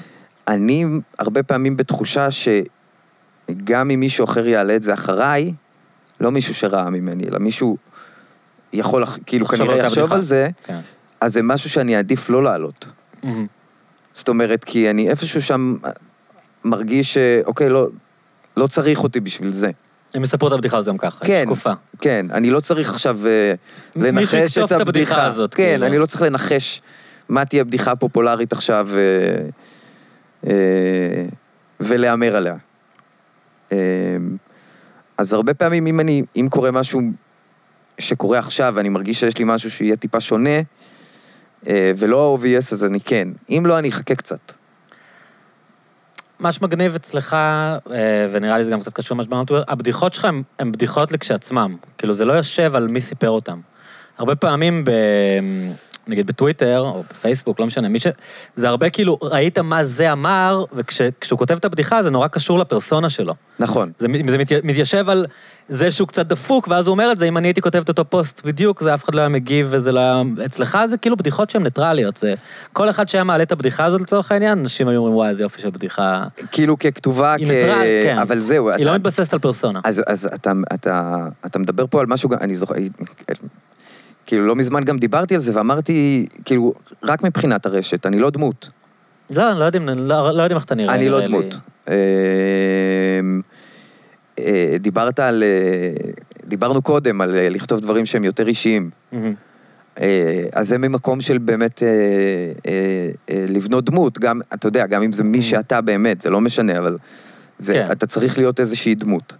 אני 0.49 0.85
הרבה 1.19 1.43
פעמים 1.43 1.77
בתחושה 1.77 2.28
שגם 2.31 3.90
אם 3.90 4.01
מישהו 4.01 4.24
אחר 4.24 4.47
יעלה 4.47 4.77
את 4.77 4.82
זה 4.82 4.94
אחריי, 4.94 5.53
לא 6.20 6.31
מישהו 6.31 6.55
שראה 6.55 6.90
ממני, 6.90 7.24
אלא 7.28 7.39
מישהו 7.39 7.77
יכול, 8.73 9.05
כאילו 9.27 9.47
כנראה 9.47 9.77
יחשוב. 9.77 10.12
על 10.12 10.23
זה, 10.23 10.49
כן. 10.65 10.81
אז 11.23 11.32
זה 11.32 11.43
משהו 11.43 11.70
שאני 11.70 11.97
אעדיף 11.97 12.31
לא 12.31 12.43
לעלות. 12.43 12.86
זאת 14.15 14.28
אומרת, 14.28 14.65
כי 14.65 14.90
אני 14.90 15.09
איפשהו 15.09 15.43
שם 15.43 15.74
מרגיש 16.65 17.15
שאוקיי, 17.15 17.69
לא, 17.69 17.89
לא 18.57 18.66
צריך 18.66 19.03
אותי 19.03 19.20
בשביל 19.20 19.53
זה. 19.53 19.70
הם 20.15 20.23
יספרו 20.23 20.49
את 20.49 20.53
הבדיחה 20.53 20.77
הזאת 20.77 20.89
גם 20.89 20.99
ככה, 20.99 21.19
היא 21.23 21.27
כן. 21.28 21.44
שקופה. 21.47 21.73
כן, 22.01 22.27
אני 22.32 22.51
לא 22.51 22.61
צריך 22.61 22.90
עכשיו 22.90 23.19
מישהו 23.97 24.39
לנחש 24.39 24.59
את 24.59 24.65
את 24.65 24.73
הבדיחה 24.73 25.15
הבדיחה. 25.15 25.27
הזאת, 25.27 25.55
כן, 25.55 25.62
כאילו. 25.62 25.86
אני 25.86 25.99
לא 25.99 26.07
צריך 26.07 26.23
לנחש 26.23 26.82
מה 27.28 27.44
תהיה 27.44 27.65
בדיחה 27.65 27.97
פופולרית 27.97 28.53
עכשיו 28.53 28.89
אה, 28.94 29.49
אה, 30.47 31.24
ולהמר 31.81 32.36
עליה. 32.36 32.57
אה, 33.73 33.78
אז 35.19 35.32
הרבה 35.32 35.55
פעמים 35.55 35.86
אם 35.86 36.01
אני, 36.01 36.23
אם 36.36 36.47
קורה 36.51 36.70
משהו 36.70 37.01
שקורה 37.99 38.39
עכשיו 38.39 38.73
ואני 38.77 38.89
מרגיש 38.89 39.20
שיש 39.20 39.39
לי 39.39 39.44
משהו 39.44 39.70
שיהיה 39.70 39.97
טיפה 39.97 40.20
שונה, 40.20 40.61
ולא 41.68 42.36
ה-OVS, 42.36 42.72
אז 42.72 42.84
אני 42.84 43.01
כן. 43.01 43.28
אם 43.51 43.62
לא, 43.66 43.78
אני 43.78 43.89
אחכה 43.89 44.14
קצת. 44.14 44.52
מה 46.39 46.52
שמגניב 46.52 46.94
אצלך, 46.94 47.34
אה, 47.34 47.76
ונראה 48.32 48.59
לי 48.59 48.64
זה 48.64 48.70
גם 48.70 48.80
קצת 48.80 48.93
קשור 48.93 49.16
למה 49.16 49.24
שאמרנו, 49.24 49.44
הבדיחות 49.68 50.12
שלך 50.14 50.24
הן- 50.59 50.72
בדיחות 50.72 51.12
לכשעצמם. 51.12 51.76
כאילו, 51.98 52.12
זה 52.14 52.24
לא 52.24 52.32
יושב 52.32 52.76
על 52.76 52.89
מי 52.89 53.01
סיפר 53.01 53.28
אותם. 53.30 53.60
הרבה 54.18 54.34
פעמים, 54.34 54.84
ב, 54.84 54.90
נגיד 56.07 56.27
בטוויטר, 56.27 56.79
או 56.81 57.03
בפייסבוק, 57.11 57.61
לא 57.61 57.66
משנה, 57.66 57.89
מי 57.89 58.01
ש... 58.01 58.07
זה 58.57 58.69
הרבה 58.69 58.91
כאילו, 58.91 59.19
ראית 59.23 59.59
מה 59.59 59.85
זה 59.85 60.12
אמר, 60.12 60.65
וכשהוא 60.73 61.39
כותב 61.39 61.57
את 61.57 61.65
הבדיחה, 61.65 62.03
זה 62.03 62.11
נורא 62.11 62.29
קשור 62.29 62.59
לפרסונה 62.59 63.11
שלו. 63.11 63.35
נכון. 63.59 63.93
זה, 63.99 64.07
זה 64.29 64.39
מת, 64.39 64.53
מתיישב 64.65 65.09
על 65.09 65.27
זה 65.69 65.91
שהוא 65.91 66.09
קצת 66.09 66.27
דפוק, 66.27 66.69
ואז 66.69 66.87
הוא 66.87 66.93
אומר 66.93 67.12
את 67.12 67.19
זה, 67.19 67.24
אם 67.29 67.37
אני 67.37 67.49
הייתי 67.49 67.61
כותב 67.61 67.79
את 67.79 67.89
אותו 67.89 68.05
פוסט 68.05 68.43
בדיוק, 68.45 68.81
זה 68.83 68.95
אף 68.95 69.05
אחד 69.05 69.15
לא 69.15 69.20
היה 69.20 69.29
מגיב, 69.29 69.66
וזה 69.70 69.93
לא 69.93 70.01
היה... 70.01 70.23
אצלך 70.45 70.79
זה 70.91 70.97
כאילו 70.97 71.16
בדיחות 71.16 71.51
שהן 71.51 71.62
ניטרליות. 71.62 72.16
זה... 72.16 72.35
כל 72.73 72.91
אחד 72.91 73.09
שהיה 73.09 73.24
מעלה 73.24 73.43
את 73.43 73.53
הבדיחה 73.53 73.85
הזאת 73.85 74.01
לצורך 74.01 74.33
העניין, 74.33 74.59
אנשים 74.59 74.89
היו 74.89 74.99
אומרים, 74.99 75.15
וואי, 75.16 75.29
איזה 75.29 75.43
יופי 75.43 75.61
של 75.61 75.70
בדיחה. 75.70 76.24
כאילו 76.53 76.79
ככתובה, 76.79 77.35
היא 77.35 77.47
כ... 77.47 77.51
ניטרל, 77.51 77.85
כן. 78.05 78.19
אבל 78.19 78.41
זהו, 78.41 78.69
היא 78.70 78.77
אתה- 78.77 78.85
לא 78.85 78.95
מתבססת 78.95 79.33
על 79.33 79.39
פרסונה. 79.39 79.81
אז, 79.85 80.03
אז 80.07 80.29
אתה, 80.35 80.53
אתה, 80.74 81.27
אתה 81.47 81.59
מדבר 81.59 81.85
פה 81.91 82.01
על 82.01 82.07
משהו, 82.07 82.31
אני 82.41 82.57
זוכר, 82.57 82.74
כאילו 84.27 84.47
לא 84.47 84.57
מזמן 84.57 84.85
גם 84.85 84.99
דיברתי 84.99 85.35
על 85.35 85.40
זה 85.40 85.53
ואמרתי, 85.55 86.27
כאילו, 86.44 86.73
רק 87.03 87.23
מבחינת 87.23 87.66
הרשת, 87.66 88.07
אני 88.07 88.19
לא 88.19 88.31
דמות. 88.31 88.70
לא, 89.31 89.53
לא 89.53 89.65
יודעים, 89.65 89.89
לא, 89.89 90.31
לא 90.31 90.43
יודעים 90.43 90.57
איך 90.57 90.65
אתה 90.65 90.74
נראה. 90.74 90.94
אני 90.94 91.09
לא 91.09 91.20
לי. 91.20 91.27
דמות. 91.27 91.55
אמ, 91.89 93.40
אה, 94.39 94.77
דיברת 94.81 95.20
על, 95.20 95.43
אה, 95.43 96.11
דיברנו 96.47 96.82
קודם 96.82 97.20
על 97.20 97.36
אה, 97.36 97.49
לכתוב 97.49 97.81
דברים 97.81 98.07
שהם 98.07 98.24
יותר 98.24 98.49
אישיים. 98.49 98.90
אז 100.53 100.69
זה 100.69 100.78
ממקום 100.78 101.20
של 101.20 101.39
באמת 101.39 101.82
לבנות 103.49 103.85
דמות, 103.85 104.19
גם, 104.19 104.40
אתה 104.55 104.69
יודע, 104.69 104.86
גם 104.86 105.03
אם 105.03 105.12
זה 105.12 105.24
מי. 105.24 105.43
שאתה 105.43 105.81
באמת, 105.81 106.20
זה 106.20 106.31
לא 106.31 106.40
משנה, 106.40 106.78
אבל 106.78 106.97
זה, 107.59 107.73
כן. 107.73 107.89
אתה 107.93 108.07
צריך 108.07 108.39
להיות 108.39 108.61
איזושהי 108.61 108.94
דמות. 108.94 109.32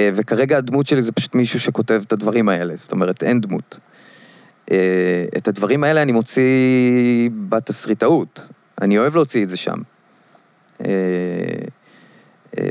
וכרגע 0.00 0.58
הדמות 0.58 0.86
שלי 0.86 1.02
זה 1.02 1.12
פשוט 1.12 1.34
מישהו 1.34 1.60
שכותב 1.60 2.02
את 2.06 2.12
הדברים 2.12 2.48
האלה, 2.48 2.76
זאת 2.76 2.92
אומרת, 2.92 3.22
אין 3.22 3.40
דמות. 3.40 3.78
אה, 4.70 5.24
את 5.36 5.48
הדברים 5.48 5.84
האלה 5.84 6.02
אני 6.02 6.12
מוציא 6.12 7.30
בתסריטאות, 7.48 8.40
אני 8.82 8.98
אוהב 8.98 9.14
להוציא 9.14 9.44
את 9.44 9.48
זה 9.48 9.56
שם. 9.56 9.76
אה, 10.84 10.88
אה, 12.58 12.64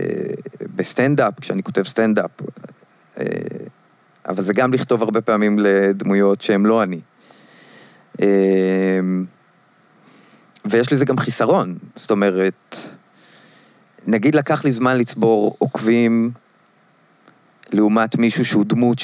בסטנדאפ, 0.75 1.39
כשאני 1.39 1.63
כותב 1.63 1.83
סטנדאפ. 1.83 2.31
אבל 4.27 4.43
זה 4.43 4.53
גם 4.53 4.73
לכתוב 4.73 5.03
הרבה 5.03 5.21
פעמים 5.21 5.59
לדמויות 5.59 6.41
שהן 6.41 6.65
לא 6.65 6.83
אני. 6.83 6.99
ויש 10.65 10.93
לזה 10.93 11.05
גם 11.05 11.17
חיסרון, 11.17 11.77
זאת 11.95 12.11
אומרת, 12.11 12.77
נגיד 14.07 14.35
לקח 14.35 14.65
לי 14.65 14.71
זמן 14.71 14.97
לצבור 14.97 15.55
עוקבים 15.59 16.31
לעומת 17.73 18.15
מישהו 18.17 18.45
שהוא 18.45 18.65
דמות 18.65 18.99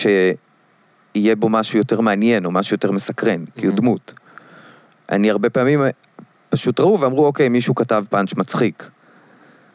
שיהיה 1.14 1.36
בו 1.36 1.50
משהו 1.50 1.78
יותר 1.78 2.02
מעניין 2.02 2.46
או 2.46 2.52
משהו 2.52 2.74
יותר 2.74 2.92
מסקרן, 2.92 3.46
כי 3.58 3.66
הוא 3.66 3.74
Mhm. 3.74 3.78
דמות. 3.78 4.14
אני 5.12 5.30
הרבה 5.30 5.50
פעמים 5.50 5.82
פשוט 6.50 6.80
ראו 6.80 7.00
ואמרו, 7.00 7.26
אוקיי, 7.26 7.50
מישהו 7.50 7.76
כתב 7.76 8.04
פאנץ' 8.10 8.36
מצחיק. 8.38 8.90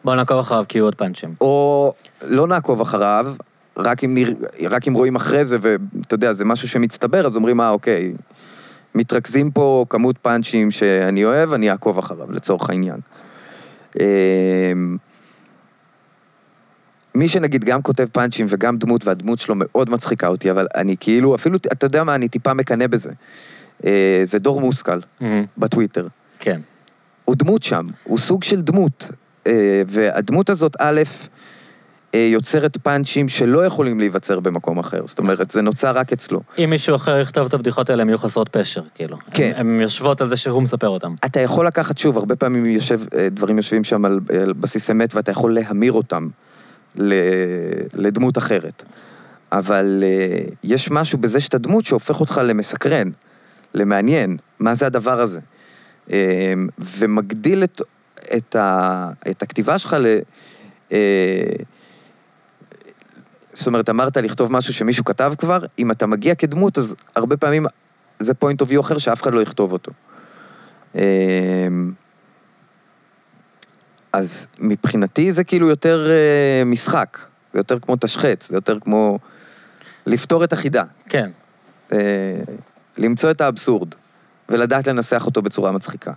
בוא 0.05 0.15
נעקוב 0.15 0.39
אחריו 0.39 0.65
כי 0.69 0.78
יהיו 0.78 0.85
עוד 0.85 0.94
פאנצ'ים. 0.94 1.35
או 1.40 1.93
לא 2.23 2.47
נעקוב 2.47 2.81
אחריו, 2.81 3.35
רק 3.77 4.05
אם, 4.05 4.15
נרא... 4.15 4.31
רק 4.70 4.89
אם 4.89 4.94
רואים 4.94 5.16
אחרי 5.16 5.44
זה, 5.44 5.56
ואתה 5.60 6.15
יודע, 6.15 6.32
זה 6.32 6.44
משהו 6.44 6.69
שמצטבר, 6.69 7.27
אז 7.27 7.36
אומרים, 7.36 7.60
אה, 7.60 7.70
אוקיי, 7.70 8.12
מתרכזים 8.94 9.51
פה 9.51 9.85
כמות 9.89 10.19
פאנצ'ים 10.19 10.70
שאני 10.70 11.24
אוהב, 11.24 11.52
אני 11.52 11.70
אעקוב 11.70 11.98
אחריו, 11.98 12.32
לצורך 12.32 12.70
העניין. 12.70 13.01
מי 17.19 17.28
שנגיד 17.28 17.65
גם 17.65 17.82
כותב 17.82 18.07
פאנצ'ים 18.12 18.47
וגם 18.49 18.77
דמות, 18.77 19.07
והדמות 19.07 19.39
שלו 19.39 19.55
מאוד 19.59 19.90
מצחיקה 19.90 20.28
אותי, 20.28 20.51
אבל 20.51 20.66
אני 20.74 20.97
כאילו, 21.01 21.35
אפילו, 21.35 21.57
אתה 21.73 21.86
יודע 21.86 22.05
מה, 22.05 22.15
אני 22.15 22.28
טיפה 22.28 22.55
מקנא 22.55 22.86
בזה. 22.86 23.11
אה, 23.85 24.20
זה 24.24 24.39
דור 24.39 24.61
מושכל 24.61 25.01
מהמם. 25.20 25.45
בטוויטר. 25.59 26.07
כן. 26.39 26.61
הוא 27.24 27.36
דמות 27.36 27.62
שם, 27.62 27.86
הוא 28.05 28.19
סוג 28.19 28.43
של 28.43 28.61
דמות. 28.61 29.11
אה, 29.47 29.82
והדמות 29.86 30.51
הזאת, 30.51 30.77
א', 30.81 31.03
אה, 32.15 32.28
יוצרת 32.32 32.77
פאנצ'ים 32.77 33.28
שלא 33.28 33.65
יכולים 33.65 34.01
להיווצר 34.01 34.40
במקום 34.40 34.78
אחר. 34.78 35.01
זאת 35.07 35.19
אומרת, 35.19 35.51
זה 35.51 35.62
נוצר 35.62 35.90
רק 35.90 36.12
אצלו. 36.12 36.40
אם 36.59 36.70
מישהו 36.70 36.97
אחר 36.97 37.20
יכתוב 37.20 37.47
את 37.47 37.55
הבדיחות 37.55 37.90
האלה, 37.90 38.03
הם 38.03 38.09
יהיו 38.09 38.19
חסרות 38.19 38.49
פשר, 38.49 38.82
כאילו. 38.95 39.19
כן. 39.32 39.53
הן 39.57 39.66
הן 39.66 39.81
יושבות 39.81 40.20
על 40.20 40.28
זה 40.28 40.36
שהוא 40.36 40.62
מספר 40.62 40.89
אותם. 40.89 41.15
אתה 41.24 41.40
יכול 41.40 41.66
לקחת, 41.66 41.99
שוב, 41.99 42.16
הרבה 42.16 42.36
פעמים 42.36 42.66
יושב, 42.66 43.01
אה, 43.16 43.28
דברים 43.28 43.57
יושבים 43.57 43.85
שם 43.85 44.05
על, 44.05 44.20
על 44.43 44.53
בסיס 44.53 44.90
אמת, 44.90 45.15
ואתה 45.15 45.31
יכול 45.31 45.55
להמיר 45.55 45.93
אותם 45.93 46.28
לדמות 47.95 48.39
אחרת. 48.39 48.83
אבל 49.53 50.05
אה, 50.07 50.45
יש 50.65 50.91
משהו 50.91 51.19
בזה 51.19 51.41
שאתה 51.41 51.59
דמות 51.59 51.85
שהופך 51.85 52.20
אותך 52.20 52.41
למסקרן, 52.45 53.11
למעניין. 53.75 54.37
מה 54.59 54.75
זה 54.75 54.87
הדבר 54.87 55.20
הזה? 55.20 55.41
אה, 56.12 56.55
ומגדיל 56.79 57.65
את, 57.65 57.83
את, 58.37 58.57
ה, 58.57 59.11
את 59.31 59.43
הכתיבה 59.43 59.79
שלך 59.79 59.97
ל... 60.01 60.19
אה, 60.93 61.53
זאת 63.53 63.66
אומרת, 63.66 63.89
אמרת 63.89 64.16
לכתוב 64.16 64.53
משהו 64.53 64.75
שמישהו 64.75 65.05
כתב 65.05 65.33
כבר, 65.39 65.65
אם 65.79 65.91
אתה 65.91 66.07
מגיע 66.07 66.35
כדמות, 66.35 66.79
אז 66.79 66.95
הרבה 67.16 67.37
פעמים 67.37 67.66
זה 68.19 68.35
point 68.35 68.60
of 68.60 68.70
view 68.70 68.81
אחר 68.81 68.99
שאף 68.99 69.23
אחד 69.23 69.35
לא 69.35 69.41
יכתוב 69.41 69.73
אותו. 69.73 69.93
אז 74.12 74.47
מבחינתי 74.59 75.32
זה 75.32 75.44
כאילו 75.44 75.68
יותר 75.68 76.10
אה, 76.10 76.62
משחק, 76.64 77.18
זה 77.52 77.59
יותר 77.59 77.78
כמו 77.78 77.97
תשחץ, 78.01 78.48
זה 78.48 78.56
יותר 78.56 78.78
כמו 78.80 79.18
לפתור 80.06 80.44
את 80.44 80.52
החידה, 80.52 80.82
כן. 81.09 81.30
אה, 81.93 81.98
למצוא 82.98 83.30
את 83.30 83.40
האבסורד 83.40 83.94
ולדעת 84.48 84.86
לנסח 84.86 85.26
אותו 85.26 85.43
בצורה 85.43 85.72
מצחיקה. 85.72 86.12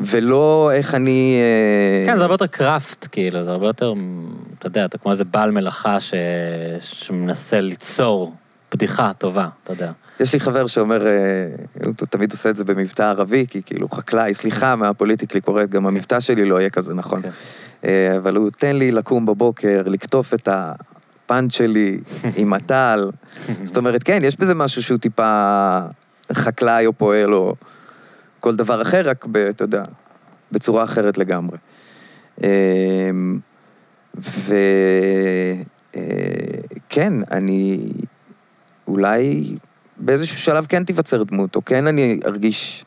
ולא 0.00 0.70
איך 0.74 0.94
אני... 0.94 1.36
אה, 1.40 2.06
כן, 2.06 2.16
זה 2.16 2.22
הרבה 2.22 2.34
יותר 2.34 2.46
קראפט, 2.46 3.08
כאילו, 3.12 3.44
זה 3.44 3.50
הרבה 3.50 3.66
יותר, 3.66 3.94
אתה 4.58 4.66
יודע, 4.66 4.84
אתה 4.84 4.98
כמו 4.98 5.12
איזה 5.12 5.24
בעל 5.24 5.50
מלאכה 5.50 6.00
ש... 6.00 6.14
שמנסה 6.80 7.60
ליצור 7.60 8.34
בדיחה 8.74 9.12
טובה, 9.18 9.48
אתה 9.64 9.72
יודע. 9.72 9.92
יש 10.20 10.32
לי 10.32 10.40
חבר 10.40 10.66
שאומר, 10.66 11.06
אה, 11.06 11.12
הוא 11.84 11.92
תמיד 12.10 12.32
עושה 12.32 12.50
את 12.50 12.56
זה 12.56 12.64
במבטא 12.64 13.02
ערבי, 13.02 13.46
כי 13.46 13.62
כאילו 13.62 13.88
חקלאי, 13.88 14.34
סליחה 14.34 14.76
מהפוליטיקלי 14.76 15.40
קורקט, 15.40 15.70
גם 15.70 15.86
המבטא 15.86 16.20
שלי 16.20 16.44
לא 16.44 16.60
יהיה 16.60 16.70
כזה 16.70 16.94
נכון. 16.94 17.22
כן. 17.22 17.28
אה, 17.84 18.16
אבל 18.16 18.36
הוא, 18.36 18.50
תן 18.50 18.76
לי 18.76 18.92
לקום 18.92 19.26
בבוקר, 19.26 19.82
לקטוף 19.86 20.34
את 20.34 20.48
הפאנץ' 20.52 21.52
שלי 21.52 21.98
עם 22.36 22.52
הטל. 22.52 23.10
זאת 23.64 23.76
אומרת, 23.76 24.02
כן, 24.02 24.20
יש 24.22 24.36
בזה 24.36 24.54
משהו 24.54 24.82
שהוא 24.82 24.98
טיפה 24.98 25.80
חקלאי 26.32 26.86
או 26.86 26.92
פועל 26.92 27.34
או 27.34 27.54
כל 28.40 28.56
דבר 28.56 28.82
אחר, 28.82 29.02
רק, 29.04 29.26
ב, 29.32 29.36
אתה 29.36 29.64
יודע, 29.64 29.84
בצורה 30.52 30.84
אחרת 30.84 31.18
לגמרי. 31.18 31.58
וכן, 36.88 37.12
אני 37.30 37.88
אולי 38.86 39.54
באיזשהו 39.96 40.38
שלב 40.38 40.66
כן 40.66 40.84
תיווצר 40.84 41.22
דמות, 41.22 41.56
או 41.56 41.64
כן 41.64 41.86
אני 41.86 42.20
ארגיש 42.26 42.84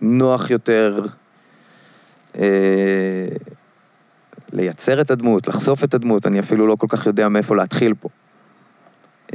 נוח 0.00 0.50
יותר 0.50 1.00
אה, 2.38 3.26
לייצר 4.52 5.00
את 5.00 5.10
הדמות, 5.10 5.48
לחשוף 5.48 5.84
את 5.84 5.94
הדמות, 5.94 6.26
אני 6.26 6.40
אפילו 6.40 6.66
לא 6.66 6.76
כל 6.76 6.86
כך 6.90 7.06
יודע 7.06 7.28
מאיפה 7.28 7.56
להתחיל 7.56 7.94
פה. 8.00 8.08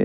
אה, 0.00 0.04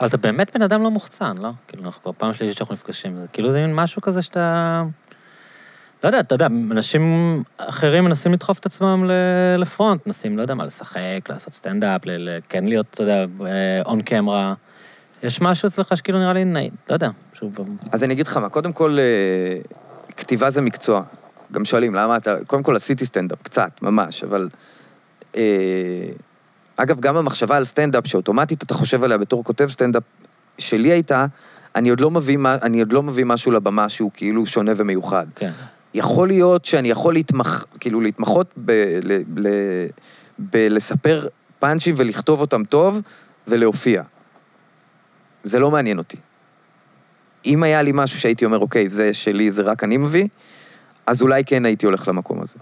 אבל 0.00 0.08
אתה 0.08 0.16
באמת 0.16 0.56
בן 0.56 0.62
אדם 0.62 0.82
לא 0.82 0.90
מוחצן, 0.90 1.38
לא? 1.38 1.50
כאילו, 1.68 1.84
אנחנו 1.84 2.02
כבר 2.02 2.12
פעם 2.18 2.32
שלישית 2.32 2.56
שאנחנו 2.56 2.74
נפגשים, 2.74 3.16
זה 3.16 3.26
כאילו 3.32 3.52
זה 3.52 3.60
מין 3.60 3.74
משהו 3.74 4.02
כזה 4.02 4.22
שאתה... 4.22 4.82
לא 6.06 6.08
יודע, 6.08 6.20
אתה 6.20 6.34
יודע, 6.34 6.46
אנשים 6.46 7.42
אחרים 7.58 8.04
מנסים 8.04 8.32
לדחוף 8.32 8.58
את 8.58 8.66
עצמם 8.66 9.10
לפרונט, 9.58 10.06
מנסים, 10.06 10.36
לא 10.36 10.42
יודע 10.42 10.54
מה, 10.54 10.64
לשחק, 10.64 11.20
לעשות 11.28 11.54
סטנדאפ, 11.54 12.00
כן 12.48 12.64
להיות, 12.64 12.86
אתה 12.90 13.02
יודע, 13.02 13.24
און 13.86 14.02
קמרה. 14.02 14.54
יש 15.22 15.40
משהו 15.40 15.66
אצלך 15.68 15.96
שכאילו 15.96 16.18
נראה 16.18 16.32
לי 16.32 16.44
נעים, 16.44 16.70
לא 16.88 16.94
יודע, 16.94 17.08
שהוא... 17.32 17.50
ב- 17.54 17.60
אז 17.92 18.04
אני 18.04 18.14
אגיד 18.14 18.26
לך 18.26 18.36
מה, 18.36 18.48
קודם 18.48 18.72
כל, 18.72 18.98
אה, 18.98 19.60
כתיבה 20.16 20.50
זה 20.50 20.60
מקצוע. 20.60 21.02
גם 21.52 21.64
שואלים, 21.64 21.94
למה 21.94 22.16
אתה... 22.16 22.34
קודם 22.46 22.62
כל 22.62 22.76
עשיתי 22.76 23.06
סטנדאפ, 23.06 23.42
קצת, 23.42 23.82
ממש, 23.82 24.24
אבל... 24.24 24.48
אה, 25.36 25.42
אגב, 26.76 27.00
גם 27.00 27.16
המחשבה 27.16 27.56
על 27.56 27.64
סטנדאפ, 27.64 28.06
שאוטומטית 28.06 28.62
אתה 28.62 28.74
חושב 28.74 29.04
עליה 29.04 29.18
בתור 29.18 29.44
כותב 29.44 29.66
סטנדאפ, 29.70 30.02
שלי 30.58 30.88
הייתה, 30.88 31.26
אני 31.74 31.88
עוד 31.88 32.00
לא 32.00 32.10
מביא, 32.10 32.38
אני 32.62 32.80
עוד 32.80 32.92
לא 32.92 33.02
מביא 33.02 33.24
משהו 33.24 33.52
לבמה 33.52 33.88
שהוא 33.88 34.10
כאילו 34.14 34.46
שונה 34.46 34.72
ומיוחד. 34.76 35.26
כן. 35.36 35.50
יכול 35.96 36.28
להיות 36.28 36.64
שאני 36.64 36.90
יכול 36.90 37.14
להתמח, 37.14 37.64
כאילו 37.80 38.00
להתמחות 38.00 38.50
ב, 38.56 38.70
ל, 39.02 39.22
ל, 39.36 39.48
בלספר 40.38 41.26
פאנצ'ים 41.58 41.94
ולכתוב 41.98 42.40
אותם 42.40 42.64
טוב 42.64 43.00
ולהופיע. 43.48 44.02
זה 45.44 45.58
לא 45.58 45.70
מעניין 45.70 45.98
אותי. 45.98 46.16
אם 47.46 47.62
היה 47.62 47.82
לי 47.82 47.90
משהו 47.94 48.20
שהייתי 48.20 48.44
אומר, 48.44 48.58
אוקיי, 48.58 48.88
זה 48.88 49.14
שלי, 49.14 49.50
זה 49.50 49.62
רק 49.62 49.84
אני 49.84 49.96
מביא, 49.96 50.28
אז 51.06 51.22
אולי 51.22 51.44
כן 51.44 51.64
הייתי 51.64 51.86
הולך 51.86 52.08
למקום 52.08 52.40
הזה. 52.42 52.54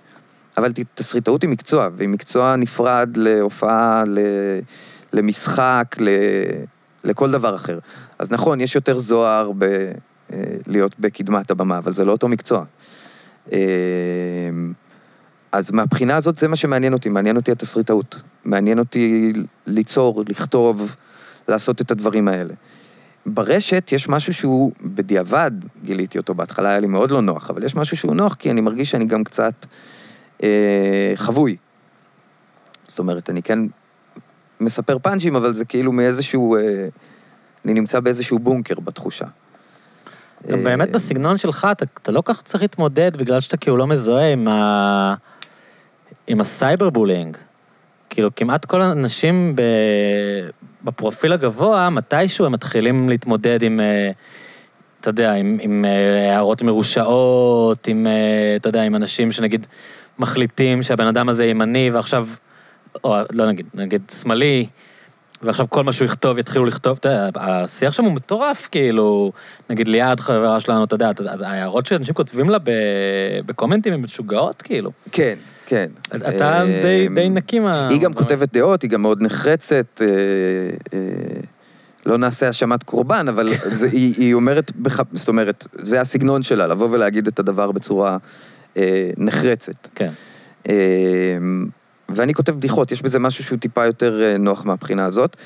אבל 0.57 0.73
תסריטאות 0.95 1.43
היא 1.43 1.51
מקצוע, 1.51 1.89
והיא 1.97 2.09
מקצוע 2.09 2.57
נפרד 2.57 3.17
להופעה, 3.17 4.05
ל, 4.07 4.19
למשחק, 5.13 5.97
ל, 6.01 6.09
לכל 7.05 7.31
דבר 7.31 7.57
אחר. 7.57 7.79
אז 8.19 8.33
נכון, 8.33 8.61
יש 8.61 8.75
יותר 8.75 8.99
זוהר 8.99 9.53
ב, 9.59 9.63
אה, 10.33 10.39
להיות 10.67 10.99
בקדמת 10.99 11.51
הבמה, 11.51 11.79
אבל 11.79 11.93
זה 11.93 12.05
לא 12.05 12.13
אותו 12.13 12.29
מקצוע. 12.29 12.65
אה, 13.53 13.59
אז 15.53 15.71
מהבחינה 15.71 16.17
הזאת 16.17 16.39
זה 16.39 16.49
מה 16.49 16.57
שמעניין 16.57 16.93
אותי, 16.93 17.09
מעניין 17.09 17.37
אותי 17.37 17.53
התסריטאות. 17.53 18.23
מעניין 18.45 18.79
אותי 18.79 19.33
ליצור, 19.67 20.25
לכתוב, 20.29 20.97
לעשות 21.49 21.81
את 21.81 21.91
הדברים 21.91 22.29
האלה. 22.29 22.55
ברשת 23.27 23.89
יש 23.93 24.09
משהו 24.09 24.35
שהוא 24.35 24.73
בדיעבד, 24.83 25.51
גיליתי 25.85 26.19
אותו, 26.19 26.35
בהתחלה 26.35 26.69
היה 26.69 26.81
לי 26.81 26.87
מאוד 26.87 27.11
לא 27.11 27.21
נוח, 27.21 27.51
אבל 27.51 27.65
יש 27.65 27.77
משהו 27.77 27.97
שהוא 27.97 28.15
נוח 28.15 28.35
כי 28.35 28.51
אני 28.51 28.61
מרגיש 28.61 28.91
שאני 28.91 29.05
גם 29.05 29.25
קצת 29.25 29.67
אה, 30.43 31.13
חבוי. 31.15 31.57
זאת 32.89 32.99
אומרת, 32.99 33.31
אני 33.31 33.43
כן 33.43 33.59
מספר 34.61 34.99
פאנצ'ים, 34.99 35.37
אבל 35.37 35.55
זה 35.55 35.65
כאילו 35.65 35.93
מאיזשהו... 35.93 36.57
אה, 36.57 36.89
אני 37.65 37.75
נמצא 37.75 38.01
באיזשהו 38.01 38.39
בונקר 38.39 38.81
בתחושה. 38.81 39.27
גם 40.49 40.59
אה, 40.59 40.65
באמת 40.65 40.91
בסגנון 40.91 41.39
שלך, 41.39 41.69
אתה, 41.73 41.85
אתה 42.03 42.13
לא 42.13 42.23
כך 42.25 42.43
צריך 42.43 42.63
להתמודד 42.63 43.17
בגלל 43.17 43.41
שאתה 43.41 43.57
כאילו 43.57 43.77
לא 43.77 43.87
מזוהה 43.87 44.33
עם, 44.33 44.49
ה... 44.49 45.15
עם 46.27 46.41
ה 46.41 46.49
cyber 46.49 46.91
bullying. 46.91 47.37
כאילו, 48.11 48.31
כמעט 48.37 48.65
כל 48.65 48.83
האנשים 48.83 49.57
ב... 49.57 49.63
בפרופיל 50.85 51.33
הגבוה, 51.33 51.91
מתישהו 51.91 52.47
הם 52.47 52.53
מתחילים 52.53 53.09
להתמודד 53.09 53.63
עם, 53.63 53.81
אה, 53.81 54.11
אתה 55.01 55.09
יודע, 55.09 55.33
עם, 55.33 55.59
עם 55.61 55.85
אה, 55.85 56.33
הערות 56.33 56.63
מרושעות, 56.63 57.87
עם, 57.87 58.07
אתה 58.57 58.69
יודע, 58.69 58.83
עם 58.83 58.95
אנשים 58.95 59.33
שנגיד 59.33 59.67
מחליטים 60.19 60.83
שהבן 60.83 61.07
אדם 61.07 61.29
הזה 61.29 61.47
ימני, 61.47 61.91
ועכשיו, 61.93 62.29
או 63.05 63.17
לא 63.33 63.47
נגיד, 63.47 63.67
נגיד 63.75 64.03
שמאלי, 64.21 64.67
ועכשיו 65.45 65.67
כל 65.71 65.85
מה 65.85 65.93
שהוא 65.93 66.07
יכתוב 66.07 66.39
יתחילו 66.39 66.65
לכתוב, 66.65 66.97
אתה 67.01 67.09
יודע, 67.09 67.29
השיח 67.37 67.93
שם 67.93 68.05
הוא 68.05 68.13
מטורף, 68.13 68.69
כאילו, 68.71 69.33
נגיד 69.71 69.89
ליעד 69.89 70.21
חברה 70.21 70.61
שלנו, 70.61 70.85
אתה 70.85 70.95
יודע, 70.95 71.11
ההערות 71.41 71.87
שאנשים 71.87 72.15
כותבים 72.15 72.51
לה 72.51 72.59
בקומנטים 73.47 73.93
הן 73.93 74.01
משוגעות, 74.01 74.63
כאילו. 74.63 74.91
כן, 75.13 75.35
כן. 75.67 75.87
אתה 76.17 76.63
די, 76.83 77.09
די 77.15 77.29
נקי 77.29 77.59
מה... 77.59 77.89
היא 77.89 78.01
גם 78.01 78.15
כותבת 78.15 78.53
דעות, 78.53 78.83
היא 78.83 78.91
גם 78.91 79.03
מאוד 79.03 79.23
נחרצת. 79.23 80.01
אה, 80.01 80.07
אה, 80.99 81.41
לא 82.07 82.19
נעשה 82.19 82.47
האשמת 82.47 82.83
קורבן, 82.83 83.29
אבל 83.29 83.53
זה, 83.73 83.89
היא, 83.93 84.15
היא 84.17 84.35
אומרת, 84.35 84.73
בח... 84.77 85.01
זאת 85.13 85.29
אומרת, 85.29 85.67
זה 85.73 86.01
הסגנון 86.01 86.43
שלה, 86.43 86.67
לבוא 86.67 86.89
ולהגיד 86.91 87.27
את 87.27 87.39
הדבר 87.39 87.73
בצורה 87.73 88.17
אה, 88.77 89.11
נחרצת. 89.17 89.89
כן. 89.95 90.11
אה, 90.69 90.75
ואני 92.09 92.35
כותב 92.35 92.53
בדיחות, 92.53 92.93
יש 92.93 93.03
בזה 93.03 93.19
משהו 93.19 93.45
שהוא 93.45 93.59
טיפה 93.59 93.85
יותר 93.85 94.23
אה, 94.23 94.39
נוח 94.39 94.65
מהבחינה 94.65 95.07
הזאת. 95.07 95.37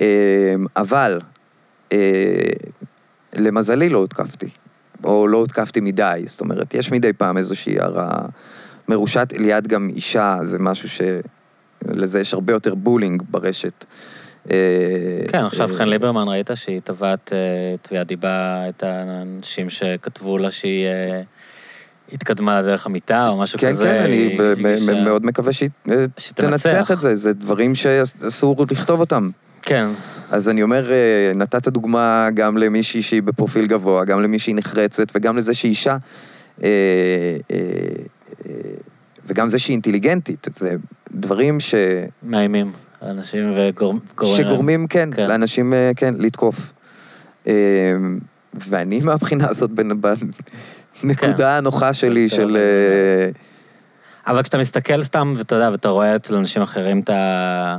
אה, 0.00 0.54
אבל, 0.76 1.20
אה, 1.92 1.98
למזלי 3.36 3.88
לא 3.88 3.98
הותקפתי, 3.98 4.48
או 5.04 5.28
לא 5.28 5.36
הותקפתי 5.36 5.80
מדי, 5.80 6.22
זאת 6.26 6.40
אומרת, 6.40 6.74
יש 6.74 6.92
מדי 6.92 7.12
פעם 7.12 7.38
איזושהי 7.38 7.78
הערה 7.78 8.18
מרושעת, 8.88 9.32
ליד 9.32 9.66
גם 9.66 9.88
אישה, 9.96 10.38
זה 10.42 10.58
משהו 10.58 10.88
ש... 10.88 11.00
לזה 11.88 12.20
יש 12.20 12.34
הרבה 12.34 12.52
יותר 12.52 12.74
בולינג 12.74 13.22
ברשת. 13.30 13.84
כן, 15.28 15.44
עכשיו 15.44 15.70
חן 15.74 15.88
ליברמן, 15.88 16.28
ראית 16.28 16.50
שהיא 16.54 16.80
תבעת 16.84 17.32
תביעת 17.82 18.06
דיבה 18.06 18.64
את 18.68 18.82
האנשים 18.82 19.70
שכתבו 19.70 20.38
לה 20.38 20.50
שהיא 20.50 20.86
התקדמה 22.14 22.62
דרך 22.62 22.86
המיטה 22.86 23.28
או 23.28 23.38
משהו 23.38 23.58
כן, 23.58 23.72
כזה. 23.72 23.84
כן, 23.84 24.36
כן, 24.38 24.88
אני 24.88 25.04
מאוד 25.04 25.26
מקווה 25.26 25.52
שהיא 25.52 25.70
תנצח 26.34 26.90
את 26.90 27.00
זה, 27.00 27.14
זה 27.14 27.32
דברים 27.32 27.74
שאסור 27.74 28.66
לכתוב 28.70 29.00
אותם. 29.00 29.30
כן. 29.62 29.86
אז 30.30 30.48
אני 30.48 30.62
אומר, 30.62 30.92
אה, 30.92 31.32
נתת 31.34 31.68
דוגמה 31.68 32.28
גם 32.34 32.58
למישהי 32.58 33.02
שהיא 33.02 33.22
בפרופיל 33.22 33.66
גבוה, 33.66 34.04
גם 34.04 34.22
למישהי 34.22 34.54
נחרצת, 34.54 35.06
וגם 35.14 35.36
לזה 35.36 35.54
שהיא 35.54 35.70
אישה, 35.70 35.96
אה, 36.62 36.68
אה, 37.52 37.58
וגם 39.26 39.48
זה 39.48 39.58
שהיא 39.58 39.74
אינטליגנטית. 39.74 40.46
זה 40.52 40.76
דברים 41.10 41.60
ש... 41.60 41.74
מאיימים 42.22 42.72
אנשים 43.02 43.50
וגורמים... 43.56 44.00
שגורמים, 44.24 44.86
כן, 44.86 45.08
כן, 45.14 45.26
לאנשים, 45.28 45.74
כן, 45.96 46.14
לתקוף. 46.18 46.72
ואני 48.54 49.00
מהבחינה 49.04 49.48
הזאת, 49.48 49.70
נקודה 51.02 51.36
כן. 51.36 51.44
הנוחה 51.44 51.92
שלי 51.92 52.28
של... 52.28 52.56
אה, 52.56 53.30
אבל 54.26 54.42
כשאתה 54.42 54.58
מסתכל 54.58 55.02
סתם, 55.02 55.34
ואתה 55.36 55.54
יודע, 55.54 55.68
ואתה 55.72 55.88
רואה 55.88 56.16
אצל 56.16 56.34
אנשים 56.34 56.62
אחרים 56.62 57.00
את 57.00 57.10
ה... 57.10 57.76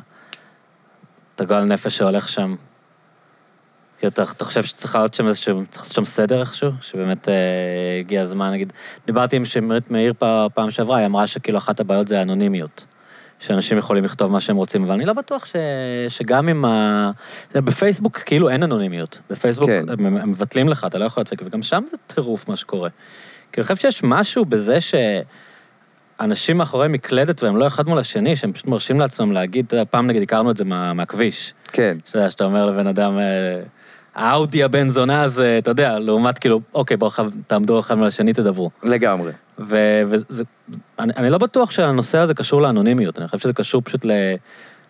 את 1.36 1.42
הגועל 1.42 1.64
נפש 1.64 1.98
שהולך 1.98 2.30
שם. 2.30 2.56
כי 4.00 4.08
אתה, 4.08 4.24
אתה 4.24 4.46
חושב 4.46 4.64
שצריך 4.64 4.96
להיות 4.96 5.14
שם 5.14 5.28
איזשהו, 5.28 5.66
צריך 5.70 5.84
לעשות 5.84 5.96
שם 5.96 6.06
סדר 6.06 6.40
איכשהו? 6.42 6.72
שבאמת 6.82 7.30
אה, 7.30 7.34
הגיע 8.00 8.22
הזמן, 8.22 8.52
נגיד, 8.52 8.74
דיברתי 9.06 9.36
עם 9.36 9.46
שמרית 9.46 9.92
מאיר 9.92 10.14
פעם 10.54 10.72
שעברה, 10.72 10.98
היא 10.98 11.06
אמרה 11.06 11.28
שכאילו 11.28 11.58
אחת 11.58 11.80
הבעיות 11.80 12.08
זה 12.08 12.20
האנונימיות. 12.20 12.86
שאנשים 13.40 13.78
יכולים 13.78 14.04
לכתוב 14.04 14.32
מה 14.32 14.40
שהם 14.40 14.56
רוצים, 14.56 14.84
אבל 14.84 14.94
אני 14.94 15.06
לא 15.06 15.14
בטוח 15.14 15.46
ש... 15.46 15.54
שגם 16.10 16.48
עם 16.48 16.66
ה... 16.66 17.12
בפייסבוק 17.56 18.18
כאילו 18.18 18.50
אין 18.50 18.64
אנונימיות. 18.64 19.20
בפייסבוק 19.30 19.70
כן. 19.70 19.86
הם, 19.90 20.06
הם 20.06 20.30
מבטלים 20.30 20.70
לך, 20.70 20.86
אתה 20.88 20.98
לא 20.98 21.06
יכול 21.06 21.22
לדפק, 21.22 21.42
וגם 21.46 21.64
שם 21.64 21.84
זה 21.92 21.98
טירוף 22.08 22.48
מה 22.50 22.56
שקורה. 22.56 22.90
כי 23.52 23.62
אני 23.62 23.64
חושב 23.64 23.76
שיש 23.76 24.04
משהו 24.04 24.46
בזה 24.46 24.78
שאנשים 26.20 26.58
מאחורי 26.58 26.88
מקלדת 26.88 27.44
והם 27.44 27.58
לא 27.58 27.68
אחד 27.68 27.88
מול 27.88 28.00
השני, 28.00 28.36
שהם 28.36 28.54
פשוט 28.54 28.68
מרשים 28.68 29.00
לעצמם 29.00 29.32
להגיד, 29.32 29.74
פעם 29.90 30.08
נגיד 30.08 30.22
הכרנו 30.22 30.52
את 30.52 30.58
זה 30.58 30.66
מה, 30.66 30.94
מהכביש. 30.94 31.54
כן. 31.68 31.98
שאתה 32.06 32.44
אומר 32.44 32.66
לבן 32.66 32.88
אדם... 32.88 33.20
האאודי 34.16 34.64
הבן 34.64 34.90
זונה 34.90 35.24
הזה, 35.24 35.56
אתה 35.58 35.72
יודע, 35.72 36.00
לעומת 36.00 36.40
כאילו, 36.40 36.62
אוקיי, 36.74 36.98
בואו 36.98 37.12
תעמדו 37.48 37.80
אחד 37.80 37.96
מול 37.96 38.08
השני, 38.08 38.34
תדברו. 38.34 38.70
לגמרי. 38.84 39.32
וזה, 39.60 40.44
אני, 41.00 41.14
אני 41.18 41.30
לא 41.30 41.38
בטוח 41.38 41.72
שהנושא 41.72 42.18
הזה 42.18 42.34
קשור 42.34 42.62
לאנונימיות, 42.62 43.20
אני 43.20 43.28
חושב 43.28 43.40
שזה 43.40 43.54
קשור 43.54 43.82
פשוט 43.82 44.06
ל, 44.06 44.12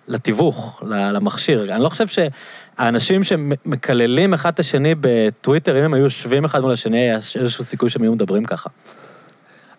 לתיווך, 0.08 0.84
למכשיר. 0.88 1.74
אני 1.76 1.84
לא 1.84 1.90
חושב 1.90 2.06
שהאנשים 2.08 3.24
שמקללים 3.24 4.34
אחד 4.34 4.54
את 4.54 4.60
השני 4.60 4.96
בטוויטר, 5.00 5.80
אם 5.80 5.84
הם 5.84 5.94
היו 5.94 6.04
יושבים 6.04 6.46
אחד 6.46 6.62
מול 6.62 6.74
השני, 6.74 6.98
היה 6.98 7.16
איזשהו 7.16 7.64
סיכוי 7.64 7.90
שהם 7.90 8.02
היו 8.02 8.12
מדברים 8.12 8.46
ככה. 8.46 8.70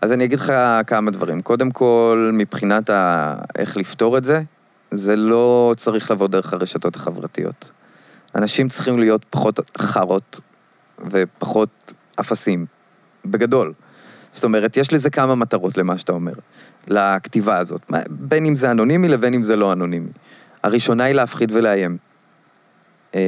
אז 0.02 0.12
אני 0.12 0.24
אגיד 0.24 0.38
לך 0.38 0.52
כמה 0.86 1.10
דברים. 1.10 1.40
קודם 1.40 1.70
כל, 1.70 2.30
מבחינת 2.34 2.90
ה... 2.90 3.34
איך 3.58 3.76
לפתור 3.76 4.18
את 4.18 4.24
זה, 4.24 4.42
זה 4.90 5.16
לא 5.16 5.74
צריך 5.76 6.10
לבוא 6.10 6.28
דרך 6.28 6.52
הרשתות 6.52 6.96
החברתיות. 6.96 7.70
אנשים 8.36 8.68
צריכים 8.68 8.98
להיות 8.98 9.24
פחות 9.30 9.60
חארות 9.78 10.40
ופחות 11.10 11.92
אפסים, 12.20 12.66
בגדול. 13.24 13.72
זאת 14.32 14.44
אומרת, 14.44 14.76
יש 14.76 14.92
לזה 14.92 15.10
כמה 15.10 15.34
מטרות 15.34 15.78
למה 15.78 15.98
שאתה 15.98 16.12
אומר, 16.12 16.32
לכתיבה 16.88 17.58
הזאת, 17.58 17.92
בין 18.08 18.46
אם 18.46 18.54
זה 18.54 18.70
אנונימי 18.70 19.08
לבין 19.08 19.34
אם 19.34 19.42
זה 19.42 19.56
לא 19.56 19.72
אנונימי. 19.72 20.10
הראשונה 20.62 21.04
היא 21.04 21.14
להפחיד 21.14 21.52
ולאיים. 21.52 21.96
אה, 23.14 23.20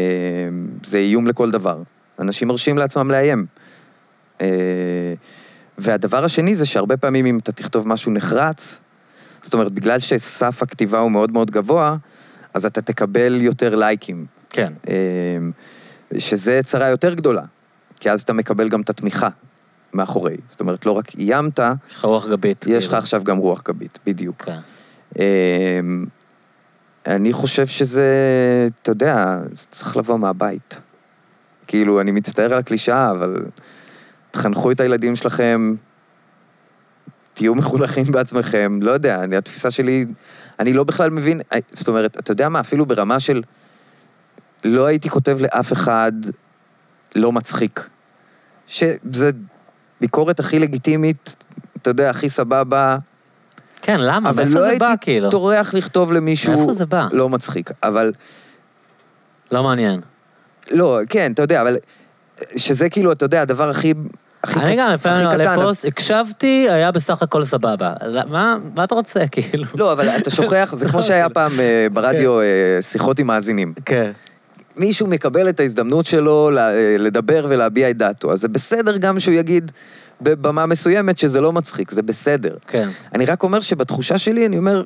זה 0.86 0.98
איום 0.98 1.26
לכל 1.26 1.50
דבר. 1.50 1.82
אנשים 2.18 2.48
מרשים 2.48 2.78
לעצמם 2.78 3.10
לאיים. 3.10 3.46
אה, 4.40 5.14
והדבר 5.78 6.24
השני 6.24 6.56
זה 6.56 6.66
שהרבה 6.66 6.96
פעמים 6.96 7.26
אם 7.26 7.38
אתה 7.38 7.52
תכתוב 7.52 7.88
משהו 7.88 8.12
נחרץ, 8.12 8.80
זאת 9.42 9.54
אומרת, 9.54 9.72
בגלל 9.72 9.98
שסף 9.98 10.62
הכתיבה 10.62 10.98
הוא 10.98 11.10
מאוד 11.10 11.32
מאוד 11.32 11.50
גבוה, 11.50 11.96
אז 12.54 12.66
אתה 12.66 12.82
תקבל 12.82 13.40
יותר 13.40 13.76
לייקים. 13.76 14.37
כן. 14.50 14.72
אמ, 14.88 15.52
שזה 16.18 16.60
צרה 16.64 16.88
יותר 16.88 17.14
גדולה, 17.14 17.42
כי 18.00 18.10
אז 18.10 18.22
אתה 18.22 18.32
מקבל 18.32 18.68
גם 18.68 18.80
את 18.80 18.90
התמיכה 18.90 19.28
מאחורי. 19.94 20.36
זאת 20.48 20.60
אומרת, 20.60 20.86
לא 20.86 20.92
רק 20.92 21.14
איימת... 21.14 21.58
יש 21.58 21.94
לך 21.94 22.04
רוח 22.04 22.26
גבית. 22.26 22.64
יש 22.66 22.84
לך 22.84 22.90
כאילו. 22.90 22.98
עכשיו 22.98 23.24
גם 23.24 23.36
רוח 23.36 23.62
גבית, 23.62 23.98
בדיוק. 24.06 24.42
כן. 24.42 24.58
אמ, 25.18 26.06
אני 27.06 27.32
חושב 27.32 27.66
שזה, 27.66 28.06
אתה 28.82 28.90
יודע, 28.90 29.38
צריך 29.70 29.96
לבוא 29.96 30.18
מהבית. 30.18 30.80
כאילו, 31.66 32.00
אני 32.00 32.10
מצטער 32.10 32.52
על 32.52 32.58
הקלישאה, 32.58 33.10
אבל 33.10 33.44
תחנכו 34.30 34.70
את 34.70 34.80
הילדים 34.80 35.16
שלכם, 35.16 35.74
תהיו 37.34 37.54
מחונכים 37.54 38.04
בעצמכם, 38.12 38.78
לא 38.82 38.90
יודע, 38.90 39.24
אני, 39.24 39.36
התפיסה 39.36 39.70
שלי, 39.70 40.06
אני 40.58 40.72
לא 40.72 40.84
בכלל 40.84 41.10
מבין, 41.10 41.40
זאת 41.72 41.88
אומרת, 41.88 42.16
אתה 42.18 42.30
יודע 42.30 42.48
מה, 42.48 42.60
אפילו 42.60 42.86
ברמה 42.86 43.20
של... 43.20 43.42
לא 44.64 44.86
הייתי 44.86 45.08
כותב 45.08 45.38
לאף 45.40 45.72
אחד 45.72 46.12
לא 47.16 47.32
מצחיק. 47.32 47.88
שזה 48.66 49.30
ביקורת 50.00 50.40
הכי 50.40 50.58
לגיטימית, 50.58 51.44
אתה 51.82 51.90
יודע, 51.90 52.10
הכי 52.10 52.28
סבבה. 52.28 52.96
כן, 53.82 54.00
למה? 54.00 54.32
מאיפה 54.32 54.58
לא 54.58 54.70
זה 54.70 54.76
בא, 54.78 54.94
כאילו? 55.00 55.28
אבל 55.28 55.38
לא 55.38 55.50
הייתי 55.50 55.60
טורח 55.64 55.74
לכתוב 55.74 56.12
למישהו 56.12 56.70
לא 57.12 57.28
מצחיק, 57.28 57.70
אבל... 57.82 58.12
לא 59.52 59.62
מעניין. 59.62 60.00
לא, 60.70 60.98
כן, 61.08 61.32
אתה 61.32 61.42
יודע, 61.42 61.62
אבל... 61.62 61.76
שזה 62.56 62.90
כאילו, 62.90 63.12
אתה 63.12 63.24
יודע, 63.24 63.42
הדבר 63.42 63.68
הכי... 63.68 63.94
הכי 64.44 64.60
אני 64.60 64.76
גם 64.76 64.92
לפעמים 64.92 65.26
עולה 65.26 65.54
פוסט, 65.54 65.84
הקשבתי, 65.84 66.66
היה 66.70 66.90
בסך 66.90 67.22
הכל 67.22 67.44
סבבה. 67.44 67.92
מה, 68.28 68.58
מה 68.74 68.84
אתה 68.84 68.94
רוצה, 68.94 69.20
כאילו? 69.32 69.64
לא, 69.74 69.92
אבל 69.92 70.08
אתה 70.08 70.30
שוכח, 70.30 70.74
זה 70.76 70.88
כמו 70.88 71.02
שהיה 71.02 71.28
פעם 71.28 71.60
אה, 71.60 71.86
ברדיו 71.92 72.32
כן. 72.32 72.40
אה, 72.76 72.82
שיחות 72.82 73.18
עם 73.18 73.26
מאזינים. 73.26 73.74
כן. 73.84 74.10
מישהו 74.78 75.06
מקבל 75.06 75.48
את 75.48 75.60
ההזדמנות 75.60 76.06
שלו 76.06 76.50
לדבר 76.98 77.46
ולהביע 77.48 77.90
את 77.90 77.96
דעתו, 77.96 78.32
אז 78.32 78.40
זה 78.40 78.48
בסדר 78.48 78.96
גם 78.96 79.20
שהוא 79.20 79.34
יגיד 79.34 79.72
בבמה 80.20 80.66
מסוימת 80.66 81.18
שזה 81.18 81.40
לא 81.40 81.52
מצחיק, 81.52 81.90
זה 81.90 82.02
בסדר. 82.02 82.56
כן. 82.68 82.88
אני 83.14 83.24
רק 83.24 83.42
אומר 83.42 83.60
שבתחושה 83.60 84.18
שלי, 84.18 84.46
אני 84.46 84.58
אומר, 84.58 84.82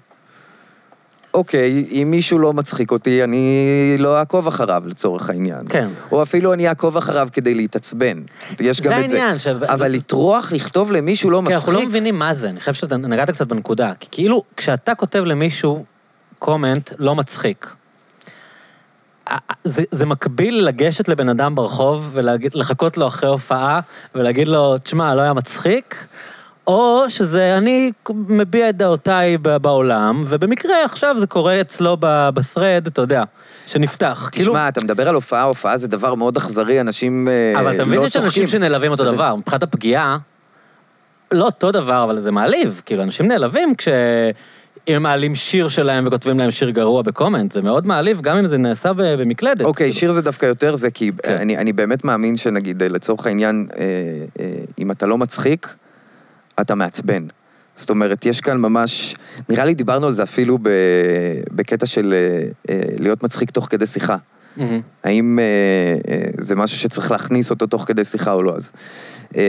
אוקיי, 1.34 1.84
אם 1.90 2.08
מישהו 2.10 2.38
לא 2.38 2.52
מצחיק 2.52 2.90
אותי, 2.90 3.24
אני 3.24 3.96
לא 3.98 4.18
אעקוב 4.18 4.46
אחריו 4.46 4.82
לצורך 4.86 5.30
העניין. 5.30 5.60
כן. 5.68 5.88
או 6.12 6.22
אפילו 6.22 6.52
אני 6.52 6.68
אעקוב 6.68 6.96
אחריו 6.96 7.28
כדי 7.32 7.54
להתעצבן. 7.54 8.22
יש 8.60 8.80
גם 8.80 8.92
את 8.92 9.10
זה. 9.10 9.16
זה 9.16 9.22
העניין. 9.22 9.38
ש... 9.38 9.46
אבל 9.46 9.92
לטרוח 9.92 10.52
לכתוב 10.52 10.92
למישהו 10.92 11.30
לא 11.30 11.42
מצחיק... 11.42 11.58
כן, 11.58 11.60
אנחנו 11.60 11.72
לא 11.72 11.86
מבינים 11.86 12.18
מה 12.18 12.34
זה, 12.34 12.48
אני 12.48 12.60
חושב 12.60 12.74
שאתה 12.74 12.96
נגעת 12.96 13.30
קצת 13.30 13.46
בנקודה. 13.46 13.92
כי 14.00 14.08
כאילו, 14.10 14.42
כשאתה 14.56 14.94
כותב 14.94 15.24
למישהו 15.24 15.84
קומנט 16.38 16.90
לא 16.98 17.14
מצחיק, 17.14 17.66
זה, 19.64 19.82
זה 19.90 20.06
מקביל 20.06 20.66
לגשת 20.66 21.08
לבן 21.08 21.28
אדם 21.28 21.54
ברחוב 21.54 22.10
ולחכות 22.12 22.96
לו 22.96 23.06
אחרי 23.06 23.28
הופעה 23.28 23.80
ולהגיד 24.14 24.48
לו, 24.48 24.78
תשמע, 24.78 25.14
לא 25.14 25.20
היה 25.20 25.32
מצחיק, 25.32 26.06
או 26.66 27.04
שזה 27.08 27.58
אני 27.58 27.92
מביע 28.08 28.68
את 28.68 28.76
דעותיי 28.76 29.38
בעולם, 29.38 30.24
ובמקרה 30.28 30.84
עכשיו 30.84 31.16
זה 31.18 31.26
קורה 31.26 31.60
אצלו 31.60 31.96
ב- 32.00 32.28
ב-thread, 32.34 32.88
אתה 32.88 33.00
יודע, 33.00 33.22
שנפתח. 33.66 34.28
כאילו, 34.32 34.52
תשמע, 34.52 34.68
אתה 34.68 34.80
מדבר 34.84 35.08
על 35.08 35.14
הופעה, 35.14 35.42
הופעה 35.42 35.76
זה 35.76 35.88
דבר 35.88 36.14
מאוד 36.14 36.36
אכזרי, 36.36 36.80
אנשים 36.80 37.28
אה, 37.28 37.60
אבל 37.60 37.74
אתה 37.74 37.84
מבין 37.84 37.98
לא 37.98 38.08
שיש 38.08 38.16
אנשים 38.16 38.28
צוחקים. 38.30 38.46
שנעלבים 38.46 38.90
אותו 38.90 39.04
דבר, 39.04 39.34
מבחינת 39.34 39.62
הפגיעה, 39.62 40.18
לא 41.32 41.44
אותו 41.44 41.72
דבר, 41.72 42.04
אבל 42.04 42.18
זה 42.18 42.30
מעליב, 42.30 42.82
כאילו, 42.86 43.02
אנשים 43.02 43.28
נעלבים 43.28 43.74
כש... 43.74 43.88
אם 44.88 44.94
הם 44.94 45.02
מעלים 45.02 45.34
שיר 45.34 45.68
שלהם 45.68 46.06
וכותבים 46.06 46.38
להם 46.38 46.50
שיר 46.50 46.70
גרוע 46.70 47.02
בקומנט, 47.02 47.52
זה 47.52 47.62
מאוד 47.62 47.86
מעליב, 47.86 48.20
גם 48.20 48.36
אם 48.36 48.46
זה 48.46 48.58
נעשה 48.58 48.92
במקלדת. 48.96 49.60
אוקיי, 49.60 49.84
כאילו. 49.84 49.98
שיר 49.98 50.12
זה 50.12 50.22
דווקא 50.22 50.46
יותר 50.46 50.76
זה, 50.76 50.90
כי 50.90 51.10
כן. 51.22 51.36
אני, 51.36 51.58
אני 51.58 51.72
באמת 51.72 52.04
מאמין 52.04 52.36
שנגיד, 52.36 52.82
אה, 52.82 52.88
לצורך 52.88 53.26
העניין, 53.26 53.66
אה, 53.78 53.84
אה, 54.40 54.52
אם 54.78 54.90
אתה 54.90 55.06
לא 55.06 55.18
מצחיק, 55.18 55.74
אתה 56.60 56.74
מעצבן. 56.74 57.26
זאת 57.76 57.90
אומרת, 57.90 58.26
יש 58.26 58.40
כאן 58.40 58.60
ממש, 58.60 59.16
נראה 59.48 59.64
לי 59.64 59.74
דיברנו 59.74 60.06
על 60.06 60.14
זה 60.14 60.22
אפילו 60.22 60.58
ב, 60.62 60.68
בקטע 61.50 61.86
של 61.86 62.14
אה, 62.14 62.48
אה, 62.74 62.80
להיות 62.98 63.22
מצחיק 63.22 63.50
תוך 63.50 63.66
כדי 63.70 63.86
שיחה. 63.86 64.16
מהמם. 64.56 64.80
האם 65.04 65.38
אה, 65.38 65.44
אה, 66.14 66.22
זה 66.38 66.54
משהו 66.54 66.78
שצריך 66.78 67.10
להכניס 67.10 67.50
אותו 67.50 67.66
תוך 67.66 67.84
כדי 67.84 68.04
שיחה 68.04 68.32
או 68.32 68.42
לא? 68.42 68.56
אז 68.56 68.72
אה, 69.36 69.42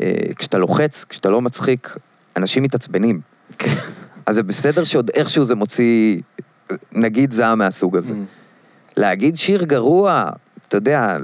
אה, 0.00 0.12
כשאתה 0.36 0.58
לוחץ, 0.58 1.04
כשאתה 1.08 1.30
לא 1.30 1.40
מצחיק, 1.40 1.96
אנשים 2.36 2.62
מתעצבנים. 2.62 3.20
אז 4.26 4.34
זה 4.34 4.42
בסדר 4.42 4.84
שעוד 4.84 5.10
איכשהו 5.14 5.44
זה 5.44 5.54
מוציא, 5.54 6.20
נגיד 6.92 7.32
זעם 7.32 7.58
מהסוג 7.58 7.96
הזה. 7.96 8.12
מהמם. 8.12 8.24
להגיד 8.96 9.36
שיר 9.36 9.64
גרוע, 9.64 10.30
אתה 10.68 10.76
יודע, 10.76 11.16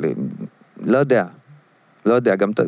לא 0.87 0.99
יודע. 0.99 1.25
לא 2.07 2.15
יודע, 2.15 2.35
גם... 2.35 2.51
אתה- 2.51 2.63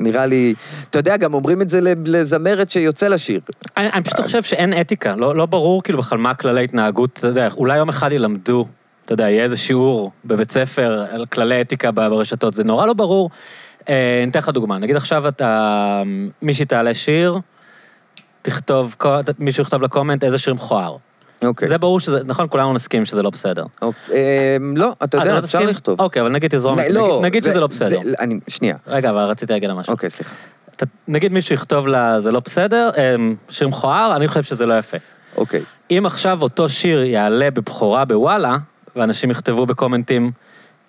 נראה 0.00 0.26
לי... 0.26 0.54
אתה 0.90 0.98
יודע, 0.98 1.16
גם 1.16 1.34
אומרים 1.34 1.62
את 1.62 1.68
זה 1.68 1.80
לזמרת 2.06 2.70
שיוצא 2.70 3.08
לשיר. 3.08 3.40
אני, 3.76 3.88
אני 3.92 4.02
פשוט 4.04 4.20
חושב 4.20 4.42
שאין 4.42 4.80
אתיקה, 4.80 5.16
לא, 5.16 5.34
לא 5.36 5.46
ברור 5.46 5.82
כאילו 5.82 5.98
בכלל 5.98 6.18
מה 6.18 6.34
כללי 6.34 6.64
התנהגות, 6.64 7.18
אתה 7.18 7.26
יודע, 7.26 7.48
אולי 7.56 7.76
יום 7.78 7.88
אחד 7.88 8.12
ילמדו, 8.12 8.66
אתה 9.04 9.12
יודע, 9.12 9.30
יהיה 9.30 9.44
איזה 9.44 9.56
שיעור 9.56 10.12
בבית 10.24 10.50
ספר 10.50 11.04
על 11.10 11.26
כללי 11.26 11.60
אתיקה 11.60 11.90
ברשתות, 11.90 12.54
זה 12.54 12.64
נורא 12.64 12.86
לא 12.86 12.92
ברור. 12.92 13.30
אה, 13.88 14.20
אני 14.22 14.30
אתן 14.30 14.38
לך 14.38 14.48
דוגמה, 14.48 14.78
נגיד 14.78 14.96
עכשיו 14.96 15.28
אתה, 15.28 16.02
מישהי 16.42 16.64
תעלה 16.64 16.94
שיר, 16.94 17.38
תכתוב, 18.44 18.96
מישהו 19.38 19.62
יכתוב 19.62 19.82
לקומנט 19.82 20.24
איזה 20.24 20.38
שיר 20.38 20.54
מכוער. 20.54 20.96
אוקיי. 21.44 21.68
זה 21.68 21.78
ברור 21.78 22.00
שזה, 22.00 22.20
נכון, 22.24 22.46
כולנו 22.50 22.72
נסכים 22.72 23.04
שזה 23.04 23.22
לא 23.22 23.30
בסדר. 23.30 23.64
אוקיי. 23.82 24.14
אה, 24.14 24.56
לא, 24.76 24.92
אתה 25.04 25.18
אה, 25.18 25.22
יודע, 25.22 25.32
לא 25.34 25.44
אפשר? 25.44 25.60
לכתוב. 25.60 26.00
אוקיי, 26.00 26.22
אבל 26.22 26.30
נגיד 26.30 26.50
תזרום, 26.50 26.78
נגיד, 26.78 26.90
לא, 26.92 27.20
נגיד 27.22 27.42
זה- 27.42 27.50
שזה 27.50 27.60
לא 27.60 27.66
בסדר. 27.66 27.98
שנייה. 28.48 28.76
רגע, 28.86 29.10
אבל 29.10 29.18
רציתי 29.24 29.52
להגיד 29.52 29.68
לה 29.68 29.74
משהו. 29.74 29.92
אוקיי, 29.92 30.10
סליחה. 30.10 30.34
נגיד 31.08 31.32
מישהו 31.32 31.54
יכתוב 31.54 31.86
לה, 31.86 32.20
זה 32.20 32.32
לא 32.32 32.40
בסדר, 32.44 32.90
אה, 32.96 33.14
שיר 33.48 33.68
מכוער, 33.68 34.16
אני 34.16 34.28
חושב 34.28 34.42
שזה 34.42 34.66
לא 34.66 34.78
יפה. 34.78 34.96
אוקיי. 35.36 35.62
אם 35.90 36.02
עכשיו 36.06 36.42
אותו 36.42 36.68
שיר 36.68 37.02
יעלה 37.04 37.50
בבכורה 37.50 38.04
בוואלה, 38.04 38.56
ואנשים 38.96 39.30
יכתבו 39.30 39.66
בקומנטים 39.66 40.30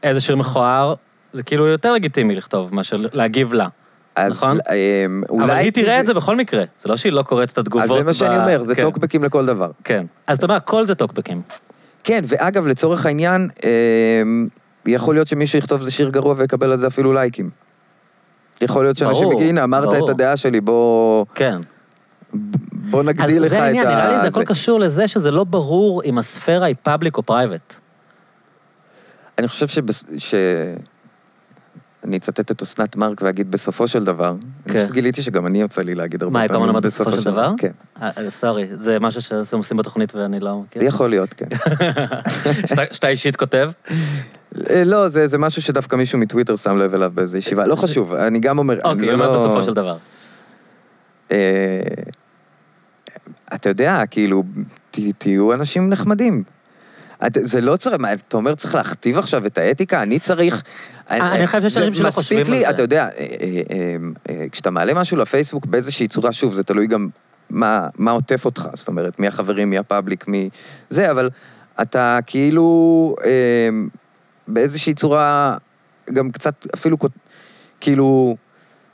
איזה 0.03 0.21
שיר 0.21 0.35
מכוער, 0.35 0.93
זה 1.33 1.43
כאילו 1.43 1.67
יותר 1.67 1.93
לגיטימי 1.93 2.35
לכתוב 2.35 2.75
מאשר 2.75 2.97
להגיב 3.13 3.53
לה. 3.53 3.67
אז, 4.15 4.31
נכון? 4.31 4.57
אה, 4.69 5.05
אולי... 5.29 5.45
אבל 5.45 5.53
היא 5.53 5.71
תראה 5.71 5.99
את 5.99 6.05
זה 6.05 6.13
בכל 6.13 6.35
מקרה, 6.35 6.63
זה 6.81 6.89
לא 6.89 6.97
שהיא 6.97 7.13
לא 7.13 7.21
קוראת 7.21 7.51
את 7.51 7.57
התגובות. 7.57 7.89
אז 7.89 7.97
זה 7.97 8.03
מה 8.03 8.13
שאני 8.13 8.37
אומר, 8.37 8.63
זה 8.63 8.75
כן, 8.75 8.81
טוקבקים 8.81 9.23
לכל 9.23 9.45
דבר. 9.45 9.71
כן. 9.83 10.05
אז 10.27 10.37
אתה 10.37 10.45
אומר, 10.45 10.55
הכל 10.55 10.87
זה 10.87 10.95
טוקבקים. 10.95 11.41
כן, 12.03 12.23
ואגב, 12.27 12.67
לצורך 12.67 13.05
העניין, 13.05 13.49
אה, 13.63 13.69
יכול 14.85 15.15
להיות 15.15 15.27
שמישהו 15.27 15.59
יכתוב 15.59 15.81
זה 15.81 15.91
שיר 15.91 16.09
גרוע 16.09 16.33
ויקבל 16.37 16.71
על 16.71 16.77
זה 16.77 16.87
אפילו 16.87 17.13
לייקים. 17.13 17.49
יכול 18.61 18.83
להיות 18.85 18.97
שאנשים 18.97 19.31
יגידו, 19.31 19.49
הנה, 19.49 19.63
אמרת. 19.63 20.03
את 20.03 20.09
הדעה 20.09 20.37
שלי, 20.37 20.61
בוא, 20.61 21.25
כן. 21.35 21.57
בוא 22.73 23.03
נגדיל 23.03 23.43
לך 23.43 23.51
את 23.53 23.57
ה... 23.57 23.59
זה 23.59 23.63
העניין, 23.63 23.87
נראה 23.87 24.11
לי 24.11 24.21
זה 24.21 24.27
הכל. 24.27 24.43
קשור 24.43 24.79
לזה 24.79 25.07
שזה 25.07 25.31
לא 25.31 25.43
ברור 25.43 26.03
אם 26.03 26.17
הספירה 26.17 26.65
היא 26.65 26.75
public 26.83 27.17
או 27.17 27.23
private. 27.23 27.75
אני 29.37 29.47
חושב 29.47 29.67
שבס... 29.67 30.03
ש... 30.17 30.33
אני 32.05 32.17
אצטט 32.17 32.51
את 32.51 32.61
אסנת 32.61 32.95
מארק 32.95 33.21
ואגיד 33.21 33.51
בסופו 33.51 33.87
של 33.87 34.03
דבר, 34.03 34.29
אני 34.65 34.73
כן. 34.73 34.79
פשוט 34.79 34.91
גיליתי 34.91 35.21
שגם 35.21 35.47
אני 35.47 35.61
יוצא 35.61 35.81
לי 35.81 35.95
להגיד 35.95 36.23
הרבה 36.23 36.33
מה, 36.33 36.39
פעמים 36.39 36.49
כל 36.49 36.55
הזמן 36.55 36.69
אומרת 36.69 36.85
בסופו 36.85 37.11
של 37.11 37.23
דבר? 37.23 37.53
כן, 37.57 37.71
אה, 38.01 38.09
אה, 38.17 38.29
sorry, 38.29 38.67
זה 38.71 38.99
משהו 38.99 39.21
שאתם 39.21 39.57
עושים 39.57 39.77
בתוכנית 39.77 40.15
ואני 40.15 40.39
לא 40.39 40.59
מכיר. 40.59 40.83
יכול 40.83 41.09
להיות, 41.09 41.33
כן. 41.33 41.45
שאתה- 42.93 43.07
אישית 43.07 43.35
כותב? 43.35 43.71
אה, 44.69 44.83
לא, 44.85 45.07
זה, 45.09 45.27
זה 45.27 45.37
משהו 45.37 45.61
שדווקא 45.61 45.95
מישהו 45.95 46.19
מטוויטר 46.19 46.55
שם 46.55 46.77
לב 46.77 46.93
אליו 46.93 47.11
באיזה 47.13 47.37
ישיבה, 47.37 47.65
לא 47.67 47.75
חשוב, 47.75 48.13
אני 48.13 48.39
גם 48.39 48.57
אומר, 48.57 48.75
אוקיי, 48.83 49.09
אני 49.09 49.19
לא... 49.19 49.33
בסופו 49.33 49.63
של 49.63 49.73
דבר. 49.73 49.97
אתה 53.53 53.69
יודע, 53.69 54.05
כאילו, 54.11 54.43
ת, 54.91 54.99
תהיו 55.17 55.53
אנשים 55.53 55.89
נחמדים. 55.89 56.43
את, 57.27 57.37
זה 57.41 57.61
לא 57.61 57.75
צריך, 57.75 57.95
מה, 57.99 58.13
אתה 58.13 58.37
אומר 58.37 58.55
צריך 58.55 58.75
להכתיב 58.75 59.17
עכשיו 59.17 59.45
את 59.45 59.57
האתיקה? 59.57 60.03
אני 60.03 60.19
צריך... 60.19 60.63
אני 61.09 61.47
חושב 61.47 61.61
שיש 61.61 61.73
זה 61.73 61.79
אנשים 61.79 61.93
שלא 61.93 62.07
מספיק 62.07 62.23
חושבים 62.23 62.45
לי, 62.49 62.57
על 62.57 62.63
זה. 62.63 62.69
אתה 62.69 62.81
יודע, 62.81 63.03
אה, 63.03 63.09
אה, 63.19 63.61
אה, 63.71 63.95
אה, 64.29 64.45
כשאתה 64.51 64.71
מעלה 64.71 64.93
משהו 64.93 65.17
לפייסבוק 65.17 65.65
באיזושהי 65.65 66.07
צורה, 66.07 66.33
שוב, 66.33 66.53
זה 66.53 66.63
תלוי 66.63 66.87
גם 66.87 67.07
מה, 67.49 67.87
מה 67.97 68.11
עוטף 68.11 68.45
אותך, 68.45 68.67
זאת 68.73 68.87
אומרת, 68.87 69.19
מי 69.19 69.27
החברים, 69.27 69.69
מי 69.69 69.77
הפאבליק, 69.77 70.27
מי... 70.27 70.49
זה, 70.89 71.11
אבל 71.11 71.29
אתה 71.81 72.19
כאילו 72.25 73.15
אה, 73.25 73.69
באיזושהי 74.47 74.93
צורה, 74.93 75.57
גם 76.13 76.31
קצת, 76.31 76.67
אפילו 76.75 76.97
כאילו... 77.81 78.35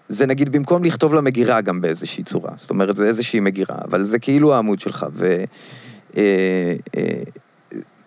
זה 0.10 0.26
נגיד 0.26 0.52
במקום 0.52 0.84
לכתוב 0.84 1.14
למגירה 1.14 1.62
גם 1.62 1.82
באיזושהי 1.82 2.24
צורה. 2.24 2.52
זאת 2.56 2.70
אומרת, 2.70 2.96
זה 2.96 3.06
איזושהי 3.06 3.40
מגירה, 3.40 3.76
אבל 3.84 4.04
זה 4.04 4.20
כאילו 4.20 4.56
העמוד 4.56 4.80
שלך. 4.80 5.06
ו... 5.14 5.44
אה, 6.18 6.76
אה, 6.98 7.04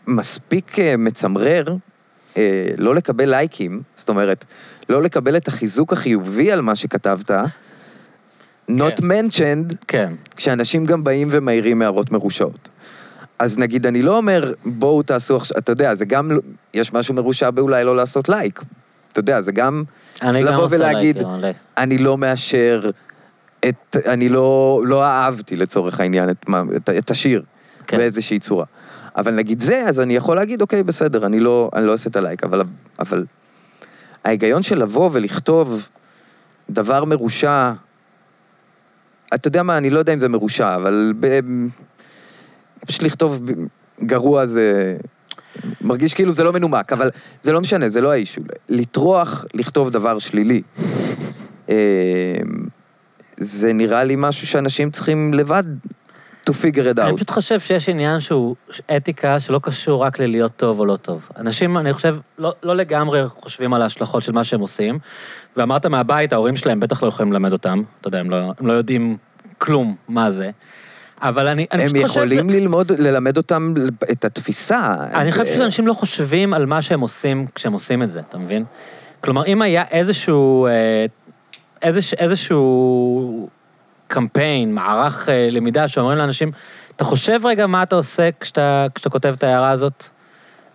מספיק 0.06 0.78
אה, 0.78 0.96
מצמרר 0.96 1.64
אה, 2.36 2.68
לא 2.78 2.94
לקבל 2.94 3.30
לייקים, 3.30 3.82
זאת 3.96 4.08
אומרת, 4.08 4.44
לא 4.88 5.02
לקבל 5.02 5.36
את 5.36 5.48
החיזוק 5.48 5.92
החיובי 5.92 6.52
על 6.52 6.60
מה 6.60 6.76
שכתבת, 6.76 7.30
not 8.70 9.00
mentioned, 9.00 9.74
כן. 9.88 10.12
כשאנשים 10.36 10.86
גם 10.86 11.04
באים 11.04 11.28
ומעירים 11.30 11.82
הערות 11.82 12.10
מרושעות. 12.10 12.68
אז 13.38 13.58
נגיד, 13.58 13.86
אני 13.86 14.02
לא 14.02 14.16
אומר, 14.16 14.52
בואו 14.64 15.02
תעשו 15.02 15.36
עכשיו, 15.36 15.58
אתה 15.58 15.72
יודע, 15.72 15.94
זה 15.94 16.04
גם, 16.04 16.32
לא- 16.32 16.40
יש 16.74 16.92
משהו 16.92 17.14
מרושע 17.14 17.50
באולי 17.50 17.84
לא 17.84 17.96
לעשות 17.96 18.28
לייק. 18.28 18.62
אתה 19.12 19.20
יודע, 19.20 19.40
זה 19.40 19.52
גם 19.52 19.82
גם 20.22 20.34
לבוא 20.34 20.64
עושה 20.64 20.76
ולהגיד, 20.76 21.22
מלא. 21.22 21.48
אני 21.78 21.98
לא 21.98 22.18
מאשר 22.18 22.90
את, 23.68 23.96
אני 24.06 24.28
לא, 24.28 24.82
לא 24.86 25.04
אהבתי 25.04 25.56
לצורך 25.56 26.00
העניין 26.00 26.30
את, 26.30 26.46
את, 26.76 26.90
את 26.90 27.10
השיר 27.10 27.42
כן. 27.42 27.84
כן. 27.86 27.96
באיזושהי 27.96 28.38
צורה. 28.38 28.64
אבל 29.16 29.34
נגיד 29.34 29.60
זה, 29.60 29.82
אז 29.86 30.00
אני 30.00 30.16
יכול 30.16 30.36
להגיד, 30.36 30.60
אוקיי, 30.60 30.82
בסדר, 30.82 31.26
אני 31.26 31.40
לא, 31.40 31.70
אני 31.74 31.86
לא 31.86 31.92
עושה 31.92 32.10
את 32.10 32.16
הלייק, 32.16 32.44
אבל, 32.44 32.62
אבל 32.98 33.24
ההיגיון 34.24 34.62
של 34.62 34.82
לבוא 34.82 35.10
ולכתוב 35.12 35.88
דבר 36.70 37.04
מרושע, 37.04 37.72
אתה 39.34 39.48
יודע 39.48 39.62
מה, 39.62 39.78
אני 39.78 39.90
לא 39.90 39.98
יודע 39.98 40.14
אם 40.14 40.20
זה 40.20 40.28
מרושע, 40.28 40.76
אבל 40.76 41.12
ב, 41.20 41.40
פשוט 42.86 43.02
לכתוב 43.02 43.40
גרוע 44.02 44.46
זה... 44.46 44.96
מרגיש 45.80 46.14
כאילו 46.14 46.32
זה 46.32 46.44
לא 46.44 46.52
מנומק, 46.52 46.92
אבל 46.92 47.10
זה 47.42 47.52
לא 47.52 47.60
משנה, 47.60 47.88
זה 47.88 48.00
לא 48.00 48.12
האישו. 48.12 48.40
לטרוח 48.68 49.44
לכתוב 49.54 49.90
דבר 49.90 50.18
שלילי, 50.18 50.62
אה, 51.68 51.74
זה 53.36 53.72
נראה 53.72 54.04
לי 54.04 54.14
משהו 54.18 54.46
שאנשים 54.46 54.90
צריכים 54.90 55.34
לבד 55.34 55.64
to 56.50 56.52
figure 56.52 56.96
it 56.96 57.00
אני 57.00 57.10
out. 57.10 57.14
פשוט 57.14 57.30
חושב 57.30 57.60
שיש 57.60 57.88
עניין 57.88 58.20
שהוא 58.20 58.56
אתיקה 58.96 59.40
שלא 59.40 59.60
קשור 59.62 60.04
רק 60.04 60.18
ללהיות 60.18 60.52
טוב 60.56 60.80
או 60.80 60.86
לא 60.86 60.96
טוב. 60.96 61.28
אנשים, 61.36 61.78
אני 61.78 61.92
חושב, 61.92 62.16
לא, 62.38 62.52
לא 62.62 62.76
לגמרי 62.76 63.22
חושבים 63.28 63.74
על 63.74 63.82
ההשלכות 63.82 64.22
של 64.22 64.32
מה 64.32 64.44
שהם 64.44 64.60
עושים, 64.60 64.98
ואמרת 65.56 65.86
מהבית, 65.86 66.32
ההורים 66.32 66.56
שלהם 66.56 66.80
בטח 66.80 67.02
לא 67.02 67.08
יכולים 67.08 67.32
ללמד 67.32 67.52
אותם, 67.52 67.82
אתה 68.00 68.08
יודע, 68.08 68.20
הם 68.20 68.30
לא, 68.30 68.36
הם 68.58 68.66
לא 68.66 68.72
יודעים 68.72 69.16
כלום 69.58 69.96
מה 70.08 70.30
זה. 70.30 70.50
אבל 71.22 71.48
אני, 71.48 71.66
אני 71.72 71.82
הם 71.82 71.88
פשוט 71.88 72.02
חושב... 72.02 72.20
יכולים 72.20 72.50
ללמוד, 72.50 72.92
ללמד 72.92 73.36
אותם 73.36 73.74
את 74.12 74.24
התפיסה. 74.24 74.94
אני 75.14 75.32
חושב 75.32 75.44
אה, 75.44 75.56
שאנשים 75.56 75.86
לא 75.86 75.92
חושבים 75.92 76.54
על 76.54 76.66
מה 76.66 76.82
שהם 76.82 77.00
עושים 77.00 77.46
כשהם 77.54 77.72
עושים 77.72 78.02
את 78.02 78.10
זה, 78.10 78.20
אתה 78.20 78.38
מבין? 78.38 78.64
כלומר, 79.20 79.46
אם 79.46 79.62
היה 79.62 79.84
איזשהו, 79.90 80.66
אה, 80.66 81.06
איזשהו 82.18 83.48
קמפיין, 84.14 84.74
מערך 84.74 85.28
אה, 85.28 85.48
למידה 85.50 85.88
שאומרים 85.88 86.18
לאנשים, 86.18 86.52
אתה 86.96 87.04
חושב 87.04 87.40
רגע 87.46 87.66
מה 87.66 87.82
אתה 87.82 87.96
עושה 87.96 88.28
כשאתה, 88.40 88.86
כשאתה 88.94 89.10
כותב 89.10 89.34
את 89.38 89.42
ההערה 89.42 89.70
הזאת? 89.70 90.04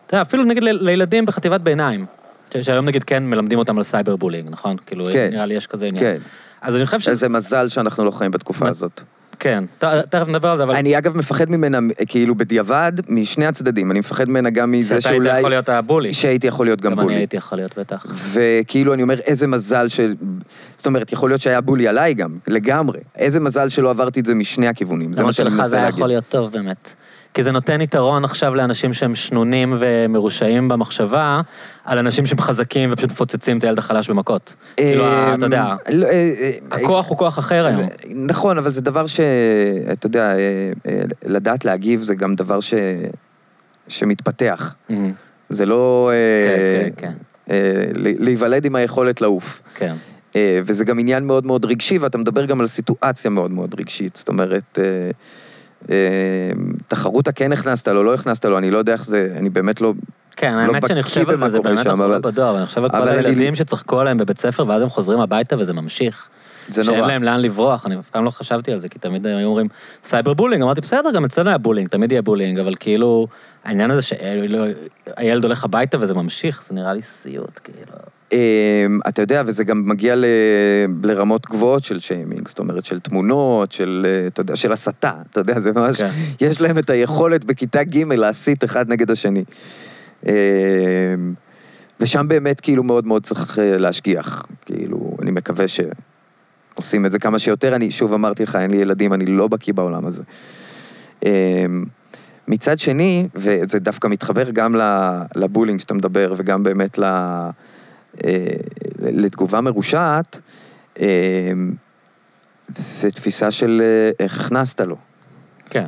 אתה 0.05 0.15
יודע, 0.15 0.21
אפילו 0.21 0.43
נגיד 0.43 0.63
לילדים 0.63 1.25
בחטיבת 1.25 1.61
ביניים, 1.61 2.05
ש- 2.53 2.57
שהיום 2.57 2.85
נגיד 2.85 3.03
כן 3.03 3.23
מלמדים 3.23 3.59
אותם 3.59 3.77
על 3.77 3.83
cyber 3.83 4.15
bullying, 4.15 4.49
נכון? 4.49 4.77
כאילו, 4.85 5.05
כן. 5.11 5.29
נראה 5.31 5.45
לי 5.45 5.53
יש 5.53 5.67
כזה 5.67 5.85
עניין. 5.85 6.03
כן, 6.03 6.17
אז 6.61 6.75
אני 6.75 6.85
חושב 6.85 6.99
שזה... 6.99 7.11
איזה 7.11 7.29
מזל 7.29 7.69
שאנחנו 7.69 8.05
לא 8.05 8.11
חיים 8.11 8.31
בתקופה 8.31 8.69
הזאת. 8.69 9.01
כן, 9.39 9.63
תכף 10.09 10.27
נדבר 10.27 10.47
על 10.49 10.57
זה, 10.57 10.63
אבל... 10.63 10.75
אני 10.75 10.97
אגב 10.97 11.17
מפחד 11.17 11.49
ממנה, 11.49 11.79
כאילו 12.07 12.35
בדיעבד, 12.35 12.91
משני 13.09 13.45
הצדדים. 13.45 13.91
אני 13.91 13.99
מפחד 13.99 14.29
ממנה 14.29 14.49
גם 14.49 14.71
מזה 14.71 15.01
שאתה 15.01 15.09
היית 15.09 15.23
שאולי... 15.23 15.39
יכול 15.39 15.49
להיות 15.49 15.69
ה 15.69 15.75
bully. 15.75 16.13
שהייתי 16.13 16.47
יכול 16.47 16.65
להיות 16.65 16.81
גם 16.81 16.91
גם 16.91 16.99
אני 16.99 17.05
bully. 17.05 17.17
הייתי 17.17 17.37
יכול 17.37 17.57
להיות, 17.57 17.77
בטח. 17.77 18.05
וכאילו, 18.31 18.93
אני 18.93 19.03
אומר, 19.03 19.19
איזה 19.19 19.47
מזל 19.47 19.87
של... 19.87 20.15
זאת 20.77 20.87
אומרת, 20.87 21.11
יכול 21.11 21.29
להיות 21.29 21.41
שהיה 21.41 21.61
bully 21.61 21.87
עליי 21.87 22.13
גם, 22.13 22.37
לגמרי. 22.47 22.99
איזה 23.15 23.39
מזל 23.39 23.69
שלא 23.69 23.89
עברתי 23.89 24.19
את 24.19 24.25
זה 24.25 24.35
משני 24.35 24.67
הכיוונים, 24.67 25.13
זה 25.13 25.17
מה 25.17 25.21
למרות 25.21 25.35
שאני 25.35 25.49
שלך 25.49 25.55
זה 25.55 25.61
מנסה 25.61 25.75
היה 25.75 25.83
להגיד. 25.85 25.97
יכול 25.97 26.07
להיות 26.07 26.25
טוב 26.29 26.51
באמת. 26.51 26.93
כי 27.33 27.43
זה 27.43 27.51
נותן 27.51 27.81
יתרון 27.81 28.25
עכשיו 28.25 28.55
לאנשים 28.55 28.93
שהם 28.93 29.15
שנונים 29.15 29.73
ומרושעים 29.79 30.67
במחשבה, 30.67 31.41
על 31.85 31.97
אנשים 31.97 32.25
שהם 32.25 32.37
חזקים 32.39 32.89
ופשוט 32.93 33.11
מפוצצים 33.11 33.57
את 33.57 33.63
הילד 33.63 33.77
החלש 33.77 34.09
במכות. 34.09 34.55
כאילו, 34.77 35.03
אתה 35.33 35.45
יודע, 35.45 35.63
אמ, 35.65 35.95
לא, 35.95 36.05
אה, 36.05 36.11
אה, 36.11 36.51
הכוח 36.71 37.09
הוא 37.09 37.17
כוח 37.17 37.39
אחר 37.39 37.65
היום. 37.65 37.81
זה- 37.81 37.87
נכון, 38.15 38.57
אבל 38.57 38.69
זה 38.69 38.81
דבר 38.81 39.07
ש... 39.07 39.19
אתה 39.91 40.05
יודע, 40.07 40.31
אה, 40.31 40.37
אה, 40.87 41.01
לדעת 41.25 41.65
להגיב 41.65 42.01
זה 42.01 42.15
גם 42.15 42.35
דבר 42.35 42.59
ש... 42.59 42.73
שמתפתח. 43.87 44.75
אמ, 44.89 45.11
זה 45.49 45.65
לא... 45.65 46.11
אה, 46.13 46.83
כן, 46.83 46.89
כן, 46.97 47.13
אה, 47.51 47.55
ל- 47.95 48.23
להיוולד 48.23 48.65
עם 48.65 48.75
היכולת 48.75 49.21
לעוף. 49.21 49.61
כן. 49.75 49.95
אה, 50.35 50.59
וזה 50.65 50.85
גם 50.85 50.99
עניין 50.99 51.27
מאוד 51.27 51.45
מאוד 51.45 51.65
רגשי, 51.65 51.97
ואתה 51.97 52.17
מדבר 52.17 52.45
גם 52.45 52.61
על 52.61 52.67
סיטואציה 52.67 53.31
מאוד 53.31 53.51
מאוד 53.51 53.75
רגשית. 53.79 54.15
זאת 54.15 54.27
אומרת, 54.27 54.79
אה, 54.79 54.83
אה, 54.83 55.09
תחרותה 56.87 57.31
כן 57.31 57.51
הכנסת 57.53 57.87
לו, 57.87 58.03
לא 58.03 58.13
הכנסת 58.13 58.45
לו, 58.45 58.57
אני 58.57 58.71
לא 58.71 58.77
יודע 58.77 58.93
איך 58.93 59.05
זה, 59.05 59.33
אני 59.37 59.49
באמת 59.49 59.81
לא... 59.81 59.93
כן, 60.35 60.53
לא 60.55 60.59
האמת 60.59 60.87
שאני 60.87 61.03
חושב 61.03 61.29
על 61.29 61.37
זה, 61.37 61.49
זה 61.49 61.59
באמת 61.59 61.77
שם, 61.83 61.89
אנחנו 61.89 62.05
אבל- 62.05 62.13
לא 62.13 62.19
בדואר, 62.19 62.57
אני 62.57 62.65
חושב 62.65 62.83
על 62.83 62.89
כל 62.89 62.97
אבל 62.97 63.09
אני- 63.09 63.17
הילדים 63.27 63.55
שצחקו 63.55 63.99
עליהם 63.99 64.17
בבית 64.17 64.37
ספר, 64.37 64.65
ואז 64.67 64.81
הם 64.81 64.89
חוזרים 64.89 65.19
הביתה 65.19 65.55
וזה 65.59 65.73
ממשיך. 65.73 66.29
זה 66.69 66.83
שאין 66.83 66.97
נורא. 66.97 67.07
להם 67.07 67.23
לאן 67.23 67.39
לברוח, 67.39 67.85
אני 67.85 67.99
אף 67.99 68.09
פעם 68.09 68.25
לא 68.25 68.29
חשבתי 68.29 68.71
על 68.71 68.79
זה, 68.79 68.89
כי 68.89 68.99
תמיד 68.99 69.27
היו 69.27 69.47
אומרים 69.47 69.67
cyber 70.03 70.33
bullying, 70.33 70.63
אמרתי, 70.63 70.81
בסדר, 70.81 71.11
גם 71.11 71.25
אצלנו 71.25 71.49
היה 71.49 71.57
bullying, 71.57 71.87
תמיד 71.89 72.11
יהיה 72.11 72.21
bullying, 72.21 72.59
אבל 72.59 72.75
כאילו, 72.79 73.27
העניין 73.63 73.91
הזה 73.91 74.01
שהילד 74.01 75.43
הולך 75.43 75.63
הביתה 75.63 75.97
וזה 76.01 76.13
ממשיך, 76.13 76.63
זה 76.67 76.73
נראה 76.75 76.93
לי 76.93 77.01
סיוט, 77.01 77.59
כאילו. 77.63 77.97
אמ, 78.31 78.99
אתה 79.07 79.21
יודע, 79.21 79.43
וזה 79.45 79.63
גם 79.63 79.83
מגיע 79.85 80.15
ל... 80.15 80.25
לרמות 81.03 81.45
גבוהות 81.45 81.83
של 81.83 81.99
שיימינג, 81.99 82.47
זאת 82.47 82.59
אומרת, 82.59 82.85
של 82.85 82.99
תמונות, 82.99 83.71
של, 83.71 84.05
אה, 84.09 84.27
אתה 84.27 84.41
יודע, 84.41 84.55
של 84.55 84.71
הסתה, 84.71 85.11
אתה 85.31 85.39
יודע, 85.39 85.59
זה 85.59 85.71
ממש, 85.71 86.01
כן. 86.01 86.09
יש 86.41 86.61
להם 86.61 86.77
את 86.77 86.89
היכולת 86.89 87.45
בכיתה 87.45 87.83
ג' 87.83 88.03
להסית 88.03 88.63
אחד 88.63 88.89
נגד 88.89 89.11
השני. 89.11 89.43
אמ, 90.25 90.31
ושם 91.99 92.27
באמת 92.27 92.59
כאילו 92.59 92.83
מאוד 92.83 93.07
מאוד 93.07 93.23
צריך 93.23 93.59
אה, 93.59 93.77
להשגיח, 93.77 94.45
כאילו, 94.65 95.17
אני 95.21 95.31
מקווה 95.31 95.65
שעושים 95.67 97.05
את 97.05 97.11
זה 97.11 97.19
כמה 97.19 97.39
שיותר, 97.39 97.75
אני 97.75 97.91
שוב 97.91 98.13
אמרתי 98.13 98.43
לך, 98.43 98.55
אין 98.55 98.71
לי 98.71 98.77
ילדים, 98.77 99.13
אני 99.13 99.25
לא 99.25 99.47
בקיא 99.47 99.73
בעולם 99.73 100.05
הזה. 100.05 100.21
אמ, 101.25 101.85
מצד 102.47 102.79
שני, 102.79 103.27
וזה 103.35 103.79
דווקא 103.79 104.07
מתחבר 104.07 104.49
גם 104.49 104.75
לבולינג 105.35 105.79
שאתה 105.79 105.93
מדבר, 105.93 106.33
וגם 106.37 106.63
באמת 106.63 106.97
ל... 106.97 107.03
אה, 108.25 108.45
לתגובה 108.99 109.61
מרושעת, 109.61 110.39
אה, 110.99 111.07
זה 112.75 113.11
תפיסה 113.11 113.51
של 113.51 113.81
אה, 113.83 114.11
איך 114.19 114.45
הכנסת 114.45 114.81
לו. 114.81 114.95
כן. 115.69 115.87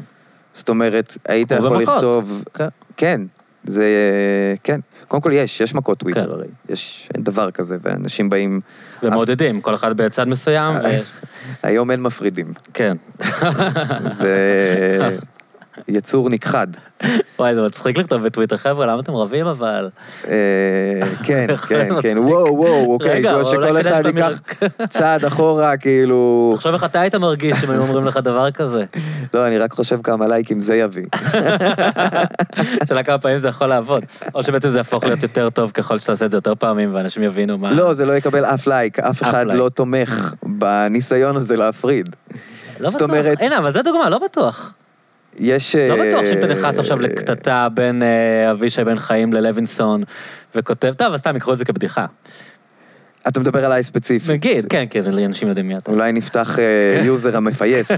זאת 0.54 0.70
אומרת, 0.70 1.18
היית 1.28 1.52
יכול 1.52 1.78
במכות. 1.78 1.96
לכתוב... 1.96 2.44
כן. 2.54 2.68
כן, 2.98 3.22
זה... 3.64 3.86
כן. 4.64 4.80
קודם 5.08 5.22
כל 5.22 5.32
יש, 5.34 5.62
יש 5.62 5.76
מכות 5.76 5.98
טוויטר 5.98 6.26
כן. 6.26 6.30
הרי. 6.30 6.48
יש, 6.70 7.10
אין 7.16 7.24
דבר 7.24 7.52
כזה, 7.52 7.78
ואנשים 7.82 8.30
באים... 8.30 8.60
ומעודדים, 9.04 9.62
כל 9.62 9.76
אחד 9.76 9.98
בצד 9.98 10.28
מסוים, 10.28 10.76
ו... 10.76 10.80
היום 11.68 11.92
אין 11.92 12.02
מפרידים. 12.02 12.54
כן. 12.74 12.98
זה 14.18 14.38
יצור 15.88 16.30
נכחד. 16.30 16.68
וואי, 17.40 17.56
זה 17.56 17.62
מצחיק 17.62 17.98
לכתוב 17.98 18.24
בטוויטר, 18.24 18.58
חבר'ה, 18.58 18.86
למה 18.86 19.02
אתם 19.02 19.16
רבים 19.16 19.48
אבל? 19.48 19.90
אה, 20.28 21.02
כן, 21.24 21.48
כן. 21.68 21.90
כן, 22.02 22.18
וואו, 22.18 22.58
וואו, 22.58 22.94
אוקיי, 22.94 23.34
אולי 23.34 23.46
שכל 23.46 23.82
אחד 23.82 24.04
שאתה 24.04 24.10
ייקח 24.10 24.40
צעד 24.98 25.26
אחורה, 25.26 25.78
כאילו... 25.78 26.54
תחשוב 26.56 26.74
איך 26.74 26.84
אתה 26.84 27.02
היית 27.02 27.16
מרגיש 27.16 27.64
אם 27.64 27.72
היו 27.72 27.82
אומרים 27.82 28.06
לך 28.06 28.18
דבר 28.18 28.52
כזה. 28.52 28.84
לא, 29.34 29.48
אני 29.48 29.58
רק 29.58 29.74
חושב 29.74 30.00
כמה 30.04 30.28
לייקים 30.28 30.62
זה 30.62 30.76
יביא. 30.76 31.06
שאלה 32.88 33.04
כמה 33.04 33.18
פעמים 33.18 33.38
זה 33.38 33.48
יכול 33.48 33.68
לעבוד. 33.68 34.04
או 34.36 34.44
שבעצם 34.44 34.70
זה 34.70 34.78
יהפוך 34.78 35.04
להיות 35.04 35.24
יותר 35.24 35.50
טוב 35.50 35.72
ככל 35.72 36.00
שתעשה 36.00 36.26
את 36.26 36.32
זה 36.32 36.38
יותר 36.38 36.56
פעמים, 36.56 36.96
ואנשים 36.96 37.24
יבינו 37.24 37.58
מה... 37.58 37.74
לא, 37.74 37.94
זה 37.94 38.06
לא 38.06 38.18
יקבל 38.18 38.46
אף 38.46 38.68
לייק, 38.68 39.00
אף 39.00 39.24
אחד. 39.24 39.46
לא 39.54 39.70
תומך 39.70 40.34
בניסיון 40.44 41.36
הזה 41.36 41.58
להפריד. 41.58 42.16
לא 42.80 42.90
בטוח. 42.90 43.10
הנה, 43.40 43.58
אבל 43.58 43.74
זו 43.74 43.82
דוגמה, 43.82 44.10
לא 44.10 44.20
בטוח. 44.20 44.74
יש... 45.42 45.76
לא 45.76 46.02
אה, 46.02 46.08
בטוח 46.08 46.26
שאם 46.26 46.38
אתה 46.38 46.48
נכנס 46.48 46.80
עכשיו 46.80 47.00
לקטטה 47.00 47.68
בין 47.74 48.04
אה, 48.04 48.52
אבישי 48.52 48.84
בן 48.84 49.00
חיים 49.00 49.34
ללוינסון, 49.34 50.04
וכותב, 50.56 50.94
טוב, 50.98 51.14
אז 51.14 51.20
סתם 51.20 51.36
יקחו 51.38 51.54
את 51.54 51.58
זה 51.58 51.66
כבדיחה. 51.66 52.06
אתה 53.28 53.40
מדבר 53.40 53.66
עליי 53.66 53.84
ספציפית. 53.84 54.30
נגיד, 54.32 54.66
כן, 54.70 54.86
כן, 54.90 55.04
אנשים 55.26 55.48
יודעים 55.48 55.68
מי 55.68 55.78
אתה. 55.78 55.92
אולי 55.92 56.12
נפתח 56.12 56.60
אה, 56.60 57.02
user 57.08 57.38
המפייס. 57.38 57.92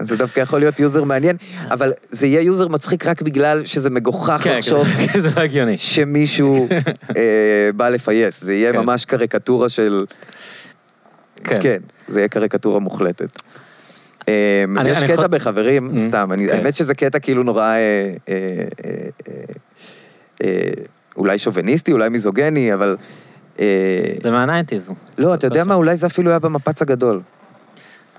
זה 0.00 0.16
דווקא 0.16 0.40
יכול 0.40 0.60
להיות 0.60 0.80
user 0.80 1.04
מעניין, 1.04 1.36
אבל 1.70 1.92
זה 2.10 2.26
יהיה 2.26 2.40
user 2.40 2.68
מצחיק 2.68 3.06
רק 3.06 3.22
בגלל 3.22 3.66
שזה 3.66 3.90
מגוחך 3.90 4.40
כן, 4.44 4.58
לחשוב 4.58 4.86
כן, 5.52 5.66
לא. 5.68 5.76
שמישהו 5.76 6.68
אה, 7.16 7.70
בא 7.76 7.88
לפייס. 7.88 8.40
זה 8.40 8.54
יהיה 8.54 8.72
כן. 8.72 8.78
ממש 8.78 9.04
קריקטורה 9.04 9.68
של... 9.68 10.04
כן. 11.44 11.58
כן, 11.62 11.78
זה 12.08 12.20
יהיה 12.20 12.28
קריקטורה 12.28 12.78
מוחלטת. 12.78 13.42
אני- 14.28 14.90
יש 14.90 15.04
קטע 15.04 15.26
בחברים, 15.26 15.90
Mm, 15.90 15.98
סתם, 15.98 16.28
כן. 16.36 16.54
האמת 16.54 16.74
שזה 16.74 16.94
קטע 16.94 17.18
כאילו 17.18 17.42
נורא 17.42 17.62
אה, 17.62 18.14
אה, 18.28 18.34
אה, 20.44 20.48
אולי 21.16 21.38
שוביניסטי, 21.38 21.92
אולי 21.92 22.08
מיזוגיני, 22.08 22.74
אבל... 22.74 22.96
זה 24.22 24.30
מה 24.30 24.41
nineties. 24.41 24.90
לא, 25.18 25.34
אתה 25.34 25.46
יודע 25.46 25.64
מה, 25.64 25.74
אולי 25.74 25.96
זה 25.96 26.06
אפילו 26.06 26.30
היה 26.30 26.38
במפץ 26.38 26.82
הגדול. 26.82 27.20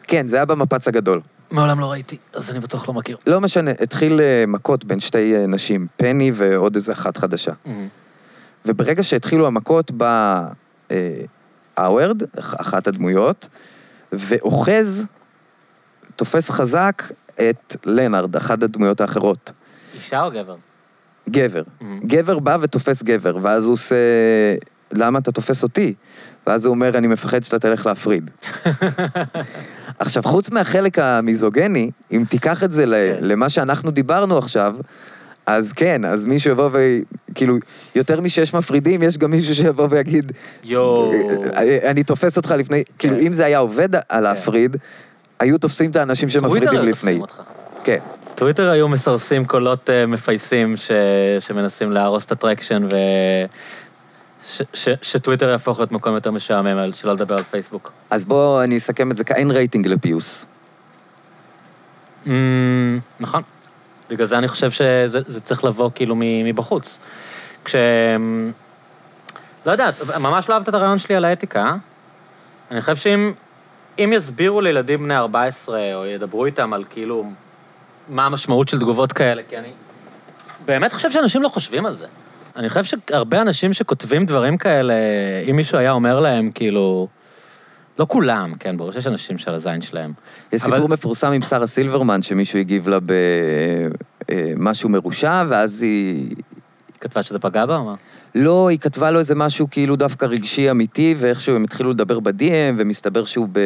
כן, 0.04 0.28
זה 0.28 0.36
היה 0.36 0.46
במפץ 0.46 0.88
הגדול. 0.88 1.22
מעולם 1.52 1.80
לא 1.80 1.92
ראיתי, 1.92 2.18
אז 2.34 2.50
אני 2.52 2.60
בטוח 2.60 2.88
לא 2.88 2.94
מכיר. 2.94 3.18
לא 3.28 3.42
משנה, 3.42 3.72
התחיל 3.80 4.20
מכות 4.48 4.86
בין 4.86 5.00
שתי 5.00 5.34
נשים, 5.48 5.88
פני 5.98 6.32
ועוד 6.36 6.76
איזה 6.76 6.92
אחת 6.92 7.18
חדשה. 7.18 7.52
וברגע 8.66 9.04
שהתחילו 9.04 9.48
המכות 9.48 9.92
בא 9.92 10.46
האוורד, 11.78 12.24
אחת 12.40 12.88
הדמויות, 12.88 13.48
ואוחז, 14.12 15.06
תופס 16.16 16.50
חזק 16.50 17.04
את 17.50 17.76
לנארד, 17.86 18.36
אחת 18.36 18.64
הדמויות 18.64 19.02
האחרות. 19.02 19.52
אישה 19.96 20.24
או 20.24 20.32
גבר? 20.32 20.56
גבר. 21.30 21.64
גבר 22.06 22.40
בא 22.40 22.58
ותופס 22.62 23.04
גבר, 23.04 23.38
ואז 23.42 23.64
הוא 23.66 23.74
עושה, 23.74 23.96
למה 24.94 25.20
אתה 25.20 25.32
תופס 25.32 25.64
אותי? 25.64 25.94
ואז 26.48 26.66
הוא 26.66 26.74
אומר, 26.76 26.98
אני 26.98 27.08
מפחד 27.08 27.44
שאתה 27.44 27.60
תלך 27.60 27.86
להפריד. 27.86 28.32
עכשיו, 30.00 30.24
חוץ 30.24 30.50
מהחלק 30.52 31.00
המיזוגני, 31.00 31.92
אם 32.12 32.24
תיקח 32.30 32.64
את 32.64 32.72
זה 32.72 32.86
ל- 32.86 32.94
כן. 33.20 33.24
למה 33.28 33.50
שאנחנו 33.50 33.92
דיברנו 33.92 34.38
עכשיו, 34.38 34.76
אז 35.46 35.72
כן, 35.74 36.06
אז 36.06 36.26
מישהו 36.26 36.52
יבוא 36.52 36.70
ו... 36.74 36.98
כאילו, 37.36 37.56
יותר 37.96 38.22
משיש 38.22 38.54
מפרידים, 38.54 39.04
יש 39.04 39.18
גם 39.18 39.32
מישהו 39.32 39.56
שיבוא 39.56 39.88
ויגיד, 39.92 40.32
יואו. 40.64 41.14
"אה, 41.56 41.92
אני 41.92 42.04
תופס 42.04 42.38
אותך 42.38 42.52
לפני, 42.52 42.84
כאילו, 43.00 43.20
אם 43.20 43.34
זה 43.34 43.46
היה 43.46 43.58
עובד 43.58 43.90
על 44.10 44.24
להפריד, 44.24 44.78
היו 45.44 45.58
תופסים 45.58 45.92
את 45.92 45.96
האנשים 45.96 46.30
שמפרידים 46.30 46.88
לפני. 46.88 47.20
כן. 47.84 48.00
טוויטר 48.36 48.70
היו 48.70 48.88
מסרסים 48.88 49.46
קולות 49.46 49.90
אה, 49.90 50.06
מפייסים 50.06 50.78
ש... 50.78 50.92
שמנסים 51.40 51.92
להרוס 51.92 52.26
את 52.26 52.32
ה 52.32 52.38
traction 52.38 52.84
ו... 52.84 52.96
ש... 54.48 54.62
ש... 54.74 54.90
שטוויטר 55.02 55.50
יהפוך 55.50 55.80
להיות 55.80 55.92
מקום 55.92 56.16
יותר 56.16 56.32
משעמם, 56.32 56.92
שלא 56.92 57.14
לדבר 57.14 57.36
על 57.36 57.44
פייסבוק. 57.44 57.92
אז 58.10 58.26
בואו 58.26 58.64
אני 58.64 58.78
אסכם 58.78 59.12
את 59.12 59.18
זה, 59.18 59.24
אין 59.36 59.52
רייטינג 59.52 59.88
לפיוס. 59.88 60.46
Mm, 62.26 62.30
נכון. 63.20 63.42
בגלל 64.10 64.28
זה 64.28 64.38
אני 64.38 64.48
חושב 64.48 64.72
שזה 64.72 65.22
זה 65.28 65.42
צריך 65.42 65.64
לבוא 65.64 65.90
כאילו 65.96 66.16
מבחוץ. 66.20 66.98
כש... 67.66 67.76
לא 69.66 69.72
יודע, 69.72 69.90
ממש 70.20 70.50
לא 70.50 70.54
אהבת 70.54 70.70
את 70.70 70.74
הרעיון 70.74 71.00
שלי 71.00 71.16
על 71.16 71.26
האתיקה. 71.26 71.76
אני 72.72 72.82
חושב 72.82 72.96
שאם 72.96 73.34
אם 74.00 74.14
יסבירו 74.14 74.62
לילדים 74.62 75.04
בני 75.04 75.18
14, 75.18 75.80
או 75.96 76.06
ידברו 76.06 76.46
איתם 76.46 76.74
על 76.74 76.84
כאילו 76.90 77.26
מה 78.10 78.26
המשמעות 78.26 78.68
של 78.68 78.80
תגובות 78.80 79.14
כאלה, 79.14 79.42
כי 79.50 79.58
אני 79.58 79.68
באמת 80.66 80.94
חושב 80.94 81.12
שאנשים 81.12 81.42
לא 81.42 81.50
חושבים 81.50 81.86
על 81.86 81.96
זה. 81.96 82.06
אני 82.56 82.70
חושב 82.70 82.84
שהרבה 82.84 83.42
אנשים 83.42 83.74
שכותבים 83.74 84.26
דברים 84.26 84.58
כאלה, 84.58 84.94
אם 85.50 85.56
מישהו 85.56 85.78
היה 85.78 85.92
אומר 85.92 86.20
להם, 86.20 86.52
כאילו... 86.56 87.08
לא 88.00 88.06
כולם, 88.10 88.54
כן, 88.60 88.78
ברור 88.78 88.92
שיש 88.92 89.08
אנשים 89.08 89.38
שעל 89.38 89.54
הזין 89.56 89.82
שלהם. 89.82 90.14
יש 90.54 90.62
אבל- 90.64 90.74
סיפור 90.76 90.90
מפורסם 90.90 91.32
עם 91.34 91.42
שרה 91.42 91.68
סילברמן, 91.68 92.22
שמישהו 92.22 92.60
הגיב 92.60 92.88
לה 92.88 92.98
במשהו 94.30 94.90
מרושע, 94.90 95.44
ואז 95.48 95.82
היא... 95.82 96.16
היא 96.30 96.36
כתבה 97.02 97.24
שזה 97.24 97.40
פגע 97.40 97.66
בה 97.66 97.76
או 97.76 97.84
מה? 97.84 97.96
לא, 98.36 98.68
היא 98.70 98.80
כתבה 98.80 99.12
לו 99.12 99.20
איזה 99.20 99.36
משהו 99.36 99.68
כאילו 99.72 99.96
דווקא 99.96 100.26
רגשי 100.26 100.72
אמיתי, 100.72 101.16
ואיכשהו 101.18 101.56
הם 101.56 101.64
התחילו 101.64 101.92
לדבר 101.92 102.20
ב-DM, 102.20 102.74
ומסתבר 102.78 103.26
שהוא 103.26 103.48
ב... 103.52 103.60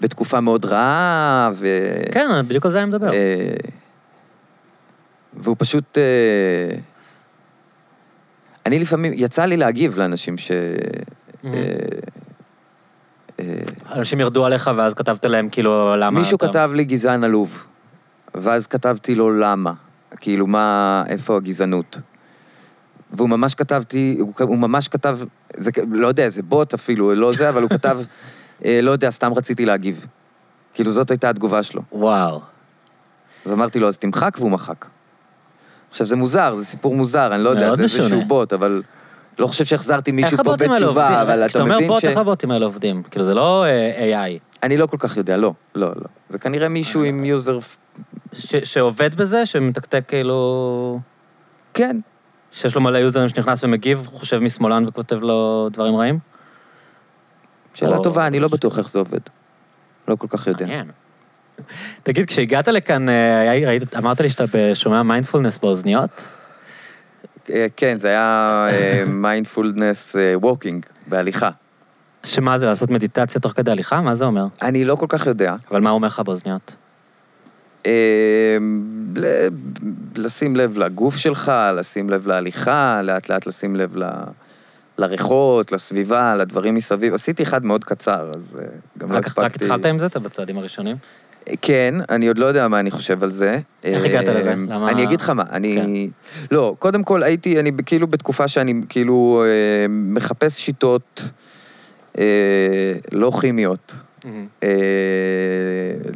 בתקופה 0.00 0.40
מאוד 0.40 0.64
רעה, 0.64 1.50
ו... 1.54 1.66
כן, 2.12 2.28
בדיוק 2.48 2.66
על 2.66 2.72
זה 2.72 2.78
אני 2.78 2.86
מדבר. 2.86 3.12
אה, 3.12 3.50
והוא 5.32 5.56
פשוט... 5.58 5.98
אה, 5.98 6.78
אני 8.66 8.78
לפעמים, 8.78 9.12
יצא 9.16 9.44
לי 9.44 9.56
להגיב 9.56 9.98
לאנשים 9.98 10.38
ש... 10.38 10.50
Mhm. 10.50 11.46
אה, 11.46 11.50
אה, 13.40 13.44
אנשים 13.92 14.20
ירדו 14.20 14.46
עליך 14.46 14.70
ואז 14.76 14.94
כתבת 14.94 15.24
להם 15.24 15.48
כאילו 15.48 15.96
למה... 15.96 16.18
מישהו 16.18 16.36
אתה- 16.36 16.46
כתב 16.48 16.70
לי 16.74 16.84
גזען 16.84 17.24
עלוב, 17.24 17.66
ואז 18.34 18.66
כתבתי 18.66 19.14
לו 19.14 19.30
למה, 19.30 19.72
כאילו 20.20 20.46
מה, 20.46 21.02
איפה 21.08 21.36
הגזענות. 21.36 21.98
והוא 23.12 23.28
ממש 23.28 23.54
כתבתי, 23.54 24.16
הוא, 24.20 24.32
הוא 24.40 24.58
ממש 24.58 24.88
כתב, 24.88 25.18
זה, 25.56 25.70
לא 25.90 26.06
יודע, 26.08 26.30
זה 26.30 26.42
בוט 26.42 26.74
אפילו, 26.74 27.14
לא 27.14 27.32
זה, 27.32 27.48
אבל 27.48 27.62
הוא 27.62 27.70
כתב, 27.70 28.00
אה, 28.64 28.80
לא 28.82 28.90
יודע, 28.90 29.10
סתם 29.10 29.32
רציתי 29.32 29.66
להגיב. 29.66 30.06
כאילו 30.74 30.92
זאת 30.92 31.10
הייתה 31.10 31.30
התגובה 31.30 31.62
שלו. 31.62 31.82
וואו. 31.92 32.40
אז 33.44 33.52
אמרתי 33.52 33.78
לו, 33.78 33.88
אז 33.88 33.98
תמחק, 33.98 34.36
והוא 34.38 34.50
מחק. 34.50 34.86
עכשיו, 35.90 36.06
זה 36.06 36.16
מוזר, 36.16 36.54
זה 36.54 36.64
סיפור 36.64 36.94
מוזר, 36.94 37.34
אני 37.34 37.44
לא 37.44 37.50
יודע, 37.50 37.76
זה 37.76 37.82
איזשהו. 37.82 38.22
בוט, 38.26 38.52
אבל 38.52 38.82
לא 39.38 39.46
חושב 39.46 39.64
שהחזרתי 39.64 40.12
מישהו 40.12 40.44
פה? 40.44 40.56
בתשובה, 40.56 41.22
אבל 41.22 41.40
אתה 41.40 41.48
כשאתה 41.48 41.62
אומר 41.62 41.76
מבין 41.76 41.88
בוט, 41.88 42.02
ש... 42.02 42.04
איך 42.04 42.18
הבוטים 42.18 42.50
האלה 42.50 42.66
עובדים? 42.66 43.02
כאילו, 43.02 43.24
זה 43.24 43.34
לא 43.34 43.64
אה, 43.64 44.28
AI. 44.28 44.38
אני 44.62 44.76
לא 44.76 44.86
כל 44.86 44.96
כך 45.00 45.16
יודע, 45.16 45.36
לא, 45.36 45.52
לא, 45.74 45.88
לא. 45.88 46.08
זה 46.28 46.38
כנראה 46.38 46.68
מישהו 46.68 47.02
עם 47.02 47.24
user... 47.24 47.58
ש- 48.32 48.56
שעובד 48.56 49.14
בזה, 49.14 49.46
שמתקתק 49.46 50.04
כאילו... 50.08 51.00
כן, 51.74 51.96
שיש 52.56 52.74
לו 52.74 52.80
מלא 52.80 52.98
יוזרים 52.98 53.28
שנכנס 53.28 53.64
ומגיב, 53.64 54.06
חושב 54.12 54.38
משמאלן 54.38 54.88
וכותב 54.88 55.16
לו 55.22 55.68
דברים 55.72 55.96
רעים? 55.96 56.18
שאלה 57.74 57.96
או- 57.96 58.02
טובה, 58.02 58.26
אני 58.26 58.40
לא 58.40 58.48
בטוח 58.48 58.78
איך 58.78 58.90
זה 58.90 58.98
עובד. 58.98 59.18
לא 60.08 60.16
כל 60.16 60.26
כך 60.30 60.46
יודע. 60.46 60.66
תגיד, 62.02 62.26
כשהגעת 62.26 62.68
לכאן, 62.68 63.08
אה, 63.08 63.66
ראית, 63.66 63.96
אמרת 63.96 64.20
לי 64.20 64.30
שאתה 64.30 64.74
שומע 64.74 65.02
מיינדפולנס 65.02 65.58
באוזניות? 65.58 66.28
אה, 67.50 67.66
כן, 67.76 67.98
זה 68.00 68.08
היה 68.08 68.68
mindfulness 69.22 70.16
walking, 70.34 70.86
בהליכה. 71.06 71.50
שמה 72.26 72.58
זה, 72.58 72.66
לעשות 72.66 72.90
מדיטציה 72.90 73.40
תוך 73.40 73.52
כדי 73.52 73.70
הליכה? 73.70 74.00
מה 74.00 74.14
זה 74.14 74.24
אומר? 74.24 74.46
אני 74.62 74.84
לא 74.84 74.94
כל 74.94 75.06
כך 75.08 75.26
יודע. 75.26 75.54
אבל 75.70 75.80
מה 75.80 75.90
אומר 75.90 76.08
לך 76.08 76.20
באוזניות? 76.20 76.74
אה, 77.86 78.56
ל- 79.16 79.48
לשים 80.16 80.56
לב 80.56 80.78
לגוף 80.78 81.16
שלך, 81.16 81.52
לשים 81.76 82.10
לב 82.10 82.26
להליכה, 82.26 83.00
לאט 83.04 83.28
לאט 83.28 83.46
לשים 83.46 83.76
לב 83.76 83.96
ל... 83.96 84.04
לריחות, 84.98 85.72
לסביבה, 85.72 86.34
לדברים 86.36 86.74
מסביב. 86.74 87.14
עשיתי 87.14 87.42
אחד 87.42 87.64
מאוד 87.64 87.84
קצר, 87.84 88.30
אז 88.36 88.58
אה, 88.60 88.66
גם 88.98 89.12
לא 89.12 89.18
הספקתי... 89.18 89.40
רק 89.40 89.54
התחלת 89.54 89.86
עם 89.86 89.98
זה? 89.98 90.06
אתה 90.06 90.18
בצעדים 90.18 90.58
הראשונים? 90.58 90.96
כן, 91.62 91.94
אני 92.10 92.28
עוד 92.28 92.38
לא 92.38 92.46
יודע 92.46 92.68
מה 92.68 92.80
אני 92.80 92.90
חושב 92.90 93.22
על 93.22 93.30
זה. 93.30 93.58
איך 93.84 94.04
הגעת 94.04 94.24
לזה? 94.28 94.50
אה, 94.50 94.54
למה- 94.54 94.90
אני 94.90 95.02
אגיד 95.04 95.20
לך 95.20 95.30
מה, 95.30 95.42
אני... 95.52 96.10
לא, 96.50 96.74
קודם 96.78 97.02
כל 97.02 97.22
הייתי, 97.22 97.60
אני 97.60 97.70
כאילו 97.86 98.06
בתקופה 98.06 98.48
שאני 98.48 98.80
כאילו 98.88 99.44
אה, 99.46 99.86
מחפש 99.88 100.58
שיטות 100.60 101.22
אה, 102.18 102.24
לא 103.12 103.32
כימיות, 103.40 103.94
אה, 104.62 104.68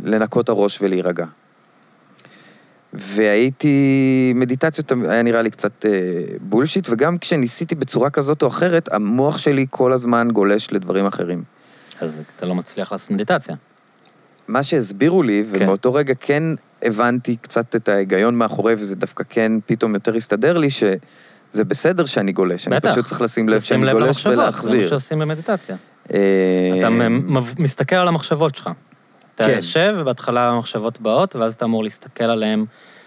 לנקות 0.05 0.49
הראש 0.49 0.83
ולהירגע. 0.83 1.27
והייתי, 2.93 4.33
מדיטציות 4.35 4.93
היה 5.09 5.23
נראה 5.23 5.43
לי 5.43 5.51
קצת 5.51 5.87
אה, 5.87 5.91
בולשיט, 6.41 6.89
וגם 6.91 7.19
כשניסיתי 7.19 7.75
בצורה 7.75 8.11
כזאת 8.11 8.43
או 8.43 8.49
אחרת, 8.49 8.89
המוח 8.93 9.39
שלי 9.39 9.67
כל 9.71 9.93
הזמן 9.93 10.29
גולש 10.33 10.73
לדברים 10.73 11.07
אחרים. 11.07 11.43
אז 12.01 12.21
אתה 12.37 12.47
לא 12.47 12.55
מצליח 12.55 12.93
לעשות 12.93 13.11
מדיטציה. 13.11 13.57
מה 14.49 14.63
שהסבירו 14.63 15.23
לי, 15.23 15.45
כן. 15.53 15.63
ומאותו 15.63 15.95
רגע 15.95 16.15
כן 16.21 16.43
הבנתי 16.83 17.37
קצת 17.37 17.77
את 17.77 17.89
ההיגיון 17.89 18.35
מאחורי, 18.35 18.75
וזה 18.75 18.97
דווקא 18.97 19.25
כן 19.29 19.53
פתאום 19.67 19.95
יותר 19.95 20.17
הסתדר 20.17 20.59
לי, 20.59 20.71
שזה 20.71 21.65
בסדר 21.67 22.07
שאני 22.07 22.33
גולש, 22.33 22.67
אני 22.67 22.77
בטח. 22.77 22.93
פשוט 22.93 23.05
צריך 23.05 23.21
לשים 23.21 23.49
לב 23.49 23.61
שאני 23.61 23.85
לב 23.85 23.93
גולש 23.93 24.07
למחשבות, 24.07 24.33
זה 24.33 24.37
מה 24.37 24.43
ולהחזיר. 24.43 24.89
שעושים 24.89 25.19
במדיטציה. 25.19 25.77
אה, 26.15 26.19
אתה 26.79 26.89
מסתכל 27.59 27.97
על 27.97 28.09
המחשבות 28.09 28.55
שלך. 28.55 28.71
אתה 29.35 29.45
כן. 29.45 29.51
יושב, 29.57 29.95
ובהתחלה 29.99 30.49
המחשבות 30.49 31.01
באות, 31.01 31.37
ואז 31.37 31.55
אתה 31.55 31.65
אמור 31.65 31.85
להסתכל 31.85 32.25
עליהן. 32.25 32.65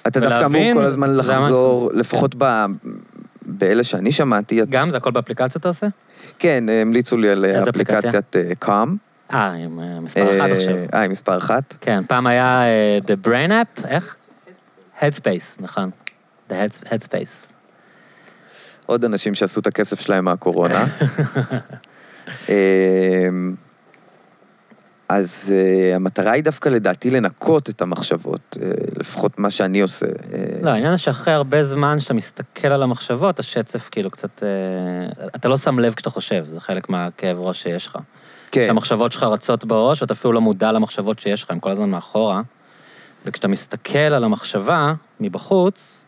אתה 0.07 0.19
דווקא 0.19 0.45
אמור 0.45 0.73
כל 0.73 0.85
הזמן 0.85 1.07
זה 1.07 1.17
לחזור, 1.17 1.35
המיינדפולנס. 1.37 1.99
לפחות 1.99 2.35
ב- 2.37 2.65
באלה 3.45 3.83
שאני 3.83 4.11
שמעתי, 4.11 4.59
גם, 4.69 4.89
זה 4.89 4.97
הכל 4.97 5.11
באפליקציות 5.11 5.55
אתה 5.61 5.67
עושה? 5.67 5.87
כן, 6.39 6.63
המליצו 6.81 7.17
לי 7.17 7.29
על 7.29 7.45
אפליקציה? 7.45 7.69
אפליקציית 7.99 8.35
אה, 8.35 8.55
קאם. 8.59 8.95
אה, 9.33 9.47
עם 9.51 9.79
אה, 9.79 9.99
מספר 9.99 10.37
אחד 10.37 10.49
עכשיו. 10.51 10.73
אה, 10.93 11.03
עם 11.03 11.11
מספר 11.11 11.37
אחת. 11.37 11.73
כן, 11.81 12.03
פעם 12.07 12.27
היה 12.27 12.61
אה, 12.63 12.99
The 13.07 13.27
Brain 13.27 13.49
App, 13.51 13.87
איך? 13.87 14.15
Headspace, 14.99 15.59
נכון. 15.59 15.89
The 16.49 16.53
Heads- 16.53 16.87
Headspace. 16.87 17.51
עוד 18.85 19.05
אנשים 19.05 19.35
שעשו 19.35 19.59
את 19.59 19.67
הכסף 19.67 19.99
שלהם 20.01 20.25
מהקורונה. 20.25 20.85
אז 25.09 25.53
uh, 25.53 25.95
המטרה 25.95 26.31
היא 26.31 26.43
דווקא 26.43 26.69
לדעתי 26.69 27.11
לנקות 27.11 27.69
את 27.69 27.81
המחשבות, 27.81 28.57
uh, 28.59 28.59
לפחות 28.99 29.39
מה 29.39 29.51
שאני 29.51 29.81
עושה. 29.81 30.05
אה, 30.05 30.11
לא, 30.61 30.69
העניין 30.69 30.91
זה 30.91 30.97
שאחרי 30.97 31.33
הרבה 31.33 31.63
זמן 31.63 31.99
שאתה 31.99 32.13
מסתכל 32.13 32.67
על 32.67 32.83
המחשבות, 32.83 33.39
השצף 33.39 33.89
כאילו 33.91 34.11
קצת... 34.11 34.43
אה, 34.43 35.29
אתה 35.35 35.47
לא 35.47 35.57
שם 35.57 35.79
לב 35.79 35.93
כשאתה 35.93 36.09
חושב, 36.09 36.45
זה 36.49 36.59
חלק 36.59 36.89
מהכאב 36.89 37.39
ראש 37.39 37.63
שיש 37.63 37.87
לך. 37.87 37.97
כן, 38.51 38.65
שהמחשבות 38.67 39.11
שלך 39.11 39.23
רצות 39.23 39.65
בראש, 39.65 40.01
ואתה 40.01 40.13
אפילו 40.13 40.33
לא 40.33 40.41
מודע 40.41 40.71
למחשבות 40.71 41.19
שיש 41.19 41.43
לך, 41.43 41.51
הן 41.51 41.59
כל 41.59 41.71
הזמן 41.71 41.89
מאחורה. 41.89 42.41
וכשאתה 43.25 43.47
מסתכל 43.47 43.99
על 43.99 44.23
המחשבה 44.23 44.93
מבחוץ, 45.19 46.05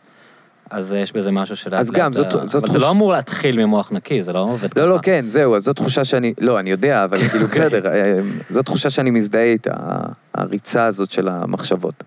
אז 0.70 0.92
יש 0.92 1.12
בזה 1.12 1.30
משהו 1.32 1.56
שלאט 1.56 1.80
אז 1.80 1.90
גם, 1.90 2.12
זאת- 2.12 2.26
זאת 2.46 2.64
אבל 2.64 2.72
זה 2.72 2.78
לא 2.78 2.90
אמור 2.90 3.12
להתחיל 3.12 3.64
ממוח 3.64 3.92
נקי, 3.92 4.22
זה 4.22 4.32
לא 4.32 4.38
עובד 4.38 4.74
ככה. 4.74 4.80
לא, 4.86 4.88
לא, 4.88 4.98
כן, 5.02 5.24
זהו, 5.28 5.56
אז 5.56 5.64
זו 5.64 5.72
תחושה 5.72 6.04
שאני, 6.04 6.34
לא, 6.40 6.60
אני 6.60 6.70
יודע, 6.70 7.04
אבל 7.04 7.28
כאילו, 7.28 7.46
בסדר, 7.48 7.92
אה, 7.92 8.18
זו 8.50 8.62
תחושה 8.62 8.90
שאני 8.90 9.10
מזדהה 9.10 9.42
איתה, 9.44 9.74
הריצה 10.34 10.84
הזאת 10.84 11.10
של 11.10 11.28
המחשבות. 11.28 12.04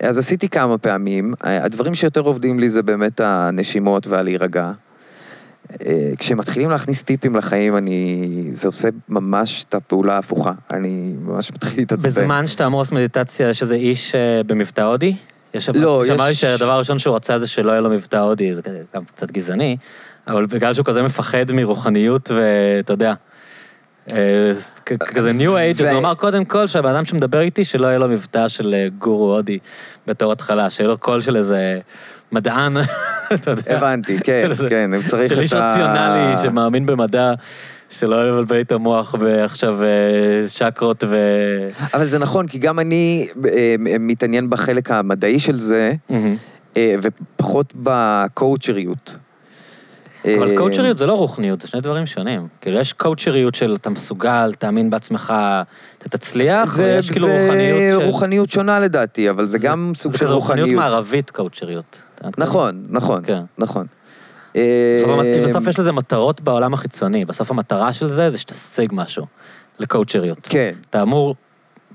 אז 0.00 0.18
עשיתי 0.18 0.48
כמה 0.48 0.78
פעמים, 0.78 1.34
אה, 1.44 1.64
הדברים 1.64 1.94
שיותר 1.94 2.20
עובדים 2.20 2.60
לי 2.60 2.70
זה 2.70 2.82
באמת 2.82 3.20
הנשימות 3.20 4.06
והלהירגע. 4.06 4.72
אה, 5.86 6.10
כשמתחילים 6.18 6.70
להכניס 6.70 7.02
טיפים 7.02 7.36
לחיים, 7.36 7.76
אני... 7.76 8.28
זה 8.52 8.68
עושה 8.68 8.88
ממש 9.08 9.64
את 9.68 9.74
הפעולה 9.74 10.14
ההפוכה. 10.14 10.52
אני 10.72 11.14
ממש 11.20 11.52
מתחיל 11.52 11.78
להתעצבן. 11.80 12.08
בזמן 12.08 12.46
שאתה 12.46 12.66
אמור 12.66 12.80
לעשות 12.80 12.94
מדיטציה, 12.94 13.48
יש 13.50 13.62
איזה 13.62 13.74
איש 13.74 14.14
אה, 14.14 14.42
במבטא 14.46 14.80
הודי? 14.80 15.16
יש 15.54 15.68
לא, 15.74 16.04
שאמר 16.06 16.24
לי 16.24 16.30
יש- 16.30 16.40
שהדבר 16.40 16.72
הראשון 16.72 16.98
שהוא 16.98 17.16
רצה 17.16 17.38
זה 17.38 17.46
שלא 17.46 17.70
יהיה 17.70 17.80
לו 17.80 17.90
מבטא 17.90 18.16
הודי, 18.16 18.54
זה 18.54 18.60
גם 18.94 19.04
קצת 19.04 19.30
גזעני, 19.30 19.76
אבל 20.26 20.46
בגלל 20.46 20.74
שהוא 20.74 20.86
כזה 20.86 21.02
מפחד 21.02 21.52
מרוחניות 21.52 22.30
ואתה 22.30 22.92
יודע, 22.92 23.14
אה, 24.12 24.52
כזה 24.84 25.32
ניו 25.32 25.56
אייג', 25.56 25.82
אז 25.82 25.92
הוא 25.92 25.98
אמר 26.00 26.14
קודם 26.14 26.44
כל 26.44 26.66
שהבן 26.66 26.94
אדם 26.94 27.04
שמדבר 27.04 27.40
איתי, 27.40 27.64
שלא 27.64 27.86
יהיה 27.86 27.98
לו 27.98 28.08
מבטא 28.08 28.48
של 28.48 28.74
אה, 28.74 28.86
גורו 28.98 29.34
הודי 29.34 29.58
בתור 30.06 30.32
התחלה, 30.32 30.70
שיהיה 30.70 30.88
לו 30.88 30.98
קול 30.98 31.20
של 31.20 31.36
איזה 31.36 31.80
מדען, 32.32 32.76
אתה 33.34 33.50
יודע. 33.50 33.76
הבנתי, 33.76 34.18
כן, 34.24 34.50
כן, 34.70 34.90
צריך 35.06 35.32
את 35.32 35.32
ה... 35.32 35.34
של 35.36 35.40
איש 35.42 35.52
רציונלי 35.52 36.42
שמאמין 36.42 36.86
במדע, 36.86 37.34
שלא 37.98 38.28
יבלבל 38.28 38.60
את 38.60 38.72
המוח 38.72 39.14
בעכשיו 39.14 39.82
אה, 39.82 39.88
שקרות 40.48 41.04
ו... 41.08 41.16
אבל 41.94 42.04
זה 42.04 42.18
נכון, 42.18 42.46
כי 42.46 42.58
גם 42.58 42.78
אני 42.78 43.28
אה, 43.52 43.74
מתעניין 44.00 44.50
בחלק 44.50 44.90
המדעי 44.90 45.40
של 45.40 45.58
זה. 45.58 45.92
אה, 46.76 46.94
ופחות 47.02 47.72
בקואוצ'ריות. 47.76 49.16
אבל 50.24 50.56
קואוצ'ריות 50.56 50.98
זה 50.98 51.06
לא 51.06 51.14
רוחניות, 51.14 51.60
זה 51.60 51.68
שני 51.68 51.80
דברים 51.80 52.06
שונים. 52.06 52.48
כאילו, 52.60 52.78
יש 52.78 52.92
קואוצ'ריות 52.92 53.54
של 53.54 53.76
אתה 53.80 53.90
מסוגל, 53.90 54.52
תאמין 54.58 54.90
בעצמך, 54.90 55.34
אתה 55.98 56.08
תצליח, 56.08 56.74
זה, 56.76 56.84
ויש 56.84 57.10
כאילו 57.10 57.26
זה 57.26 57.46
רוחניות 57.46 58.00
של... 58.00 58.06
רוחניות 58.06 58.50
שונה 58.50 58.80
לדעתי, 58.80 59.30
אבל 59.30 59.46
זה 59.46 59.58
גם 59.58 59.92
סוג 59.94 60.12
זה 60.12 60.18
של 60.18 60.26
רוחניות 60.26 60.58
רוחניות. 60.58 60.80
מערבית 60.80 61.30
קואוצ'ריות. 61.30 62.02
נכון, 62.38 62.86
נכון, 62.88 63.24
כן. 63.24 63.42
נכון. 63.58 63.86
בסוף 64.54 65.20
אה, 65.20 65.44
בסוף 65.48 65.66
יש 65.66 65.78
לזה 65.78 65.92
מטרות 65.92 66.40
בעולם 66.40 66.74
החיצוני, 66.74 67.24
בסוף 67.24 67.50
המטרה 67.50 67.92
של 67.92 68.08
זה 68.08 68.30
זה 68.30 68.38
שתשיג 68.38 68.90
משהו, 68.92 69.26
לקואוצ'ריות. 69.78 70.38
כן, 70.42 70.74
אתה 70.90 71.02
אמור 71.02 71.34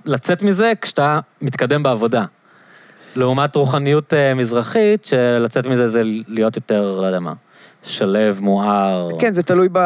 לצאת 0.05 0.41
מזה 0.41 0.73
כשאתה 0.81 1.19
מתקדם 1.41 1.83
בעבודה. 1.83 2.25
לעומת 3.15 3.55
רוחניות 3.55 4.13
אה, 4.13 4.33
מזרחית, 4.33 5.05
שלצאת 5.05 5.65
מזה 5.65 5.87
זה 5.87 6.01
להיות 6.27 6.55
יותר, 6.55 6.99
לא 7.01 7.05
יודע 7.05 7.19
מה, 7.19 7.33
שלב, 7.83 8.39
מואר. 8.41 9.09
כן, 9.19 9.31
זה 9.31 9.43
תלוי, 9.43 9.67
ב... 9.71 9.79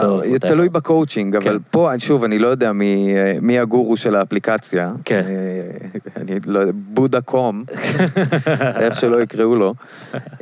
טוב. 0.00 0.38
תלוי 0.38 0.68
בקואוצ'ינג, 0.68 1.36
אבל 1.36 1.52
כן. 1.52 1.56
פה, 1.70 1.90
שוב, 1.98 2.24
אני 2.24 2.38
לא 2.38 2.48
יודע 2.48 2.72
מי, 2.72 3.14
מי 3.40 3.58
הגורו 3.58 3.96
של 3.96 4.14
האפליקציה. 4.14 4.92
כן. 5.04 5.22
אה, 5.28 5.98
אני 6.16 6.38
לא 6.46 6.58
יודע, 6.58 6.72
בודה 6.74 7.20
קום, 7.20 7.64
איך 8.80 9.00
שלא 9.00 9.22
יקראו 9.22 9.56
לו. 9.56 9.74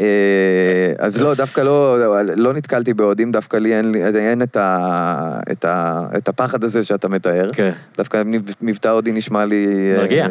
אה, 0.01 0.93
אז 0.99 1.21
לא, 1.21 1.35
דווקא 1.35 1.61
לא, 1.61 1.97
לא 2.37 2.53
נתקלתי 2.53 2.95
בהודים, 2.95 3.33
דווקא 3.33 3.57
לי 3.57 3.77
אין, 3.77 3.95
אין 4.17 4.43
את, 4.43 4.57
ה, 4.57 5.39
את, 5.53 5.65
ה, 5.65 6.01
את 6.17 6.29
הפחד 6.29 6.65
הזה 6.65 6.83
שאתה 6.83 7.09
מתאר. 7.09 7.51
כן. 7.53 7.71
דווקא 7.99 8.23
מבטא 8.61 8.89
הודי 8.89 9.13
נשמע 9.13 9.45
לי... 9.45 9.67
אה, 9.93 9.99
מרגיע. 9.99 10.27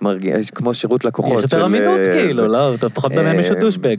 מרגיע, 0.00 0.36
כמו 0.54 0.74
שירות 0.74 1.04
לקוחות. 1.04 1.38
יש 1.38 1.42
יותר 1.42 1.64
אמינות 1.64 2.00
כאילו. 2.04 2.48
לא? 2.48 2.74
אתה 2.74 2.88
פחות 2.88 3.12
מדמיין 3.12 3.36
מישהו 3.36 3.54
douchebag. 3.60 3.96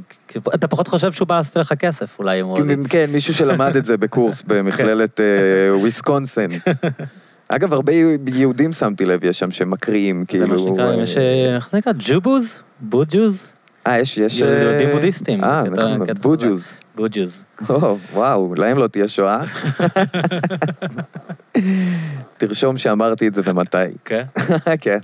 אתה 0.55 0.67
פחות 0.67 0.87
חושב 0.87 1.11
שהוא 1.11 1.27
בא 1.27 1.35
לעשות 1.35 1.55
לך 1.55 1.73
כסף, 1.87 2.19
אולי 2.19 2.41
אם 2.41 2.45
הוא... 2.45 2.57
כן, 2.57 2.79
כן, 2.89 3.05
מישהו 3.11 3.33
שלמד 3.33 3.75
את 3.75 3.85
זה 3.85 3.97
בקורס 3.97 4.43
במכללת 4.47 5.19
אה, 5.19 5.77
וויסקונסין. 5.77 6.51
אגב, 7.49 7.73
הרבה 7.73 7.93
יהודים 8.27 8.73
שמתי 8.73 9.05
לב, 9.05 9.23
יש 9.23 9.39
שם 9.39 9.51
שמקריאים, 9.51 10.21
זה 10.21 10.25
כאילו... 10.27 10.47
מה 10.47 10.57
שנקרא, 10.57 10.91
אה, 10.91 11.03
יש... 11.03 11.17
אה, 11.17 11.55
איך 11.55 11.69
זה 11.71 11.77
נקרא? 11.77 11.93
JewBus? 11.99 12.59
BuJews? 12.79 13.51
אה, 13.87 13.99
יש, 13.99 14.17
יש... 14.17 14.39
יהודים 14.39 14.89
בודהיסטים, 14.89 15.43
אה, 15.43 15.63
זה 15.63 15.69
נכון, 15.69 16.07
בוג'וז. 16.21 16.77
בוג'וז. 16.95 17.45
או, 17.69 17.97
וואו, 18.13 18.55
להם 18.55 18.77
לא 18.77 18.87
תהיה 18.87 19.07
שואה. 19.07 19.41
תרשום 22.37 22.77
שאמרתי 22.77 23.27
את 23.27 23.33
זה 23.33 23.41
ומתי. 23.45 23.77
כן. 24.05 24.23
כן. 24.81 24.99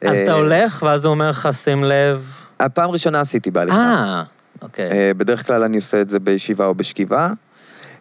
אז 0.00 0.16
אתה 0.22 0.32
הולך, 0.32 0.82
ואז 0.86 1.04
הוא 1.04 1.10
אומר 1.10 1.30
לך, 1.30 1.48
שים 1.52 1.84
לב... 1.84 2.26
הפעם 2.60 2.90
ראשונה 2.90 3.20
עשיתי 3.20 3.50
בהליכה. 3.50 3.76
אה, 3.78 4.22
אוקיי. 4.62 4.90
אה, 4.90 5.14
בדרך 5.16 5.46
כלל 5.46 5.62
אני 5.62 5.76
עושה 5.76 6.00
את 6.00 6.08
זה 6.08 6.18
בישיבה 6.18 6.66
או 6.66 6.74
בשכיבה. 6.74 7.32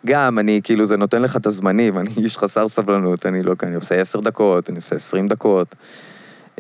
גם, 0.06 0.40
אני, 0.40 0.62
כאילו, 0.64 0.86
זה 0.86 0.98
נותן 0.98 1.22
לך 1.22 1.36
את 1.36 1.46
הזמנים, 1.46 1.98
אני 1.98 2.10
איש 2.18 2.38
חסר 2.38 2.68
סבלנות, 2.70 3.26
אני 3.26 3.44
לא, 3.44 3.54
אני 3.64 3.76
עושה 3.76 3.96
עשר 3.96 4.20
דקות, 4.20 4.70
אני 4.70 4.76
עושה 4.76 4.96
עשרים 4.96 5.28
דקות. 5.28 5.76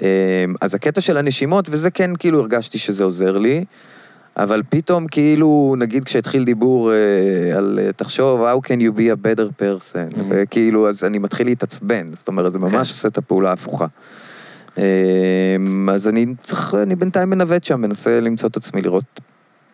אה, 0.01 0.45
אז 0.61 0.75
הקטע 0.75 1.01
של 1.01 1.17
הנשימות, 1.17 1.67
וזה 1.71 1.91
כן, 1.91 2.11
כאילו, 2.19 2.39
הרגשתי 2.39 2.77
שזה 2.77 3.03
עוזר 3.03 3.37
לי, 3.37 3.65
אבל 4.37 4.61
פתאום, 4.69 5.07
כאילו, 5.07 5.75
נגיד 5.77 6.03
כשהתחיל 6.03 6.43
דיבור 6.45 6.91
אה, 6.93 7.57
על, 7.57 7.79
אה, 7.81 7.93
תחשוב, 7.93 8.41
how 8.41 8.67
can 8.67 8.79
you 8.79 8.97
be 8.97 9.01
a 9.01 9.25
better 9.25 9.61
person, 9.61 10.15
Mhm. 10.15 10.21
וכאילו, 10.29 10.89
אז 10.89 11.03
אני 11.03 11.17
מתחיל 11.17 11.47
להתעצבן, 11.47 12.07
זאת 12.13 12.27
אומרת, 12.27 12.53
זה 12.53 12.59
ממש 12.59 12.71
כן. 12.73 12.93
עושה 12.95 13.07
את 13.07 13.17
הפעולה 13.17 13.49
ההפוכה. 13.49 13.85
אה, 14.77 14.83
אז 15.91 16.07
אני 16.07 16.25
צריך, 16.41 16.75
אני 16.83 16.95
בינתיים 16.95 17.29
מנווט 17.29 17.63
שם, 17.63 17.81
מנסה 17.81 18.19
למצוא 18.19 18.49
את 18.49 18.57
עצמי, 18.57 18.81
לראות, 18.81 19.19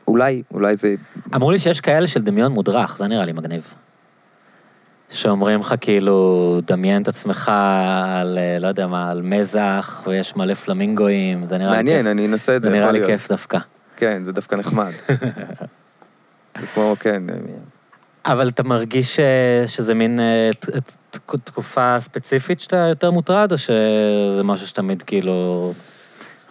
אולי, 0.07 0.43
אולי 0.53 0.75
זה 0.75 0.95
אמרו 1.35 1.51
לי 1.51 1.59
שיש 1.59 1.81
כאלה 1.81 2.07
של 2.07 2.21
דמיון 2.21 2.51
מודרך, 2.51 2.97
זה 2.97 3.07
נראה 3.07 3.25
לי 3.25 3.31
מגניב. 3.33 3.73
שאומרים 5.09 5.59
לך 5.59 5.73
כאילו, 5.81 6.59
דמיין 6.67 7.01
את 7.01 7.07
עצמך 7.07 7.51
על, 8.05 8.37
אה, 8.37 8.59
לא 8.59 8.67
יודע 8.67 8.87
מה, 8.87 9.11
על 9.11 9.21
מזח, 9.21 10.03
ויש 10.07 10.35
מלא 10.35 10.53
פלמינגואים, 10.53 11.47
זה 11.47 11.57
נראה 11.57 11.71
לי 11.71 11.77
מעניין, 11.77 11.97
כיף. 12.03 12.11
אני 12.11 12.25
אנסה 12.27 12.55
את 12.55 12.61
זה, 12.63 12.69
זה 12.69 12.75
נראה 12.75 12.91
לי 12.91 12.99
להיות. 12.99 13.11
כיף 13.11 13.29
דווקא. 13.29 13.57
כן, 13.97 14.23
זה 14.23 14.31
דווקא 14.31 14.55
נחמד. 14.55 14.91
זה 16.61 16.67
כמו, 16.73 16.95
כן, 16.99 17.23
אבל 18.25 18.49
אתה 18.49 18.63
מרגיש 18.63 19.15
ש- 19.15 19.19
שזה 19.75 19.93
מין 19.93 20.19
אה, 20.19 20.49
ת- 20.59 20.69
ת- 20.69 21.17
תקופה 21.43 21.95
ספציפית 21.99 22.59
שאתה 22.59 22.75
יותר 22.77 23.11
מוטרד, 23.11 23.51
או 23.51 23.57
שזה 23.57 24.41
משהו 24.43 24.67
שתמיד 24.67 25.01
כאילו... 25.03 25.73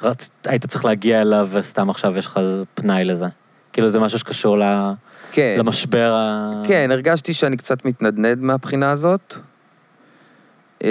רצ... 0.02 0.30
היית 0.46 0.66
צריך 0.66 0.84
להגיע 0.84 1.20
אליו 1.20 1.48
וסתם 1.52 1.90
עכשיו 1.90 2.18
יש 2.18 2.26
לך 2.26 2.40
פנאי 2.74 3.04
לזה? 3.04 3.26
כאילו 3.77 3.89
זה 3.89 4.01
משהו 4.01 4.19
שקשור 4.19 4.59
ל... 4.59 4.62
כן, 5.32 5.57
למשבר 5.59 6.15
ה... 6.15 6.53
כן, 6.69 6.90
הרגשתי 6.90 7.35
שאני 7.35 7.57
קצת 7.57 7.85
מתנדנד 7.85 8.39
מהבחינה 8.39 8.90
הזאת. 8.90 9.35
אמ, 10.85 10.89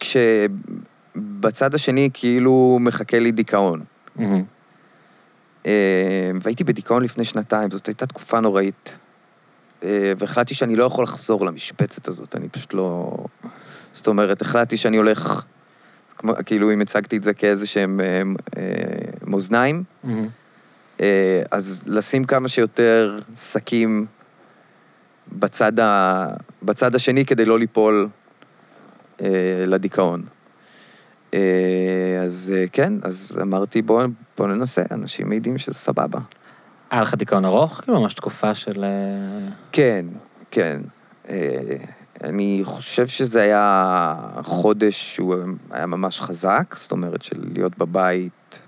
כשבצד 0.00 1.74
השני 1.74 2.10
כאילו 2.14 2.78
מחכה 2.80 3.18
לי 3.18 3.32
דיכאון. 3.32 3.84
אמ, 5.66 5.68
והייתי 6.42 6.64
בדיכאון 6.64 7.02
לפני 7.02 7.24
שנתיים, 7.24 7.70
זאת 7.70 7.86
הייתה 7.86 8.06
תקופה 8.06 8.40
נוראית. 8.40 8.94
אה, 9.82 10.12
והחלטתי 10.18 10.54
שאני 10.54 10.76
לא 10.76 10.84
יכול 10.84 11.04
לחזור 11.04 11.46
למשבצת 11.46 12.08
הזאת, 12.08 12.36
אני 12.36 12.48
פשוט 12.48 12.74
לא... 12.74 13.16
זאת 13.92 14.06
אומרת, 14.06 14.42
החלטתי 14.42 14.76
שאני 14.76 14.96
הולך, 14.96 15.44
כמו, 16.18 16.32
כאילו 16.46 16.72
אם 16.72 16.80
הצגתי 16.80 17.16
את 17.16 17.24
זה 17.24 17.34
כאיזה 17.34 17.66
שהם 17.66 18.00
אה, 18.00 18.22
אה, 18.56 18.62
מאזניים, 19.26 19.82
מהמם. 20.04 20.22
אה, 21.00 21.42
אז 21.50 21.82
לשים 21.86 22.24
כמה 22.24 22.48
שיותר 22.48 23.16
שקים 23.36 24.06
בצד, 25.32 25.80
ה... 25.80 26.26
בצד 26.62 26.94
השני 26.94 27.24
כדי 27.24 27.44
לא 27.44 27.58
ליפול 27.58 28.08
אה, 29.20 29.64
לדיכאון. 29.66 30.22
אה, 31.34 32.20
אז 32.22 32.52
אה, 32.56 32.64
כן, 32.72 32.92
אז 33.02 33.38
אמרתי, 33.42 33.82
בוא, 33.82 34.02
בוא 34.38 34.46
ננסה, 34.46 34.82
אנשים 34.90 35.28
מעידים 35.28 35.58
שזה 35.58 35.74
סבבה. 35.74 36.18
היה 36.90 37.02
לך 37.02 37.14
דיכאון 37.14 37.44
ארוך? 37.44 37.80
כאילו 37.80 38.00
ממש 38.00 38.14
תקופה 38.14 38.54
של... 38.54 38.84
אה, 38.84 39.52
כן, 39.72 40.06
כן. 40.50 40.80
אה, 41.28 41.58
אני 42.24 42.60
חושב 42.64 43.06
שזה 43.06 43.42
היה 43.42 44.14
חודש 44.42 45.14
שהוא 45.14 45.34
היה 45.70 45.86
ממש 45.86 46.20
חזק, 46.20 46.74
זאת 46.76 46.92
אומרת 46.92 47.22
של 47.22 47.36
להיות 47.52 47.78
בבית 47.78 48.58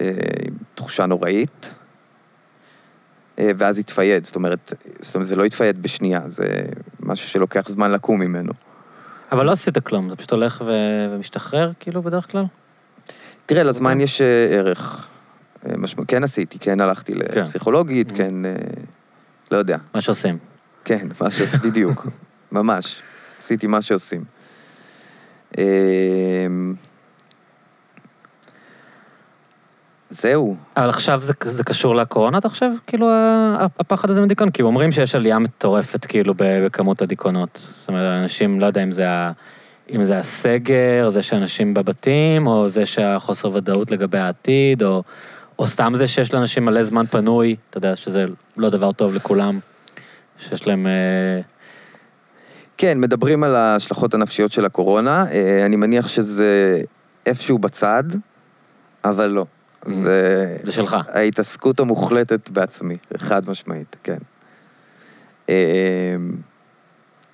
אה, 0.00 0.10
עם 0.46 0.54
תחושה 0.74 1.06
נוראית, 1.06 1.74
אה, 3.38 3.50
ואז 3.56 3.78
התפייד, 3.78 4.24
זאת 4.24 4.36
אומרת, 4.36 4.72
זאת 5.00 5.14
אומרת, 5.14 5.26
זה 5.26 5.36
לא 5.36 5.44
התפייד 5.44 5.82
בשנייה, 5.82 6.20
זה 6.26 6.46
משהו 7.00 7.28
שלוקח 7.28 7.68
זמן 7.68 7.90
לקום 7.92 8.20
ממנו. 8.20 8.52
אבל 9.32 9.46
לא 9.46 9.52
עשית 9.52 9.78
כלום, 9.78 10.10
זה 10.10 10.16
פשוט 10.16 10.32
הולך 10.32 10.64
ו... 10.66 10.70
ומשתחרר, 11.10 11.72
כאילו, 11.80 12.02
בדרך 12.02 12.30
כלל? 12.30 12.44
תראה, 13.46 13.62
לזמן 13.62 14.00
יש 14.00 14.20
אה, 14.20 14.46
ערך. 14.50 15.08
משמע, 15.78 16.04
כן 16.08 16.24
עשיתי, 16.24 16.58
כן 16.58 16.80
הלכתי 16.80 17.12
כן. 17.12 17.40
לפסיכולוגית, 17.42 18.10
Mm. 18.10 18.16
כן, 18.16 18.46
אה, 18.46 18.52
לא 19.50 19.56
יודע. 19.56 19.76
מה 19.94 20.00
שעושים. 20.00 20.53
כן, 20.84 21.08
מה 21.20 21.30
שעושים, 21.30 21.60
בדיוק, 21.70 22.06
ממש. 22.52 23.02
עשיתי 23.38 23.66
מה 23.66 23.82
שעושים. 23.82 24.24
אמ, 25.58 26.74
זהו. 30.10 30.56
אבל 30.76 30.88
עכשיו 30.88 31.20
זה, 31.22 31.32
זה 31.44 31.64
קשור 31.64 31.94
לקורונה, 31.94 32.38
אתה 32.38 32.48
חושב? 32.48 32.70
כאילו, 32.86 33.10
הפחד 33.58 34.10
הזה 34.10 34.20
מדיכאון? 34.20 34.50
כי 34.50 34.62
אומרים 34.62 34.92
שיש 34.92 35.14
עלייה 35.14 35.38
מטורפת, 35.38 36.06
כאילו, 36.06 36.34
בכמות 36.36 37.02
הדיכאונות. 37.02 37.68
זאת 37.72 37.88
אומרת, 37.88 38.22
אנשים, 38.22 38.60
לא 38.60 38.66
יודע 38.66 38.82
אם 38.82 38.92
זה, 38.92 39.06
אם 39.90 40.02
זה 40.02 40.18
הסגר, 40.18 41.08
זה 41.08 41.22
שאנשים 41.22 41.74
בבתים, 41.74 42.46
או 42.46 42.68
זה 42.68 42.86
שהחוסר 42.86 43.50
ודאות 43.54 43.90
לגבי 43.90 44.18
העתיד, 44.18 44.82
או, 44.82 45.02
או 45.58 45.66
סתם 45.66 45.92
זה 45.94 46.06
שיש 46.06 46.34
לאנשים 46.34 46.64
מלא 46.64 46.84
זמן 46.84 47.06
פנוי, 47.06 47.56
אתה 47.70 47.78
יודע, 47.78 47.96
שזה 47.96 48.26
לא 48.56 48.70
דבר 48.70 48.92
טוב 48.92 49.14
לכולם, 49.14 49.58
שיש 50.38 50.66
להם... 50.66 50.86
אה, 50.86 51.40
כן, 52.76 53.00
מדברים 53.00 53.44
על 53.44 53.54
ההשלכות 53.56 54.14
הנפשיות 54.14 54.52
של 54.52 54.64
הקורונה. 54.64 55.26
אה, 55.30 55.66
אני 55.66 55.76
מניח 55.76 56.08
שזה 56.08 56.80
איפשהו 57.26 57.58
בצד, 57.58 58.04
אבל 59.04 59.26
לא. 59.26 59.46
זה... 59.86 60.56
זה 60.62 60.72
שלך. 60.72 60.96
ההתעסקות 61.08 61.80
המוחלטת 61.80 62.50
בעצמי, 62.50 62.96
חד 63.16 63.50
משמעית, 63.50 63.96
כן. 64.02 64.18
אמ, 65.48 65.54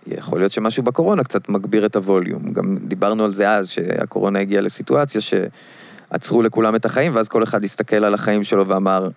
יכול 0.07 0.41
להיות 0.41 0.53
שמשהו 0.53 0.83
בקורונה 0.83 1.25
קצת 1.25 1.49
מגביר 1.49 1.87
את 1.87 1.97
הווליום. 1.97 2.53
גם 2.53 2.77
דיברנו 2.77 3.25
על 3.25 3.33
זה 3.33 3.51
אז, 3.51 3.69
שהקורונה 3.69 4.39
הגיעה 4.39 4.63
לסיטואציה 4.63 5.21
שעצרו 5.21 6.43
לכולם 6.43 6.77
את 6.77 6.85
החיים, 6.85 7.15
ואז 7.15 7.29
כל 7.29 7.43
אחד 7.43 7.65
הסתכל 7.65 8.05
על 8.05 8.15
החיים 8.15 8.45
שלו 8.45 8.67
ואמר, 8.69 9.09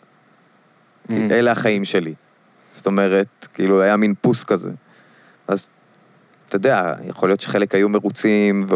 Mm. 1.10 1.14
אלה 1.32 1.52
החיים 1.52 1.86
שלי. 1.86 2.14
זאת 2.74 2.88
אומרת, 2.88 3.48
כאילו, 3.54 3.82
היה 3.82 3.98
מין 3.98 4.14
פוס 4.22 4.44
כזה. 4.44 4.72
אז, 5.48 5.70
אתה 6.48 6.56
יודע, 6.56 6.94
יכול 7.06 7.30
להיות 7.30 7.42
שחלק 7.42 7.76
היו 7.76 7.90
מרוצים, 7.90 8.66
ו... 8.70 8.74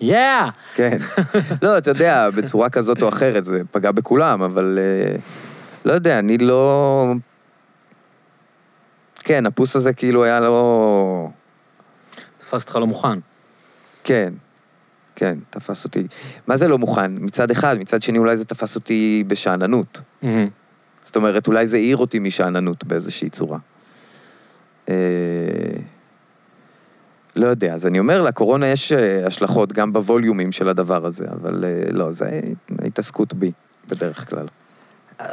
יאה! 0.00 0.48
כן. 0.74 0.98
לא, 1.62 1.78
אתה 1.78 1.90
יודע, 1.90 2.30
בצורה 2.30 2.70
כזאת 2.70 3.02
או 3.02 3.08
אחרת, 3.08 3.44
זה 3.44 3.62
פגע 3.70 3.92
בכולם, 3.92 4.42
אבל... 4.42 4.78
אה, 4.82 5.16
לא 5.84 5.92
יודע, 5.92 6.18
אני 6.18 6.38
לא... 6.38 7.06
כן, 9.18 9.46
הפוס 9.46 9.76
הזה 9.76 9.92
כאילו 9.92 10.24
היה 10.24 10.40
לא... 10.40 11.28
תפס 12.38 12.62
אותך 12.62 12.76
לא 12.76 12.86
מוכן. 12.86 13.18
כן, 14.04 14.32
כן, 15.16 15.38
תפס 15.50 15.84
אותי. 15.84 16.06
מה 16.46 16.56
זה 16.56 16.68
לא 16.68 16.78
מוכן? 16.78 17.12
מצד 17.20 17.50
אחד, 17.50 17.76
מצד 17.78 18.02
שני 18.02 18.18
אולי 18.18 18.36
זה 18.36 18.44
תפס 18.44 18.74
אותי 18.74 19.24
בשאננות. 19.26 20.00
מהמם. 20.22 20.48
זאת 21.02 21.16
אומרת, 21.16 21.46
אולי 21.46 21.66
זה 21.66 21.76
העיר 21.76 21.96
אותי 21.96 22.18
משאננות 22.18 22.84
באיזושהי 22.84 23.30
צורה. 23.30 23.58
אה, 24.88 24.94
לא 27.36 27.46
יודע, 27.46 27.74
אז 27.74 27.86
אני 27.86 27.98
אומר, 27.98 28.22
לקורונה 28.22 28.66
יש 28.66 28.92
אה, 28.92 29.26
השלכות 29.26 29.72
גם 29.72 29.92
בווליומים 29.92 30.52
של 30.52 30.68
הדבר 30.68 31.06
הזה, 31.06 31.24
אבל 31.32 31.64
אה, 31.64 31.92
לא, 31.92 32.12
זה 32.12 32.40
התעסקות 32.84 33.34
בי, 33.34 33.52
בדרך 33.88 34.30
כלל. 34.30 34.46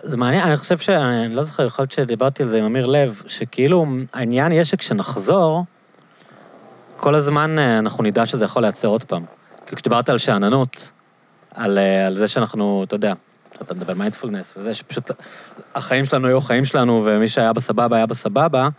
זה 0.03 0.17
מעניין, 0.17 0.43
אני 0.43 0.57
חושב 0.57 0.77
ש... 0.77 0.89
אני 0.89 1.35
לא 1.35 1.43
זוכר, 1.43 1.65
יכול 1.65 1.83
להיות 1.83 1.91
שדיברתי 1.91 2.43
על 2.43 2.49
זה 2.49 2.57
עם 2.57 2.63
אמיר 2.63 2.85
לב, 2.85 3.21
שכאילו 3.27 3.85
העניין 4.13 4.51
יהיה 4.51 4.65
שכשנחזור, 4.65 5.65
כל 6.97 7.15
הזמן 7.15 7.59
אנחנו 7.59 8.03
נדע 8.03 8.25
שזה 8.25 8.45
יכול 8.45 8.61
לייצר 8.61 8.87
עוד 8.87 9.03
פעם. 9.03 9.25
כאילו 9.65 9.75
כשדיברת 9.75 10.09
על 10.09 10.17
שאננות, 10.17 10.91
על, 11.53 11.77
על 12.07 12.17
זה 12.17 12.27
שאנחנו, 12.27 12.83
אתה 12.87 12.95
יודע, 12.95 13.13
אתה 13.61 13.73
מדבר 13.73 13.93
מיינדפולנס, 13.93 14.53
וזה 14.57 14.73
שפשוט 14.73 15.11
החיים 15.75 16.05
שלנו 16.05 16.27
היו 16.27 16.37
החיים 16.37 16.65
שלנו, 16.65 17.01
ומי 17.05 17.27
שהיה 17.27 17.53
בסבבה 17.53 17.95
היה 17.95 18.05
בסבבה, 18.05 18.69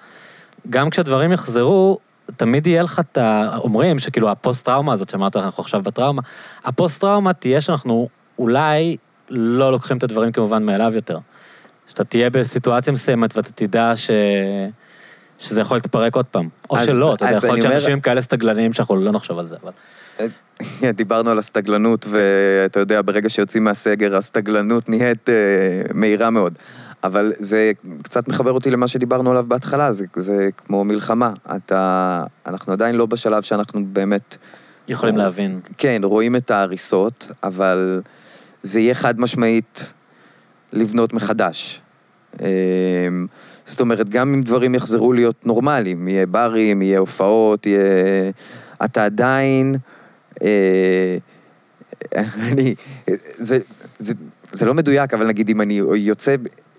גם 0.71 0.91
כשהדברים 0.91 1.33
יחזרו, 1.33 1.99
תמיד 2.37 2.67
יהיה 2.67 2.83
לך 2.83 3.01
את 3.01 3.19
ה... 3.19 3.49
אומרים 3.59 3.99
שכאילו 3.99 4.31
הפוסט-טראומה 4.31 4.93
הזאת 4.93 5.09
שאמרת, 5.11 5.37
אנחנו 5.37 5.61
עכשיו 5.61 5.83
בטראומה, 5.83 6.23
הפוסט-טראומה 6.65 7.33
תהיה 7.33 7.61
שאנחנו 7.61 8.09
אולי 8.39 8.97
לא 9.31 9.73
לוקחים 9.73 9.97
את 9.97 10.03
הדברים 10.03 10.33
כמובן 10.33 10.63
מאליו 10.63 10.93
יותר. 10.95 11.19
שאתה 11.89 12.05
תהיה 12.05 12.31
בסיטואציה 12.31 12.93
מסוימת 12.93 13.37
ואתה 13.37 13.53
תדע 13.53 13.93
ש... 13.97 14.11
שזה 15.39 15.61
יכול 15.61 15.77
להתפרק 15.77 16.17
עוד 16.17 16.27
פעם. 16.27 16.49
או 16.71 16.79
אז- 16.79 16.87
שלא, 16.87 17.15
אתה 17.15 17.25
יודע, 17.25 17.37
יכול 17.37 17.51
להיות 17.51 17.73
שאנשים 17.73 18.01
כאלה 18.01 18.23
סתגלניים 18.23 18.73
שאנחנו 18.73 18.97
לא 18.97 19.13
נחשוב 19.13 19.39
על 19.39 19.47
זה, 19.47 19.57
אבל... 19.63 19.73
דיברנו 20.97 21.31
על 21.31 21.39
הסטגלנות, 21.39 22.07
ואתה 22.11 22.81
יודע, 22.81 23.03
ברגע 23.03 23.29
שיוצאים 23.29 23.65
מהסגר, 23.65 24.17
הסטגלנות 24.17 24.89
נהיית 24.89 25.29
אה, 25.29 25.35
מהירה 25.95 26.31
מאוד. 26.31 26.59
אבל 27.05 27.33
זה 27.39 27.73
קצת 28.03 28.29
מחבר 28.29 28.53
אותי 28.53 28.71
למה 28.71 28.89
שדיברנו 28.89 29.31
עליו 29.31 29.45
בהתחלה, 29.49 29.93
זה, 29.93 30.05
זה 30.17 30.49
כמו 30.57 30.85
מלחמה. 30.85 31.33
אתה, 31.57 32.23
אנחנו 32.47 32.73
עדיין 32.73 32.95
לא 32.95 33.07
בשלב 33.07 33.43
שאנחנו 33.43 33.85
באמת, 33.85 34.37
יכולים 34.89 35.15
או- 35.15 35.21
להבין. 35.21 35.61
כן, 35.79 36.01
רואים 36.05 36.37
את 36.37 36.51
ההריסות, 36.51 37.29
אבל 37.43 38.03
זה 38.63 38.81
יהיה 38.81 38.95
חד 38.95 39.21
משמעית 39.21 39.93
לבנות 40.73 41.13
מחדש. 41.13 41.81
אה, 42.43 42.49
זאת 43.65 43.81
אומרת, 43.81 44.09
גם 44.09 44.35
אם 44.35 44.43
דברים 44.43 44.75
יחזרו 44.75 45.13
להיות 45.13 45.47
נורמליים, 45.47 46.09
יהיה 46.09 46.27
ברים, 46.27 46.83
יהיה 46.83 46.99
הופעות, 46.99 47.67
יהיה... 47.67 47.81
אתה 48.85 49.05
עדיין... 49.05 49.77
אה, 50.43 51.17
אני... 52.53 52.75
זה, 53.37 53.59
זה, 53.99 54.15
זה 54.53 54.67
לא 54.67 54.75
מדויק, 54.75 55.15
אבל 55.15 55.27
נגיד 55.27 55.49
אם 55.49 55.61
אני 55.61 55.81
יוצא 55.95 56.35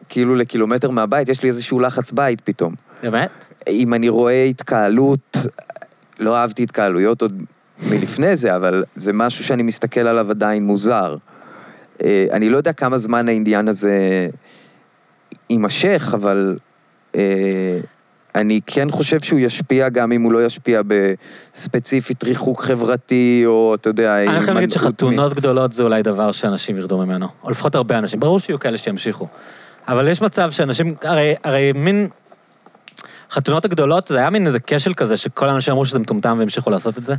כאילו 0.09 0.35
לקילומטר 0.35 0.91
מהבית, 0.91 1.29
יש 1.29 1.43
לי 1.43 1.49
איזשהו 1.49 1.79
לחץ 1.79 2.11
בית 2.11 2.41
פתאום. 2.41 2.75
באמת? 3.03 3.29
אם 3.67 3.93
אני 3.93 4.09
רואה 4.09 4.43
התקהלות, 4.43 5.37
לא 6.19 6.37
אהבתי 6.37 6.63
התקהלויות 6.63 7.21
עוד 7.21 7.43
מלפני 7.79 8.37
זה, 8.37 8.55
אבל 8.55 8.83
זה 8.95 9.13
משהו 9.13 9.43
שאני 9.43 9.63
מסתכל 9.63 9.99
עליו 9.99 10.29
עדיין 10.29 10.63
מוזר. 10.63 11.15
אה, 12.03 12.27
אני 12.31 12.49
לא 12.49 12.57
יודע 12.57 12.73
כמה 12.73 12.97
זמן 12.97 13.27
העניין 13.27 13.67
הזה 13.67 14.27
יימשך, 15.49 16.11
אבל 16.13 16.57
אה, 17.15 17.79
אני 18.41 18.59
כן 18.65 18.91
חושב 18.91 19.19
שהוא 19.19 19.39
ישפיע 19.39 19.89
גם 19.89 20.11
אם 20.11 20.21
הוא 20.21 20.31
לא 20.31 20.45
ישפיע 20.45 20.81
בספציפית 20.87 22.23
ריחוק 22.23 22.61
חברתי, 22.61 23.43
או 23.45 23.75
אתה 23.75 23.89
יודע, 23.89 24.23
אני 24.23 24.39
חייב 24.41 24.55
להגיד 24.55 24.71
שחתונות 24.71 25.33
גדולות 25.33 25.73
זה 25.73 25.83
אולי 25.83 26.03
דבר 26.03 26.31
שאנשים 26.31 26.77
ירדו 26.77 26.97
ממנו, 26.97 27.27
או 27.43 27.49
לפחות 27.49 27.75
הרבה 27.75 27.97
אנשים. 27.97 28.19
ברור 28.19 28.39
שיהיו 28.39 28.59
כאלה 28.59 28.77
שימשיכו. 28.77 29.27
אבל 29.87 30.07
יש 30.07 30.21
מצב 30.21 30.51
שאנשים, 30.51 30.95
הרי, 31.03 31.35
הרי 31.43 31.71
מין... 31.75 32.07
חתונות 33.31 33.65
הגדולות, 33.65 34.07
זה 34.07 34.17
היה 34.17 34.29
מין 34.29 34.47
איזה 34.47 34.59
כשל 34.67 34.93
כזה, 34.93 35.17
שכל 35.17 35.49
האנשים 35.49 35.71
אמרו 35.71 35.85
שזה 35.85 35.99
מטומטם 35.99 36.35
והמשיכו 36.39 36.69
לעשות 36.69 36.97
את 36.97 37.03
זה. 37.03 37.15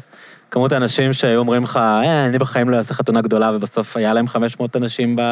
כמות 0.51 0.73
האנשים 0.73 1.13
שהיו 1.13 1.39
אומרים 1.39 1.63
לך, 1.63 1.77
אה, 1.77 2.27
אני 2.27 2.39
בחיים 2.39 2.69
לא 2.69 2.77
אעשה 2.77 2.95
חתונה 2.95 3.21
גדולה, 3.21 3.51
ובסוף 3.55 3.97
היה 3.97 4.13
להם 4.13 4.29
500 4.29 4.77
אנשים 4.77 5.17
ב... 5.17 5.23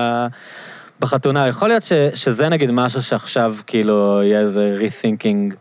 בחתונה. 1.01 1.49
יכול 1.49 1.69
להיות 1.69 1.83
ש, 1.83 1.93
שזה 2.15 2.49
נגיד 2.49 2.71
משהו 2.71 3.03
שעכשיו 3.03 3.55
כאילו 3.67 4.23
יהיה 4.23 4.41
איזה 4.41 4.79
rethinking. 4.81 5.55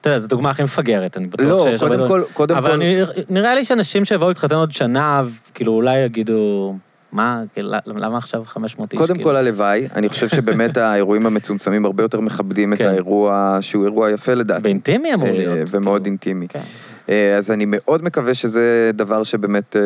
אתה 0.00 0.10
יודע, 0.10 0.18
זו 0.18 0.28
דוגמה 0.28 0.50
הכי 0.50 0.62
מפגרת, 0.62 1.16
אני 1.16 1.26
בטוח 1.26 1.46
לא, 1.46 1.66
שיש 1.68 1.82
הרבה 1.82 1.96
קודם. 1.96 2.08
כל, 2.08 2.22
קודם 2.32 2.56
אבל 2.56 2.68
כל... 2.68 2.74
אני, 2.74 3.02
נראה 3.28 3.54
לי 3.54 3.64
שאנשים 3.64 4.04
שיבואו 4.04 4.28
להתחתן 4.28 4.54
עוד 4.54 4.72
שנה, 4.72 5.22
כאילו 5.54 5.72
אולי 5.72 5.98
יגידו, 5.98 6.74
מה, 7.12 7.42
כאילו, 7.52 7.70
למה 7.86 8.18
עכשיו 8.18 8.42
500 8.46 8.92
איש? 8.92 8.98
קודם 8.98 9.14
כאילו? 9.14 9.30
כל 9.30 9.36
הלוואי, 9.36 9.88
אני 9.94 10.08
חושב 10.08 10.28
שבאמת 10.28 10.76
האירועים 10.86 11.26
המצומצמים 11.26 11.84
הרבה 11.84 12.02
יותר 12.02 12.20
מכבדים 12.20 12.72
את 12.72 12.78
כן. 12.78 12.86
האירוע 12.88 13.58
שהוא 13.60 13.84
אירוע 13.84 14.10
יפה 14.10 14.34
לדעתי. 14.34 14.62
באינטימי 14.62 15.14
אמור 15.14 15.28
אה, 15.28 15.32
להיות. 15.32 15.68
ומאוד 15.72 16.02
כאילו. 16.02 16.06
אינטימי. 16.06 16.48
כן. 16.48 16.60
אה, 17.08 17.36
אז 17.36 17.50
אני 17.50 17.64
מאוד 17.66 18.04
מקווה 18.04 18.34
שזה 18.34 18.90
דבר 18.94 19.22
שבאמת... 19.22 19.76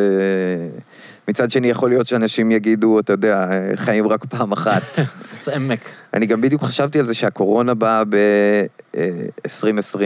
אה, 1.26 1.30
מצד 1.30 1.50
שני, 1.50 1.68
יכול 1.68 1.90
להיות 1.90 2.06
שאנשים 2.06 2.50
יגידו, 2.50 3.00
אתה 3.00 3.12
יודע, 3.12 3.48
אה, 3.52 3.76
חיים 3.76 4.08
רק 4.08 4.24
פעם 4.24 4.52
אחת. 4.52 4.82
סמק. 5.44 5.80
אני 6.14 6.26
גם 6.26 6.40
בדיוק 6.40 6.62
חשבתי 6.62 7.00
על 7.00 7.06
זה 7.06 7.14
שהקורונה 7.14 7.74
באה 7.74 8.02
ב-2020. 8.04 9.98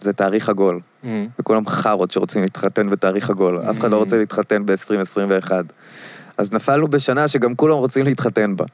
זה 0.00 0.12
תאריך 0.12 0.48
עגול. 0.48 0.80
אמ, 1.04 1.26
וכולם 1.38 1.66
חארות 1.66 2.10
שרוצים 2.10 2.42
להתחתן 2.42 2.90
בתאריך 2.90 3.30
עגול. 3.30 3.62
אף 3.70 3.78
אחד 3.78 3.90
לא 3.90 3.96
רוצה 3.96 4.16
להתחתן 4.16 4.66
ב-2021. 4.66 5.50
אז 6.38 6.52
נפלנו 6.52 6.88
בשנה 6.88 7.28
שגם 7.28 7.54
כולם 7.54 7.76
רוצים 7.76 8.04
להתחתן 8.04 8.54
בה. 8.56 8.64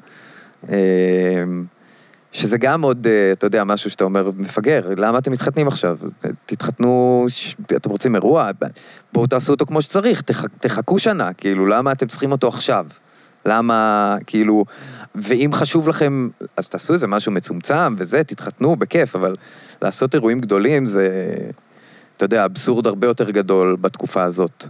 שזה 2.32 2.59
גם 2.59 2.82
עוד, 2.82 3.07
אה, 3.07 3.32
אתה 3.32 3.47
יודע, 3.47 3.65
משהו 3.65 3.90
שאתה 3.90 4.05
אומר, 4.05 4.31
מפגר, 4.36 4.89
למה 4.97 5.19
אתם 5.19 5.32
מתחתנים 5.32 5.69
עכשיו? 5.69 5.98
תתחתנו, 6.47 7.27
אתם 7.77 7.90
רוצים 7.90 8.15
אירוע? 8.15 8.47
בואו 9.12 9.27
תעשו 9.27 9.52
אותו 9.52 9.66
כמו 9.66 9.82
שצריך, 9.82 10.20
תח- 10.20 10.44
תחכו 10.61 10.98
שנה, 10.98 11.32
כאילו, 11.32 11.66
למה 11.66 11.93
אתם 11.93 12.07
צריכים 12.07 12.32
אותו 12.32 12.48
עכשיו? 12.48 12.86
למה, 13.47 14.16
כאילו, 14.27 14.65
ואם 15.15 15.51
חשוב 15.52 15.89
לכם, 15.89 16.28
אז 16.57 16.69
תעשו 16.69 16.93
איזה 16.93 17.07
משהו 17.07 17.32
מצומצם 17.32 17.94
וזה, 17.98 18.24
תתחתנו, 18.24 18.77
בכיף, 18.77 19.16
אבל 19.16 19.35
לעשות 19.82 20.15
אירועים 20.15 20.40
גדולים 20.40 20.86
זה, 20.86 21.35
אתה 22.16 22.24
יודע, 22.24 22.44
אבסורד 22.44 22.86
הרבה 22.86 23.07
יותר 23.07 23.31
גדול 23.31 23.77
בתקופה 23.81 24.23
הזאת. 24.23 24.65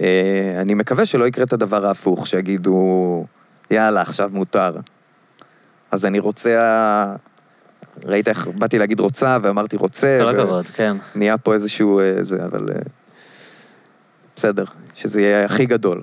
אה, 0.00 0.58
אני 0.60 0.74
מקווה 0.74 1.06
שלא 1.06 1.24
יקרה 1.28 1.44
את 1.44 1.52
הדבר 1.52 1.86
ההפוך, 1.86 2.26
שיגידו, 2.26 3.24
יאללה, 3.70 4.00
עכשיו 4.02 4.30
מותר. 4.32 4.76
אז 5.90 6.04
אני 6.04 6.18
רוצה... 6.18 7.14
ראית 8.04 8.28
איך 8.28 8.46
באתי 8.46 8.78
להגיד 8.78 9.00
רוצה, 9.00 9.38
ואמרתי 9.42 9.76
רוצה, 9.76 10.18
כל 10.20 10.28
הכבוד, 10.28 10.66
כן. 10.66 10.96
נהיה 11.14 11.38
פה 11.38 11.54
איזשהו... 11.54 12.00
אה, 12.00 12.22
זה, 12.22 12.44
אבל... 12.44 12.66
אה, 12.74 12.80
בסדר, 14.36 14.64
שזה 14.94 15.20
יהיה 15.20 15.44
הכי 15.44 15.66
גדול. 15.66 16.02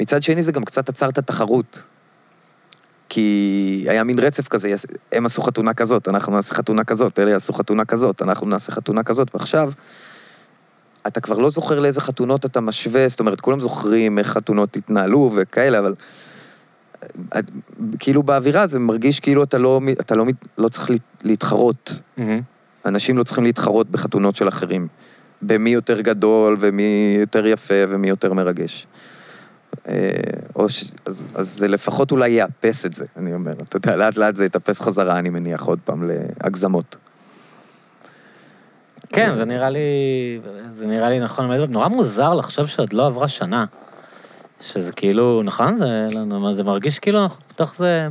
מצד 0.00 0.22
שני, 0.22 0.42
זה 0.42 0.52
גם 0.52 0.64
קצת 0.64 0.88
עצר 0.88 1.08
את 1.08 1.18
התחרות. 1.18 1.82
כי 3.08 3.84
היה 3.88 4.04
מין 4.04 4.18
רצף 4.18 4.48
כזה, 4.48 4.74
הם 5.12 5.26
עשו 5.26 5.42
חתונה 5.42 5.74
כזאת, 5.74 6.08
אנחנו 6.08 6.32
נעשה 6.32 6.54
חתונה 6.54 6.84
כזאת, 6.84 7.18
אלה 7.18 7.30
יעשו 7.30 7.52
חתונה 7.52 7.84
כזאת, 7.84 8.22
אנחנו 8.22 8.46
נעשה 8.46 8.72
חתונה 8.72 9.02
כזאת, 9.02 9.34
ועכשיו, 9.34 9.72
אתה 11.06 11.20
כבר 11.20 11.38
לא 11.38 11.50
זוכר 11.50 11.80
לאיזה 11.80 12.00
חתונות 12.00 12.44
אתה 12.44 12.60
משווה, 12.60 13.08
זאת 13.08 13.20
אומרת, 13.20 13.40
כולם 13.40 13.60
זוכרים 13.60 14.18
איך 14.18 14.26
חתונות 14.26 14.76
התנהלו 14.76 15.32
וכאלה, 15.36 15.78
אבל 15.78 15.94
כאילו 17.98 18.22
באווירה 18.22 18.66
זה 18.66 18.78
מרגיש 18.78 19.20
כאילו 19.20 19.42
אתה 19.42 19.58
לא, 19.58 19.80
אתה 20.00 20.14
לא, 20.14 20.24
לא 20.58 20.68
צריך 20.68 20.90
להת- 20.90 21.22
להתחרות. 21.24 21.92
אמ, 22.18 22.40
אנשים 22.84 23.18
לא 23.18 23.22
צריכים 23.24 23.44
להתחרות 23.44 23.90
בחתונות 23.90 24.36
של 24.36 24.48
אחרים. 24.48 24.88
במי 25.42 25.70
יותר 25.70 26.00
גדול, 26.00 26.56
ומי 26.60 27.16
יותר 27.20 27.46
יפה, 27.46 27.74
ומי 27.88 28.08
יותר 28.08 28.32
מרגש. 28.32 28.86
אה, 29.88 30.10
או 30.56 30.68
ש... 30.68 30.84
אז, 31.06 31.24
אז 31.34 31.48
זה 31.58 31.68
לפחות 31.68 32.10
אולי 32.10 32.28
יאפס 32.28 32.86
את 32.86 32.94
זה, 32.94 33.04
אני 33.16 33.34
אומר. 33.34 33.52
אתה 33.52 33.76
יודע, 33.76 33.96
לאט 33.96 34.16
לאט 34.16 34.34
זה 34.36 34.44
יתאפס 34.44 34.80
חזרה, 34.80 35.18
אני 35.18 35.30
מניח, 35.30 35.64
עוד 35.64 35.78
פעם, 35.84 36.10
להגזמות. 36.42 36.96
כן, 39.08 39.34
זה 39.34 39.44
נראה 39.44 39.70
לי, 39.70 39.80
זה 40.78 40.86
נראה 40.86 41.08
לי 41.08 41.20
נכון. 41.20 41.50
נורא 41.52 41.88
מוזר 41.88 42.34
לחשוב 42.34 42.66
שעוד 42.66 42.92
לא 42.92 43.06
עברה 43.06 43.28
שנה. 43.28 43.64
שזה 44.72 44.92
כאילו, 44.92 45.42
נכון? 45.44 45.76
זה, 45.76 46.08
זה 46.56 46.64
מרגיש 46.64 46.98
כאילו 46.98 47.22
אנחנו 47.22 47.36
בתוך 47.50 47.74
זה... 47.78 48.08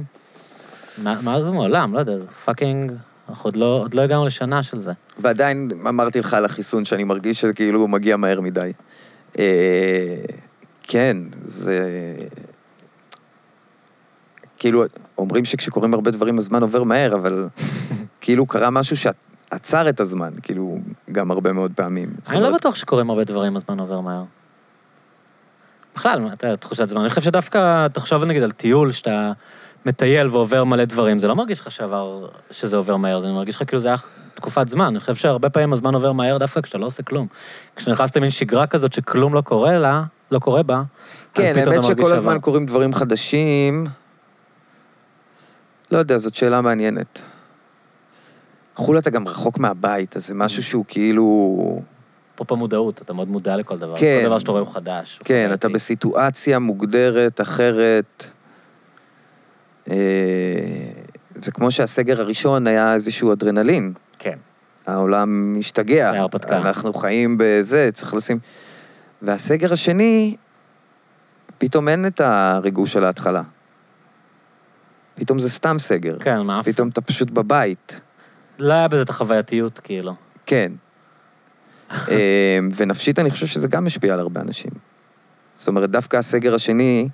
מה- 1.03 1.22
מאז 1.22 1.44
ומעולם, 1.44 1.94
לא 1.94 1.99
יודע, 1.99 2.18
זה 2.18 2.26
פאקינג... 2.45 2.91
אנחנו 3.30 3.48
עוד 3.48 3.56
לא, 3.56 3.80
עוד 3.82 3.94
לא 3.94 4.02
הגענו 4.02 4.26
לשנה 4.26 4.64
של 4.64 4.82
זה. 4.82 4.91
ועדיין 5.19 5.69
אמרתי 5.90 6.19
לך 6.19 6.34
על 6.34 6.45
החיסון 6.45 6.86
שאני 6.86 7.03
מרגיש 7.03 7.41
שכאילו 7.41 7.80
הוא 7.80 7.90
מגיע 7.90 8.18
מהר 8.18 8.41
מדי. 8.41 8.72
אה, 9.40 10.15
כן, 10.84 11.18
זה... 11.45 11.80
כאילו, 14.57 14.84
אומרים 15.18 15.45
שכשקורים 15.45 15.94
הרבה 15.94 16.11
דברים 16.11 16.38
הזמן 16.38 16.61
עובר 16.61 16.84
מהר, 16.84 17.15
אבל 17.15 17.48
כאילו 18.22 18.45
קרה 18.45 18.69
משהו 18.69 18.98
שעצר 18.98 19.90
את 19.90 19.99
הזמן, 19.99 20.32
כאילו, 20.44 20.77
גם 21.11 21.32
הרבה 21.32 21.53
מאוד 21.53 21.72
פעמים. 21.76 22.14
אני 22.30 22.41
לא 22.41 22.56
בטוח 22.56 22.76
שקורים 22.76 23.10
הרבה 23.10 23.23
דברים, 23.23 23.56
הזמן 23.56 23.80
עובר 23.80 23.99
מהר. 23.99 24.23
בכלל, 25.95 26.22
מה, 26.22 26.34
אתה 26.34 26.57
תחושת 26.57 26.89
זמן. 26.89 27.01
אני 27.01 27.09
חושב 27.09 27.22
שדווקא, 27.22 27.88
תחשוב 27.88 28.23
נגיד 28.23 28.43
על 28.43 28.51
טיול, 28.51 28.91
שאתה 28.91 29.31
מטייל 29.85 30.27
ועובר 30.27 30.63
מלא 30.63 30.85
דברים, 30.85 31.19
זה 31.19 31.27
לא 31.27 31.35
מרגיש 31.35 31.59
לך 31.59 31.72
שעבר, 31.72 32.27
שזה 32.51 32.76
עובר 32.76 32.95
מהר, 32.95 33.19
זה 33.22 33.27
מרגיש 33.27 33.55
לך 33.55 33.63
כאילו 33.67 33.80
זה 33.80 33.88
היה 33.88 33.97
תקופת 34.35 34.69
זמן. 34.69 34.85
אני 34.85 34.99
חושב 34.99 35.15
שהרבה 35.15 35.49
פעמים 35.49 35.73
הזמן 35.73 35.93
עובר 35.93 36.11
מהר 36.11 36.38
דווקא 36.38 36.61
כשאתה 36.61 36.77
לא 36.77 36.85
עושה 36.85 37.03
כלום. 37.03 37.27
כשנכנסת 37.76 38.17
למין 38.17 38.30
שגרה 38.30 38.67
כזאת 38.67 38.93
שכלום 38.93 39.34
לא 39.34 39.41
קורה 39.41 39.77
לה, 39.77 40.03
לא 40.31 40.39
קורה 40.39 40.63
בה, 40.63 40.81
כן, 41.34 41.53
האמת 41.57 41.84
שכל 41.84 41.95
שעבר. 41.95 42.13
הזמן 42.13 42.39
קורים 42.39 42.65
דברים 42.65 42.93
חדשים, 42.93 43.85
לא 45.91 45.97
יודע, 45.97 46.17
זאת 46.17 46.35
שאלה 46.35 46.61
מעניינת. 46.61 47.22
חו"ל 48.76 48.97
אתה 48.97 49.09
גם 49.09 49.27
רחוק 49.27 49.57
מהבית, 49.57 50.15
אז 50.15 50.27
זה 50.27 50.34
משהו 50.34 50.63
שהוא 50.63 50.85
כאילו... 50.88 51.81
אפרופו 52.35 52.55
מודעות, 52.55 53.01
אתה 53.01 53.13
מאוד 53.13 53.27
מודע 53.27 53.55
לכל 53.57 53.77
דבר. 53.77 53.95
כן. 53.97 54.19
כל 54.21 54.25
דבר 54.27 54.39
שאתה 54.39 54.51
רואה 54.51 54.61
הוא 54.61 54.73
חדש. 54.73 55.17
הוא 55.17 55.25
כן, 55.25 55.49
אתה 55.53 55.57
חווייתי. 55.57 55.73
בסיטואציה 55.73 56.59
מוגדרת, 56.59 57.41
אחרת. 57.41 58.25
אה, 59.89 59.95
זה 61.41 61.51
כמו 61.51 61.71
שהסגר 61.71 62.21
הראשון 62.21 62.67
היה 62.67 62.93
איזשהו 62.93 63.33
אדרנלין. 63.33 63.93
כן. 64.19 64.37
העולם 64.87 65.59
משתגע. 65.59 66.11
זה 66.11 66.19
הרפתקה. 66.19 66.57
אנחנו 66.57 66.93
חיים 66.93 67.35
בזה, 67.39 67.89
צריך 67.93 68.13
לשים... 68.13 68.39
והסגר 69.21 69.73
השני, 69.73 70.35
פתאום 71.57 71.87
אין 71.87 72.07
את 72.07 72.21
הריגוש 72.21 72.93
של 72.93 73.03
ההתחלה. 73.03 73.41
פתאום 75.15 75.39
זה 75.39 75.49
סתם 75.49 75.79
סגר. 75.79 76.17
כן, 76.19 76.41
מה? 76.41 76.63
פתאום 76.63 76.89
אתה 76.89 77.01
פשוט 77.01 77.31
בבית. 77.31 78.01
לא 78.59 78.73
היה 78.73 78.87
בזה 78.87 79.01
את 79.01 79.09
החווייתיות, 79.09 79.79
כאילו. 79.79 80.15
כן. 80.45 80.71
אה, 81.91 82.59
ונפשית 82.75 83.19
אני 83.19 83.31
חושב 83.31 83.47
שזה 83.47 83.67
גם 83.67 83.85
משפיע 83.85 84.13
על 84.13 84.19
הרבה 84.19 84.41
אנשים. 84.41 84.71
זאת 85.55 85.67
אומרת, 85.67 85.89
דווקא 85.89 86.17
הסגר 86.17 86.55
השני, 86.55 87.07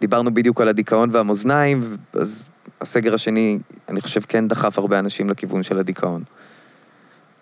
דיברנו 0.00 0.34
בדיוק 0.34 0.60
על 0.60 0.68
הדיכאון 0.68 1.10
והמאזניים, 1.12 1.96
אז 2.12 2.44
הסגר 2.80 3.14
השני, 3.14 3.58
אני 3.88 4.00
חושב, 4.00 4.20
כן 4.20 4.48
דחף 4.48 4.78
הרבה 4.78 4.98
אנשים 4.98 5.30
לכיוון 5.30 5.62
של 5.62 5.78
הדיכאון. 5.78 6.22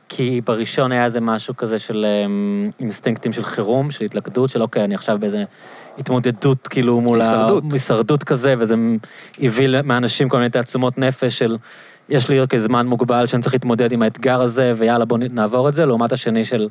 כי 0.09 0.41
בראשון 0.47 0.93
היה 0.93 1.05
איזה 1.05 1.21
משהו 1.21 1.57
כזה 1.57 1.79
של 1.79 2.07
אמ, 2.07 2.71
אינסטינקטים 2.81 3.33
של 3.33 3.45
חירום, 3.45 3.91
של 3.91 4.05
התלכדות, 4.05 4.51
של 4.51 4.63
אוקיי, 4.63 4.85
אני 4.85 4.95
עכשיו 4.95 5.19
באיזה 5.21 5.45
התמודדות 5.99 6.69
כאילו 6.69 7.01
מול 7.01 7.21
הישרדות. 7.21 7.65
הישרדות 7.73 8.25
כזה, 8.25 8.55
וזה 8.59 8.75
הביא 9.43 9.69
מאנשים 9.85 10.29
כל 10.29 10.37
מיני 10.37 10.51
תעצומות 10.51 10.99
נפש 10.99 11.39
של 11.39 11.57
יש 12.09 12.29
לי 12.29 12.41
אוקיי 12.41 12.61
זמן 12.61 12.87
מוגבל 12.87 13.27
שאני 13.27 13.43
צריך 13.43 13.55
להתמודד 13.55 13.93
עם 13.93 14.03
האתגר 14.03 14.43
הזה, 14.43 14.73
ויאללה 14.77 15.05
בוא 15.05 15.19
נעבור 15.19 15.69
את 15.69 15.75
זה, 15.75 15.87
לעומת 15.87 16.13
השני 16.13 16.45
של 16.45 16.69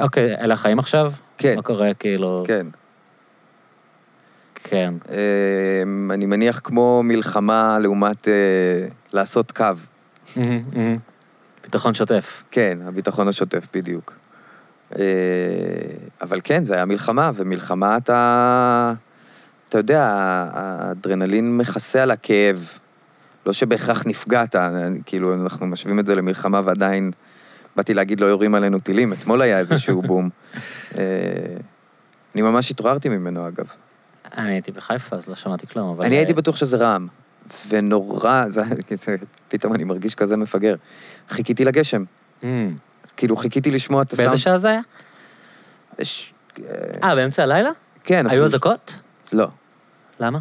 אוקיי, 0.00 0.34
אלה 0.34 0.54
החיים 0.54 0.78
עכשיו? 0.78 1.12
כן. 1.38 1.56
מה 1.56 1.62
קורה, 1.62 1.94
כאילו... 1.94 2.42
כן. 2.46 2.66
כן. 4.64 4.94
אה, 5.10 5.82
אני 6.14 6.26
מניח 6.26 6.60
כמו 6.64 7.02
מלחמה 7.04 7.78
לעומת 7.78 8.28
אה, 8.28 8.32
לעשות 9.12 9.52
קו. 9.52 9.64
ביטחון 11.62 11.94
שוטף. 11.94 12.42
כן, 12.50 12.78
הביטחון 12.86 13.28
השוטף 13.28 13.66
בדיוק. 13.74 14.18
אה, 14.98 15.04
אבל 16.22 16.40
כן, 16.44 16.64
זה 16.64 16.74
היה 16.74 16.84
מלחמה, 16.84 17.30
ומלחמה 17.34 17.96
אתה... 17.96 18.92
אתה 19.68 19.78
יודע, 19.78 20.14
האדרנלין 20.52 21.56
מכסה 21.56 22.02
על 22.02 22.10
הכאב. 22.10 22.78
לא 23.46 23.52
שבהכרח 23.52 24.06
נפגעת, 24.06 24.56
כאילו, 25.06 25.34
אנחנו 25.34 25.66
משווים 25.66 25.98
את 25.98 26.06
זה 26.06 26.14
למלחמה 26.14 26.60
ועדיין... 26.64 27.10
באתי 27.76 27.94
להגיד 27.94 28.20
לא 28.20 28.26
יורים 28.26 28.54
עלינו 28.54 28.78
טילים, 28.78 29.12
אתמול 29.12 29.42
היה 29.42 29.58
איזשהו 29.58 30.02
בום. 30.02 30.28
אה, 30.98 31.02
אני 32.34 32.42
ממש 32.42 32.70
התעוררתי 32.70 33.08
ממנו, 33.08 33.48
אגב. 33.48 33.64
אני 34.36 34.50
הייתי 34.50 34.72
בחיפה, 34.72 35.16
אז 35.16 35.28
לא 35.28 35.34
שמעתי 35.34 35.66
כלום, 35.66 35.90
אבל... 35.90 36.04
אני 36.04 36.16
הייתי 36.16 36.32
אה, 36.32 36.36
בטוח 36.36 36.56
שזה 36.56 36.76
רעם, 36.76 37.06
ונורא, 37.68 38.44
זה, 38.48 38.62
פתאום 39.48 39.74
אני 39.74 39.84
מרגיש 39.84 40.14
כזה 40.14 40.36
מפגר. 40.36 40.74
חיכיתי 41.28 41.64
לגשם, 41.64 42.04
אמ, 42.42 42.76
כאילו 43.16 43.36
חיכיתי 43.36 43.70
לשמוע 43.70 44.02
את 44.02 44.12
הסאונד. 44.12 44.28
באיזה 44.30 44.42
שעה 44.42 44.58
זה 44.58 44.68
היה? 44.68 44.80
ש- 46.02 46.32
אה, 47.02 47.14
באמצע 47.14 47.42
הלילה? 47.42 47.70
כן, 48.04 48.26
היו 48.30 48.44
אזעקות? 48.44 48.98
לא. 49.32 49.48
למה? 50.20 50.38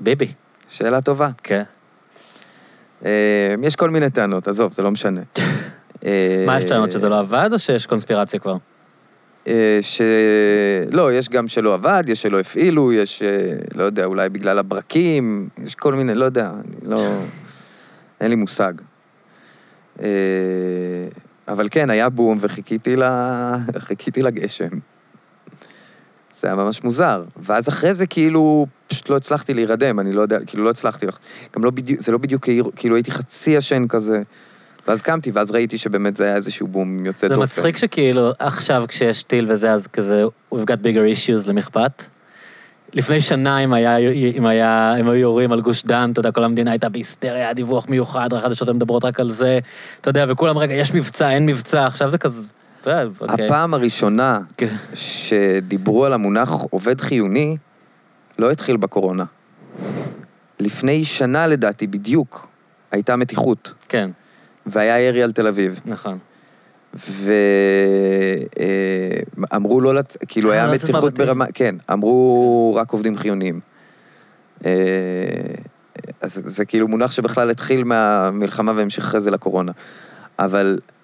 ביבי. 0.00 0.32
שאלה 0.68 1.00
טובה. 1.00 1.28
כן. 1.42 1.62
אה, 3.04 3.54
יש 3.62 3.76
כל 3.76 3.90
מיני 3.90 4.10
טענות, 4.10 4.48
עזוב, 4.48 4.72
זה 4.72 4.82
לא 4.82 4.90
משנה. 4.90 5.20
אה, 6.04 6.44
מה 6.46 6.58
יש 6.58 6.64
טענות, 6.64 6.92
שזה 6.92 7.08
לא 7.08 7.18
עבד, 7.18 7.50
או 7.52 7.58
שיש 7.58 7.86
קונספירציה 7.86 8.40
כבר? 8.40 8.56
אה, 9.48 9.78
ש... 9.80 10.00
לא, 10.92 11.12
יש 11.12 11.28
גם 11.28 11.48
שלא 11.48 11.74
עבד, 11.74 12.04
יש 12.06 12.22
שלא 12.22 12.40
הפעילו, 12.40 12.92
יש, 12.92 13.22
אה, 13.22 13.52
לא 13.74 13.84
יודע, 13.84 14.04
אולי 14.04 14.28
בגלל 14.28 14.58
הברקים, 14.58 15.48
יש 15.64 15.74
כל 15.74 15.94
מיני, 15.94 16.14
לא 16.14 16.24
יודע, 16.24 16.50
אני 16.50 16.90
לא... 16.90 17.06
אין 18.20 18.30
לי 18.30 18.36
מושג. 18.36 18.72
אה, 20.02 20.08
אבל 21.48 21.68
כן, 21.70 21.90
היה 21.90 22.08
בום 22.08 22.38
וחיכיתי 22.40 22.96
ל... 22.96 23.02
חיכיתי 23.78 24.22
לגשם. 24.22 24.68
זה 26.40 26.48
היה 26.48 26.56
ממש 26.56 26.84
מוזר. 26.84 27.22
ואז 27.36 27.68
אחרי 27.68 27.94
זה 27.94 28.06
כאילו, 28.06 28.66
פשוט 28.88 29.08
לא 29.08 29.16
הצלחתי 29.16 29.54
להירדם, 29.54 30.00
אני 30.00 30.12
לא 30.12 30.22
יודע, 30.22 30.38
כאילו 30.46 30.64
לא 30.64 30.70
הצלחתי. 30.70 31.06
גם 31.56 31.64
לא 31.64 31.70
בדיוק, 31.70 32.00
זה 32.00 32.12
לא 32.12 32.18
בדיוק, 32.18 32.48
כאילו- 32.76 32.94
הייתי 32.94 33.10
חצי 33.10 33.50
ישן 33.50 33.86
כזה. 33.88 34.22
ואז 34.88 35.02
קמתי, 35.02 35.30
ואז 35.30 35.50
ראיתי 35.50 35.78
שבאמת 35.78 36.16
זה 36.16 36.24
היה 36.24 36.36
איזשהו 36.36 36.66
בום 36.66 37.06
יוצא 37.06 37.28
זה 37.28 37.34
דופן. 37.34 37.44
מצחיק 37.44 37.76
שכאילו, 37.76 38.30
עכשיו 38.38 38.84
כשיש 38.88 39.22
טיל 39.22 39.52
וזה, 39.52 39.72
אז 39.72 39.86
כזה, 39.86 40.24
we've 40.54 40.58
got 40.58 40.84
bigger 40.84 41.16
issues 41.44 41.48
למכפת. 41.48 42.04
לפני 42.94 43.20
שנה, 43.20 43.58
אם 43.58 43.72
היה, 43.72 43.96
אם 44.36 44.46
היה, 44.46 44.94
אם 45.00 45.08
היו 45.08 45.14
יורים 45.14 45.52
על 45.52 45.60
גוש 45.60 45.84
דן, 45.84 46.10
אתה 46.12 46.20
יודע, 46.20 46.30
כל 46.30 46.44
המדינה 46.44 46.70
הייתה 46.70 46.88
בהיסטריה, 46.88 47.34
היה 47.34 47.54
דיווח 47.54 47.88
מיוחד, 47.88 48.32
החדשות 48.32 48.68
מדברות 48.68 49.04
רק 49.04 49.20
על 49.20 49.30
זה, 49.30 49.58
אתה 50.00 50.10
יודע, 50.10 50.24
וכולם, 50.28 50.58
רגע, 50.58 50.74
יש 50.74 50.94
מבצע, 50.94 51.30
אין 51.30 51.46
מבצע, 51.46 51.86
עכשיו 51.86 52.10
זה 52.10 52.18
כזה, 52.18 52.42
יודע, 52.90 53.04
אוקיי. 53.20 53.46
הפעם 53.46 53.74
הראשונה 53.74 54.40
כן. 54.56 54.76
שדיברו 54.94 56.04
על 56.04 56.12
המונח 56.12 56.50
עובד 56.70 57.00
חיוני, 57.00 57.56
לא 58.38 58.50
התחיל 58.50 58.76
בקורונה. 58.76 59.24
לפני 60.60 61.04
שנה 61.04 61.46
לדעתי, 61.46 61.86
בדיוק, 61.86 62.46
הייתה 62.92 63.16
מתיחות, 63.16 63.74
כן, 63.88 64.10
והיה 64.66 65.00
ירי 65.00 65.22
על 65.22 65.32
תל 65.32 65.46
אביב. 65.46 65.80
נכון. 65.84 66.18
ואמרו 69.50 69.80
לא 69.80 69.94
לצ... 69.94 70.16
כאילו 70.28 70.50
אה, 70.50 70.54
היה 70.54 70.66
לא 70.66 70.72
מתיחות. 70.74 71.14
ברמה... 71.14 71.44
כן, 71.54 71.74
אמרו 71.92 72.76
רק 72.80 72.90
עובדים 72.90 73.16
חיוניים. 73.16 73.60
אה, 74.64 74.70
אז 76.20 76.42
זה 76.44 76.64
כאילו 76.64 76.88
מונח 76.88 77.10
שבכלל 77.10 77.50
התחיל 77.50 77.84
מהמלחמה 77.84 78.72
והמשיך 78.76 79.04
אחרי 79.04 79.20
זה 79.20 79.30
לקורונה. 79.30 79.72
אבל 80.38 80.78
אה, 80.82 80.97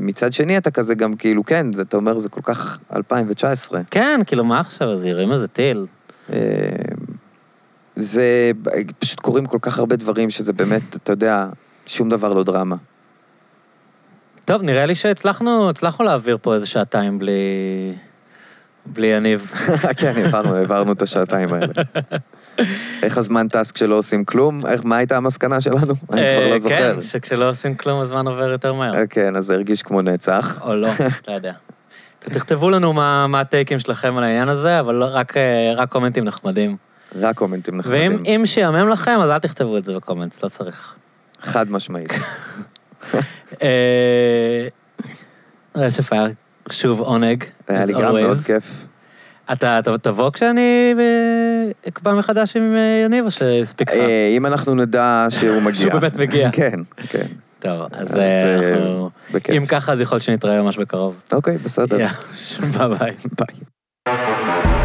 מצד 0.00 0.32
שני 0.32 0.58
אתה 0.58 0.70
כזה 0.70 0.94
גם 0.94 1.16
כאילו, 1.16 1.44
כן, 1.44 1.66
אתה 1.80 1.96
אומר, 1.96 2.18
זה 2.18 2.28
כל 2.28 2.40
כך 2.44 2.78
2019. 2.96 3.80
כן, 3.90 4.20
כאילו, 4.26 4.44
מה 4.44 4.60
עכשיו, 4.60 4.92
אז 4.92 5.04
יורים 5.04 5.32
איזה 5.32 5.48
טיל. 5.48 5.86
אה, 6.32 6.38
זה, 7.96 8.50
פשוט 8.98 9.20
קורים 9.20 9.46
כל 9.46 9.58
כך 9.62 9.78
הרבה 9.78 9.96
דברים 9.96 10.30
שזה 10.30 10.52
באמת, 10.52 10.96
אתה 10.96 11.12
יודע, 11.12 11.48
שום 11.86 12.08
דבר 12.08 12.34
לא 12.34 12.42
דרמה. 12.42 12.76
טוב, 14.44 14.62
נראה 14.62 14.86
לי 14.86 14.94
שהצלחנו, 14.94 15.70
הצלחנו 15.70 16.04
להעביר 16.04 16.38
פה 16.42 16.54
איזה 16.54 16.66
שעתיים 16.66 17.18
בלי... 17.18 17.32
בלי 18.86 19.06
יניב. 19.06 19.50
כן, 20.00 20.16
העברנו, 20.16 20.54
העברנו 20.54 20.92
את 20.92 21.02
השעתיים 21.02 21.52
האלה. 21.52 21.72
איך 23.02 23.18
הזמן 23.18 23.48
טס 23.48 23.72
כשלא 23.72 23.94
עושים 23.94 24.24
כלום? 24.24 24.66
איך, 24.66 24.80
מה 24.84 24.96
הייתה 24.96 25.16
המסקנה 25.16 25.60
שלנו? 25.60 25.86
אני 25.86 25.94
כבר 26.08 26.18
אה, 26.18 26.48
לא 26.50 26.58
זוכר. 26.58 26.94
כן, 26.94 27.00
שכשלא 27.00 27.48
עושים 27.48 27.74
כלום 27.74 28.00
הזמן 28.00 28.26
עובר 28.26 28.50
יותר 28.50 28.72
מהר. 28.72 28.94
אה, 28.94 29.06
כן, 29.06 29.36
אז 29.36 29.44
זה 29.44 29.54
הרגיש 29.54 29.82
כמו 29.82 30.02
נצח. 30.02 30.62
או 30.62 30.74
לא, 30.74 30.88
לא 31.28 31.32
יודע. 31.32 31.52
תכתבו 32.20 32.70
לנו 32.70 32.92
מה 32.92 33.40
הטייקים 33.40 33.78
שלכם 33.78 34.16
על 34.16 34.24
העניין 34.24 34.48
הזה, 34.48 34.80
אבל 34.80 34.94
לא- 34.94 35.08
רק, 35.10 35.36
אה, 35.36 35.72
רק 35.76 35.88
קומנטים 35.88 36.24
נחמדים. 36.24 36.76
רק 37.20 37.36
קומנטים 37.36 37.74
ואם 37.74 37.80
נחמדים. 37.80 38.34
אם 38.34 38.46
שיאמם 38.46 38.88
לכם, 38.88 39.18
אז 39.22 39.30
אל 39.30 39.38
תכתבו 39.38 39.76
את 39.76 39.84
זה 39.84 39.94
בקומנטס, 39.94 40.42
לא 40.42 40.48
צריך. 40.48 40.94
חד 41.40 41.70
משמעית. 41.70 42.10
אה, 43.62 44.68
רשף 45.76 46.12
היה 46.12 46.26
שוב 46.70 47.00
עונג. 47.00 47.44
היה 47.68 47.84
לי 47.84 47.92
גם. 47.92 48.14
מאוד 48.14 48.38
כיף. 48.38 48.86
אתה 49.52 49.80
תבוא 50.02 50.30
כשאני 50.30 50.94
אה, 50.98 51.88
אקבע 51.88 52.14
מחדש 52.14 52.56
עם 52.56 52.74
אה, 52.76 53.02
יניב, 53.04 53.24
או 53.24 53.30
שהספיק 53.30 53.90
לך? 53.90 53.96
אה, 53.96 54.32
אם 54.36 54.46
אנחנו 54.46 54.74
נדע 54.74 55.26
שהוא 55.30 55.62
מגיע. 55.66 55.80
שהוא 55.80 55.92
באמת 55.92 56.16
מגיע. 56.16 56.50
כן, 56.58 56.80
כן. 57.08 57.26
טוב, 57.58 57.82
אז 57.92 58.14
אנחנו... 58.14 59.10
אם 59.56 59.66
ככה, 59.66 59.92
אז 59.92 60.00
יכול 60.00 60.16
להיות 60.16 60.24
שנתראה 60.24 60.62
ממש 60.62 60.78
בקרוב. 60.78 61.14
אוקיי, 61.32 61.58
בסדר. 61.58 62.00
יאללה, 62.00 62.88
ביי 62.98 62.98
ביי. 62.98 63.14
ביי. 63.38 64.81